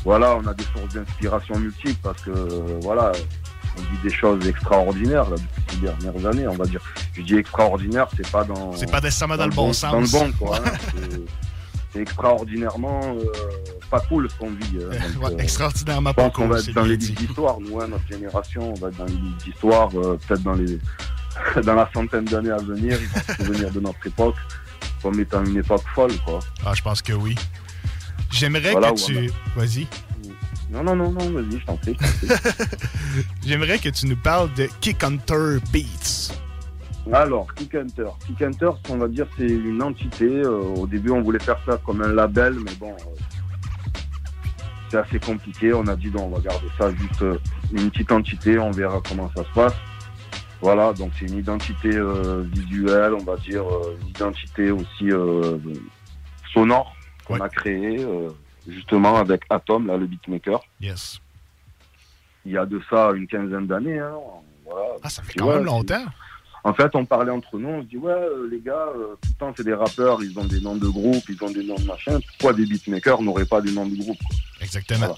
Voilà, 0.06 0.38
on 0.38 0.48
a 0.48 0.54
des 0.54 0.64
sources 0.64 0.94
d'inspiration 0.94 1.60
multiples 1.60 2.00
parce 2.02 2.22
que 2.22 2.32
voilà, 2.82 3.12
on 3.78 3.82
dit 3.82 4.02
des 4.04 4.10
choses 4.14 4.48
extraordinaires 4.48 5.30
là, 5.30 5.36
depuis 5.36 5.76
ces 5.76 5.82
dernières 5.82 6.26
années, 6.26 6.48
on 6.48 6.54
va 6.56 6.66
dire. 6.66 6.82
Je 7.14 7.22
dis 7.22 7.36
extraordinaire, 7.36 8.08
c'est 8.16 8.32
pas 8.32 8.46
dans. 8.46 8.72
C'est 8.78 8.90
pas 8.90 9.02
nécessairement 9.02 9.36
dans 9.38 9.48
le 9.48 9.52
bon 9.54 9.74
sens. 9.74 9.92
Dans 9.92 10.00
le 10.00 10.08
bon, 10.08 10.32
quoi. 10.40 10.58
hein. 10.58 10.72
C'est- 10.94 11.22
c'est 11.94 12.02
extraordinairement 12.02 13.00
euh, 13.06 13.24
pas 13.90 14.00
cool 14.02 14.30
ce 14.30 14.36
qu'on 14.38 14.50
vit. 14.52 14.78
euh, 14.80 14.90
donc, 15.14 15.24
Ouais, 15.24 15.34
euh, 15.34 15.38
extraordinairement 15.40 16.10
je 16.12 16.16
pense 16.16 16.26
pas 16.26 16.30
qu'on 16.32 16.42
cool, 16.48 16.52
va 16.56 16.62
c'est 16.62 16.70
être 16.72 16.76
dans 16.76 16.84
les 16.84 16.98
livres 16.98 17.14
d'histoire, 17.22 17.60
nous, 17.60 17.82
hein, 17.82 17.88
notre 17.88 18.08
génération, 18.08 18.72
on 18.72 18.80
va 18.80 18.88
être 18.90 18.98
dans 18.98 19.06
les 19.06 19.14
livres 19.14 19.38
d'histoire, 19.44 19.90
euh, 19.96 20.18
peut-être 20.28 20.44
dans 20.44 20.54
les 20.54 20.80
dans 21.64 21.76
la 21.76 21.90
centaine 21.94 22.26
d'années 22.26 22.52
à 22.52 22.58
venir, 22.58 22.98
ils 23.00 23.08
vont 23.08 23.22
se 23.28 23.44
souvenir 23.46 23.72
de 23.72 23.80
notre 23.82 24.08
époque 24.08 24.36
comme 25.02 25.20
étant 25.20 25.44
une 25.44 25.58
époque 25.58 25.84
folle, 25.94 26.14
quoi. 26.26 26.40
Ah, 26.66 26.74
je 26.74 26.82
pense 26.82 27.02
que 27.02 27.14
oui. 27.14 27.36
J'aimerais 28.32 28.72
Voilà, 28.72 28.92
que 28.92 29.06
tu. 29.06 29.30
Vas-y. 29.56 29.86
Non, 30.72 30.84
non, 30.84 30.96
non, 30.96 31.12
non, 31.12 31.30
vas-y, 31.32 31.60
je 31.60 31.66
t'en 31.66 31.78
prie. 31.78 31.96
J'aimerais 33.46 33.78
que 33.80 33.90
tu 33.90 34.08
nous 34.08 34.16
parles 34.16 34.52
de 34.56 34.68
Kick 34.82 35.04
Hunter 35.04 35.58
Beats. 35.72 36.34
Alors, 37.14 37.54
Kick 37.54 37.76
Hunter. 37.76 38.08
Kick 38.26 38.42
Hunter, 38.42 38.70
on 38.90 38.98
va 38.98 39.08
dire, 39.08 39.28
c'est 39.38 39.46
une 39.48 39.82
entité. 39.84 40.26
euh, 40.26 40.58
au 40.76 40.88
début, 40.88 41.12
on 41.12 41.22
voulait 41.22 41.40
faire 41.40 41.60
ça 41.66 41.80
comme 41.86 42.02
un 42.02 42.08
label, 42.12 42.56
mais 42.66 42.74
bon, 42.80 42.94
euh, 42.94 43.20
assez 44.98 45.20
compliqué. 45.20 45.74
On 45.74 45.88
a 45.88 45.96
dit, 45.96 46.12
on 46.16 46.30
va 46.30 46.40
garder 46.40 46.68
ça 46.78 46.92
juste 46.92 47.22
euh, 47.22 47.38
une 47.72 47.90
petite 47.90 48.12
entité, 48.12 48.58
on 48.60 48.72
verra 48.72 49.02
comment 49.08 49.30
ça 49.36 49.44
se 49.44 49.54
passe. 49.54 49.76
Voilà, 50.62 50.94
donc 50.94 51.12
c'est 51.20 51.26
une 51.26 51.38
identité 51.38 51.92
euh, 51.94 52.44
visuelle, 52.52 53.14
on 53.14 53.24
va 53.24 53.36
dire, 53.38 53.64
euh, 53.64 53.98
une 54.02 54.08
identité 54.08 54.72
aussi 54.72 55.12
euh, 55.12 55.58
sonore 56.54 56.96
qu'on 57.26 57.40
a 57.40 57.50
créée, 57.50 58.06
justement, 58.68 59.18
avec 59.18 59.44
Atom, 59.50 59.88
là, 59.88 59.98
le 59.98 60.08
beatmaker. 60.08 60.62
Yes. 60.80 61.20
Il 62.46 62.54
y 62.54 62.58
a 62.58 62.66
de 62.66 62.82
ça 62.90 63.12
une 63.14 63.28
quinzaine 63.28 63.68
d'années. 63.68 64.00
Hein, 64.00 64.14
voilà. 64.64 64.86
Ah, 65.04 65.10
ça 65.10 65.24
fait 65.24 65.34
quand 65.34 65.48
ouais, 65.48 65.56
même 65.56 65.66
longtemps. 65.66 66.06
En 66.66 66.74
fait, 66.74 66.96
on 66.96 67.06
parlait 67.06 67.32
entre 67.32 67.60
nous, 67.60 67.70
on 67.70 67.82
se 67.84 67.88
dit, 67.88 67.98
ouais, 67.98 68.12
euh, 68.12 68.50
les 68.52 68.60
gars, 68.60 68.88
euh, 68.98 69.14
tout 69.22 69.30
le 69.30 69.36
temps, 69.40 69.54
c'est 69.56 69.64
des 69.64 69.76
rappeurs, 69.76 70.24
ils 70.24 70.38
ont 70.40 70.46
des 70.46 70.60
noms 70.60 70.76
de 70.76 70.88
groupes, 70.88 71.24
ils 71.30 71.38
ont 71.44 71.52
des 71.52 71.64
noms 71.64 71.76
de 71.76 71.84
machin. 71.86 72.20
Pourquoi 72.28 72.54
des 72.54 72.66
beatmakers 72.66 73.22
n'auraient 73.22 73.46
pas 73.46 73.62
des 73.62 73.72
noms 73.72 73.86
de 73.86 73.96
groupes 73.96 74.18
quoi 74.28 74.36
Exactement. 74.62 75.16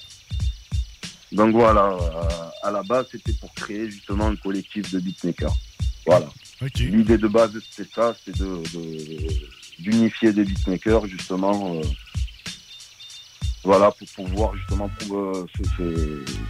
Donc 1.31 1.53
voilà, 1.53 1.85
euh, 1.93 2.49
à 2.63 2.71
la 2.71 2.83
base, 2.83 3.07
c'était 3.11 3.31
pour 3.33 3.53
créer 3.53 3.89
justement 3.89 4.27
un 4.27 4.35
collectif 4.35 4.91
de 4.91 4.99
beatmakers. 4.99 5.55
Voilà. 6.05 6.27
L'idée 6.97 7.17
de 7.17 7.27
base, 7.29 7.51
c'était 7.71 7.89
ça, 7.95 8.13
c'est 8.25 8.37
de, 8.37 8.61
de- 8.73 9.33
d'unifier 9.79 10.33
des 10.33 10.43
beatmakers, 10.43 11.05
justement, 11.07 11.75
euh, 11.77 11.81
voilà, 13.67 13.91
pour 13.91 14.07
pouvoir 14.25 14.55
justement 14.55 14.89
pour, 14.99 15.17
euh, 15.17 15.45
se, 15.57 15.63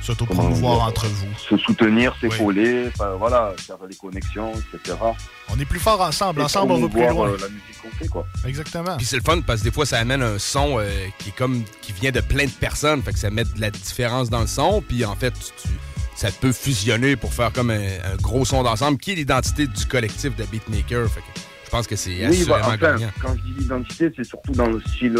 se- 0.05 0.11
entre 0.11 1.05
vous. 1.07 1.27
Se 1.49 1.57
soutenir, 1.57 2.15
s'épauler, 2.21 2.87
enfin, 2.89 3.15
voilà, 3.17 3.53
faire 3.57 3.77
des 3.89 3.95
connexions, 3.95 4.53
etc. 4.53 4.95
On 5.49 5.59
est 5.59 5.65
plus 5.65 5.79
fort 5.79 5.99
ensemble. 5.99 6.41
Et 6.41 6.43
Ensemble, 6.43 6.73
on 6.73 6.81
va 6.81 6.87
plus 6.89 7.01
loin. 7.07 7.29
euh, 7.29 7.37
la 7.41 7.47
musique 7.49 7.81
qu'on 7.81 7.89
fait, 7.97 8.07
quoi. 8.07 8.25
Exactement. 8.45 8.97
Puis 8.97 9.05
c'est 9.07 9.15
le 9.17 9.23
fun 9.23 9.41
parce 9.41 9.61
que 9.61 9.65
des 9.65 9.71
fois, 9.71 9.85
ça 9.87 9.97
amène 9.97 10.21
un 10.21 10.37
son 10.37 10.77
euh, 10.79 10.87
qui 11.17 11.29
est 11.29 11.35
comme 11.35 11.63
qui 11.81 11.91
vient 11.93 12.11
de 12.11 12.21
plein 12.21 12.45
de 12.45 12.51
personnes. 12.51 13.01
Fait 13.01 13.13
que 13.13 13.19
ça 13.19 13.31
met 13.31 13.43
de 13.45 13.59
la 13.59 13.71
différence 13.71 14.29
dans 14.29 14.41
le 14.41 14.47
son. 14.47 14.83
Puis 14.87 15.03
en 15.03 15.15
fait, 15.15 15.31
tu- 15.33 15.67
tu- 15.67 15.73
ça 16.15 16.29
peut 16.31 16.51
fusionner 16.51 17.15
pour 17.15 17.33
faire 17.33 17.51
comme 17.51 17.71
un, 17.71 17.79
un 17.79 18.15
gros 18.21 18.45
son 18.45 18.61
d'ensemble 18.63 18.97
qui 18.99 19.13
est 19.13 19.15
l'identité 19.15 19.65
du 19.67 19.85
collectif 19.87 20.35
de 20.35 20.43
beatmaker. 20.45 21.07
Fait 21.09 21.21
que 21.21 21.25
je 21.65 21.69
pense 21.71 21.87
que 21.87 21.95
c'est 21.95 22.11
Oui, 22.11 22.25
assurément 22.25 22.49
bah, 22.59 22.61
enfin, 22.67 22.77
gagnant. 22.77 23.09
quand 23.21 23.35
je 23.35 23.41
dis 23.51 23.59
l'identité, 23.59 24.11
c'est 24.15 24.23
surtout 24.23 24.51
dans 24.53 24.67
le 24.67 24.79
style, 24.81 25.17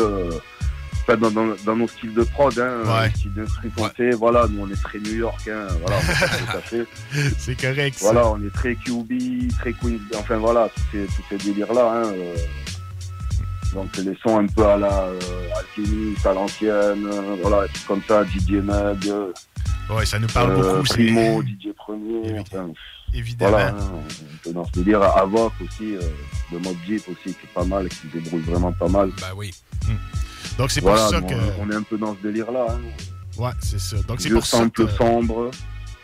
euh, 1.10 1.16
dans, 1.18 1.32
dans- 1.32 1.56
dans 1.66 1.76
nos 1.76 1.88
styles 1.88 2.14
de 2.14 2.24
prod, 2.24 2.58
hein, 2.60 2.82
Ouais. 2.86 3.12
le 3.36 3.48
style 3.48 3.72
qu'on 3.76 3.90
fait. 3.90 4.12
Voilà, 4.12 4.46
nous 4.50 4.64
on 4.64 4.70
est 4.70 4.82
très 4.82 5.00
New 5.00 5.16
York, 5.16 5.48
hein, 5.52 5.68
voilà. 5.82 6.00
C'est 7.38 7.60
correct. 7.60 7.98
ça. 7.98 8.12
Voilà, 8.12 8.30
on 8.32 8.42
est 8.46 8.54
très 8.54 8.76
QB, 8.76 9.52
très 9.60 9.74
Queen, 9.74 10.00
enfin 10.16 10.38
voilà, 10.38 10.70
tous 10.76 10.82
ces, 10.92 11.06
tous 11.08 11.24
ces 11.30 11.38
délires-là. 11.38 11.94
Hein, 12.04 12.12
euh, 12.14 12.36
donc 13.74 13.96
les 13.98 14.18
sons 14.24 14.40
un 14.40 14.48
peu 14.48 14.66
à 14.66 14.78
la 14.78 15.04
euh, 15.04 15.20
Alchemist, 15.58 16.26
à 16.26 16.34
l'ancienne, 16.34 17.06
euh, 17.06 17.36
voilà, 17.42 17.68
comme 17.88 18.02
ça, 18.08 18.24
DJ 18.24 18.54
Mag, 18.64 19.08
euh, 19.08 19.32
Ouais, 19.90 20.06
ça 20.06 20.20
nous 20.20 20.28
parle 20.28 20.52
euh, 20.52 20.74
beaucoup. 20.78 20.84
Primo, 20.84 21.42
DJ 21.44 21.70
Premier, 21.76 22.40
enfin, 22.40 22.68
Évidemment. 23.14 23.52
voilà, 23.52 23.68
hein, 23.70 24.52
dans 24.54 24.66
ce 24.66 24.72
délire. 24.80 25.02
Avoc 25.02 25.54
aussi, 25.64 25.96
euh, 25.96 26.02
de 26.52 26.58
Mob 26.58 26.76
Jeep 26.86 27.04
aussi, 27.08 27.34
qui 27.36 27.46
est 27.46 27.54
pas 27.54 27.64
mal, 27.64 27.88
qui 27.88 28.08
débrouille 28.14 28.42
vraiment 28.42 28.72
pas 28.74 28.90
mal. 28.90 29.12
Bah 29.22 29.28
oui. 29.36 29.54
Donc 30.58 30.72
c'est 30.72 30.82
voilà, 30.82 31.02
pour 31.02 31.10
ça 31.10 31.22
que. 31.22 31.36
On 31.60 31.70
est 31.70 31.76
un 31.76 31.84
peu 31.84 31.98
dans 31.98 32.16
ce 32.16 32.22
délire-là. 32.22 32.68
Hein. 32.70 32.82
Ouais, 33.38 33.52
c'est 33.62 33.80
ça. 33.80 33.98
Donc 34.08 34.22
c'est 34.22 34.30
pour 34.30 34.46
ça 34.46 34.68
que. 34.70 34.88
sombre. 34.88 35.52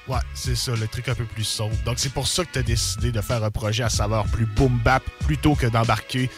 Ouais, 0.07 0.17
c'est 0.33 0.55
ça, 0.55 0.73
le 0.75 0.85
truc 0.87 1.07
un 1.07 1.15
peu 1.15 1.23
plus 1.23 1.45
sombre. 1.45 1.75
Donc 1.85 1.95
c'est 1.97 2.11
pour 2.11 2.27
ça 2.27 2.43
que 2.43 2.51
tu 2.51 2.59
as 2.59 2.63
décidé 2.63 3.11
de 3.11 3.21
faire 3.21 3.41
un 3.41 3.51
projet 3.51 3.83
à 3.83 3.89
saveur 3.89 4.25
plus 4.25 4.45
boom 4.45 4.79
bap 4.83 5.01
plutôt 5.25 5.55
que 5.55 5.65
d'embarquer 5.65 6.29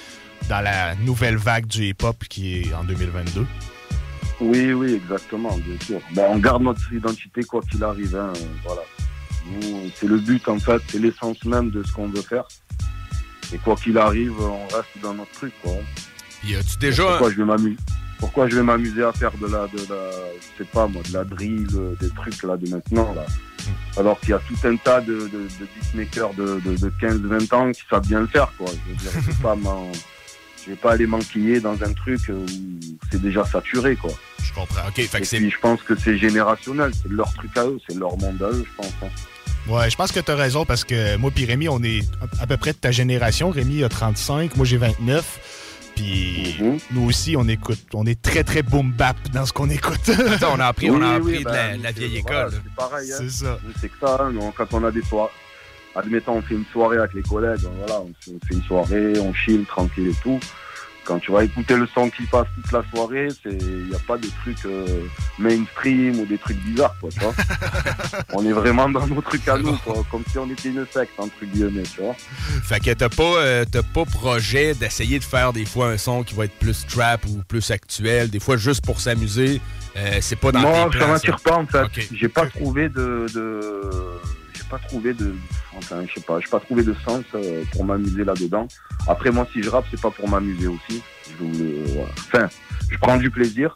dans 0.49 0.61
la 0.61 0.93
nouvelle 0.95 1.37
vague 1.37 1.65
du 1.65 1.87
hip-hop 1.87 2.23
qui 2.29 2.61
est 2.61 2.73
en 2.75 2.83
2022. 2.83 3.45
Oui, 4.41 4.73
oui, 4.73 4.93
exactement, 4.93 5.57
bien 5.57 5.79
sûr. 5.83 5.99
Ben, 6.13 6.25
on 6.29 6.37
garde 6.37 6.61
notre 6.61 6.93
identité 6.93 7.43
quoi 7.43 7.61
qu'il 7.61 7.83
arrive. 7.83 8.15
Hein, 8.15 8.33
voilà. 8.63 8.81
C'est 9.95 10.07
le 10.07 10.17
but 10.17 10.47
en 10.47 10.59
fait, 10.59 10.81
c'est 10.87 10.99
l'essence 10.99 11.43
même 11.45 11.71
de 11.71 11.83
ce 11.83 11.91
qu'on 11.91 12.07
veut 12.07 12.21
faire. 12.21 12.47
Et 13.53 13.57
quoi 13.57 13.75
qu'il 13.75 13.97
arrive, 13.97 14.39
on 14.39 14.67
reste 14.67 14.89
dans 15.01 15.13
notre 15.13 15.31
truc. 15.31 15.53
Quoi. 15.63 15.73
As-tu 16.53 16.77
déjà. 16.79 17.03
Pourquoi 17.03 17.31
je 17.31 17.37
vais 17.37 17.45
m'amuser 17.45 17.77
Pourquoi 18.19 18.47
je 18.49 18.55
vais 18.57 18.63
m'amuser 18.63 19.03
à 19.03 19.11
faire 19.13 19.31
de 19.37 19.47
la, 19.47 19.67
de 19.67 19.77
la, 19.89 20.11
je 20.57 20.63
sais 20.63 20.69
pas 20.71 20.87
moi, 20.87 21.01
de 21.07 21.13
la 21.13 21.23
drill, 21.23 21.67
euh, 21.75 21.95
des 21.99 22.09
trucs 22.09 22.43
là 22.43 22.57
de 22.57 22.69
maintenant 22.69 23.13
là. 23.15 23.25
Alors 23.97 24.19
qu'il 24.19 24.29
y 24.29 24.33
a 24.33 24.39
tout 24.39 24.67
un 24.67 24.75
tas 24.75 25.01
de, 25.01 25.13
de, 25.13 25.21
de 25.59 25.67
beatmakers 25.79 26.33
de, 26.35 26.59
de, 26.63 26.77
de 26.77 26.93
15-20 27.01 27.55
ans 27.55 27.71
qui 27.71 27.81
savent 27.89 28.05
bien 28.07 28.19
le 28.19 28.27
faire 28.27 28.51
quoi. 28.57 28.67
Je 28.67 28.91
veux 28.91 28.97
dire, 28.97 29.11
je 29.13 29.31
vais 29.31 29.37
pas 29.41 29.55
m'en- 29.55 29.91
je 30.63 30.71
vais 30.71 30.75
pas 30.77 30.91
aller 30.93 31.07
m'enquiller 31.07 31.59
dans 31.59 31.81
un 31.83 31.93
truc 31.93 32.21
euh, 32.29 32.33
où 32.45 32.97
c'est 33.11 33.21
déjà 33.21 33.43
saturé 33.45 33.95
quoi. 33.95 34.11
Je 34.43 34.53
comprends. 34.53 34.87
Ok, 34.87 34.95
fait 34.95 35.17
Et 35.17 35.21
que 35.21 35.35
puis 35.37 35.49
je 35.49 35.59
pense 35.59 35.81
que 35.81 35.95
c'est 35.95 36.17
générationnel, 36.17 36.91
c'est 37.01 37.11
leur 37.11 37.33
truc 37.33 37.55
à 37.57 37.65
eux, 37.65 37.79
c'est 37.87 37.95
leur 37.97 38.17
monde 38.17 38.41
à 38.43 38.49
eux, 38.49 38.63
je 38.67 38.75
pense. 38.77 38.93
hein. 39.03 39.07
Ouais, 39.67 39.89
je 39.89 39.95
pense 39.95 40.11
que 40.11 40.19
tu 40.19 40.29
as 40.31 40.35
raison 40.35 40.63
parce 40.63 40.83
que 40.83 41.15
moi 41.17 41.31
puis 41.33 41.45
Rémi, 41.45 41.67
on 41.69 41.81
est 41.81 42.01
à- 42.39 42.43
à 42.43 42.47
peu 42.47 42.57
près 42.57 42.71
de 42.73 42.77
ta 42.77 42.91
génération. 42.91 43.49
Rémi 43.49 43.83
a 43.83 43.89
35, 43.89 44.55
moi 44.57 44.65
j'ai 44.65 44.77
29. 44.77 45.39
Puis 45.95 46.55
Mhm. 46.59 46.77
nous 46.91 47.05
aussi, 47.07 47.35
on 47.37 47.47
écoute. 47.47 47.79
On 47.93 48.05
est 48.05 48.21
très 48.21 48.43
très 48.43 48.61
boom 48.61 48.91
bap 48.91 49.15
dans 49.33 49.45
ce 49.45 49.53
qu'on 49.53 49.69
écoute. 49.69 50.07
Attends, 50.33 50.55
on 50.55 50.59
a 50.59 50.65
appris, 50.67 50.89
on 50.91 51.01
a 51.01 51.11
Oui, 51.11 51.15
appris 51.15 51.31
oui, 51.37 51.39
de 51.39 51.43
ben, 51.45 51.53
la, 51.53 51.77
la 51.77 51.89
c'est- 51.93 51.99
vieille 51.99 52.17
école. 52.17 52.51
C'est 52.51 52.75
pareil. 52.75 53.11
hein. 53.11 53.15
C'est 53.19 53.29
ça. 53.29 53.59
C'est 53.79 53.89
que 53.89 53.95
ça, 53.99 54.17
hein, 54.21 54.33
quand 54.57 54.73
on 54.73 54.83
a 54.83 54.91
des 54.91 55.01
soirées, 55.03 55.31
admettons, 55.95 56.33
on 56.37 56.41
fait 56.41 56.55
une 56.55 56.65
soirée 56.71 56.97
avec 56.97 57.13
les 57.13 57.21
collègues, 57.23 57.61
ben, 57.61 57.69
voilà, 57.79 58.01
on 58.01 58.11
fait, 58.19 58.31
on 58.31 58.45
fait 58.47 58.53
une 58.55 58.63
soirée, 58.63 59.13
on 59.19 59.33
chill, 59.33 59.65
tranquille 59.65 60.09
et 60.09 60.15
tout. 60.21 60.39
Quand 61.05 61.19
tu 61.19 61.31
vas 61.31 61.43
écouter 61.43 61.77
le 61.77 61.87
son 61.87 62.09
qui 62.09 62.23
passe 62.23 62.47
toute 62.55 62.71
la 62.71 62.83
soirée, 62.93 63.27
il 63.45 63.87
n'y 63.87 63.95
a 63.95 63.99
pas 63.99 64.17
de 64.17 64.27
trucs 64.41 64.65
euh, 64.65 65.05
mainstream 65.37 66.19
ou 66.19 66.25
des 66.25 66.37
trucs 66.37 66.57
bizarres, 66.57 66.95
quoi, 66.99 67.09
tu 67.11 67.19
vois. 67.19 67.33
on 68.33 68.43
est 68.45 68.51
vraiment 68.51 68.89
dans 68.89 69.05
nos 69.05 69.21
trucs 69.21 69.47
à 69.47 69.57
nous, 69.57 69.77
quoi, 69.77 70.03
comme 70.09 70.23
si 70.31 70.37
on 70.39 70.49
était 70.49 70.69
une 70.69 70.85
secte, 70.91 71.13
entre 71.17 71.45
guillemets, 71.45 71.83
tu 71.83 72.01
vois. 72.01 72.15
Fait 72.63 72.79
que 72.79 72.91
t'as 72.91 73.09
pas, 73.09 73.23
euh, 73.23 73.65
pas 73.93 74.05
projet 74.05 74.73
d'essayer 74.73 75.19
de 75.19 75.23
faire 75.23 75.53
des 75.53 75.65
fois 75.65 75.89
un 75.89 75.97
son 75.97 76.23
qui 76.23 76.33
va 76.33 76.45
être 76.45 76.57
plus 76.57 76.85
trap 76.87 77.23
ou 77.27 77.41
plus 77.47 77.69
actuel, 77.69 78.29
des 78.29 78.39
fois 78.39 78.57
juste 78.57 78.83
pour 78.83 78.99
s'amuser. 78.99 79.61
Euh, 79.97 80.17
c'est 80.21 80.35
pas 80.35 80.51
dans 80.51 80.61
ça 80.61 80.89
plans, 80.89 81.07
m'attire 81.07 81.39
pas 81.39 81.55
en 81.55 81.65
fait. 81.65 81.83
Ok. 81.83 82.09
J'ai 82.13 82.27
pas 82.27 82.47
trouvé 82.47 82.89
de, 82.89 83.27
pas 84.75 84.87
trouvé 84.87 85.13
de, 85.13 85.33
enfin, 85.77 86.03
je 86.07 86.13
sais 86.15 86.25
pas, 86.25 86.39
j'ai 86.39 86.49
pas 86.49 86.59
trouvé 86.59 86.83
de 86.83 86.93
sens 87.05 87.23
euh, 87.35 87.63
pour 87.71 87.85
m'amuser 87.85 88.23
là-dedans. 88.23 88.67
Après, 89.07 89.31
moi, 89.31 89.47
si 89.53 89.63
je 89.63 89.69
rappe, 89.69 89.85
c'est 89.89 90.01
pas 90.01 90.11
pour 90.11 90.27
m'amuser 90.27 90.67
aussi. 90.67 91.01
Je 91.29 91.43
voulais, 91.45 91.83
voilà. 91.93 92.09
Enfin, 92.17 92.49
je 92.89 92.97
prends 92.97 93.17
du 93.17 93.31
plaisir, 93.31 93.75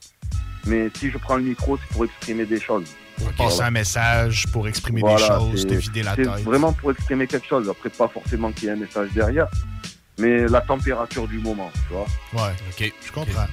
mais 0.66 0.90
si 0.98 1.10
je 1.10 1.18
prends 1.18 1.38
le 1.38 1.44
micro, 1.44 1.78
c'est 1.78 1.94
pour 1.94 2.06
exprimer 2.06 2.46
des 2.46 2.60
choses. 2.60 2.86
Pour 3.18 3.32
passer 3.34 3.62
un 3.62 3.72
message, 3.72 4.46
pour 4.52 4.68
exprimer 4.68 5.02
Voilà, 5.02 5.40
des 5.40 5.52
choses, 5.52 5.68
te 5.68 5.74
vider 5.74 6.04
la 6.04 6.16
c'est 6.16 6.24
tête. 6.24 6.44
vraiment 6.44 6.74
pour 6.74 6.92
exprimer 6.92 7.28
quelque 7.28 7.48
chose. 7.48 7.70
Après, 7.70 7.90
pas 7.90 8.08
forcément 8.08 8.52
qu'il 8.52 8.66
y 8.66 8.68
ait 8.68 8.74
un 8.74 8.78
message 8.78 9.10
derrière, 9.14 9.48
mais 10.18 10.48
la 10.48 10.62
température 10.62 11.28
du 11.28 11.40
moment, 11.40 11.72
tu 11.88 11.94
vois. 11.94 12.08
Ouais, 12.34 12.54
ok, 12.72 12.94
je 13.06 13.12
comprends. 13.12 13.48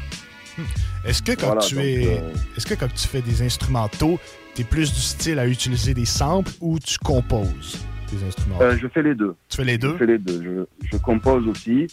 Hmm. 0.58 0.62
Est-ce 1.04 1.22
que 1.22 1.32
quand 1.32 1.56
tu 1.58 1.74
donc, 1.76 1.84
es, 1.84 2.18
euh, 2.18 2.32
est-ce 2.56 2.66
que 2.66 2.74
quand 2.74 2.92
tu 2.92 3.06
fais 3.06 3.22
des 3.22 3.42
instrumentaux, 3.42 4.18
tu 4.56 4.62
es 4.62 4.64
plus 4.64 4.92
du 4.92 5.00
style 5.00 5.38
à 5.38 5.46
utiliser 5.46 5.92
des 5.94 6.06
samples 6.06 6.50
ou 6.60 6.78
tu 6.78 6.98
composes 6.98 7.78
des 8.10 8.26
instruments? 8.26 8.58
Euh, 8.62 8.76
je 8.80 8.88
fais 8.88 9.02
les 9.02 9.14
deux. 9.14 9.34
Tu 9.50 9.58
fais 9.58 9.64
les 9.64 9.76
deux? 9.78 9.92
Je 9.92 9.96
fais 9.98 10.06
les 10.06 10.18
deux. 10.18 10.42
Je, 10.82 10.88
je 10.92 10.96
compose 10.96 11.46
aussi. 11.46 11.86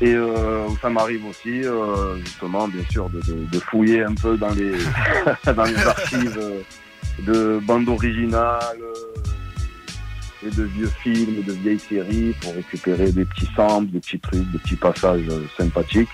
Et 0.00 0.12
euh, 0.12 0.66
ça 0.82 0.90
m'arrive 0.90 1.24
aussi, 1.26 1.62
euh, 1.64 2.16
justement, 2.18 2.66
bien 2.68 2.82
sûr, 2.90 3.08
de, 3.08 3.20
de- 3.22 3.46
de 3.50 3.58
fouiller 3.60 4.02
un 4.02 4.14
peu 4.14 4.36
dans 4.36 4.50
les, 4.50 4.72
dans 5.54 5.64
les 5.64 5.76
archives 5.76 6.38
de 7.20 7.60
bandes 7.62 7.88
originales 7.88 8.82
et 10.46 10.50
de 10.50 10.64
vieux 10.64 10.90
films, 11.02 11.42
de 11.44 11.52
vieilles 11.52 11.78
séries 11.78 12.34
pour 12.42 12.54
récupérer 12.54 13.10
des 13.12 13.24
petits 13.24 13.48
samples, 13.56 13.90
des 13.92 14.00
petits 14.00 14.20
trucs, 14.20 14.50
des 14.52 14.58
petits 14.58 14.76
passages 14.76 15.22
sympathiques. 15.56 16.08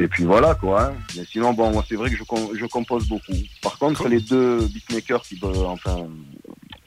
Et 0.00 0.08
puis 0.08 0.24
voilà 0.24 0.54
quoi. 0.54 0.82
hein. 0.82 0.94
Mais 1.16 1.24
sinon, 1.24 1.52
bon, 1.52 1.70
moi 1.72 1.84
c'est 1.88 1.94
vrai 1.96 2.10
que 2.10 2.16
je, 2.16 2.22
com- 2.24 2.50
je 2.54 2.66
compose 2.66 3.08
beaucoup. 3.08 3.32
Par 3.62 3.78
contre, 3.78 4.08
les 4.08 4.20
deux 4.20 4.60
beatmakers 4.66 5.22
qui, 5.22 5.38
euh, 5.42 5.64
enfin, 5.66 6.06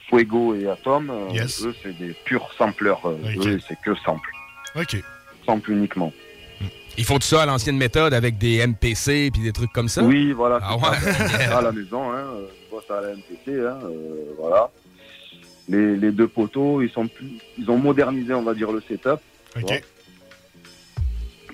Fuego 0.09 0.55
et 0.55 0.67
Atom, 0.67 1.09
euh, 1.09 1.29
Yes. 1.33 1.63
eux 1.63 1.73
c'est 1.83 1.97
des 1.97 2.13
purs 2.25 2.49
sampleurs. 2.57 3.01
euh, 3.05 3.17
Ok. 3.37 3.45
Eux 3.47 3.59
c'est 3.67 3.77
que 3.83 3.95
sample. 4.05 4.29
Ok. 4.75 5.01
Sample 5.45 5.71
uniquement. 5.71 6.11
Ils 6.97 7.05
font 7.05 7.15
tout 7.19 7.27
ça 7.27 7.43
à 7.43 7.45
l'ancienne 7.45 7.77
méthode 7.77 8.13
avec 8.13 8.37
des 8.37 8.65
MPC 8.67 9.31
puis 9.31 9.41
des 9.41 9.53
trucs 9.53 9.71
comme 9.71 9.87
ça? 9.87 10.03
Oui, 10.03 10.33
voilà. 10.33 10.59
Ah 10.61 10.75
c'est 11.01 11.11
ça. 11.13 11.37
ouais. 11.37 11.43
à 11.57 11.61
la 11.61 11.71
maison, 11.71 12.11
hein. 12.11 12.17
euh, 12.35 12.45
Je 12.65 12.69
bosse 12.75 12.89
à 12.91 13.01
la 13.01 13.15
MPC, 13.15 13.65
hein. 13.65 13.79
euh, 13.85 14.35
voilà. 14.37 14.69
Les, 15.69 15.95
les 15.95 16.11
deux 16.11 16.27
poteaux, 16.27 16.81
ils 16.81 16.89
sont 16.89 17.07
plus, 17.07 17.37
ils 17.57 17.69
ont 17.71 17.77
modernisé, 17.77 18.33
on 18.33 18.41
va 18.43 18.53
dire, 18.53 18.71
le 18.71 18.81
setup. 18.81 19.19
tu 19.55 19.61
vois. 19.61 19.75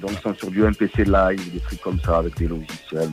Donc 0.01 0.11
ils 0.13 0.19
sont 0.21 0.33
sur 0.35 0.51
du 0.51 0.61
MPC 0.63 1.05
live, 1.05 1.51
des 1.53 1.59
trucs 1.59 1.81
comme 1.81 1.99
ça, 1.99 2.17
avec 2.19 2.37
des 2.37 2.47
logiciels. 2.47 3.09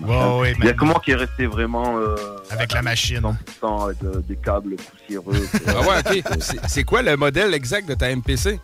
Il 0.58 0.64
y 0.64 0.68
a 0.68 0.74
moi 0.84 1.00
qui 1.04 1.12
est 1.12 1.16
resté 1.16 1.46
vraiment 1.46 1.98
euh, 1.98 2.14
Avec 2.50 2.72
la 2.72 2.82
machine. 2.82 3.22
100% 3.62 3.84
avec 3.84 3.96
euh, 4.04 4.20
des 4.28 4.36
câbles 4.36 4.76
poussiéreux. 4.76 5.34
Ah 5.68 5.80
ouais, 5.80 6.18
ok. 6.20 6.38
C'est- 6.68 6.84
quoi 6.84 7.02
le 7.02 7.16
modèle 7.16 7.54
exact 7.54 7.88
de 7.88 7.94
ta 7.94 8.14
MPC? 8.14 8.60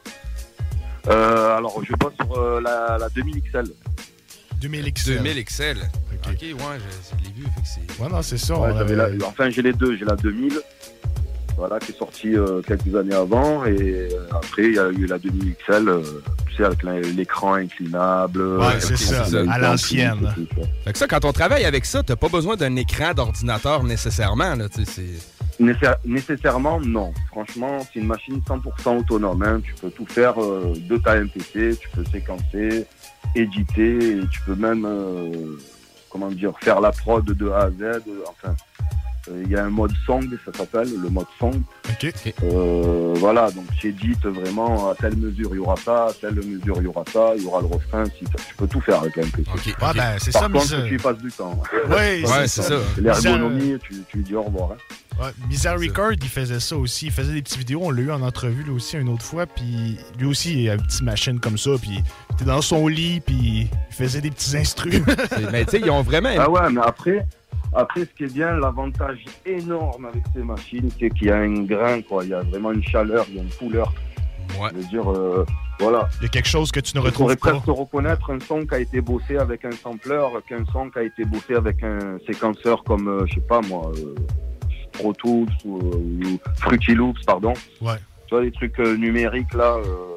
Euh, 1.08 1.56
alors, 1.56 1.82
je 1.82 1.94
bosse 1.94 2.12
sur 2.20 2.38
euh, 2.38 2.60
la, 2.60 2.98
la 2.98 3.08
2000 3.08 3.40
XL. 3.42 3.64
2000 4.60 4.92
XL. 4.92 5.14
2000 5.22 5.44
XL. 5.44 5.78
Ok, 5.78 6.42
ouais, 6.42 6.52
je, 6.52 7.18
je 7.18 7.24
l'ai 7.24 7.32
vu. 7.32 7.44
Fait 7.44 7.60
que 7.62 7.66
c'est... 7.96 8.02
Ouais, 8.02 8.08
non, 8.10 8.20
c'est 8.20 8.36
ça. 8.36 8.54
Ouais, 8.58 8.68
on 8.72 8.76
j'avais 8.78 9.00
avait- 9.00 9.16
la- 9.16 9.26
enfin, 9.26 9.48
j'ai 9.48 9.62
les 9.62 9.72
deux. 9.72 9.96
J'ai 9.96 10.04
la 10.04 10.16
2000, 10.16 10.60
voilà, 11.56 11.78
qui 11.78 11.92
est 11.92 11.98
sortie 11.98 12.36
euh, 12.36 12.62
quelques 12.62 12.94
années 12.94 13.14
avant. 13.14 13.64
Et 13.64 14.08
euh, 14.12 14.26
après, 14.30 14.64
il 14.64 14.74
y 14.74 14.78
a 14.78 14.88
eu 14.88 15.06
la 15.06 15.18
2000 15.18 15.54
XL, 15.54 15.88
euh, 15.88 16.02
tu 16.48 16.56
sais, 16.56 16.64
avec 16.64 16.82
l'écran 16.82 17.54
inclinable. 17.54 18.40
Ouais, 18.58 18.80
c'est 18.80 18.96
ça, 18.96 19.24
à 19.50 19.58
l'ancienne. 19.58 20.32
Fait 20.84 20.92
que 20.92 20.98
ça, 20.98 21.06
quand 21.06 21.24
on 21.24 21.32
travaille 21.32 21.64
avec 21.64 21.84
ça, 21.84 22.02
t'as 22.02 22.16
pas 22.16 22.28
besoin 22.28 22.56
d'un 22.56 22.74
écran 22.76 23.12
d'ordinateur 23.14 23.82
nécessairement. 23.84 24.54
Là, 24.54 24.68
tu 24.68 24.84
sais, 24.84 24.90
c'est... 24.90 25.62
Nécessaire- 25.62 25.98
nécessairement, 26.06 26.80
non. 26.80 27.12
Franchement, 27.28 27.86
c'est 27.92 28.00
une 28.00 28.06
machine 28.06 28.40
100% 28.48 28.98
autonome. 29.00 29.42
hein. 29.42 29.60
Tu 29.62 29.74
peux 29.74 29.90
tout 29.90 30.06
faire 30.06 30.40
euh, 30.42 30.72
de 30.88 30.96
ta 30.96 31.16
MPC, 31.20 31.76
tu 31.78 31.88
peux 31.94 32.04
séquencer, 32.10 32.86
éditer, 33.34 34.12
et 34.16 34.20
tu 34.32 34.40
peux 34.46 34.54
même, 34.54 34.86
euh, 34.86 35.58
comment 36.08 36.28
dire, 36.30 36.52
faire 36.62 36.80
la 36.80 36.92
prod 36.92 37.24
de 37.26 37.48
A 37.50 37.64
à 37.64 37.70
Z. 37.70 38.00
Enfin, 38.26 38.54
il 39.44 39.50
y 39.50 39.56
a 39.56 39.64
un 39.64 39.70
mode 39.70 39.92
song, 40.06 40.26
ça 40.44 40.52
s'appelle, 40.56 40.88
le 41.00 41.08
mode 41.08 41.26
song. 41.38 41.60
Euh, 42.42 43.14
voilà, 43.16 43.50
donc 43.50 43.64
j'édite 43.80 44.24
vraiment 44.26 44.90
à 44.90 44.94
telle 44.94 45.16
mesure 45.16 45.50
il 45.52 45.56
y 45.56 45.58
aura 45.58 45.76
ça, 45.76 46.06
à 46.06 46.12
telle 46.12 46.34
mesure 46.34 46.76
il 46.78 46.84
y 46.84 46.86
aura 46.86 47.04
ça, 47.12 47.32
il 47.36 47.42
y 47.42 47.46
aura 47.46 47.60
le 47.60 47.66
refrain, 47.66 48.04
si 48.06 48.24
tu 48.24 48.54
peux 48.56 48.66
tout 48.66 48.80
faire 48.80 49.00
avec 49.00 49.16
la 49.16 49.24
MPC. 49.24 49.44
Ouais, 49.50 49.74
ben, 49.94 50.16
c'est 50.18 50.32
Par 50.32 50.42
ça, 50.42 50.48
contre, 50.48 50.76
mais 50.82 50.88
tu 50.88 50.94
y 50.94 50.98
passes 50.98 51.18
du 51.18 51.30
temps. 51.32 51.62
Ouais, 51.90 52.22
c'est 52.46 52.62
ça. 52.62 52.74
L'ergonomie, 52.98 53.78
tu, 53.82 53.94
tu 54.08 54.16
lui 54.18 54.24
dis 54.24 54.34
au 54.34 54.42
revoir. 54.42 54.72
hein. 54.72 54.76
Ouais, 55.20 55.30
Bizarre 55.48 55.78
Record, 55.78 56.12
il 56.12 56.28
faisait 56.28 56.60
ça 56.60 56.76
aussi. 56.76 57.06
Il 57.06 57.12
faisait 57.12 57.34
des 57.34 57.42
petites 57.42 57.58
vidéos. 57.58 57.80
On 57.82 57.90
l'a 57.90 58.00
eu 58.00 58.10
en 58.10 58.22
entrevue 58.22 58.62
lui 58.62 58.70
aussi 58.70 58.96
une 58.96 59.10
autre 59.10 59.22
fois. 59.24 59.44
Puis 59.44 59.98
lui 60.18 60.26
aussi, 60.26 60.62
il 60.62 60.70
a 60.70 60.74
une 60.74 60.82
petite 60.82 61.02
machine 61.02 61.38
comme 61.40 61.58
ça. 61.58 61.72
Puis 61.80 61.90
il 62.30 62.34
était 62.34 62.46
dans 62.46 62.62
son 62.62 62.86
lit. 62.88 63.20
Puis 63.20 63.68
il 63.68 63.94
faisait 63.94 64.22
des 64.22 64.30
petits 64.30 64.56
instruments. 64.56 65.04
Mais 65.52 65.64
tu 65.66 65.72
sais, 65.72 65.80
ils 65.84 65.90
ont 65.90 66.00
vraiment. 66.02 66.30
Ah 66.38 66.48
ouais, 66.48 66.70
mais 66.70 66.80
après, 66.82 67.26
après, 67.72 68.00
ce 68.00 68.06
qui 68.16 68.24
est 68.24 68.34
bien, 68.34 68.52
l'avantage 68.56 69.24
énorme 69.46 70.06
avec 70.06 70.22
ces 70.34 70.42
machines, 70.42 70.90
c'est 70.98 71.10
qu'il 71.10 71.28
y 71.28 71.30
a 71.30 71.36
un 71.36 71.62
grain, 71.62 72.02
quoi. 72.02 72.24
Il 72.24 72.30
y 72.30 72.34
a 72.34 72.42
vraiment 72.42 72.72
une 72.72 72.82
chaleur, 72.84 73.24
il 73.28 73.36
y 73.36 73.38
a 73.38 73.42
une 73.42 73.50
couleur. 73.50 73.92
Ouais. 74.60 74.68
Je 74.72 74.76
veux 74.78 74.84
dire, 74.88 75.10
euh, 75.10 75.46
voilà. 75.78 76.08
Il 76.20 76.24
y 76.24 76.26
a 76.26 76.28
quelque 76.28 76.48
chose 76.48 76.72
que 76.72 76.80
tu 76.80 76.96
ne 76.96 77.00
Tu 77.02 77.06
retrouves 77.06 77.24
pourrais 77.26 77.36
pas. 77.36 77.50
presque 77.60 77.78
reconnaître 77.78 78.30
un 78.32 78.40
son 78.40 78.66
qui 78.66 78.74
a 78.74 78.80
été 78.80 79.00
bossé 79.00 79.36
avec 79.36 79.64
un 79.64 79.70
sampler 79.72 80.20
qu'un 80.48 80.64
son 80.72 80.90
qui 80.90 80.98
a 80.98 81.02
été 81.02 81.24
bossé 81.24 81.54
avec 81.54 81.82
un 81.84 82.18
séquenceur 82.26 82.82
comme, 82.84 83.08
euh, 83.08 83.26
je 83.26 83.34
sais 83.34 83.40
pas 83.40 83.60
moi, 83.62 83.90
euh, 83.96 84.14
Pro 84.92 85.12
Tools 85.12 85.46
ou, 85.64 85.78
euh, 85.78 86.26
ou 86.26 86.38
Fruity 86.56 86.94
Loops, 86.94 87.24
pardon. 87.24 87.54
Ouais. 87.80 87.94
Tu 88.26 88.34
vois, 88.34 88.42
les 88.42 88.50
trucs 88.50 88.78
euh, 88.80 88.96
numériques, 88.96 89.54
là, 89.54 89.76
euh. 89.76 90.16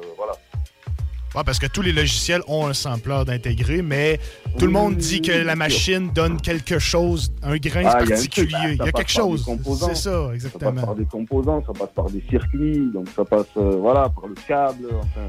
Ouais, 1.34 1.42
parce 1.44 1.58
que 1.58 1.66
tous 1.66 1.82
les 1.82 1.92
logiciels 1.92 2.42
ont 2.46 2.66
un 2.68 2.74
sampler 2.74 3.22
d'intégrer, 3.26 3.82
mais 3.82 4.20
tout 4.58 4.66
le 4.66 4.72
monde 4.72 4.96
dit 4.96 5.20
que 5.20 5.32
la 5.32 5.56
machine 5.56 6.10
donne 6.12 6.40
quelque 6.40 6.78
chose, 6.78 7.32
un 7.42 7.56
grain 7.56 7.82
Ah, 7.86 7.98
il 8.02 8.08
y 8.08 8.12
a 8.12 8.14
un 8.14 8.18
particulier. 8.18 8.46
truc, 8.52 8.62
Il 8.62 8.76
y 8.76 8.80
a 8.80 8.84
passe 8.84 8.92
quelque 8.92 9.10
chose. 9.10 9.44
C'est 9.64 9.78
ça, 9.80 9.94
Ça 9.96 10.10
passe 10.26 10.34
exactement. 10.34 10.82
par 10.86 10.94
des 10.94 11.04
composants, 11.06 11.64
ça 11.66 11.72
passe 11.72 11.90
par 11.94 12.08
des 12.10 12.22
circuits, 12.30 12.88
donc 12.94 13.08
ça 13.16 13.24
passe, 13.24 13.46
euh, 13.56 13.76
voilà, 13.80 14.08
par 14.10 14.28
le 14.28 14.34
câble, 14.46 14.86
enfin, 15.00 15.28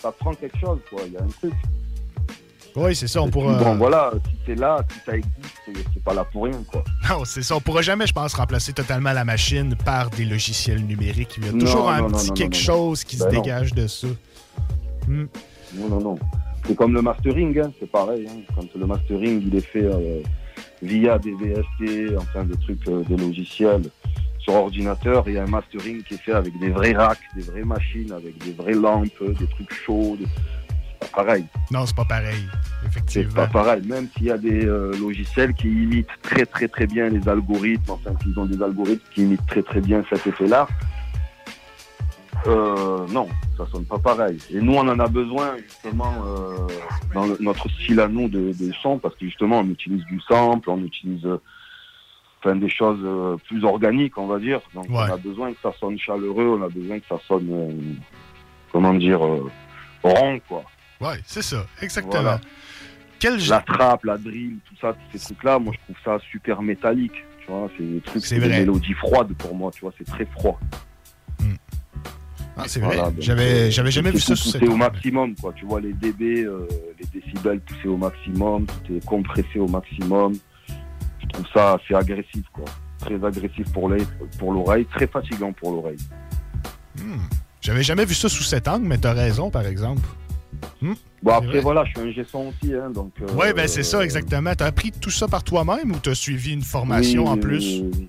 ça 0.00 0.12
prend 0.12 0.34
quelque 0.34 0.56
chose, 0.58 0.78
quoi. 0.88 1.00
Il 1.06 1.14
y 1.14 1.16
a 1.16 1.22
un 1.22 1.26
truc. 1.26 1.52
Oui, 2.76 2.94
c'est 2.96 3.06
ça. 3.06 3.22
On 3.22 3.28
pourra. 3.30 3.54
Bon, 3.56 3.76
voilà, 3.76 4.10
si 4.26 4.36
c'est 4.46 4.54
là, 4.56 4.84
si 4.92 4.98
ça 5.06 5.16
existe, 5.16 5.32
c'est- 5.94 6.02
pas 6.04 6.12
là 6.14 6.24
pour 6.24 6.44
rien, 6.44 6.60
quoi. 6.70 6.82
Non, 7.08 7.24
c'est 7.24 7.42
ça. 7.42 7.56
On 7.56 7.60
pourra 7.60 7.82
jamais, 7.82 8.06
je 8.06 8.12
pense, 8.12 8.34
remplacer 8.34 8.72
totalement 8.72 9.12
la 9.12 9.24
machine 9.24 9.76
par 9.84 10.10
des 10.10 10.24
logiciels 10.24 10.84
numériques. 10.84 11.34
Il 11.38 11.46
y 11.46 11.48
a 11.48 11.52
Non, 11.52 11.58
toujours 11.60 11.88
un 11.90 12.00
non, 12.02 12.08
petit 12.08 12.28
non, 12.28 12.34
quelque 12.34 12.56
chose 12.56 13.04
qui 13.04 13.16
se 13.16 13.24
Ben 13.24 13.30
dégage 13.40 13.74
de 13.74 13.86
ça. 13.86 14.08
Hmm. 15.08 15.24
Non, 15.76 15.88
non, 15.88 16.00
non. 16.00 16.18
C'est 16.66 16.76
comme 16.76 16.94
le 16.94 17.02
mastering, 17.02 17.58
hein, 17.60 17.70
c'est 17.78 17.90
pareil. 17.90 18.26
hein. 18.28 18.40
Quand 18.54 18.66
le 18.78 18.86
mastering, 18.86 19.42
il 19.46 19.54
est 19.56 19.60
fait 19.66 19.84
euh, 19.84 20.20
via 20.82 21.18
des 21.18 21.32
VST, 21.32 22.16
enfin 22.16 22.44
des 22.44 22.56
trucs, 22.56 22.86
euh, 22.88 23.02
des 23.04 23.16
logiciels 23.16 23.82
sur 24.38 24.54
ordinateur, 24.54 25.24
il 25.26 25.34
y 25.34 25.38
a 25.38 25.42
un 25.44 25.46
mastering 25.46 26.02
qui 26.02 26.14
est 26.14 26.18
fait 26.18 26.32
avec 26.32 26.58
des 26.58 26.68
vrais 26.70 26.92
racks, 26.92 27.18
des 27.34 27.42
vraies 27.42 27.64
machines, 27.64 28.12
avec 28.12 28.36
des 28.44 28.52
vraies 28.52 28.74
lampes, 28.74 29.08
des 29.38 29.46
trucs 29.46 29.72
chauds. 29.72 30.16
des- 30.18 30.26
C'est 31.00 31.10
pas 31.12 31.24
pareil. 31.24 31.44
Non, 31.70 31.84
c'est 31.86 31.96
pas 31.96 32.04
pareil. 32.04 32.34
C'est 32.82 32.86
Effectivement. 32.88 33.34
pas 33.34 33.46
pareil. 33.46 33.82
Même 33.86 34.08
s'il 34.14 34.26
y 34.26 34.30
a 34.30 34.38
des 34.38 34.64
euh, 34.66 34.92
logiciels 34.98 35.52
qui 35.54 35.68
imitent 35.68 36.08
très 36.22 36.44
très 36.46 36.68
très 36.68 36.86
bien 36.86 37.08
les 37.08 37.26
algorithmes, 37.28 37.90
enfin 37.90 38.14
qu'ils 38.22 38.38
ont 38.38 38.44
des 38.46 38.62
algorithmes 38.62 39.02
qui 39.14 39.22
imitent 39.22 39.46
très 39.46 39.62
très 39.62 39.80
bien 39.80 40.02
cet 40.10 40.26
effet-là, 40.26 40.66
euh, 42.46 43.06
non, 43.08 43.28
ça 43.56 43.66
sonne 43.72 43.84
pas 43.84 43.98
pareil. 43.98 44.38
Et 44.50 44.60
nous, 44.60 44.74
on 44.74 44.86
en 44.88 44.98
a 44.98 45.06
besoin 45.08 45.56
justement 45.58 46.12
euh, 46.26 46.66
dans 47.14 47.26
le- 47.26 47.36
notre 47.40 47.68
style 47.70 48.00
à 48.00 48.08
nous 48.08 48.28
de, 48.28 48.52
de 48.52 48.72
son, 48.82 48.98
parce 48.98 49.14
que 49.16 49.24
justement, 49.26 49.60
on 49.60 49.68
utilise 49.70 50.04
du 50.04 50.20
sample, 50.20 50.68
on 50.70 50.82
utilise 50.84 51.24
euh, 51.26 51.38
enfin, 52.40 52.56
des 52.56 52.68
choses 52.68 53.38
plus 53.46 53.64
organiques, 53.64 54.18
on 54.18 54.26
va 54.26 54.38
dire. 54.38 54.60
Donc, 54.74 54.86
on 55.08 55.12
a 55.14 55.16
besoin 55.16 55.52
que 55.52 55.58
ça 55.62 55.72
sonne 55.80 55.98
chaleureux, 55.98 56.58
on 56.60 56.62
a 56.64 56.68
besoin 56.68 56.98
que 57.00 57.06
ça 57.08 57.18
sonne, 57.26 57.96
comment 58.72 58.94
dire, 58.94 59.20
rond, 60.02 60.40
quoi. 60.48 60.64
Ouais, 61.00 61.16
c'est 61.24 61.42
ça, 61.42 61.64
exactement. 61.82 62.22
Voilà. 62.22 62.40
Quel 63.18 63.38
La 63.48 63.60
trappe, 63.60 64.04
la 64.04 64.18
drill, 64.18 64.58
tout 64.68 64.74
ça, 64.80 64.92
tous 64.92 65.18
ces 65.18 65.24
trucs-là, 65.34 65.58
moi 65.58 65.72
je 65.74 65.78
trouve 65.84 65.96
ça 66.04 66.18
super 66.30 66.60
métallique. 66.60 67.24
Tu 67.40 67.50
vois, 67.50 67.68
c'est 67.76 67.82
des 67.84 68.00
trucs, 68.00 68.24
C'est 68.24 68.34
des 68.38 68.48
mélodies 68.60 68.92
froides 68.94 69.32
pour 69.34 69.54
moi, 69.54 69.70
tu 69.72 69.80
vois, 69.80 69.92
c'est 69.96 70.04
très 70.06 70.26
froid. 70.26 70.58
Ah, 72.56 72.64
c'est 72.66 72.80
vrai. 72.80 72.96
donc, 72.96 73.14
J'avais 73.18 73.68
euh, 73.68 73.70
j'avais 73.70 73.90
jamais 73.90 74.10
vu 74.10 74.20
ça 74.20 74.36
sous 74.36 74.50
cette 74.50 74.62
au 74.62 74.76
maximum, 74.76 75.34
quoi. 75.34 75.52
Tu 75.54 75.64
vois, 75.66 75.80
les 75.80 75.92
dB, 75.92 76.44
euh, 76.44 76.68
les 77.00 77.20
décibels 77.20 77.60
poussés 77.60 77.88
au 77.88 77.96
maximum, 77.96 78.66
tout 78.66 78.94
est 78.94 79.04
compressé 79.04 79.58
au 79.58 79.66
maximum. 79.66 80.34
Je 80.68 81.26
trouve 81.28 81.46
ça 81.52 81.74
assez 81.74 81.94
agressif, 81.94 82.44
quoi. 82.52 82.64
Très 83.00 83.22
agressif 83.24 83.70
pour 83.72 83.88
l'oreille, 83.88 84.06
pour 84.38 84.52
l'oreille, 84.52 84.86
très 84.94 85.06
fatigant 85.06 85.52
pour 85.52 85.72
l'oreille. 85.72 85.98
Hmm. 86.98 87.18
J'avais 87.60 87.82
jamais 87.82 88.04
vu 88.04 88.14
ça 88.14 88.28
sous 88.28 88.44
cet 88.44 88.68
angle, 88.68 88.86
mais 88.86 88.98
t'as 88.98 89.14
raison, 89.14 89.50
par 89.50 89.66
exemple. 89.66 90.02
Hmm. 90.80 90.92
Bon, 91.22 91.32
après, 91.32 91.46
vrai. 91.48 91.60
voilà, 91.60 91.84
je 91.86 91.90
suis 91.98 92.08
un 92.08 92.12
gesson 92.12 92.52
aussi, 92.62 92.72
hein, 92.74 92.90
donc... 92.90 93.12
euh, 93.20 93.32
Ouais, 93.34 93.52
ben 93.52 93.66
c'est 93.66 93.82
ça, 93.82 94.04
exactement. 94.04 94.54
T'as 94.54 94.66
appris 94.66 94.92
tout 94.92 95.10
ça 95.10 95.26
par 95.26 95.42
toi-même 95.42 95.90
ou 95.92 95.96
t'as 95.98 96.14
suivi 96.14 96.52
une 96.52 96.62
formation 96.62 97.24
oui, 97.24 97.28
en 97.28 97.34
oui, 97.34 97.40
plus? 97.40 97.80
oui, 97.80 97.90
oui. 97.98 98.08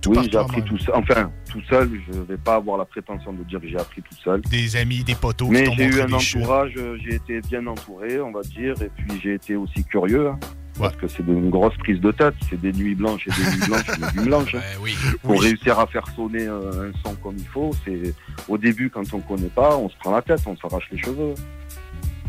Tout 0.00 0.10
Oui, 0.10 0.28
j'ai 0.30 0.38
appris 0.38 0.62
tout 0.62 0.78
seul. 0.78 0.94
Enfin, 0.94 1.30
tout 1.50 1.60
seul, 1.68 1.90
je 2.12 2.20
vais 2.20 2.36
pas 2.36 2.54
avoir 2.54 2.78
la 2.78 2.84
prétention 2.84 3.32
de 3.32 3.42
dire 3.44 3.60
que 3.60 3.68
j'ai 3.68 3.76
appris 3.78 4.00
tout 4.00 4.14
seul. 4.22 4.40
Des 4.42 4.76
amis, 4.76 5.02
des 5.02 5.14
poteaux 5.16 5.48
Mais 5.48 5.66
j'ai 5.76 5.84
eu 5.86 6.00
un 6.00 6.12
entourage, 6.12 6.72
euh, 6.76 6.96
j'ai 7.04 7.16
été 7.16 7.40
bien 7.40 7.66
entouré, 7.66 8.20
on 8.20 8.30
va 8.30 8.42
dire, 8.42 8.74
et 8.80 8.90
puis 8.96 9.20
j'ai 9.22 9.34
été 9.34 9.56
aussi 9.56 9.82
curieux. 9.84 10.28
hein, 10.28 10.38
Parce 10.78 10.94
que 10.96 11.08
c'est 11.08 11.24
une 11.26 11.50
grosse 11.50 11.76
prise 11.78 12.00
de 12.00 12.12
tête, 12.12 12.34
c'est 12.48 12.60
des 12.60 12.72
nuits 12.72 12.94
blanches 12.94 13.26
et 13.26 13.30
des 13.30 13.50
nuits 13.50 13.66
blanches 13.66 13.88
et 13.88 14.00
des 14.00 14.18
nuits 14.20 14.28
blanches. 14.28 14.54
hein. 14.54 14.60
Pour 15.22 15.30
Oui. 15.32 15.38
réussir 15.40 15.78
à 15.80 15.86
faire 15.88 16.06
sonner 16.14 16.46
euh, 16.46 16.90
un 16.90 16.92
son 17.04 17.14
comme 17.16 17.36
il 17.36 17.46
faut, 17.48 17.72
c'est 17.84 18.14
au 18.48 18.56
début 18.56 18.88
quand 18.88 19.12
on 19.12 19.20
connaît 19.20 19.48
pas, 19.48 19.76
on 19.76 19.88
se 19.90 19.96
prend 19.96 20.12
la 20.12 20.22
tête, 20.22 20.40
on 20.46 20.56
s'arrache 20.56 20.88
les 20.92 20.98
cheveux. 20.98 21.34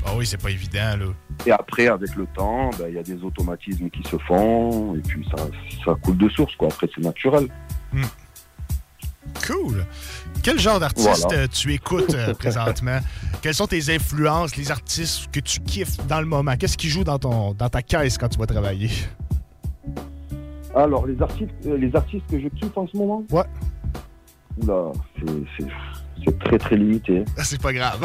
Ah 0.05 0.11
oui, 0.17 0.25
c'est 0.25 0.41
pas 0.41 0.49
évident, 0.51 0.97
là. 0.99 1.05
Et 1.45 1.51
après, 1.51 1.87
avec 1.87 2.15
le 2.15 2.25
temps, 2.35 2.71
ben, 2.79 2.87
il 2.89 2.95
y 2.95 2.97
a 2.97 3.03
des 3.03 3.21
automatismes 3.23 3.89
qui 3.89 4.03
se 4.09 4.17
font, 4.17 4.95
et 4.95 4.99
puis 4.99 5.25
ça, 5.35 5.43
ça 5.85 5.95
coule 6.01 6.17
de 6.17 6.27
source, 6.29 6.55
quoi. 6.55 6.67
Après, 6.67 6.87
c'est 6.93 7.01
naturel. 7.01 7.47
Cool. 9.45 9.85
Quel 10.43 10.57
genre 10.59 10.79
d'artiste 10.79 11.25
Voilà. 11.27 11.43
euh, 11.43 11.47
tu 11.47 11.73
écoutes 11.73 12.13
euh, 12.15 12.33
présentement? 12.33 12.99
Quelles 13.41 13.53
sont 13.53 13.67
tes 13.67 13.93
influences, 13.93 14.55
les 14.55 14.71
artistes 14.71 15.29
que 15.31 15.39
tu 15.39 15.59
kiffes 15.61 15.97
dans 16.07 16.19
le 16.19 16.25
moment? 16.25 16.55
Qu'est-ce 16.57 16.77
qui 16.77 16.89
joue 16.89 17.03
dans, 17.03 17.19
ton, 17.19 17.53
dans 17.53 17.69
ta 17.69 17.81
caisse 17.81 18.17
quand 18.17 18.29
tu 18.29 18.39
vas 18.39 18.45
travailler? 18.45 18.89
Alors, 20.75 21.05
les 21.07 21.21
artistes, 21.21 21.51
euh, 21.65 21.77
les 21.77 21.95
artistes 21.95 22.25
que 22.29 22.39
je 22.39 22.47
kiffe 22.49 22.77
en 22.77 22.87
ce 22.87 22.97
moment? 22.97 23.23
Ouais. 23.31 23.43
Oula, 24.61 24.91
c'est- 25.57 25.65
c'est- 26.25 26.39
très 26.39 26.57
très 26.57 26.75
limité. 26.77 27.23
C'est 27.37 27.61
pas 27.61 27.73
grave. 27.73 27.99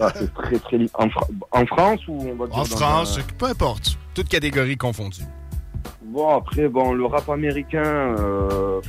Ah, 0.00 0.12
c'est 0.14 0.32
très 0.34 0.58
très 0.58 0.76
limité. 0.76 0.94
En, 0.98 1.08
Fra- 1.10 1.26
en 1.52 1.66
France 1.66 2.00
ou 2.08 2.12
on 2.30 2.34
va 2.36 2.46
dire 2.46 2.56
En 2.58 2.64
France, 2.64 3.18
un- 3.18 3.32
peu 3.38 3.46
importe. 3.46 3.98
Toutes 4.14 4.28
catégories 4.28 4.76
confondues. 4.76 5.22
Bon, 6.04 6.28
après, 6.36 6.68
bon, 6.68 6.92
le 6.94 7.04
rap 7.06 7.28
américain, 7.28 7.82
euh, 8.18 8.80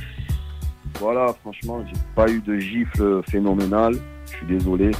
voilà, 1.00 1.34
franchement, 1.42 1.84
j'ai 1.86 2.00
pas 2.14 2.28
eu 2.30 2.40
de 2.40 2.56
gifle 2.58 3.22
phénoménal. 3.28 3.94
Je 4.26 4.36
suis 4.36 4.46
désolé. 4.46 4.90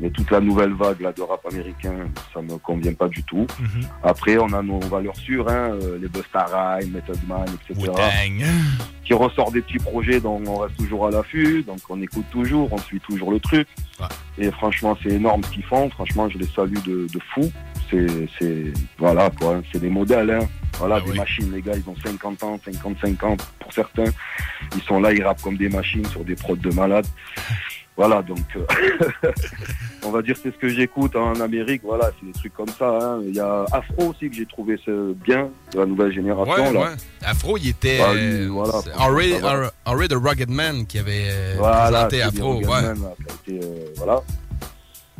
Mais 0.00 0.10
toute 0.10 0.30
la 0.30 0.40
nouvelle 0.40 0.74
vague 0.74 1.00
là, 1.00 1.12
de 1.12 1.22
rap 1.22 1.40
américain, 1.50 1.94
ça 2.34 2.42
me 2.42 2.58
convient 2.58 2.92
pas 2.92 3.08
du 3.08 3.22
tout. 3.22 3.46
Après, 4.02 4.36
on 4.38 4.52
a 4.52 4.62
nos 4.62 4.78
valeurs 4.80 5.16
sûres, 5.16 5.48
hein, 5.48 5.70
euh, 5.72 5.98
les 6.00 6.08
Busta 6.08 6.44
Rhymes, 6.44 6.92
Method 6.92 7.18
Man, 7.26 7.46
etc. 7.70 7.90
Qui 9.04 9.14
ressort 9.14 9.52
des 9.52 9.62
petits 9.62 9.78
projets 9.78 10.20
dont 10.20 10.42
on 10.46 10.58
reste 10.58 10.76
toujours 10.76 11.06
à 11.06 11.10
l'affût, 11.10 11.62
donc 11.62 11.78
on 11.88 12.00
écoute 12.02 12.26
toujours, 12.30 12.72
on 12.72 12.78
suit 12.78 13.00
toujours 13.00 13.30
le 13.30 13.40
truc. 13.40 13.68
Et 14.38 14.50
franchement, 14.50 14.98
c'est 15.02 15.12
énorme 15.12 15.42
ce 15.44 15.50
qu'ils 15.50 15.64
font. 15.64 15.88
Franchement, 15.90 16.28
je 16.28 16.38
les 16.38 16.46
salue 16.46 16.78
de, 16.84 17.06
de 17.12 17.20
fou. 17.32 17.50
C'est, 17.90 18.06
c'est, 18.38 18.72
voilà, 18.98 19.30
quoi, 19.30 19.56
hein, 19.56 19.62
c'est 19.72 19.80
des 19.80 19.88
modèles, 19.88 20.30
hein. 20.30 20.46
Voilà, 20.78 21.00
des 21.00 21.12
machines, 21.14 21.50
les 21.52 21.62
gars, 21.62 21.72
ils 21.74 21.88
ont 21.88 21.96
50 22.04 22.42
ans, 22.42 22.60
55 22.62 23.22
ans 23.24 23.36
pour 23.60 23.72
certains. 23.72 24.10
Ils 24.74 24.82
sont 24.82 25.00
là, 25.00 25.12
ils 25.12 25.22
rappent 25.22 25.40
comme 25.40 25.56
des 25.56 25.70
machines 25.70 26.04
sur 26.06 26.22
des 26.22 26.34
prods 26.34 26.56
de 26.56 26.74
malades. 26.74 27.06
Voilà, 27.96 28.20
donc 28.22 28.38
euh, 28.56 28.66
on 30.04 30.10
va 30.10 30.20
dire 30.22 30.36
c'est 30.42 30.52
ce 30.52 30.58
que 30.58 30.68
j'écoute 30.68 31.16
en 31.16 31.32
Amérique. 31.40 31.80
Voilà, 31.84 32.10
c'est 32.20 32.26
des 32.26 32.32
trucs 32.32 32.52
comme 32.54 32.68
ça. 32.68 32.86
hein. 33.00 33.20
Il 33.24 33.34
y 33.34 33.40
a 33.40 33.64
Afro 33.72 34.10
aussi 34.10 34.28
que 34.28 34.36
j'ai 34.36 34.44
trouvé 34.46 34.78
ce 34.84 35.14
bien 35.14 35.48
de 35.72 35.78
la 35.78 35.86
nouvelle 35.86 36.12
génération. 36.12 36.52
Ouais, 36.66 36.72
là. 36.72 36.80
ouais. 36.80 36.96
Afro, 37.24 37.56
il 37.56 37.68
était. 37.68 37.98
Bah, 37.98 38.14
lui, 38.14 38.46
voilà, 38.46 38.72
Henry. 38.98 39.32
Henry- 39.86 40.08
the 40.08 40.14
Rugged 40.14 40.50
Man 40.50 40.86
qui 40.86 40.98
avait 40.98 41.24
euh, 41.30 41.54
Voilà, 41.58 42.06
présenté 42.06 42.22
Afro. 42.22 42.56
Ouais. 42.58 42.64
Rugged 42.66 42.98
Man, 42.98 43.02
là, 43.02 43.14
qui 43.44 43.52
a 43.54 43.54
été, 43.56 43.66
euh, 43.66 43.84
voilà. 43.96 44.20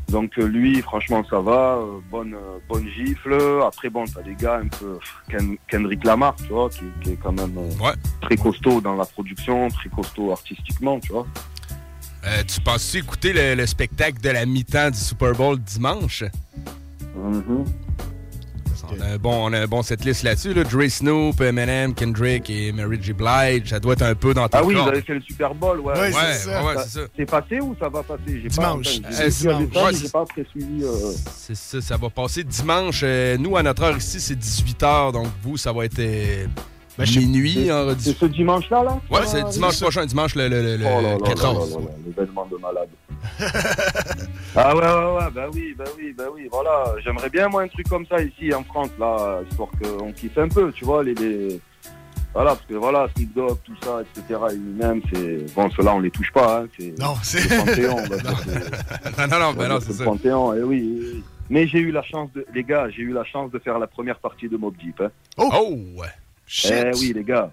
Donc 0.09 0.37
lui, 0.37 0.81
franchement, 0.83 1.25
ça 1.29 1.41
va. 1.41 1.81
bonne, 2.11 2.37
bonne 2.69 2.87
gifle. 2.91 3.37
Après, 3.67 3.89
bon, 3.89 4.05
t'as 4.05 4.23
des 4.23 4.35
gars 4.37 4.61
un 4.63 4.69
peu 4.69 4.99
Ken- 5.29 5.57
Kendrick 5.69 6.05
Lamar, 6.05 6.37
tu 6.37 6.53
vois, 6.53 6.69
qui, 6.71 6.85
qui 7.03 7.13
est 7.13 7.19
quand 7.21 7.33
même 7.33 7.59
très 8.21 8.37
costaud 8.37 8.81
dans 8.81 8.95
la 8.95 9.05
production, 9.07 9.69
très 9.71 9.89
costaud 9.89 10.31
artistiquement, 10.31 11.01
tu 11.01 11.13
vois. 11.13 11.27
Euh, 12.27 12.43
tu 12.47 12.61
penses-tu 12.61 12.99
écouter 12.99 13.33
le, 13.33 13.55
le 13.55 13.67
spectacle 13.67 14.21
de 14.21 14.31
la 14.31 14.45
mi-temps 14.47 14.91
du 14.91 14.99
Super 14.99 15.33
Bowl 15.33 15.59
dimanche? 15.61 16.25
Mm-hmm. 17.17 17.65
On 18.89 19.01
a 19.01 19.07
un 19.15 19.17
bon, 19.19 19.49
on 19.49 19.53
a 19.53 19.61
un 19.63 19.67
bon 19.67 19.83
cette 19.83 20.05
liste 20.05 20.23
là-dessus. 20.23 20.55
Là. 20.55 20.63
Dre 20.63 20.89
Snoop, 20.89 21.41
Eminem, 21.41 21.93
Kendrick 21.93 22.49
et 22.51 22.71
Mary 22.71 22.99
J. 23.03 23.13
Blige. 23.15 23.71
Ça 23.71 23.81
doit 23.81 23.95
être 23.95 24.03
un 24.03 24.15
peu 24.15 24.33
dans 24.33 24.47
tes 24.49 24.59
Ah 24.59 24.65
oui, 24.65 24.75
vous 24.75 24.81
cordes. 24.81 24.93
avez 24.95 25.03
fait 25.03 25.15
le 25.15 25.21
Super 25.23 25.53
Bowl, 25.57 25.81
ouais. 25.81 25.93
Ouais, 25.99 26.13
c'est 26.13 26.49
ça. 26.51 26.65
ouais, 26.65 26.75
c'est 26.85 27.01
ça. 27.01 27.07
C'est 27.17 27.27
passé 27.27 27.61
ou 27.61 27.75
ça 27.81 27.89
va 27.89 28.03
passer? 28.05 28.23
J'ai 28.43 28.49
Dimanche. 28.49 29.01
Pas, 29.03 29.09
Euh, 29.09 29.13
j'ai 29.91 29.97
c'est- 29.97 30.13
pas 30.13 30.21
après 30.21 30.45
suivi. 30.51 30.85
euh, 30.85 31.13
C'est 31.37 31.57
ça, 31.57 31.81
ça 31.81 31.97
va 31.97 32.11
passer 32.11 32.45
dimanche. 32.45 33.01
Euh, 33.03 33.37
nous, 33.39 33.57
à 33.57 33.63
notre 33.65 33.83
heure 33.83 33.97
ici, 33.97 34.21
c'est 34.21 34.37
18h. 34.39 35.11
Donc, 35.13 35.27
vous, 35.43 35.57
ça 35.57 35.73
va 35.73 35.85
être 35.85 35.99
euh, 36.99 37.21
minuit. 37.21 37.67
Ben, 37.69 37.95
C'est 37.99 38.17
ce 38.17 38.27
dimanche-là, 38.27 38.83
là? 38.85 39.01
Ouais, 39.11 39.21
Ah, 39.23 39.27
c'est 39.27 39.45
dimanche 39.51 39.81
prochain, 39.81 40.07
dimanche 40.07 40.35
le, 40.35 40.49
le, 40.49 40.63
le- 40.63 40.77
le 40.77 40.85
Oh 40.87 41.01
là 41.03 41.13
là 41.13 41.19
14. 41.25 41.71
là 41.75 41.81
là 41.81 41.87
là, 41.87 41.91
l'événement 42.07 42.47
de 42.47 42.57
malade. 42.57 42.89
ah 44.57 44.75
ouais, 44.75 44.83
ouais, 44.83 45.19
ouais, 45.25 45.31
bah 45.35 45.47
oui, 45.53 45.75
bah 45.77 45.85
oui, 45.99 46.15
bah 46.17 46.25
oui, 46.33 46.49
voilà. 46.51 46.95
J'aimerais 47.05 47.31
bien, 47.31 47.49
moi, 47.49 47.63
un 47.63 47.69
truc 47.69 47.89
comme 47.89 48.07
ça 48.07 48.21
ici 48.23 48.53
en 48.55 48.63
France, 48.65 48.91
là, 48.99 49.41
histoire 49.51 49.69
qu'on 49.83 50.13
kiffe 50.13 50.39
un 50.39 50.49
peu, 50.49 50.73
tu 50.73 50.85
vois, 50.85 51.03
les... 51.05 51.15
les- 51.15 51.61
Voilà, 52.35 52.51
parce 52.55 52.67
que 52.67 52.75
voilà, 52.75 53.09
Snoop 53.17 53.35
Dogg, 53.35 53.59
tout 53.65 53.75
ça, 53.83 54.03
etc., 54.03 54.41
lui-même, 54.53 55.01
c'est... 55.13 55.55
Bon, 55.55 55.71
ceux-là, 55.71 55.95
on 55.95 56.01
les 56.01 56.11
touche 56.11 56.33
pas, 56.33 56.61
hein, 56.63 56.67
c'est... 56.79 56.95
Non, 56.99 57.15
c'est... 57.23 57.41
le 57.43 57.57
Panthéon, 57.65 57.97
c'est- 58.45 59.19
non, 59.19 59.27
non, 59.29 59.39
non, 59.47 59.53
ben 59.55 59.69
dire 59.69 59.83
c'est 59.83 59.99
le. 59.99 60.05
Panthéon, 60.05 60.55
eh 60.55 60.63
oui, 60.63 60.99
oui. 61.01 61.25
Mais 61.49 61.67
j'ai 61.67 61.79
eu 61.79 61.93
la 61.93 62.03
chance 62.03 62.29
de... 62.35 62.45
Les 62.55 62.65
gars, 62.65 62.89
j'ai 62.91 63.03
eu 63.03 63.13
la 63.13 63.25
chance 63.25 63.51
de 63.53 63.59
faire 63.59 63.79
la 63.79 63.87
première 63.87 64.19
partie 64.19 64.49
de 64.49 64.57
Mob 64.57 64.75
Deep, 64.77 65.01
hein. 65.01 65.11
Oh! 65.39 65.79
Eh 66.71 66.91
oui, 67.01 67.13
les 67.15 67.25
gars. 67.25 67.51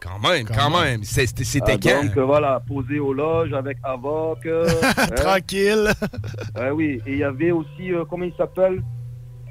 Quand 0.00 0.18
même, 0.18 0.46
quand, 0.46 0.70
même. 0.78 1.02
C'est- 1.04 1.26
C'était 1.42 1.72
Ah, 1.72 1.78
quand? 1.82 2.04
Donc 2.04 2.18
voilà, 2.18 2.60
posé 2.66 2.98
aux 2.98 3.12
loges 3.14 3.52
avec 3.54 3.78
Avoc. 3.82 4.44
euh, 4.46 4.68
hein. 4.98 5.06
Tranquille. 5.16 5.90
Ah 6.54 6.72
oui, 6.74 7.00
et 7.06 7.12
il 7.12 7.18
y 7.18 7.24
avait 7.24 7.50
aussi, 7.50 7.92
euh, 7.92 8.04
comment 8.08 8.24
il 8.24 8.34
s'appelle? 8.36 8.82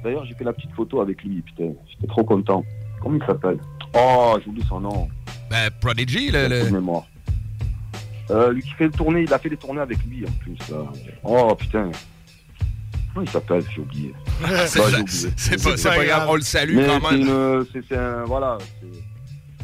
D'ailleurs, 0.04 0.24
j'ai 0.24 0.34
fait 0.34 0.44
la 0.44 0.52
petite 0.52 0.72
photo 0.72 1.00
avec 1.00 1.22
lui, 1.24 1.42
putain. 1.42 1.72
J'étais 1.88 2.06
trop 2.06 2.22
content. 2.24 2.64
Comment 3.02 3.18
il 3.20 3.26
s'appelle? 3.26 3.58
Oh, 3.94 4.38
j'oublie 4.44 4.64
son 4.68 4.80
nom. 4.80 5.08
Ben, 5.50 5.68
Prodigy, 5.80 6.30
le. 6.30 6.48
Le- 6.48 6.70
mémoire. 6.70 7.04
Euh, 8.30 8.52
lui 8.52 8.62
qui 8.62 8.70
fait 8.70 8.84
le 8.84 8.90
tournée, 8.90 9.22
il 9.22 9.32
a 9.32 9.38
fait 9.38 9.48
des 9.50 9.56
tournées 9.56 9.80
avec 9.80 9.98
lui 10.04 10.24
en 10.26 10.32
plus. 10.42 10.56
là. 10.70 10.78
Oh 11.22 11.54
putain. 11.54 11.90
Comment 13.16 13.26
il 13.26 13.30
s'appelle? 13.32 13.62
J'ai 13.74 13.80
oublié. 13.80 14.14
C'est- 14.66 14.78
Bah, 14.78 14.90
pas- 15.70 15.76
c'est 15.78 15.88
pas 15.88 16.04
grave, 16.04 16.26
on 16.28 16.34
le 16.34 16.42
salue 16.42 16.76
Mais 16.76 16.86
quand 16.86 17.10
même. 17.10 17.20
une- 17.22 17.66
C'est 17.88 17.96
un. 17.96 18.24
Voilà. 18.24 18.58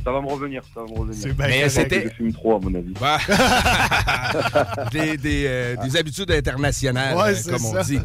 Ça 0.03 0.11
va 0.11 0.21
me 0.23 0.27
revenir, 0.27 0.63
ça 0.75 0.81
va 0.81 0.87
me 0.87 0.99
revenir. 0.99 1.35
Mais 1.39 1.69
c'était- 1.69 2.05
Je 2.05 2.15
fume 2.15 2.33
trop, 2.33 2.57
à 2.57 2.61
mon 2.61 2.75
avis. 2.75 2.95
Bah. 2.99 3.19
des, 4.91 5.17
des, 5.19 5.45
euh, 5.47 5.77
des 5.77 5.97
habitudes 5.99 6.31
internationales, 6.31 7.15
Ouais, 7.15 7.35
euh, 7.47 7.51
comme 7.53 7.65
on 7.67 7.73
ça. 7.75 7.83
dit. 7.83 7.99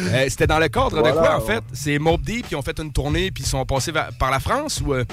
Euh, 0.00 0.26
C'était 0.28 0.46
dans 0.46 0.58
le 0.58 0.68
cadre 0.68 1.02
de 1.02 1.10
quoi, 1.10 1.36
en 1.36 1.40
fait? 1.40 1.64
C'est 1.72 1.98
Mob 1.98 2.20
Deep 2.20 2.48
qui 2.48 2.54
ont 2.54 2.62
fait 2.62 2.78
une 2.78 2.92
tournée 2.92 3.30
puis 3.30 3.42
ils 3.42 3.46
sont 3.48 3.64
passés 3.64 3.92
par 4.18 4.30
la 4.30 4.38
France 4.38 4.82
ou... 4.86 4.92
euh? 4.92 5.04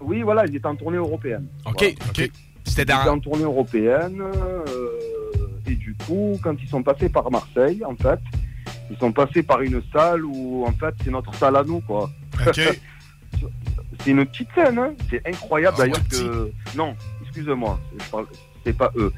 Oui, 0.00 0.20
voilà, 0.22 0.44
il 0.46 0.54
était 0.54 0.66
en 0.66 0.76
tournée 0.76 0.98
européenne. 0.98 1.46
OK, 1.64 1.78
Voilà. 1.78 1.94
OK. 2.10 2.30
C'était 2.66 2.82
Ils 2.82 3.00
étaient 3.00 3.08
en 3.08 3.18
tournée 3.18 3.44
européenne. 3.44 4.20
euh, 4.22 4.64
et 5.66 5.74
du 5.76 5.94
coup, 6.06 6.38
quand 6.42 6.54
ils 6.62 6.68
sont 6.68 6.82
passés 6.82 7.08
par 7.08 7.30
Marseille, 7.30 7.82
en 7.84 7.96
fait, 7.96 8.20
ils 8.90 8.96
sont 8.98 9.12
passés 9.12 9.42
par 9.42 9.60
une 9.62 9.82
salle 9.92 10.24
où, 10.24 10.64
en 10.66 10.72
fait, 10.72 10.94
c'est 11.02 11.10
notre 11.10 11.34
salle 11.34 11.56
à 11.56 11.62
nous, 11.64 11.80
quoi. 11.80 12.10
c'est 12.54 14.10
une 14.10 14.24
petite 14.26 14.48
scène, 14.54 14.78
hein. 14.78 14.92
C'est 15.10 15.26
incroyable, 15.26 15.76
Ah, 15.78 15.82
d'ailleurs, 15.82 16.08
que... 16.08 16.50
Non, 16.76 16.94
excuse-moi, 17.22 17.78
je 17.98 18.10
parle- 18.10 18.26
c'est 18.64 18.76
pas 18.76 18.90
eux. 18.96 19.12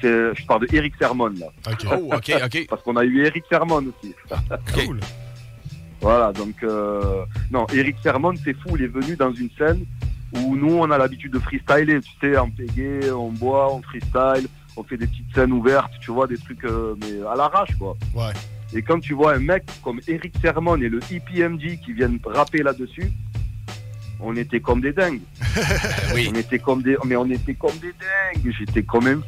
C'est- 0.00 0.34
Je 0.34 0.46
parle 0.46 0.66
de 0.66 0.74
Eric 0.74 0.94
Sermon, 0.98 1.28
là. 1.38 1.46
Oh, 1.92 2.10
OK, 2.14 2.32
OK. 2.44 2.66
Parce 2.68 2.82
qu'on 2.82 2.96
a 2.96 3.04
eu 3.04 3.24
Eric 3.26 3.44
Sermon 3.50 3.82
aussi. 3.84 4.14
Cool. 4.74 5.00
Voilà, 6.00 6.32
donc 6.32 6.54
euh, 6.62 7.24
non, 7.50 7.66
Eric 7.74 7.96
Sermon, 8.02 8.32
c'est 8.42 8.54
fou, 8.54 8.74
il 8.76 8.84
est 8.84 8.88
venu 8.88 9.16
dans 9.16 9.32
une 9.34 9.50
scène 9.58 9.84
où 10.32 10.56
nous, 10.56 10.72
on 10.78 10.90
a 10.90 10.96
l'habitude 10.96 11.32
de 11.32 11.38
freestyler, 11.38 12.00
tu 12.00 12.10
sais, 12.22 12.38
en 12.38 12.48
pégé, 12.48 13.10
on 13.10 13.28
boit, 13.32 13.74
on 13.74 13.82
freestyle, 13.82 14.48
on 14.78 14.82
fait 14.82 14.96
des 14.96 15.06
petites 15.06 15.34
scènes 15.34 15.52
ouvertes, 15.52 15.92
tu 16.00 16.10
vois, 16.10 16.26
des 16.26 16.38
trucs 16.38 16.64
euh, 16.64 16.94
mais 17.00 17.20
à 17.30 17.34
l'arrache, 17.36 17.74
quoi. 17.78 17.94
Ouais. 18.14 18.32
Et 18.72 18.82
quand 18.82 19.00
tu 19.00 19.14
vois 19.14 19.34
un 19.34 19.40
mec 19.40 19.64
comme 19.82 20.00
Eric 20.06 20.34
Sermon 20.40 20.76
et 20.76 20.88
le 20.88 21.00
EPMD 21.10 21.80
qui 21.84 21.92
viennent 21.92 22.18
rapper 22.24 22.62
là-dessus, 22.62 23.10
on 24.20 24.36
était 24.36 24.60
comme 24.60 24.80
des 24.80 24.92
dingues. 24.92 25.22
On 26.12 26.34
était 26.34 26.58
comme 26.58 26.82
des, 26.82 26.96
mais 27.06 27.16
on 27.16 27.28
était 27.30 27.54
comme 27.54 27.76
des 27.78 27.92
dingues. 27.92 28.54
J'étais 28.58 28.82
quand 28.82 29.00
même, 29.00 29.22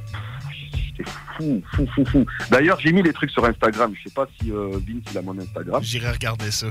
j'étais 0.51 1.11
fou, 1.37 1.63
fou, 1.73 1.87
fou, 1.95 2.05
fou. 2.05 2.27
D'ailleurs, 2.51 2.79
j'ai 2.79 2.93
mis 2.93 3.03
les 3.03 3.13
trucs 3.13 3.31
sur 3.31 3.45
Instagram. 3.45 3.95
Je 3.97 4.09
sais 4.09 4.15
pas 4.15 4.29
si 4.39 4.53
euh, 4.53 4.79
Vince 4.87 5.05
il 5.11 5.19
a 5.19 5.23
mon 5.23 5.39
Instagram. 5.39 5.83
J'irai 5.83 6.11
regarder 6.11 6.51
ça. 6.51 6.67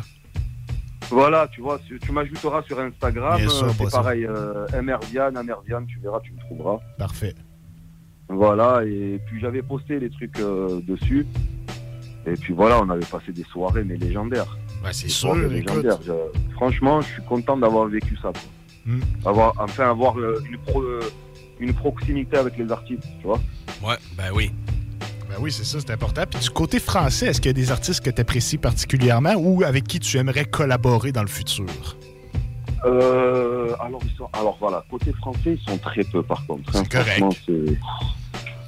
Voilà, 1.11 1.47
tu 1.51 1.59
vois, 1.59 1.77
tu 2.01 2.11
m'ajouteras 2.11 2.63
sur 2.63 2.79
Instagram. 2.79 3.41
Euh, 3.41 3.69
c'est 3.77 3.91
pareil, 3.91 4.25
euh, 4.25 4.65
Amervian, 4.73 5.33
tu 5.85 5.99
verras, 5.99 6.21
tu 6.21 6.31
me 6.31 6.39
trouveras. 6.39 6.79
Parfait. 6.97 7.35
Voilà, 8.29 8.81
et 8.85 9.19
puis 9.25 9.41
j'avais 9.41 9.61
posté 9.61 9.99
les 9.99 10.09
trucs 10.09 10.39
euh, 10.39 10.79
dessus. 10.87 11.27
Et 12.27 12.33
puis 12.33 12.53
voilà, 12.53 12.79
on 12.81 12.89
avait 12.89 13.05
passé 13.05 13.31
des 13.31 13.43
soirées, 13.45 13.83
mais 13.83 13.97
légendaires. 13.97 14.57
Ouais, 14.83 14.93
c'est 14.93 15.09
sûr, 15.09 15.33
légendaires. 15.35 15.97
Je- 16.05 16.11
franchement, 16.53 17.01
je 17.01 17.07
suis 17.07 17.23
content 17.23 17.57
d'avoir 17.57 17.87
vécu 17.87 18.15
ça. 18.17 18.29
quoi. 18.31 18.41
Hmm. 18.85 18.99
Avoir, 19.25 19.53
enfin, 19.59 19.89
avoir 19.89 20.17
euh, 20.19 20.41
une, 20.49 20.57
pro- 20.57 20.81
euh, 20.81 21.01
une 21.59 21.73
proximité 21.73 22.37
avec 22.37 22.57
les 22.57 22.71
artistes, 22.71 23.03
tu 23.19 23.27
vois. 23.27 23.39
Ouais, 23.83 23.95
ben 24.17 24.31
oui. 24.33 24.51
Ben 25.29 25.35
oui, 25.39 25.51
c'est 25.51 25.63
ça, 25.63 25.79
c'est 25.79 25.91
important. 25.91 26.23
Puis 26.29 26.39
du 26.41 26.49
côté 26.49 26.79
français, 26.79 27.27
est-ce 27.27 27.39
qu'il 27.39 27.49
y 27.49 27.51
a 27.51 27.53
des 27.53 27.71
artistes 27.71 28.03
que 28.03 28.09
tu 28.09 28.21
apprécies 28.21 28.57
particulièrement 28.57 29.33
ou 29.35 29.63
avec 29.63 29.85
qui 29.85 29.99
tu 29.99 30.17
aimerais 30.17 30.45
collaborer 30.45 31.11
dans 31.11 31.21
le 31.21 31.27
futur? 31.29 31.65
Euh, 32.85 33.73
alors, 33.79 34.01
ils 34.03 34.15
sont, 34.17 34.27
alors 34.33 34.57
voilà, 34.59 34.83
côté 34.89 35.13
français, 35.13 35.57
ils 35.59 35.69
sont 35.69 35.77
très 35.77 36.03
peu 36.03 36.23
par 36.23 36.45
contre. 36.47 36.75
hein. 36.75 36.83
C'est 36.83 36.91
correct. 36.91 37.51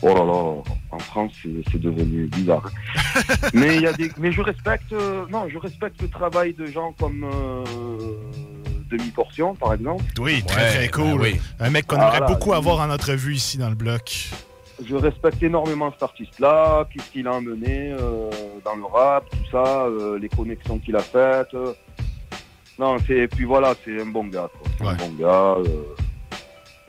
Oh 0.06 0.10
là 0.14 0.26
là, 0.26 0.62
en 0.92 1.00
France, 1.00 1.32
c'est 1.72 1.80
devenu 1.82 2.26
bizarre. 2.28 2.70
mais 3.54 3.78
il 3.78 3.82
y 3.84 3.88
a 3.88 3.94
des, 3.94 4.12
mais 4.18 4.32
je 4.34 4.42
respecte, 4.42 4.92
euh, 4.92 5.26
non, 5.32 5.48
je 5.48 5.58
respecte 5.58 6.02
le 6.02 6.10
travail 6.10 6.54
de 6.54 6.66
gens 6.66 6.94
comme 7.00 7.24
euh, 7.24 7.64
Demi 8.92 9.10
Portion, 9.12 9.56
par 9.56 9.74
exemple. 9.74 10.04
Oui, 10.20 10.44
très 10.46 10.70
très 10.72 10.88
cool. 10.90 11.26
Un 11.60 11.70
mec 11.70 11.88
qu'on 11.88 11.96
Ah, 11.98 12.04
aimerait 12.08 12.20
là, 12.20 12.26
beaucoup 12.28 12.52
avoir 12.54 12.82
en 12.82 12.90
entrevue 12.90 13.36
ici 13.36 13.58
dans 13.58 13.70
le 13.70 13.76
bloc. 13.76 14.30
Je 14.86 14.96
respecte 14.96 15.42
énormément 15.42 15.90
cet 15.94 16.04
artiste-là, 16.04 16.86
qu'est-ce 16.92 17.10
qu'il 17.12 17.28
a 17.28 17.36
amené 17.36 17.94
euh, 17.98 18.30
dans 18.66 18.76
le 18.76 18.84
rap, 18.86 19.24
tout 19.30 19.38
ça, 19.52 19.86
euh, 19.86 20.20
les 20.20 20.28
connexions 20.28 20.80
qu'il 20.80 20.96
a 20.98 21.00
faites. 21.00 21.54
euh. 21.54 21.74
Non, 22.78 22.98
c'est 23.08 23.28
puis 23.30 23.46
voilà, 23.46 23.74
c'est 23.86 24.02
un 24.02 24.08
bon 24.08 24.26
gars. 24.26 24.50
quoi. 24.60 24.72
C'est 24.80 24.88
Un 24.88 24.96
bon 24.96 25.14
gars. 25.18 25.56
euh. 25.60 25.84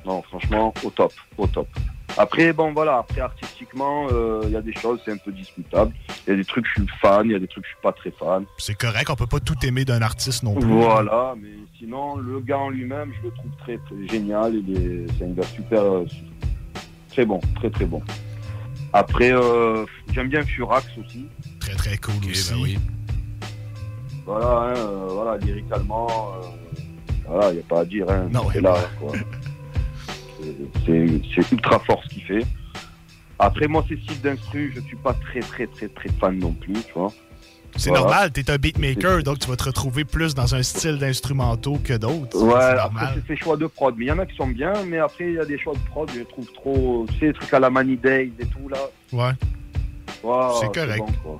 Non, 0.05 0.21
franchement, 0.23 0.75
au 0.83 0.91
top, 0.91 1.13
au 1.39 1.47
top. 1.47 1.69
Après, 2.17 2.53
bon 2.53 2.73
voilà, 2.73 2.99
après 2.99 3.21
artistiquement, 3.21 4.07
euh, 4.13 4.43
il 4.45 4.51
y 4.51 4.57
a 4.57 4.63
des 4.63 4.75
choses, 4.75 5.01
c'est 5.05 5.13
un 5.13 5.17
peu 5.17 5.33
discutable. 5.33 5.93
Il 6.27 6.31
y 6.31 6.33
a 6.35 6.37
des 6.37 6.45
trucs, 6.45 6.65
je 6.67 6.83
suis 6.83 6.91
fan, 7.01 7.27
il 7.27 7.33
y 7.33 7.35
a 7.35 7.39
des 7.39 7.49
trucs, 7.49 7.65
je 7.65 7.71
suis 7.71 7.83
pas 7.83 7.93
très 7.93 8.13
fan. 8.13 8.45
C'est 8.59 8.77
correct, 8.77 9.11
on 9.11 9.17
peut 9.17 9.27
pas 9.27 9.41
tout 9.41 9.57
aimer 9.65 9.85
d'un 9.85 10.01
artiste 10.01 10.43
non 10.45 10.55
plus. 10.55 10.65
Voilà, 10.65 11.35
mais 11.37 11.51
sinon, 11.79 12.17
le 12.17 12.41
gars 12.41 12.59
en 12.59 12.71
lui-même, 12.71 13.13
je 13.19 13.29
le 13.29 13.35
trouve 13.35 13.51
très, 13.59 13.79
très 13.79 14.09
génial. 14.09 14.55
Il 14.55 14.77
est, 14.77 15.07
c'est 15.19 15.25
un 15.25 15.31
gars 15.31 15.43
super, 15.43 15.83
euh, 15.83 16.07
très 17.11 17.25
bon, 17.25 17.41
très 17.57 17.71
très 17.71 17.87
bon. 17.87 18.01
Après, 18.93 19.33
euh, 19.33 19.85
j'aime 20.13 20.29
bien 20.29 20.45
Furax 20.45 20.87
aussi. 20.99 21.27
Très, 21.59 21.75
très 21.75 21.97
cool 21.97 22.15
aussi. 22.31 22.79
Voilà, 24.25 24.47
hein, 24.47 24.75
euh, 24.77 25.07
voilà, 25.11 25.37
lyricalement, 25.39 26.09
euh, 26.09 26.47
voilà, 27.27 27.51
il 27.51 27.55
n'y 27.55 27.61
a 27.61 27.65
pas 27.69 27.81
à 27.81 27.85
dire. 27.85 28.09
Hein, 28.09 28.29
Non, 28.31 28.49
là, 28.55 28.77
quoi. 29.01 29.13
C'est- 30.87 31.53
ultra 31.53 31.79
fort 31.81 32.03
ce 32.05 32.09
qu'il 32.15 32.23
fait. 32.25 32.45
Après, 33.39 33.67
moi, 33.67 33.85
ces 33.89 33.97
styles 33.97 34.21
d'instru, 34.21 34.73
je 34.75 34.81
suis 34.83 34.97
pas 34.97 35.13
très, 35.15 35.41
très, 35.41 35.67
très, 35.67 35.89
très 35.89 36.09
fan 36.21 36.39
non 36.39 36.53
plus, 36.53 36.73
tu 36.75 36.93
vois. 36.95 37.13
C'est 37.77 37.89
Voilà. 37.91 38.05
normal, 38.05 38.31
t'es 38.33 38.49
un 38.53 38.57
beatmaker, 38.57 39.25
donc 39.25 39.41
tu 39.41 39.49
vas 39.49 39.57
te 39.57 39.65
retrouver 39.65 40.05
plus 40.05 40.33
dans 40.37 40.55
un 40.55 40.63
style 40.63 40.97
d'instrumentaux 40.99 41.79
que 41.83 41.95
d'autres. 41.95 42.41
Ouais, 42.41 42.53
c'est 42.61 42.79
après, 42.79 43.07
c'est 43.17 43.27
ses 43.35 43.37
choix 43.43 43.57
de 43.57 43.67
prod. 43.67 43.93
Mais 43.99 44.05
il 44.05 44.09
y 44.09 44.13
en 44.13 44.19
a 44.21 44.27
qui 44.27 44.37
sont 44.37 44.47
bien, 44.47 44.73
mais 44.87 44.99
après, 44.99 45.27
il 45.27 45.35
y 45.35 45.39
a 45.41 45.45
des 45.45 45.59
choix 45.59 45.75
de 45.75 45.81
prod, 45.91 46.09
je 46.15 46.21
les 46.21 46.25
trouve 46.25 46.47
trop. 46.53 47.05
Tu 47.13 47.19
sais, 47.19 47.27
les 47.27 47.33
trucs 47.33 47.53
à 47.53 47.59
la 47.59 47.71
Money 47.71 47.97
Days 47.97 48.33
et 48.39 48.47
tout, 48.47 48.69
là. 48.69 48.79
Ouais. 49.13 49.33
Ouais, 50.23 50.47
C'est 50.61 50.73
correct. 50.73 50.99
bon, 51.05 51.13
quoi. 51.23 51.39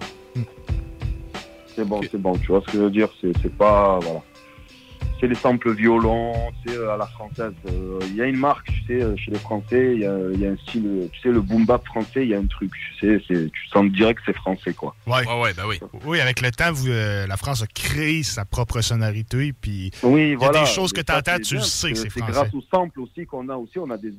C'est 1.77 1.85
bon, 1.85 2.01
c'est 2.11 2.21
bon, 2.21 2.37
tu 2.39 2.47
vois 2.49 2.61
ce 2.63 2.67
que 2.67 2.73
je 2.79 2.83
veux 2.83 2.91
dire 2.91 3.09
C'est 3.21 3.33
c'est 3.41 3.53
pas. 3.57 3.99
Voilà. 4.03 4.21
C'est 5.25 5.29
les 5.29 5.35
samples 5.37 5.73
violons, 5.73 6.35
c'est 6.67 6.77
à 6.87 6.99
la 6.99 7.07
française. 7.07 7.55
Euh, 7.67 7.99
Il 8.11 8.17
y 8.17 8.21
a 8.21 8.27
une 8.27 8.37
marque, 8.37 8.67
tu 8.67 8.85
sais, 9.01 9.17
chez 9.17 9.31
les 9.31 9.39
Français, 9.39 9.93
il 9.95 10.01
y 10.03 10.05
a, 10.07 10.19
il 10.35 10.39
y 10.39 10.47
a 10.47 10.51
un 10.51 10.57
style, 10.59 11.09
tu 11.15 11.21
sais, 11.21 11.31
le 11.31 11.41
boom 11.41 11.65
bap 11.65 11.83
français, 11.87 12.25
il 12.25 12.29
y 12.29 12.35
a 12.35 12.39
un 12.39 12.45
truc, 12.47 12.71
tu 13.01 13.07
sais, 13.07 13.25
c'est- 13.27 13.51
tu 13.51 13.67
sens 13.69 13.87
direct 13.91 14.19
que 14.19 14.25
c'est 14.27 14.37
français, 14.37 14.75
quoi. 14.75 14.95
Ouais. 15.07 15.25
ouais, 15.27 15.55
bah 15.57 15.63
oui. 15.67 15.81
Oui, 16.05 16.21
avec 16.21 16.43
le 16.43 16.51
temps, 16.51 16.71
vous, 16.73 16.89
euh, 16.91 17.27
la 17.27 17.39
France 17.39 17.63
a 17.63 17.67
créé 17.67 18.23
sa 18.23 18.45
propre 18.45 18.83
sonorité, 18.83 19.55
puis 19.59 19.91
Oui, 20.03 20.25
il 20.25 20.31
y 20.33 20.35
a 20.35 20.37
voilà. 20.37 20.61
des 20.61 20.67
choses 20.67 20.93
que 20.93 21.01
tu 21.01 21.11
ça, 21.11 21.21
entends, 21.21 21.33
c'est 21.37 21.41
tu 21.41 21.55
le 21.55 21.61
bien, 21.61 21.69
sais 21.69 21.93
que 21.93 21.97
c'est 21.97 22.03
C'est 22.11 22.19
français. 22.19 22.33
grâce 22.33 22.53
aux 22.55 22.65
samples 22.71 23.01
aussi 23.01 23.25
qu'on 23.25 23.49
a 23.49 23.57
aussi. 23.57 23.79
On 23.79 23.89
a, 23.89 23.97
des, 23.97 24.13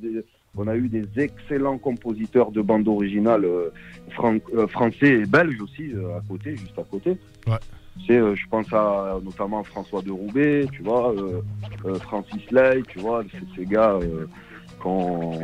on 0.56 0.66
a 0.66 0.74
eu 0.74 0.88
des 0.88 1.06
excellents 1.22 1.78
compositeurs 1.78 2.50
de 2.50 2.62
bandes 2.62 2.88
originales 2.88 3.44
euh, 3.44 3.70
fran- 4.16 4.38
euh, 4.56 4.66
français 4.66 5.20
et 5.20 5.24
belges 5.24 5.60
aussi, 5.60 5.92
euh, 5.94 6.18
à 6.18 6.20
côté, 6.28 6.56
juste 6.56 6.76
à 6.76 6.82
côté. 6.82 7.10
Ouais. 7.46 7.58
Sais, 8.06 8.12
euh, 8.12 8.36
je 8.36 8.46
pense 8.48 8.72
à 8.72 9.18
notamment 9.24 9.64
François 9.64 10.02
de 10.02 10.10
Roubaix, 10.10 10.66
tu 10.72 10.82
vois, 10.82 11.12
euh, 11.12 11.40
euh, 11.84 11.98
Francis 11.98 12.50
Lay, 12.50 12.82
tu 12.88 13.00
vois, 13.00 13.24
c'est 13.32 13.56
ces 13.56 13.66
gars 13.66 13.98
qu'on 14.80 15.40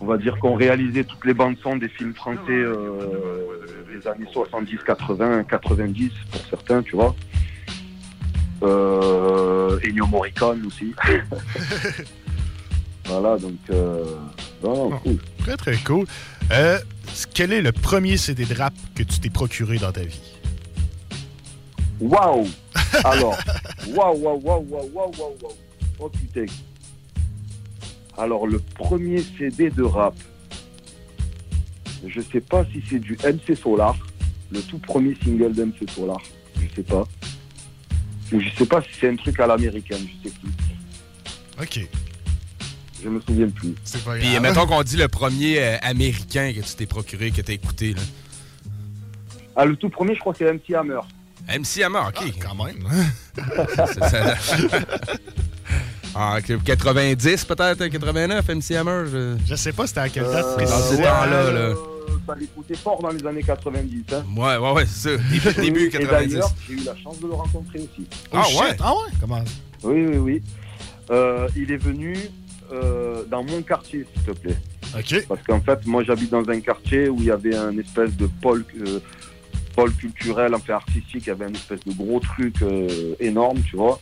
on 0.00 0.06
va 0.06 0.16
dire 0.16 0.38
qu'on 0.38 0.54
réalisé 0.54 1.04
toutes 1.04 1.24
les 1.24 1.34
bandes 1.34 1.56
son 1.62 1.76
des 1.76 1.88
films 1.88 2.14
français 2.14 2.40
euh, 2.50 3.66
des 3.92 4.06
années 4.06 4.26
70, 4.32 4.78
80, 4.86 5.44
90 5.44 6.10
pour 6.30 6.40
certains, 6.48 6.82
tu 6.82 6.94
vois. 6.94 7.14
Euh, 8.62 9.78
Ennio 9.84 10.06
Morricone 10.06 10.64
aussi. 10.66 10.94
voilà, 13.04 13.38
donc 13.38 13.58
euh, 13.70 14.04
non, 14.62 14.90
non, 14.90 14.98
cool. 14.98 15.18
Très, 15.38 15.56
très 15.56 15.76
cool. 15.78 16.06
Quel 17.34 17.52
est 17.52 17.62
le 17.62 17.72
premier 17.72 18.16
CD 18.16 18.44
de 18.44 18.54
rap 18.54 18.74
que 18.94 19.02
tu 19.02 19.18
t'es 19.18 19.30
procuré 19.30 19.78
dans 19.78 19.92
ta 19.92 20.02
vie? 20.02 20.37
Waouh 22.00 22.46
Alors, 23.04 23.36
waouh, 23.88 24.16
waouh, 24.16 24.40
waouh, 24.42 24.66
waouh, 24.68 24.90
waouh, 24.92 25.12
waouh, 25.18 25.36
waouh. 25.42 25.52
Oh 25.98 26.08
putain. 26.08 26.46
Alors, 28.16 28.46
le 28.46 28.58
premier 28.58 29.22
CD 29.36 29.70
de 29.70 29.82
rap, 29.82 30.14
je 32.06 32.20
sais 32.20 32.40
pas 32.40 32.64
si 32.72 32.82
c'est 32.88 32.98
du 32.98 33.16
MC 33.24 33.56
Solar, 33.56 33.96
le 34.50 34.60
tout 34.62 34.78
premier 34.78 35.16
single 35.22 35.52
d'MC 35.52 35.90
Solar, 35.94 36.20
je 36.60 36.74
sais 36.74 36.82
pas. 36.82 37.06
Ou 38.32 38.40
je 38.40 38.48
sais 38.56 38.66
pas 38.66 38.82
si 38.82 38.88
c'est 39.00 39.08
un 39.08 39.16
truc 39.16 39.38
à 39.40 39.46
l'américaine, 39.46 40.06
je 40.22 40.28
sais 40.28 40.34
plus. 40.36 40.50
Ok. 41.60 41.88
Je 43.02 43.08
me 43.08 43.20
souviens 43.20 43.48
plus. 43.48 43.74
C'est 43.84 44.04
pas 44.04 44.16
Puis 44.16 44.38
mettons 44.40 44.66
qu'on 44.66 44.82
dit 44.82 44.96
le 44.96 45.08
premier 45.08 45.60
euh, 45.60 45.76
américain 45.82 46.52
que 46.52 46.60
tu 46.60 46.74
t'es 46.76 46.86
procuré, 46.86 47.30
que 47.30 47.40
t'as 47.40 47.52
écouté. 47.52 47.94
Là. 47.94 48.02
Ah, 49.54 49.64
le 49.64 49.76
tout 49.76 49.88
premier, 49.88 50.14
je 50.14 50.20
crois 50.20 50.32
que 50.32 50.38
c'est 50.38 50.52
MC 50.52 50.74
Hammer. 50.74 51.00
MC 51.48 51.82
Hammer, 51.82 52.00
ok. 52.08 52.32
quand 52.40 52.64
même. 52.64 52.86
C'est 53.94 54.04
ça. 54.04 54.34
Ah, 56.14 56.38
que- 56.44 56.54
90 56.54 57.44
peut-être, 57.44 57.86
89, 57.86 58.48
MC 58.48 58.76
Hammer. 58.76 59.04
Je, 59.10 59.36
je 59.46 59.54
sais 59.54 59.72
pas 59.72 59.86
c'était 59.86 60.00
à 60.00 60.08
quelle 60.08 60.24
date 60.24 60.58
Dans 60.58 60.66
ces 60.80 60.96
ouais, 60.96 61.02
temps-là, 61.02 61.26
là. 61.28 61.58
euh, 61.60 61.74
ça 62.26 62.34
l'écoutait 62.38 62.74
fort 62.74 63.00
dans 63.00 63.10
les 63.10 63.24
années 63.26 63.42
90. 63.42 64.04
Hein. 64.12 64.24
Ouais, 64.36 64.56
ouais, 64.56 64.72
ouais, 64.72 64.86
c'est 64.86 65.16
ça. 65.16 65.22
Début, 65.30 65.52
début 65.62 65.86
Et 65.86 65.90
90. 65.90 66.32
d'ailleurs, 66.32 66.50
j'ai 66.66 66.74
eu 66.74 66.84
la 66.84 66.96
chance 66.96 67.20
de 67.20 67.26
le 67.26 67.34
rencontrer 67.34 67.78
aussi. 67.80 68.06
Ah 68.32 68.42
Oh, 68.44 68.60
ouais? 68.60 68.68
shit. 68.70 68.80
Ah 68.82 68.92
ouais? 68.94 69.10
Comment? 69.20 69.44
Oui, 69.84 70.06
oui, 70.08 70.16
oui. 70.16 70.42
Euh, 71.10 71.48
il 71.56 71.70
est 71.70 71.76
venu 71.76 72.16
euh, 72.72 73.22
dans 73.30 73.42
mon 73.44 73.62
quartier, 73.62 74.06
s'il 74.14 74.22
te 74.24 74.30
plaît. 74.38 74.56
OK. 74.98 75.26
Parce 75.28 75.42
qu'en 75.46 75.60
fait, 75.60 75.86
moi, 75.86 76.02
j'habite 76.04 76.30
dans 76.30 76.48
un 76.48 76.60
quartier 76.60 77.08
où 77.08 77.18
il 77.20 77.26
y 77.26 77.30
avait 77.30 77.54
un 77.56 77.76
espèce 77.78 78.14
de 78.16 78.26
pôle, 78.42 78.64
euh, 78.86 78.98
pôle 79.78 79.94
culturel, 79.94 80.56
enfin 80.56 80.74
artistique. 80.74 81.22
Il 81.26 81.28
y 81.28 81.30
avait 81.30 81.44
un 81.44 81.54
espèce 81.54 81.84
de 81.86 81.92
gros 81.92 82.18
truc 82.18 82.62
euh, 82.62 83.14
énorme, 83.20 83.60
tu 83.62 83.76
vois. 83.76 84.00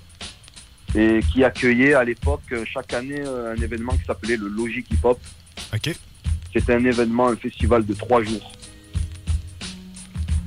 Et 0.95 1.21
qui 1.31 1.45
accueillait 1.45 1.93
à 1.93 2.03
l'époque, 2.03 2.41
euh, 2.53 2.65
chaque 2.65 2.95
année, 2.95 3.21
euh, 3.21 3.53
un 3.53 3.61
événement 3.61 3.93
qui 3.93 4.05
s'appelait 4.07 4.39
le 4.39 4.49
Logic 4.49 4.87
Hip 4.91 5.05
Hop. 5.05 5.21
OK. 5.75 5.95
C'était 6.55 6.73
un 6.73 6.85
événement, 6.85 7.29
un 7.29 7.37
festival 7.37 7.85
de 7.85 7.93
trois 7.93 8.23
jours. 8.23 8.53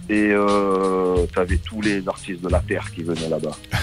Et 0.09 0.31
euh, 0.31 1.27
tu 1.31 1.37
avais 1.37 1.57
tous 1.57 1.81
les 1.81 2.07
artistes 2.07 2.41
de 2.41 2.49
la 2.49 2.61
Terre 2.61 2.91
qui 2.91 3.03
venaient 3.03 3.29
là-bas. 3.29 3.55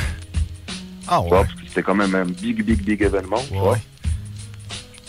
Ah 1.08 1.20
que 1.30 1.68
c'était 1.68 1.84
quand 1.84 1.94
même 1.94 2.16
un 2.16 2.24
big, 2.24 2.64
big, 2.64 2.82
big 2.82 3.00
événement. 3.00 3.40
tu 3.46 3.54
vois. 3.54 3.78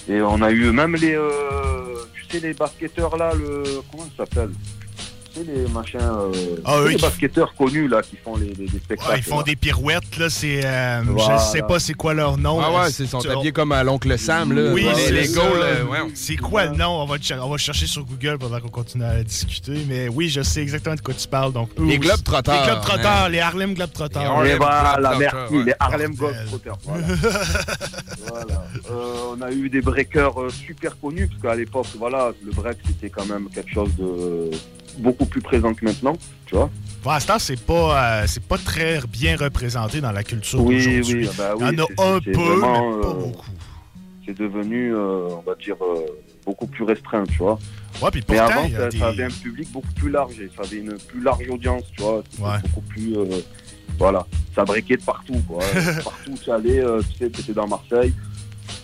Et 0.07 0.21
on 0.21 0.43
a 0.43 0.51
eu 0.51 0.69
même 0.71 0.95
les, 0.95 1.15
euh, 1.15 1.95
tu 2.13 2.23
sais, 2.29 2.39
les 2.39 2.53
basketteurs 2.53 3.17
là, 3.17 3.33
le, 3.33 3.63
comment 3.89 4.03
ça 4.15 4.25
s'appelle? 4.25 4.51
Les 5.45 5.67
machins, 5.71 5.99
euh, 6.01 6.31
Ah, 6.65 6.79
les 6.87 6.95
qui- 6.95 7.01
basketteurs 7.01 7.53
connus 7.55 7.87
là, 7.87 8.01
qui 8.01 8.15
font 8.17 8.35
les, 8.37 8.47
les- 8.53 8.67
les 8.67 8.79
spectacles. 8.79 9.11
Ouais, 9.11 9.17
ils 9.19 9.23
font 9.23 9.37
là. 9.39 9.43
des 9.43 9.55
pirouettes, 9.55 10.17
là, 10.17 10.29
c'est... 10.29 10.61
euh, 10.65 11.01
Voilà. 11.05 11.37
Je 11.37 11.43
sais 11.51 11.61
pas 11.61 11.79
c'est 11.79 11.93
quoi 11.93 12.13
leur 12.13 12.37
nom. 12.37 12.59
Ah 12.61 12.83
ouais, 12.83 12.91
sont 12.91 13.19
Tu- 13.19 13.29
habillés 13.29 13.51
comme 13.51 13.71
à 13.71 13.83
l'oncle 13.83 14.17
Sam, 14.17 14.53
là. 14.53 14.73
Oui, 14.73 14.83
les, 14.83 14.95
c'est 14.95 15.11
les 15.11 15.37
euh. 15.37 15.83
C'est 16.13 16.35
quoi 16.37 16.65
le 16.65 16.75
nom? 16.75 17.01
On 17.01 17.05
va, 17.05 17.15
on 17.41 17.49
va 17.49 17.57
chercher 17.57 17.87
sur 17.87 18.03
Google 18.05 18.37
pendant 18.39 18.59
qu'on 18.59 18.69
continue 18.69 19.03
à 19.03 19.23
discuter. 19.23 19.85
Mais 19.87 20.07
oui, 20.07 20.29
je 20.29 20.41
sais 20.41 20.61
exactement 20.61 20.95
de 20.95 21.01
quoi 21.01 21.13
tu 21.13 21.27
parles. 21.27 21.53
Donc, 21.53 21.69
eux 21.79 21.83
Les 21.83 21.89
aussi- 21.97 21.99
Globetrotters, 21.99 22.53
Les 22.53 22.65
Globetrotters, 22.67 23.05
hein. 23.07 23.29
les 23.29 23.39
Harlem. 23.39 23.73
Les 23.75 24.51
Et 24.51 24.55
voilà, 24.57 24.95
Globetrotters, 24.97 25.19
merci, 25.19 25.55
ouais. 25.55 25.63
les 25.65 25.73
Harlem. 25.79 26.13
Voilà. 28.27 28.63
Euh, 28.91 29.35
on 29.37 29.41
a 29.41 29.51
eu 29.51 29.69
des 29.69 29.81
breakers 29.81 30.39
euh, 30.41 30.49
super 30.49 30.99
connus, 30.99 31.27
parce 31.27 31.41
qu'à 31.41 31.55
l'époque, 31.55 31.87
voilà, 31.97 32.31
le 32.45 32.51
break, 32.51 32.77
c'était 32.85 33.09
quand 33.09 33.25
même 33.25 33.47
quelque 33.53 33.71
chose 33.73 33.89
de 33.97 34.51
beaucoup 34.97 35.25
plus 35.25 35.41
présent 35.41 35.73
que 35.73 35.85
maintenant, 35.85 36.13
tu 36.45 36.55
vois. 36.55 36.69
Pour 37.01 37.11
l'instant, 37.11 37.39
c'est 37.39 37.59
pas, 37.59 38.21
euh, 38.21 38.23
c'est 38.27 38.43
pas 38.43 38.57
très 38.57 38.99
bien 39.07 39.37
représenté 39.37 40.01
dans 40.01 40.11
la 40.11 40.23
culture 40.23 40.61
Oui, 40.63 40.77
d'aujourd'hui. 40.77 41.27
oui, 41.27 41.29
bah 41.37 41.53
oui, 41.57 41.65
Il 41.71 41.77
y 41.77 41.81
en 41.81 41.85
a 41.85 42.15
un 42.15 42.19
peu, 42.19 42.31
vraiment, 42.33 42.95
mais 42.97 43.01
pas 43.01 43.13
beaucoup. 43.13 43.45
C'est 44.25 44.37
devenu, 44.37 44.93
euh, 44.93 45.29
on 45.31 45.41
va 45.41 45.55
dire, 45.55 45.75
euh, 45.81 46.05
beaucoup 46.45 46.67
plus 46.67 46.83
restreint, 46.83 47.23
tu 47.25 47.37
vois. 47.37 47.57
Ouais, 48.01 48.09
puis 48.11 48.23
Mais 48.29 48.35
pourtant, 48.37 48.51
avant, 48.53 48.63
il 48.65 48.71
y 48.73 48.75
a 48.75 48.79
ça, 48.79 48.89
des- 48.89 48.97
ça 48.99 49.07
avait 49.07 49.23
un 49.23 49.29
public 49.29 49.71
beaucoup 49.71 49.91
plus 49.93 50.09
large, 50.09 50.39
et 50.39 50.49
ça 50.55 50.63
avait 50.63 50.77
une 50.77 50.97
plus 50.97 51.21
large 51.21 51.47
audience, 51.49 51.83
tu 51.95 52.01
vois. 52.01 52.23
C'était 52.29 52.43
Ouais. 52.43 52.59
beaucoup 52.63 52.81
plus, 52.81 53.15
voilà, 53.97 54.25
ça 54.53 54.65
breakait 54.65 54.97
de 54.97 55.03
partout, 55.03 55.41
quoi. 55.47 55.59
partout 56.03 56.31
où 56.31 56.37
tu 56.37 56.51
allais, 56.51 56.83
tu 57.11 57.17
sais, 57.25 57.29
tu 57.31 57.41
étais 57.41 57.53
dans 57.53 57.67
Marseille, 57.67 58.13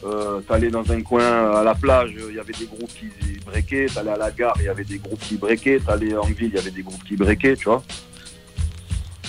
euh, 0.03 0.41
t'allais 0.41 0.69
dans 0.69 0.89
un 0.91 1.01
coin 1.01 1.51
à 1.55 1.64
la 1.64 1.76
plage, 1.76 2.11
il 2.30 2.35
y 2.35 2.39
avait 2.39 2.53
des 2.53 2.65
groupes 2.65 2.91
qui 2.93 3.07
breakaient, 3.45 3.85
t'allais 3.93 4.11
à 4.11 4.18
la 4.18 4.31
gare, 4.31 4.55
il 4.60 4.65
y 4.65 4.69
avait 4.69 4.84
des 4.84 4.97
groupes 4.97 5.19
qui 5.19 5.35
breakaient, 5.35 5.80
t'allais 5.80 6.15
en 6.15 6.26
ville, 6.26 6.49
il 6.51 6.55
y 6.55 6.57
avait 6.60 6.72
des 6.72 6.84
groupes 6.84 7.03
qui 7.03 7.15
breakaient, 7.15 7.55
tu 7.55 7.65
vois. 7.65 7.84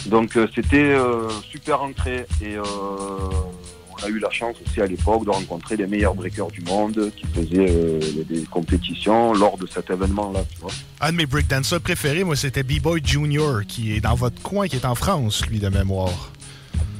Donc 0.06 0.36
euh, 0.36 0.46
c'était 0.54 0.76
euh, 0.94 1.28
super 1.50 1.82
ancré 1.82 2.26
et 2.42 2.58
on 2.58 4.04
a 4.04 4.08
eu 4.08 4.18
la 4.18 4.28
chance 4.30 4.56
aussi 4.66 4.80
à 4.82 4.86
l'époque 4.86 5.24
de 5.24 5.30
rencontrer 5.30 5.76
les 5.76 5.86
meilleurs 5.86 6.14
breakers 6.14 6.48
du 6.50 6.60
monde 6.62 7.10
qui 7.16 7.24
faisaient 7.26 8.00
des 8.28 8.42
compétitions 8.50 9.32
lors 9.32 9.56
de 9.56 9.66
cet 9.66 9.88
événement-là, 9.90 10.40
tu 10.52 10.60
vois. 10.60 10.72
Un 11.00 11.12
de 11.12 11.16
mes 11.16 11.26
breakdancers 11.26 11.80
préférés, 11.80 12.22
moi, 12.24 12.36
c'était 12.36 12.62
B-Boy 12.62 13.00
Junior, 13.02 13.60
qui 13.66 13.94
est 13.96 14.00
dans 14.00 14.14
votre 14.14 14.42
coin, 14.42 14.66
qui 14.68 14.76
est 14.76 14.84
en 14.84 14.94
France, 14.94 15.46
lui, 15.46 15.58
de 15.58 15.68
mémoire. 15.68 16.30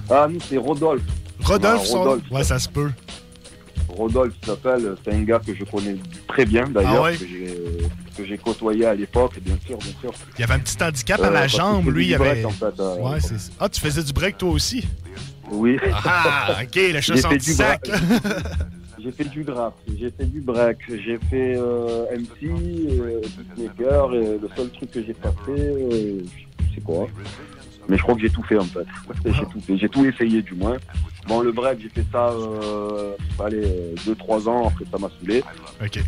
Ah, 0.09 0.27
nous, 0.31 0.39
c'est 0.49 0.57
Rodolphe. 0.57 1.03
Rodolphe, 1.43 1.81
Ah, 1.83 1.87
son- 1.87 1.99
Rodolphe. 2.05 2.31
Ouais, 2.31 2.45
ça 2.45 2.59
se 2.59 2.69
peut. 2.71 2.91
Rodolphe 3.97 4.35
s'appelle, 4.45 4.95
c'est 5.05 5.15
un 5.15 5.23
gars 5.23 5.41
que 5.45 5.55
je 5.55 5.65
connais 5.65 5.97
très 6.27 6.45
bien 6.45 6.65
d'ailleurs, 6.69 6.97
Ah 6.97 7.03
ouais? 7.03 7.17
que 8.17 8.25
j'ai 8.25 8.39
côtoyé 8.39 8.87
à 8.87 8.95
l'époque, 8.95 9.39
bien 9.41 9.57
sûr, 9.67 9.77
bien 9.79 9.93
sûr. 10.01 10.13
Il 10.37 10.41
y 10.41 10.45
avait 10.45 10.55
un 10.55 10.59
petit 10.61 10.77
handicap 10.83 11.21
Euh, 11.21 11.25
à 11.25 11.31
la 11.31 11.41
parce 11.41 11.53
que 11.53 11.59
jambe, 11.59 11.89
lui, 11.91 12.07
il 12.09 12.15
avait... 12.15 12.43
break, 12.43 12.47
en 12.47 12.51
fait, 12.51 12.81
euh, 12.81 12.97
ouais. 12.97 13.19
Ah, 13.61 13.69
tu 13.69 13.81
faisais 13.81 14.03
du 14.03 14.13
break, 14.13 14.39
toi 14.39 14.51
aussi? 14.51 14.85
Oui. 15.51 15.79
Ah, 16.05 16.59
OK, 16.63 16.75
fait 17.29 17.37
petit 17.37 17.51
du 17.51 17.57
sac. 17.57 17.81
break. 17.89 18.03
J'ai 19.03 19.13
fait 19.13 19.25
du 19.25 19.45
rap, 19.51 19.75
j'ai 20.01 20.11
fait 20.11 20.25
du 20.25 20.41
break, 20.41 20.79
j'ai 20.89 21.19
fait 21.29 21.57
euh, 21.59 22.07
MC, 22.17 22.45
euh, 22.49 23.21
beatmaker, 23.57 24.15
et 24.15 24.39
le 24.39 24.49
seul 24.57 24.71
truc 24.71 24.91
que 24.93 25.05
j'ai 25.05 25.13
pas 25.13 25.35
fait, 25.45 25.53
euh, 25.61 26.21
je 26.71 26.75
sais 26.77 26.81
quoi. 26.81 27.07
Mais 27.89 27.97
je 27.97 28.03
crois 28.03 28.15
que 28.15 28.21
j'ai 28.21 28.31
tout 28.31 28.43
fait 28.43 28.59
en 28.59 28.65
fait. 28.65 28.87
J'ai 29.25 29.47
tout 29.47 29.61
fait, 29.61 29.77
j'ai 29.77 29.89
tout 29.89 30.05
essayé 30.05 30.43
du 30.43 30.55
moins. 30.55 30.77
Bon, 31.27 31.41
le 31.41 31.53
break, 31.53 31.81
j'ai 31.81 31.89
fait 31.89 32.05
ça, 32.13 32.31
euh, 32.31 33.15
allez, 33.43 33.95
2-3 34.07 34.49
ans, 34.49 34.69
après 34.69 34.85
ça 34.91 34.99
m'a 34.99 35.09
saoulé. 35.19 35.43
OK. 35.83 36.01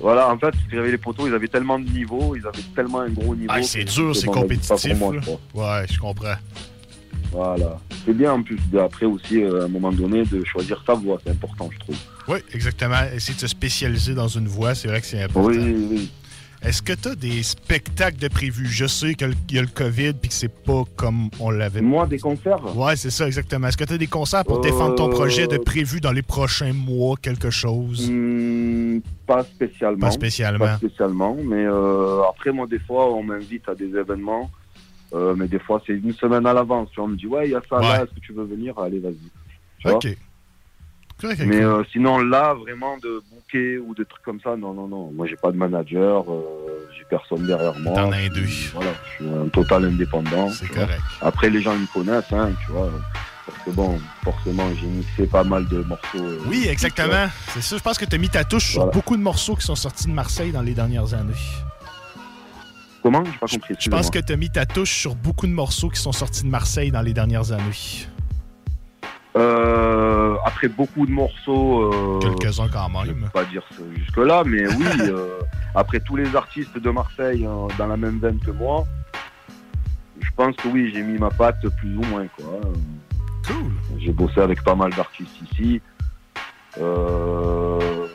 Voilà, 0.00 0.30
en 0.30 0.38
fait, 0.38 0.54
j'avais 0.70 0.90
les 0.90 0.98
poteaux, 0.98 1.26
ils 1.26 1.34
avaient 1.34 1.48
tellement 1.48 1.78
de 1.78 1.88
niveaux, 1.88 2.34
ils 2.36 2.46
avaient 2.46 2.62
tellement 2.74 3.00
un 3.00 3.10
gros 3.10 3.34
niveau. 3.34 3.52
Ah, 3.54 3.62
c'est 3.62 3.84
dur, 3.84 4.14
c'est 4.14 4.26
compétitif. 4.26 4.98
moi, 4.98 5.14
là. 5.14 5.20
je 5.20 5.30
crois. 5.30 5.80
Ouais, 5.80 5.86
je 5.90 5.98
comprends. 5.98 6.36
Voilà. 7.32 7.78
C'est 8.04 8.12
bien 8.14 8.32
en 8.32 8.42
plus, 8.42 8.58
après 8.78 9.06
aussi, 9.06 9.42
euh, 9.42 9.62
à 9.62 9.64
un 9.64 9.68
moment 9.68 9.92
donné, 9.92 10.24
de 10.24 10.44
choisir 10.44 10.82
sa 10.86 10.94
voie, 10.94 11.18
c'est 11.24 11.30
important, 11.30 11.68
je 11.72 11.78
trouve. 11.78 11.96
Oui, 12.28 12.38
exactement. 12.52 12.96
Essayer 13.14 13.34
de 13.34 13.40
se 13.40 13.48
spécialiser 13.48 14.14
dans 14.14 14.28
une 14.28 14.46
voie, 14.46 14.74
c'est 14.74 14.88
vrai 14.88 15.00
que 15.00 15.06
c'est 15.06 15.22
important. 15.22 15.48
Oui, 15.48 15.86
oui. 15.90 16.10
Est-ce 16.66 16.80
que 16.80 16.94
tu 16.94 17.08
as 17.08 17.14
des 17.14 17.42
spectacles 17.42 18.16
de 18.18 18.28
prévus? 18.28 18.66
Je 18.66 18.86
sais 18.86 19.14
qu'il 19.14 19.34
y 19.50 19.58
a 19.58 19.62
le 19.62 19.68
COVID 19.68 20.14
puis 20.14 20.28
que 20.30 20.34
c'est 20.34 20.48
pas 20.48 20.84
comme 20.96 21.28
on 21.38 21.50
l'avait. 21.50 21.82
Moi, 21.82 22.06
des 22.06 22.18
concerts? 22.18 22.74
Ouais, 22.74 22.96
c'est 22.96 23.10
ça, 23.10 23.26
exactement. 23.26 23.68
Est-ce 23.68 23.76
que 23.76 23.84
tu 23.84 23.92
as 23.92 23.98
des 23.98 24.06
concerts 24.06 24.44
pour 24.46 24.58
Euh, 24.58 24.62
défendre 24.62 24.94
ton 24.94 25.10
projet 25.10 25.46
de 25.46 25.58
prévu 25.58 26.00
dans 26.00 26.12
les 26.12 26.22
prochains 26.22 26.72
mois, 26.72 27.16
quelque 27.20 27.50
chose? 27.50 28.10
Hmm, 28.10 29.00
pas 29.26 29.44
spécialement. 29.44 29.98
Pas 30.00 30.10
spécialement. 30.10 30.64
Pas 30.64 30.76
spécialement, 30.78 31.36
mais 31.44 31.66
euh, 31.66 32.22
après, 32.30 32.50
moi, 32.50 32.66
des 32.66 32.78
fois, 32.78 33.12
on 33.12 33.22
m'invite 33.22 33.68
à 33.68 33.74
des 33.74 33.94
événements, 33.94 34.50
euh, 35.12 35.34
mais 35.36 35.48
des 35.48 35.58
fois, 35.58 35.82
c'est 35.86 35.92
une 35.92 36.14
semaine 36.14 36.46
à 36.46 36.54
l'avance. 36.54 36.88
On 36.96 37.08
me 37.08 37.16
dit, 37.16 37.26
ouais, 37.26 37.46
il 37.46 37.50
y 37.50 37.54
a 37.54 37.62
ça 37.68 37.78
là, 37.78 38.04
est-ce 38.04 38.14
que 38.14 38.20
tu 38.20 38.32
veux 38.32 38.44
venir? 38.44 38.78
Allez, 38.78 39.00
vas-y. 39.00 39.30
Vois? 39.84 39.96
Ok. 39.96 40.08
Mais 41.22 41.62
euh, 41.62 41.84
sinon, 41.92 42.18
là, 42.18 42.54
vraiment, 42.54 42.96
de 42.98 43.22
ou 43.54 43.94
des 43.94 44.04
trucs 44.04 44.22
comme 44.24 44.40
ça, 44.40 44.56
non, 44.56 44.72
non, 44.74 44.88
non. 44.88 45.12
Moi, 45.12 45.26
j'ai 45.26 45.36
pas 45.36 45.52
de 45.52 45.56
manager, 45.56 46.24
euh, 46.28 46.88
j'ai 46.96 47.04
personne 47.08 47.46
derrière 47.46 47.78
moi. 47.78 47.94
T'en 47.94 48.10
as 48.10 48.16
un 48.16 48.28
deux. 48.28 48.46
Voilà, 48.72 48.90
je 49.04 49.24
suis 49.24 49.32
un 49.32 49.48
total 49.48 49.84
indépendant. 49.84 50.48
C'est 50.50 50.66
vois. 50.66 50.84
correct. 50.86 51.00
Après, 51.20 51.50
les 51.50 51.62
gens 51.62 51.76
me 51.76 51.86
connaissent, 51.92 52.32
hein, 52.32 52.50
tu 52.66 52.72
vois. 52.72 52.90
Parce 53.46 53.58
que 53.64 53.70
bon, 53.70 54.00
forcément, 54.24 54.68
j'ai 54.80 54.86
mixé 54.86 55.26
pas 55.26 55.44
mal 55.44 55.68
de 55.68 55.82
morceaux. 55.82 56.18
euh, 56.18 56.38
Oui, 56.46 56.66
exactement. 56.68 57.26
C'est 57.48 57.62
ça. 57.62 57.76
Je 57.76 57.82
pense 57.82 57.98
que 57.98 58.04
tu 58.06 58.14
as 58.14 58.18
mis 58.18 58.30
ta 58.30 58.42
touche 58.44 58.72
sur 58.72 58.86
beaucoup 58.90 59.16
de 59.16 59.22
morceaux 59.22 59.54
qui 59.54 59.64
sont 59.66 59.76
sortis 59.76 60.06
de 60.06 60.12
Marseille 60.12 60.50
dans 60.50 60.62
les 60.62 60.74
dernières 60.74 61.12
années. 61.14 61.32
Comment? 63.02 63.22
J'ai 63.24 63.38
pas 63.38 63.46
compris. 63.46 63.74
Je 63.78 63.90
pense 63.90 64.10
que 64.10 64.18
tu 64.18 64.32
as 64.32 64.36
mis 64.36 64.50
ta 64.50 64.64
touche 64.66 64.92
sur 64.92 65.14
beaucoup 65.14 65.46
de 65.46 65.52
morceaux 65.52 65.90
qui 65.90 66.00
sont 66.00 66.12
sortis 66.12 66.42
de 66.42 66.48
Marseille 66.48 66.90
dans 66.90 67.02
les 67.02 67.12
dernières 67.12 67.52
années. 67.52 67.62
Euh, 69.36 70.36
après 70.44 70.68
beaucoup 70.68 71.06
de 71.06 71.10
morceaux. 71.10 71.92
euh, 71.92 72.18
Quelques-uns 72.20 72.68
quand 72.68 72.88
Je 73.04 73.10
même. 73.12 73.22
peux 73.22 73.28
pas 73.30 73.44
dire 73.44 73.62
jusque-là, 73.96 74.44
mais 74.46 74.64
oui, 74.76 74.84
euh, 75.00 75.40
après 75.74 75.98
tous 76.00 76.14
les 76.16 76.36
artistes 76.36 76.78
de 76.78 76.90
Marseille 76.90 77.44
euh, 77.44 77.66
dans 77.76 77.86
la 77.88 77.96
même 77.96 78.18
veine 78.20 78.38
que 78.38 78.52
moi, 78.52 78.84
je 80.20 80.28
pense 80.36 80.54
que 80.56 80.68
oui, 80.68 80.90
j'ai 80.94 81.02
mis 81.02 81.18
ma 81.18 81.30
patte 81.30 81.66
plus 81.78 81.96
ou 81.96 82.02
moins. 82.02 82.26
Quoi. 82.36 82.60
Cool. 83.46 83.72
J'ai 83.98 84.12
bossé 84.12 84.40
avec 84.40 84.62
pas 84.62 84.74
mal 84.76 84.90
d'artistes 84.92 85.34
ici. 85.52 85.80
Euh, 86.80 88.06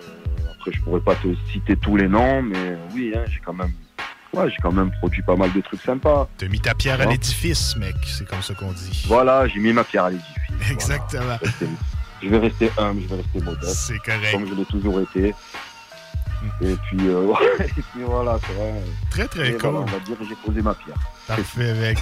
après, 0.53 0.71
je 0.71 0.81
pourrais 0.81 0.99
pas 1.01 1.15
te 1.15 1.27
citer 1.51 1.75
tous 1.75 1.97
les 1.97 2.07
noms, 2.07 2.41
mais 2.41 2.77
oui, 2.93 3.13
hein, 3.15 3.23
j'ai 3.27 3.39
quand 3.45 3.53
même. 3.53 3.71
Ouais, 4.33 4.49
j'ai 4.49 4.57
quand 4.61 4.71
même 4.71 4.91
produit 4.99 5.23
pas 5.23 5.35
mal 5.35 5.51
de 5.53 5.61
trucs 5.61 5.81
sympas. 5.81 6.27
T'as 6.37 6.47
mis 6.47 6.59
ta 6.59 6.75
pierre 6.75 7.01
à 7.01 7.05
l'édifice, 7.05 7.75
mec. 7.77 7.95
C'est 8.05 8.27
comme 8.27 8.41
ça 8.43 8.53
qu'on 8.53 8.71
dit. 8.71 9.05
Voilà, 9.07 9.47
j'ai 9.47 9.59
mis 9.59 9.73
ma 9.73 9.83
pierre 9.83 10.05
à 10.05 10.09
l'édifice. 10.11 10.35
Exactement. 10.71 11.37
Je 12.21 12.27
vais 12.29 12.37
rester 12.37 12.71
humble, 12.77 13.01
je 13.03 13.07
vais 13.07 13.21
rester 13.21 13.39
modeste. 13.41 13.75
C'est 13.75 13.97
correct. 13.99 14.31
Comme 14.31 14.47
je 14.47 14.53
l'ai 14.53 14.65
toujours 14.65 14.99
été. 15.01 15.33
Et 16.61 16.75
puis, 16.87 17.07
euh, 17.07 17.25
ouais, 17.25 17.65
et 17.65 17.81
puis 17.81 18.03
voilà, 18.05 18.37
c'est 18.45 18.53
vrai. 18.53 18.73
Très, 19.09 19.27
très 19.27 19.49
Et 19.49 19.51
cool. 19.53 19.71
voilà, 19.71 19.79
on 19.79 19.85
va 19.85 19.99
dire 19.99 20.17
que 20.17 20.25
j'ai 20.25 20.35
posé 20.35 20.61
ma 20.61 20.73
pierre. 20.73 20.97
Parfait, 21.27 21.73
mec. 21.73 21.97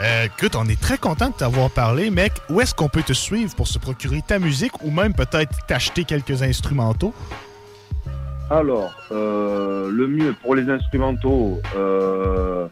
Euh, 0.00 0.24
écoute, 0.24 0.56
on 0.56 0.66
est 0.68 0.80
très 0.80 0.98
content 0.98 1.28
de 1.28 1.34
t'avoir 1.34 1.70
parlé, 1.70 2.10
mec. 2.10 2.32
Où 2.48 2.60
est-ce 2.60 2.74
qu'on 2.74 2.88
peut 2.88 3.02
te 3.02 3.12
suivre 3.12 3.54
pour 3.54 3.68
se 3.68 3.78
procurer 3.78 4.20
ta 4.26 4.38
musique 4.38 4.72
ou 4.82 4.90
même 4.90 5.14
peut-être 5.14 5.64
t'acheter 5.66 6.04
quelques 6.04 6.42
instrumentaux? 6.42 7.14
Alors, 8.52 8.92
euh, 9.12 9.90
le 9.90 10.06
mieux 10.06 10.34
pour 10.42 10.54
les 10.54 10.68
instrumentaux, 10.68 11.58
euh, 11.74 12.68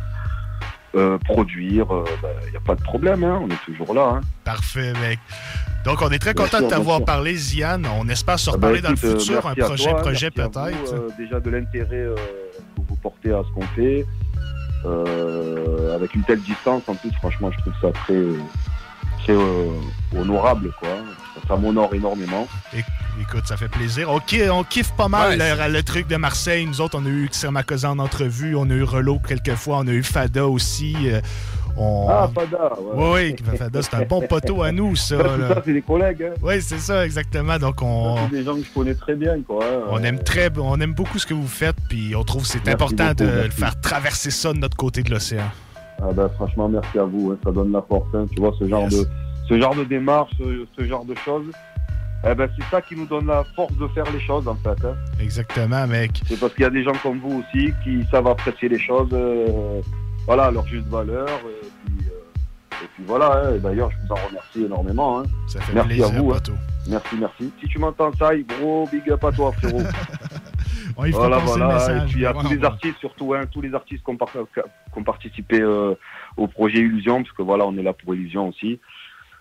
euh, 0.94 1.18
produire, 1.18 1.86
il 2.46 2.50
n'y 2.50 2.56
a 2.56 2.60
pas 2.60 2.74
de 2.74 2.82
problème, 2.82 3.22
hein, 3.24 3.40
on 3.42 3.48
est 3.48 3.64
toujours 3.64 3.94
là. 3.94 4.14
Hein. 4.16 4.20
Parfait, 4.44 4.92
mec. 5.00 5.18
Donc, 5.84 6.02
on 6.02 6.10
est 6.10 6.18
très 6.18 6.34
Bien 6.34 6.44
content 6.44 6.58
sûr, 6.58 6.66
de 6.66 6.70
t'avoir 6.70 7.04
parlé, 7.04 7.36
Zian. 7.36 7.80
On 7.98 8.08
espère 8.08 8.38
se 8.38 8.50
Ah 8.50 8.56
bah, 8.56 8.68
reparler 8.68 8.82
dans 8.82 8.90
le 8.90 9.04
euh, 9.04 9.18
futur, 9.18 9.46
un 9.46 9.54
prochain 9.54 9.90
toi, 9.92 10.00
projet 10.02 10.30
peut-être. 10.30 10.58
euh, 10.92 11.08
déjà 11.16 11.40
de 11.40 11.50
l'intérêt 11.50 11.96
euh, 11.96 12.14
que 12.76 12.82
vous 12.86 12.96
portez 12.96 13.32
à 13.32 13.42
ce 13.48 13.52
qu'on 13.54 13.66
fait. 13.74 14.04
Euh, 14.84 15.94
avec 15.94 16.14
une 16.14 16.22
telle 16.22 16.40
distance, 16.40 16.82
en 16.86 16.94
plus, 16.94 17.12
franchement, 17.12 17.50
je 17.52 17.58
trouve 17.60 17.72
ça 17.80 17.92
très, 17.92 18.14
très 19.34 19.42
euh, 19.42 20.20
honorable. 20.20 20.72
Quoi. 20.78 20.88
Ça, 21.34 21.40
ça 21.48 21.56
m'honore 21.56 21.94
énormément. 21.94 22.46
É- 22.74 22.78
Écoute, 23.20 23.42
ça 23.46 23.56
fait 23.56 23.68
plaisir. 23.68 24.08
On, 24.10 24.18
ki- 24.18 24.48
on 24.50 24.64
kiffe 24.64 24.92
pas 24.92 25.08
mal 25.08 25.38
Ouais, 25.38 25.66
le, 25.68 25.72
le 25.72 25.82
truc 25.82 26.06
de 26.06 26.16
Marseille. 26.16 26.64
Nous 26.64 26.80
autres, 26.80 26.98
on 26.98 27.04
a 27.04 27.08
eu 27.08 27.28
Xermacosa 27.28 27.90
en 27.90 27.98
entrevue, 27.98 28.56
on 28.56 28.64
a 28.70 28.72
eu 28.72 28.82
Relo 28.82 29.18
quelques 29.18 29.56
fois, 29.56 29.78
on 29.78 29.86
a 29.88 29.90
eu 29.90 30.02
Fada 30.02 30.46
aussi. 30.46 30.96
euh, 31.04 31.20
on... 31.76 32.06
Ah, 32.08 32.30
Fada, 32.34 32.72
ouais. 32.80 33.34
Oui, 33.34 33.36
oui, 33.50 33.56
Fada, 33.58 33.82
c'est 33.82 33.94
un 33.94 34.02
bon 34.06 34.22
poteau 34.22 34.62
à 34.62 34.72
nous, 34.72 34.96
ça. 34.96 35.16
C'est 35.66 35.72
des 35.74 35.82
collègues. 35.82 36.22
Hein. 36.30 36.34
Oui, 36.40 36.62
c'est 36.62 36.78
ça, 36.78 37.04
exactement. 37.04 37.58
Donc, 37.58 37.82
on, 37.82 38.16
C'est 38.30 38.36
des 38.38 38.44
gens 38.44 38.54
que 38.54 38.62
je 38.64 38.70
connais 38.72 38.94
très 38.94 39.14
bien. 39.16 39.36
Quoi, 39.46 39.62
hein. 39.64 39.80
on 39.90 40.02
aime 40.02 40.22
très, 40.22 40.50
on 40.58 40.80
aime 40.80 40.94
beaucoup 40.94 41.18
ce 41.18 41.26
que 41.26 41.34
vous 41.34 41.48
faites, 41.48 41.76
puis 41.90 42.14
on 42.16 42.24
trouve 42.24 42.42
que 42.42 42.48
c'est 42.48 42.68
important 42.68 43.08
beaucoup, 43.08 43.24
de 43.24 43.26
merci. 43.26 43.50
faire 43.50 43.80
traverser 43.82 44.30
ça 44.30 44.52
de 44.54 44.58
notre 44.58 44.76
côté 44.78 45.02
de 45.02 45.10
l'océan. 45.10 45.50
Ah 46.02 46.12
ben, 46.12 46.28
franchement, 46.30 46.68
merci 46.68 46.98
à 46.98 47.04
vous. 47.04 47.32
hein, 47.32 47.38
ça 47.44 47.50
donne 47.52 47.72
la 47.72 47.82
force. 47.82 48.06
hein, 48.14 48.26
tu 48.34 48.40
vois, 48.40 48.52
ce 48.58 48.66
genre, 48.68 48.88
de, 48.88 49.06
ce 49.48 49.60
genre 49.60 49.74
de 49.74 49.84
démarche, 49.84 50.30
ce, 50.38 50.66
ce 50.78 50.84
genre 50.86 51.04
de 51.04 51.14
choses. 51.16 51.50
Eh 52.30 52.34
ben, 52.34 52.48
c'est 52.58 52.64
ça 52.70 52.82
qui 52.82 52.94
nous 52.96 53.06
donne 53.06 53.26
la 53.26 53.44
force 53.56 53.74
de 53.78 53.86
faire 53.88 54.04
les 54.12 54.20
choses, 54.20 54.46
en 54.46 54.54
fait. 54.56 54.84
hein. 54.84 54.94
Exactement, 55.20 55.86
mec. 55.86 56.20
C'est 56.26 56.38
parce 56.38 56.52
qu'il 56.54 56.62
y 56.62 56.66
a 56.66 56.70
des 56.70 56.82
gens 56.84 56.92
comme 57.02 57.18
vous 57.18 57.42
aussi 57.42 57.72
qui 57.82 58.04
savent 58.10 58.26
apprécier 58.26 58.68
les 58.68 58.78
choses, 58.78 59.08
euh, 59.12 59.80
voilà, 60.26 60.44
à 60.44 60.50
leur 60.50 60.66
juste 60.66 60.86
valeur. 60.88 61.26
Et 61.28 61.66
puis, 61.86 62.06
euh, 62.08 62.82
et 62.84 62.88
puis 62.94 63.04
voilà, 63.06 63.42
hein, 63.46 63.56
d'ailleurs, 63.62 63.90
je 63.90 63.96
vous 64.06 64.12
en 64.12 64.26
remercie 64.28 64.64
énormément. 64.64 65.20
hein. 65.20 65.22
Ça 65.48 65.60
fait 65.62 65.72
merci 65.72 65.88
plaisir, 65.88 66.06
à 66.06 66.18
vous. 66.20 66.32
Merci, 66.88 67.16
merci. 67.18 67.52
Si 67.60 67.68
tu 67.68 67.78
m'entends 67.78 68.10
ça, 68.18 68.30
gros 68.36 68.86
big 68.92 69.10
up 69.10 69.24
à 69.24 69.32
toi, 69.32 69.52
frérot. 69.52 69.82
Voilà, 71.12 71.38
voilà. 71.46 71.78
Et 72.04 72.06
puis 72.06 72.26
à 72.26 72.32
tous 72.32 72.48
les 72.50 72.64
artistes, 72.64 72.98
surtout, 72.98 73.34
hein, 73.34 73.42
tous 73.50 73.60
les 73.60 73.74
artistes 73.74 74.04
qui 74.04 74.10
ont, 74.10 74.16
par- 74.16 74.30
qui 74.32 74.98
ont 74.98 75.02
participé 75.04 75.60
euh, 75.60 75.94
au 76.36 76.46
projet 76.46 76.78
Illusion, 76.78 77.22
parce 77.22 77.34
que 77.34 77.42
voilà, 77.42 77.66
on 77.66 77.76
est 77.76 77.82
là 77.82 77.92
pour 77.92 78.14
Illusion 78.14 78.48
aussi. 78.48 78.78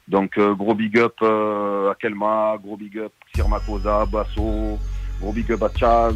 Donc, 0.08 0.38
euh, 0.38 0.56
gros 0.56 0.74
big 0.74 0.98
up 0.98 1.16
euh, 1.22 1.92
à 1.92 1.96
Kelma, 1.96 2.56
gros 2.64 2.78
big 2.78 2.98
up 2.98 3.12
Sirma 3.36 3.60
Koza, 3.60 4.06
Basso, 4.06 4.80
gros 5.22 5.34
big 5.34 5.52
up 5.52 5.64
à 5.64 5.70
Chaz, 5.78 6.16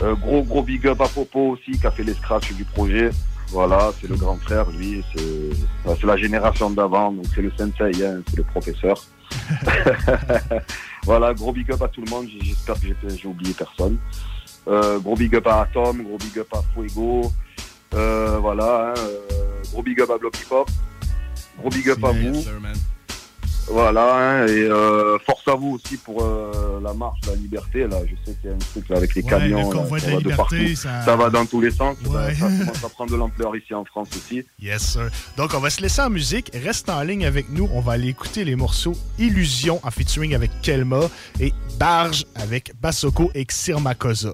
gros 0.00 0.42
gros 0.42 0.62
big 0.62 0.86
up 0.86 1.00
à 1.00 1.08
Popo 1.08 1.50
aussi, 1.50 1.72
qui 1.78 1.86
a 1.86 1.90
fait 1.90 2.04
les 2.04 2.14
scratchs 2.14 2.52
du 2.54 2.64
projet. 2.64 3.10
Voilà, 3.50 3.90
c'est 4.00 4.08
le 4.08 4.16
grand 4.16 4.36
frère, 4.36 4.68
lui, 4.70 5.04
c'est 5.14 6.04
la 6.06 6.16
génération 6.16 6.68
d'avant, 6.70 7.12
donc 7.12 7.26
c'est 7.32 7.42
le 7.42 7.50
sensei, 7.52 8.04
hein, 8.04 8.20
c'est 8.28 8.38
le 8.38 8.42
professeur. 8.42 8.96
voilà, 11.04 11.32
gros 11.34 11.52
big 11.52 11.70
up 11.72 11.82
à 11.82 11.88
tout 11.88 12.02
le 12.02 12.10
monde, 12.10 12.26
j'espère 12.40 12.74
que 12.74 12.86
j'ai 13.08 13.28
oublié 13.28 13.54
personne. 13.54 13.98
Euh, 14.68 14.98
gros 14.98 15.14
big 15.14 15.34
up 15.36 15.46
à 15.46 15.62
Atom, 15.62 16.02
gros 16.02 16.18
big 16.18 16.38
up 16.38 16.48
à 16.52 16.60
Fuego, 16.74 17.30
euh, 17.94 18.38
voilà, 18.40 18.88
hein, 18.88 18.94
euh, 18.98 19.62
gros 19.72 19.82
big 19.82 20.00
up 20.00 20.10
à 20.10 20.18
Block 20.18 20.36
Hip 20.40 20.52
Hop, 20.52 20.68
gros 21.58 21.70
big 21.70 21.88
up 21.88 22.02
à 22.02 22.10
vous. 22.10 22.44
Voilà, 23.68 24.14
hein, 24.42 24.46
et 24.46 24.50
euh, 24.62 25.18
force 25.26 25.46
à 25.48 25.54
vous 25.54 25.72
aussi 25.82 25.96
pour 25.96 26.22
euh, 26.22 26.78
la 26.82 26.94
marche, 26.94 27.18
la 27.26 27.34
liberté. 27.34 27.80
Là, 27.86 27.98
je 28.04 28.14
sais 28.24 28.36
qu'il 28.40 28.50
y 28.50 28.52
a 28.52 28.56
un 28.56 28.58
truc 28.58 28.88
là, 28.88 28.96
avec 28.98 29.14
les 29.14 29.22
Ouais, 29.22 29.28
camions. 29.28 29.70
le 29.70 29.76
là, 29.76 29.82
de 29.82 29.98
ça 29.98 30.06
la 30.06 30.12
va 30.12 30.18
de 30.18 30.18
liberté, 30.18 30.36
partout. 30.36 30.74
ça- 30.76 31.02
Ça... 31.02 31.16
va 31.16 31.30
dans 31.30 31.46
tous 31.46 31.60
les 31.60 31.70
sens. 31.72 31.96
Ouais. 32.06 32.34
Ça, 32.34 32.48
ça 32.48 32.58
commence 32.58 32.84
à 32.84 32.88
prendre 32.90 33.10
de 33.10 33.16
l'ampleur 33.16 33.56
ici 33.56 33.74
en 33.74 33.84
France 33.84 34.08
aussi. 34.16 34.44
Yes, 34.60 34.82
sir. 34.92 35.08
Donc, 35.36 35.52
on 35.54 35.58
va 35.60 35.70
se 35.70 35.80
laisser 35.82 36.00
en 36.00 36.10
musique. 36.10 36.50
Reste 36.54 36.88
en 36.88 37.02
ligne 37.02 37.26
avec 37.26 37.50
nous. 37.50 37.68
On 37.72 37.80
va 37.80 37.92
aller 37.94 38.08
écouter 38.08 38.44
les 38.44 38.54
morceaux 38.54 38.94
Illusion 39.18 39.80
en 39.82 39.90
featuring 39.90 40.34
avec 40.34 40.50
Kelma 40.62 41.00
et 41.40 41.52
Barge 41.78 42.24
avec 42.36 42.72
Basoko 42.80 43.30
et 43.34 43.44
Xirmakosa. 43.44 44.32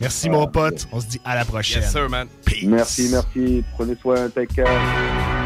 Merci, 0.00 0.30
mon 0.30 0.46
pote. 0.46 0.86
On 0.92 1.00
se 1.00 1.06
dit 1.06 1.20
à 1.24 1.34
la 1.34 1.44
prochaine. 1.44 1.82
Yes, 1.82 1.90
sir, 1.92 2.08
man. 2.08 2.28
Merci, 2.64 3.08
merci. 3.10 3.64
Prenez 3.76 3.96
soin, 4.00 4.28
take 4.30 4.54
care. 4.54 5.43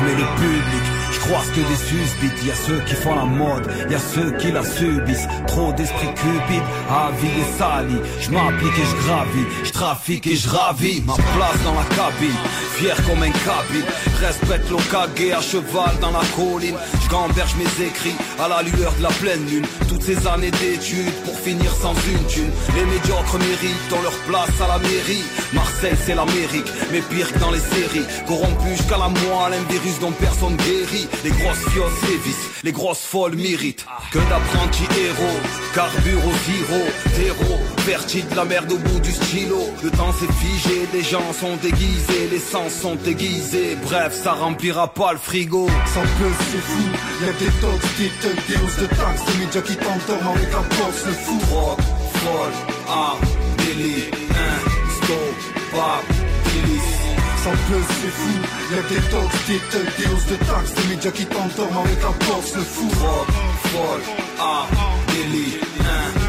Charmer 0.00 0.16
le 0.16 0.24
public, 0.36 0.99
croise 1.30 1.50
que 1.50 1.60
des 1.60 1.76
suspites. 1.76 2.44
Y 2.44 2.50
a 2.50 2.54
ceux 2.54 2.80
qui 2.80 2.94
font 2.94 3.14
la 3.14 3.24
mode, 3.24 3.66
y 3.88 3.94
a 3.94 3.98
ceux 3.98 4.32
qui 4.32 4.50
la 4.50 4.64
subissent. 4.64 5.28
Trop 5.46 5.72
d'esprit 5.72 6.08
cupide, 6.14 6.66
avide 6.90 7.38
et 7.42 7.58
sali. 7.58 7.98
Je 8.20 8.30
m'applique 8.30 8.78
et 8.78 8.88
je 8.90 8.96
gravis, 9.04 9.46
je 9.64 9.70
trafique 9.70 10.26
et 10.26 10.36
je 10.36 10.48
ravis. 10.48 11.02
Ma 11.06 11.14
place 11.14 11.62
dans 11.64 11.74
la 11.74 11.86
cabine, 11.96 12.40
fier 12.76 12.96
comme 13.06 13.22
un 13.22 13.34
cabine. 13.46 13.86
Respecte 14.20 14.68
l'Okage 14.70 15.32
à 15.38 15.40
cheval 15.40 15.94
dans 16.00 16.10
la 16.10 16.24
colline. 16.36 16.76
Je 17.02 17.08
gamberge 17.08 17.54
mes 17.56 17.86
écrits 17.86 18.16
à 18.38 18.48
la 18.48 18.62
lueur 18.62 18.92
de 18.98 19.02
la 19.02 19.08
pleine 19.20 19.46
lune. 19.46 19.66
Toutes 19.88 20.02
ces 20.02 20.26
années 20.26 20.50
d'études 20.50 21.14
pour 21.24 21.38
finir 21.38 21.72
sans 21.72 21.94
une 21.94 22.24
thune. 22.26 22.50
Les 22.76 22.84
médiocres 22.84 23.38
méritent 23.38 23.92
ont 23.96 24.02
leur 24.02 24.18
place 24.28 24.60
à 24.60 24.68
la 24.68 24.78
mairie. 24.78 25.24
Marseille 25.52 25.96
c'est 26.04 26.14
l'Amérique, 26.14 26.70
mais 26.92 27.00
pire 27.00 27.32
que 27.32 27.38
dans 27.38 27.50
les 27.50 27.60
séries. 27.60 28.06
Corrompu 28.26 28.70
jusqu'à 28.76 28.98
la 28.98 29.08
moelle, 29.08 29.54
un 29.58 29.72
virus 29.72 29.98
dont 30.00 30.12
personne 30.12 30.56
guérit. 30.56 31.08
Les 31.22 31.30
grosses 31.30 31.68
fiosses 31.68 32.00
sévissent, 32.00 32.48
les 32.64 32.72
grosses 32.72 33.04
folles 33.04 33.36
méritent. 33.36 33.84
Que 34.10 34.18
d'apprentis 34.18 34.88
héros, 34.98 35.38
carbure 35.74 36.24
au 36.26 36.32
zéro. 37.14 37.58
Vertige 37.86 38.26
de 38.30 38.36
la 38.36 38.44
merde 38.46 38.72
au 38.72 38.78
bout 38.78 39.00
du 39.00 39.12
stylo. 39.12 39.68
Le 39.82 39.90
temps 39.90 40.12
s'est 40.12 40.32
figé, 40.32 40.88
les 40.94 41.02
gens 41.02 41.32
sont 41.38 41.56
déguisés, 41.56 42.28
les 42.30 42.38
sens 42.38 42.72
sont 42.72 42.96
aiguisés. 43.06 43.76
Bref, 43.82 44.14
ça 44.14 44.32
remplira 44.32 44.94
pas 44.94 45.12
le 45.12 45.18
frigo. 45.18 45.66
Sans 45.92 46.00
plus 46.00 46.34
c'est 46.50 46.58
fou, 46.58 46.84
y'a 47.22 47.32
des 47.32 47.52
toxiques, 47.60 48.48
des 48.48 48.56
hausses 48.56 48.78
de 48.78 48.86
taxes, 48.86 49.24
des 49.26 49.44
médias 49.44 49.60
qui 49.60 49.76
t'endorment 49.76 50.34
avec 50.34 50.50
la 50.52 50.76
force 50.76 51.04
le 51.06 51.12
fou. 51.12 51.38
Drogue, 51.50 51.80
folle, 52.14 52.52
art, 52.88 53.20
délit, 53.58 54.10
instoppable, 54.30 56.06
délice. 56.08 56.19
Sans 57.42 57.50
plus 57.52 57.84
c'est 58.02 58.08
fou, 58.08 58.34
y'a 58.70 58.82
des 58.82 59.00
toxiques, 59.08 59.72
des 59.98 60.06
hausses 60.12 60.26
de 60.26 60.36
taxes, 60.44 60.74
des 60.74 60.88
médias 60.94 61.10
qui 61.10 61.24
t'endorment 61.24 61.78
avec 61.86 62.02
la 62.02 62.26
force 62.26 62.54
le 62.54 62.62
fou. 62.62 62.86
Drogue, 62.88 63.34
folle, 63.72 64.02
art, 64.38 64.68
délit, 65.08 65.56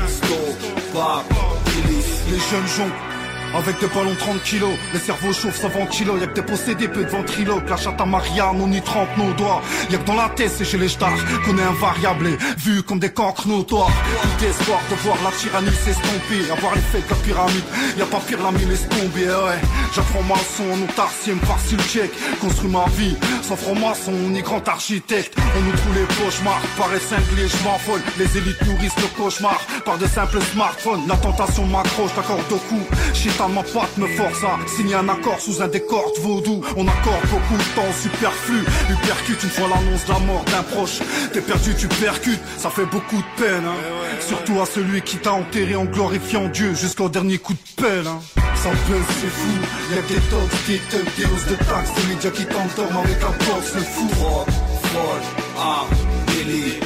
instoppable, 0.06 1.36
délice. 1.66 2.22
Les 2.30 2.40
jeunes 2.40 2.68
joncs 2.78 3.20
avec 3.56 3.80
des 3.80 3.88
ballons 3.88 4.15
30 4.15 4.41
kilos, 4.44 4.73
les 4.94 4.99
cerveaux 4.99 5.34
chauffent 5.34 5.60
sans 5.60 5.69
ventilo, 5.69 6.18
y'a 6.18 6.28
que 6.28 6.34
des 6.34 6.41
possédés, 6.41 6.88
peu 6.88 7.03
de 7.03 7.10
ventrilo, 7.10 7.61
la 7.68 7.78
chatte 7.78 7.99
à 7.99 8.06
Marianne, 8.06 8.60
on 8.61 8.72
y 8.72 8.82
trempe 8.82 9.10
nos 9.18 9.34
doigts. 9.34 9.61
Y'a 9.90 9.98
que 9.98 10.06
dans 10.06 10.15
la 10.15 10.30
tête, 10.30 10.52
c'est 10.56 10.65
chez 10.65 10.78
les 10.78 10.90
stars, 10.90 11.11
qu'on 11.45 11.57
est 11.57 11.64
invariable 11.64 12.28
et 12.28 12.38
vu 12.57 12.84
comme 12.84 12.99
des 12.99 13.10
cancres 13.10 13.48
notoires. 13.48 13.91
Tout 14.22 14.45
espoir 14.45 14.80
de 14.90 14.95
voir 14.95 15.18
la 15.23 15.32
tyrannie 15.32 15.76
s'estomper, 15.84 16.52
avoir 16.52 16.76
l'effet 16.76 17.02
de 17.02 17.10
la 17.10 17.15
pyramide, 17.18 17.64
y'a 17.98 18.06
pas 18.06 18.22
pire 18.26 18.41
la 18.41 18.52
mine 18.52 18.69
laisse 18.69 18.88
tomber, 18.88 19.26
ouais. 19.26 19.60
J'apprends 19.94 20.23
maçon 20.23 20.64
en 20.73 20.84
autarcie, 20.84 21.32
me 21.32 21.40
farci 21.45 21.76
le 21.76 21.84
check, 21.84 22.11
construis 22.40 22.69
ma 22.69 22.86
vie, 22.98 23.15
sans 23.41 23.56
franc-maçon 23.57 24.14
ni 24.30 24.41
grand 24.41 24.65
architecte. 24.68 25.36
On 25.57 25.61
nous 25.61 25.73
trouve 25.73 25.95
les 25.95 26.15
cauchemars, 26.15 26.61
paraît 26.78 26.99
cinglé, 26.99 27.48
je 27.48 27.64
m'envole, 27.64 28.02
les 28.18 28.38
élites 28.38 28.61
nourrissent 28.65 28.98
le 28.98 29.07
cauchemar, 29.18 29.60
par 29.84 29.98
de 29.98 30.07
simples 30.07 30.41
smartphones, 30.53 31.02
la 31.07 31.18
tentation 31.18 31.65
m'accroche, 31.65 32.14
d'accord 32.15 32.40
au 32.49 32.56
cou, 32.56 32.80
shit 33.14 33.41
à 33.42 33.48
ma 33.48 33.64
patte 33.64 33.98
me 33.98 34.08
force 34.08 34.44
à 34.44 34.58
signer 34.68 34.96
un 34.96 35.10
accord 35.10 35.40
sous 35.40 35.62
un 35.62 35.68
décor 35.68 36.12
de 36.16 36.22
vaudou. 36.22 36.62
On 36.78 36.88
accorde 36.88 37.28
beaucoup 37.30 37.58
de 37.58 37.76
temps 37.76 37.92
superflu. 38.00 38.60
Lui 38.90 38.96
percute 39.06 39.42
une 39.44 39.50
fois 39.50 39.68
l'annonce 39.68 40.06
de 40.06 40.12
la 40.12 40.20
mort 40.20 40.44
d'un 40.46 40.64
proche. 40.64 41.00
T'es 41.34 41.42
perdu, 41.42 41.76
tu 41.76 41.88
percutes, 41.88 42.40
ça 42.58 42.70
fait 42.70 42.86
beaucoup 42.86 43.18
de 43.18 43.44
peine. 43.44 43.66
hein. 43.66 43.76
Surtout 44.20 44.62
à 44.62 44.66
celui 44.66 45.02
qui 45.02 45.18
t'a 45.18 45.34
enterré 45.34 45.76
en 45.76 45.86
glorifiant 45.86 46.48
Dieu 46.48 46.74
jusqu'au 46.76 47.10
dernier 47.10 47.38
coup 47.40 47.54
de 47.54 47.82
pelle. 47.84 48.08
Hein. 48.08 48.20
Sans 48.56 48.70
plus 48.70 49.04
c'est 49.20 49.28
fou, 49.28 49.96
y'a 49.96 50.02
que 50.04 50.14
des 50.14 50.20
toxiques, 50.30 51.18
des 51.18 51.26
hausses 51.26 51.48
de 51.48 51.56
taxes, 51.56 51.92
des 51.96 52.14
médias 52.14 52.30
qui 52.30 52.46
t'endorment 52.46 53.00
avec 53.04 53.20
la 53.22 53.46
force 53.46 53.74
le 53.74 53.82
fou. 53.82 54.08
Drogue, 54.14 54.48
folle, 54.84 55.22
art, 55.58 55.88
délit, 56.28 56.78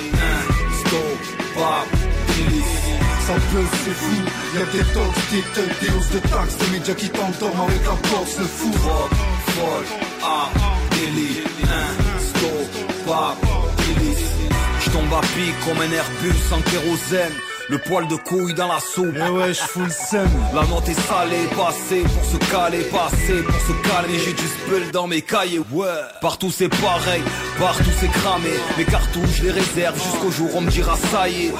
instoppable, 0.71 1.89
délice. 1.91 2.14
Sans 3.25 3.33
plus 3.33 3.67
c'est 3.83 3.91
fou, 3.91 4.21
y'a 4.53 4.65
des 4.65 4.85
toxiques, 4.93 5.81
des 5.81 5.89
hausses 5.89 6.11
de 6.11 6.19
taxes, 6.19 6.57
des 6.59 6.77
médias 6.77 6.93
qui 6.93 7.09
t'endorment 7.09 7.61
avec 7.67 7.83
la 7.83 8.09
force 8.09 8.37
le 8.37 8.45
fou. 8.45 8.69
Drogue, 8.69 9.17
folle, 9.47 9.85
art, 10.21 10.51
délit, 10.91 11.41
instoppable, 11.63 13.47
délice. 13.77 14.29
Je 14.79 14.89
tombe 14.91 15.11
à 15.11 15.21
pic 15.21 15.55
comme 15.65 15.81
un 15.81 15.91
Airbus 15.91 16.37
sans 16.49 16.61
kérosène. 16.61 17.33
Le 17.67 17.79
poil 17.79 18.07
de 18.07 18.15
couille 18.15 18.53
dans 18.53 18.67
la 18.67 18.79
soupe. 18.79 19.15
Eh 19.15 19.29
ouais, 19.31 19.55
je 19.55 19.61
fous 19.61 19.85
le 19.85 19.89
seum. 19.89 20.29
La 20.53 20.67
note 20.67 20.87
est 20.87 20.93
salée, 20.93 21.47
passée 21.57 22.03
pour 22.03 22.25
se 22.25 22.37
caler, 22.51 22.83
passée 22.83 23.41
pour 23.41 23.55
se 23.55 23.89
calmer. 23.89 24.19
J'ai 24.23 24.33
du 24.33 24.47
spell 24.47 24.91
dans 24.91 25.07
mes 25.07 25.23
cahiers, 25.23 25.61
ouais. 25.71 25.87
Partout 26.21 26.51
c'est 26.51 26.69
pareil, 26.69 27.23
partout 27.57 27.89
c'est 27.99 28.11
cramé. 28.11 28.51
Mes 28.77 28.85
cartouches, 28.85 29.41
les 29.41 29.49
réserve 29.49 29.95
jusqu'au 29.95 30.29
jour 30.29 30.53
où 30.53 30.59
on 30.59 30.61
me 30.61 30.69
dira 30.69 30.95
ça 31.11 31.27
y 31.27 31.47
est. 31.47 31.53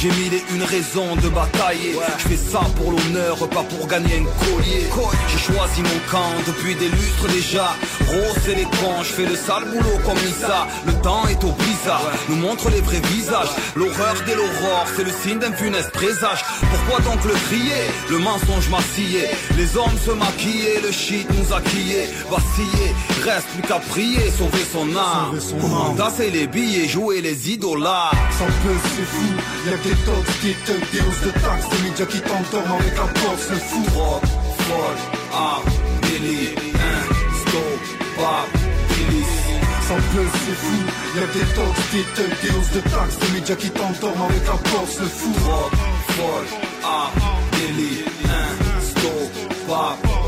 J'ai 0.00 0.10
mille 0.10 0.34
et 0.34 0.44
une 0.54 0.62
raisons 0.62 1.16
de 1.16 1.28
batailler. 1.28 1.96
Je 2.18 2.28
fais 2.28 2.36
ça 2.36 2.60
pour 2.76 2.92
l'honneur, 2.92 3.36
pas 3.48 3.64
pour 3.64 3.88
gagner 3.88 4.22
un 4.22 4.44
collier. 4.44 4.86
J'ai 5.26 5.52
choisi 5.52 5.82
mon 5.82 5.98
camp 6.08 6.34
depuis 6.46 6.76
des 6.76 6.88
lustres 6.88 7.26
déjà. 7.26 7.74
Rose 8.06 8.48
et 8.48 8.54
les 8.54 8.62
cons, 8.62 9.02
je 9.02 9.12
fais 9.12 9.26
le 9.26 9.34
sale 9.34 9.64
boulot 9.64 9.98
comme 10.06 10.18
Issa. 10.18 10.68
Le 10.86 10.92
temps 11.02 11.26
est 11.26 11.42
au 11.42 11.50
bizarre, 11.50 12.12
nous 12.28 12.36
montre 12.36 12.70
les 12.70 12.80
vrais 12.80 13.00
visages. 13.10 13.48
L'horreur 13.74 14.14
dès 14.24 14.36
l'aurore, 14.36 14.86
c'est 14.96 15.02
le 15.02 15.10
signe 15.10 15.40
d'un 15.40 15.52
funeste 15.52 15.90
présage. 15.90 16.44
Pourquoi 16.70 17.00
donc 17.00 17.24
le 17.24 17.34
crier? 17.48 17.82
Le 18.08 18.18
mensonge 18.18 18.68
m'a 18.70 18.80
scié. 18.94 19.26
Les 19.56 19.76
hommes 19.76 19.98
se 20.06 20.12
maquillaient, 20.12 20.80
le 20.80 20.92
shit 20.92 21.26
nous 21.28 21.52
a 21.52 21.60
quillés. 21.60 22.08
Vaciller, 22.30 22.94
reste 23.24 23.48
plus 23.48 23.62
qu'à 23.62 23.80
prier, 23.80 24.30
sauver 24.30 24.64
son 24.72 24.86
âme. 24.96 25.96
Tasser 25.96 26.30
les 26.30 26.46
billets, 26.46 26.86
jouer 26.86 27.20
les 27.20 27.50
idolats. 27.50 28.12
Sans 28.38 28.46
plus 28.46 28.78
c'est 28.94 29.04
fou, 29.04 29.87
des 29.88 29.94
toxiques, 30.04 30.66
des 30.92 31.00
hausses 31.00 31.22
de 31.22 31.30
taxes, 31.40 31.68
des 31.70 31.88
médias 31.88 32.06
qui 32.06 32.20
t'endorment 32.20 32.76
avec 32.78 32.94
la 32.96 33.08
force 33.20 33.48
le 33.50 33.56
fou. 33.56 33.82
Drogue, 33.94 34.28
folle, 34.66 35.00
art, 35.32 35.64
délit, 36.02 36.50
instoppable, 36.92 38.52
délice. 38.90 39.38
Sans 39.88 40.00
plus 40.10 40.30
c'est 40.44 40.58
fou, 40.64 40.80
y'a 41.16 41.26
des 41.36 41.48
toxiques, 41.58 42.20
des 42.42 42.52
hausses 42.56 42.72
de 42.72 42.80
taxes, 42.80 43.18
des 43.18 43.30
médias 43.32 43.56
qui 43.56 43.70
t'endorment 43.70 44.28
avec 44.28 44.46
la 44.46 44.58
force 44.70 44.98
le 45.00 45.06
fou. 45.06 45.32
Drogue, 45.40 45.78
folle, 46.16 46.48
art, 46.84 47.12
délit, 47.52 48.04
instoppable, 48.24 50.02
délice. 50.04 50.27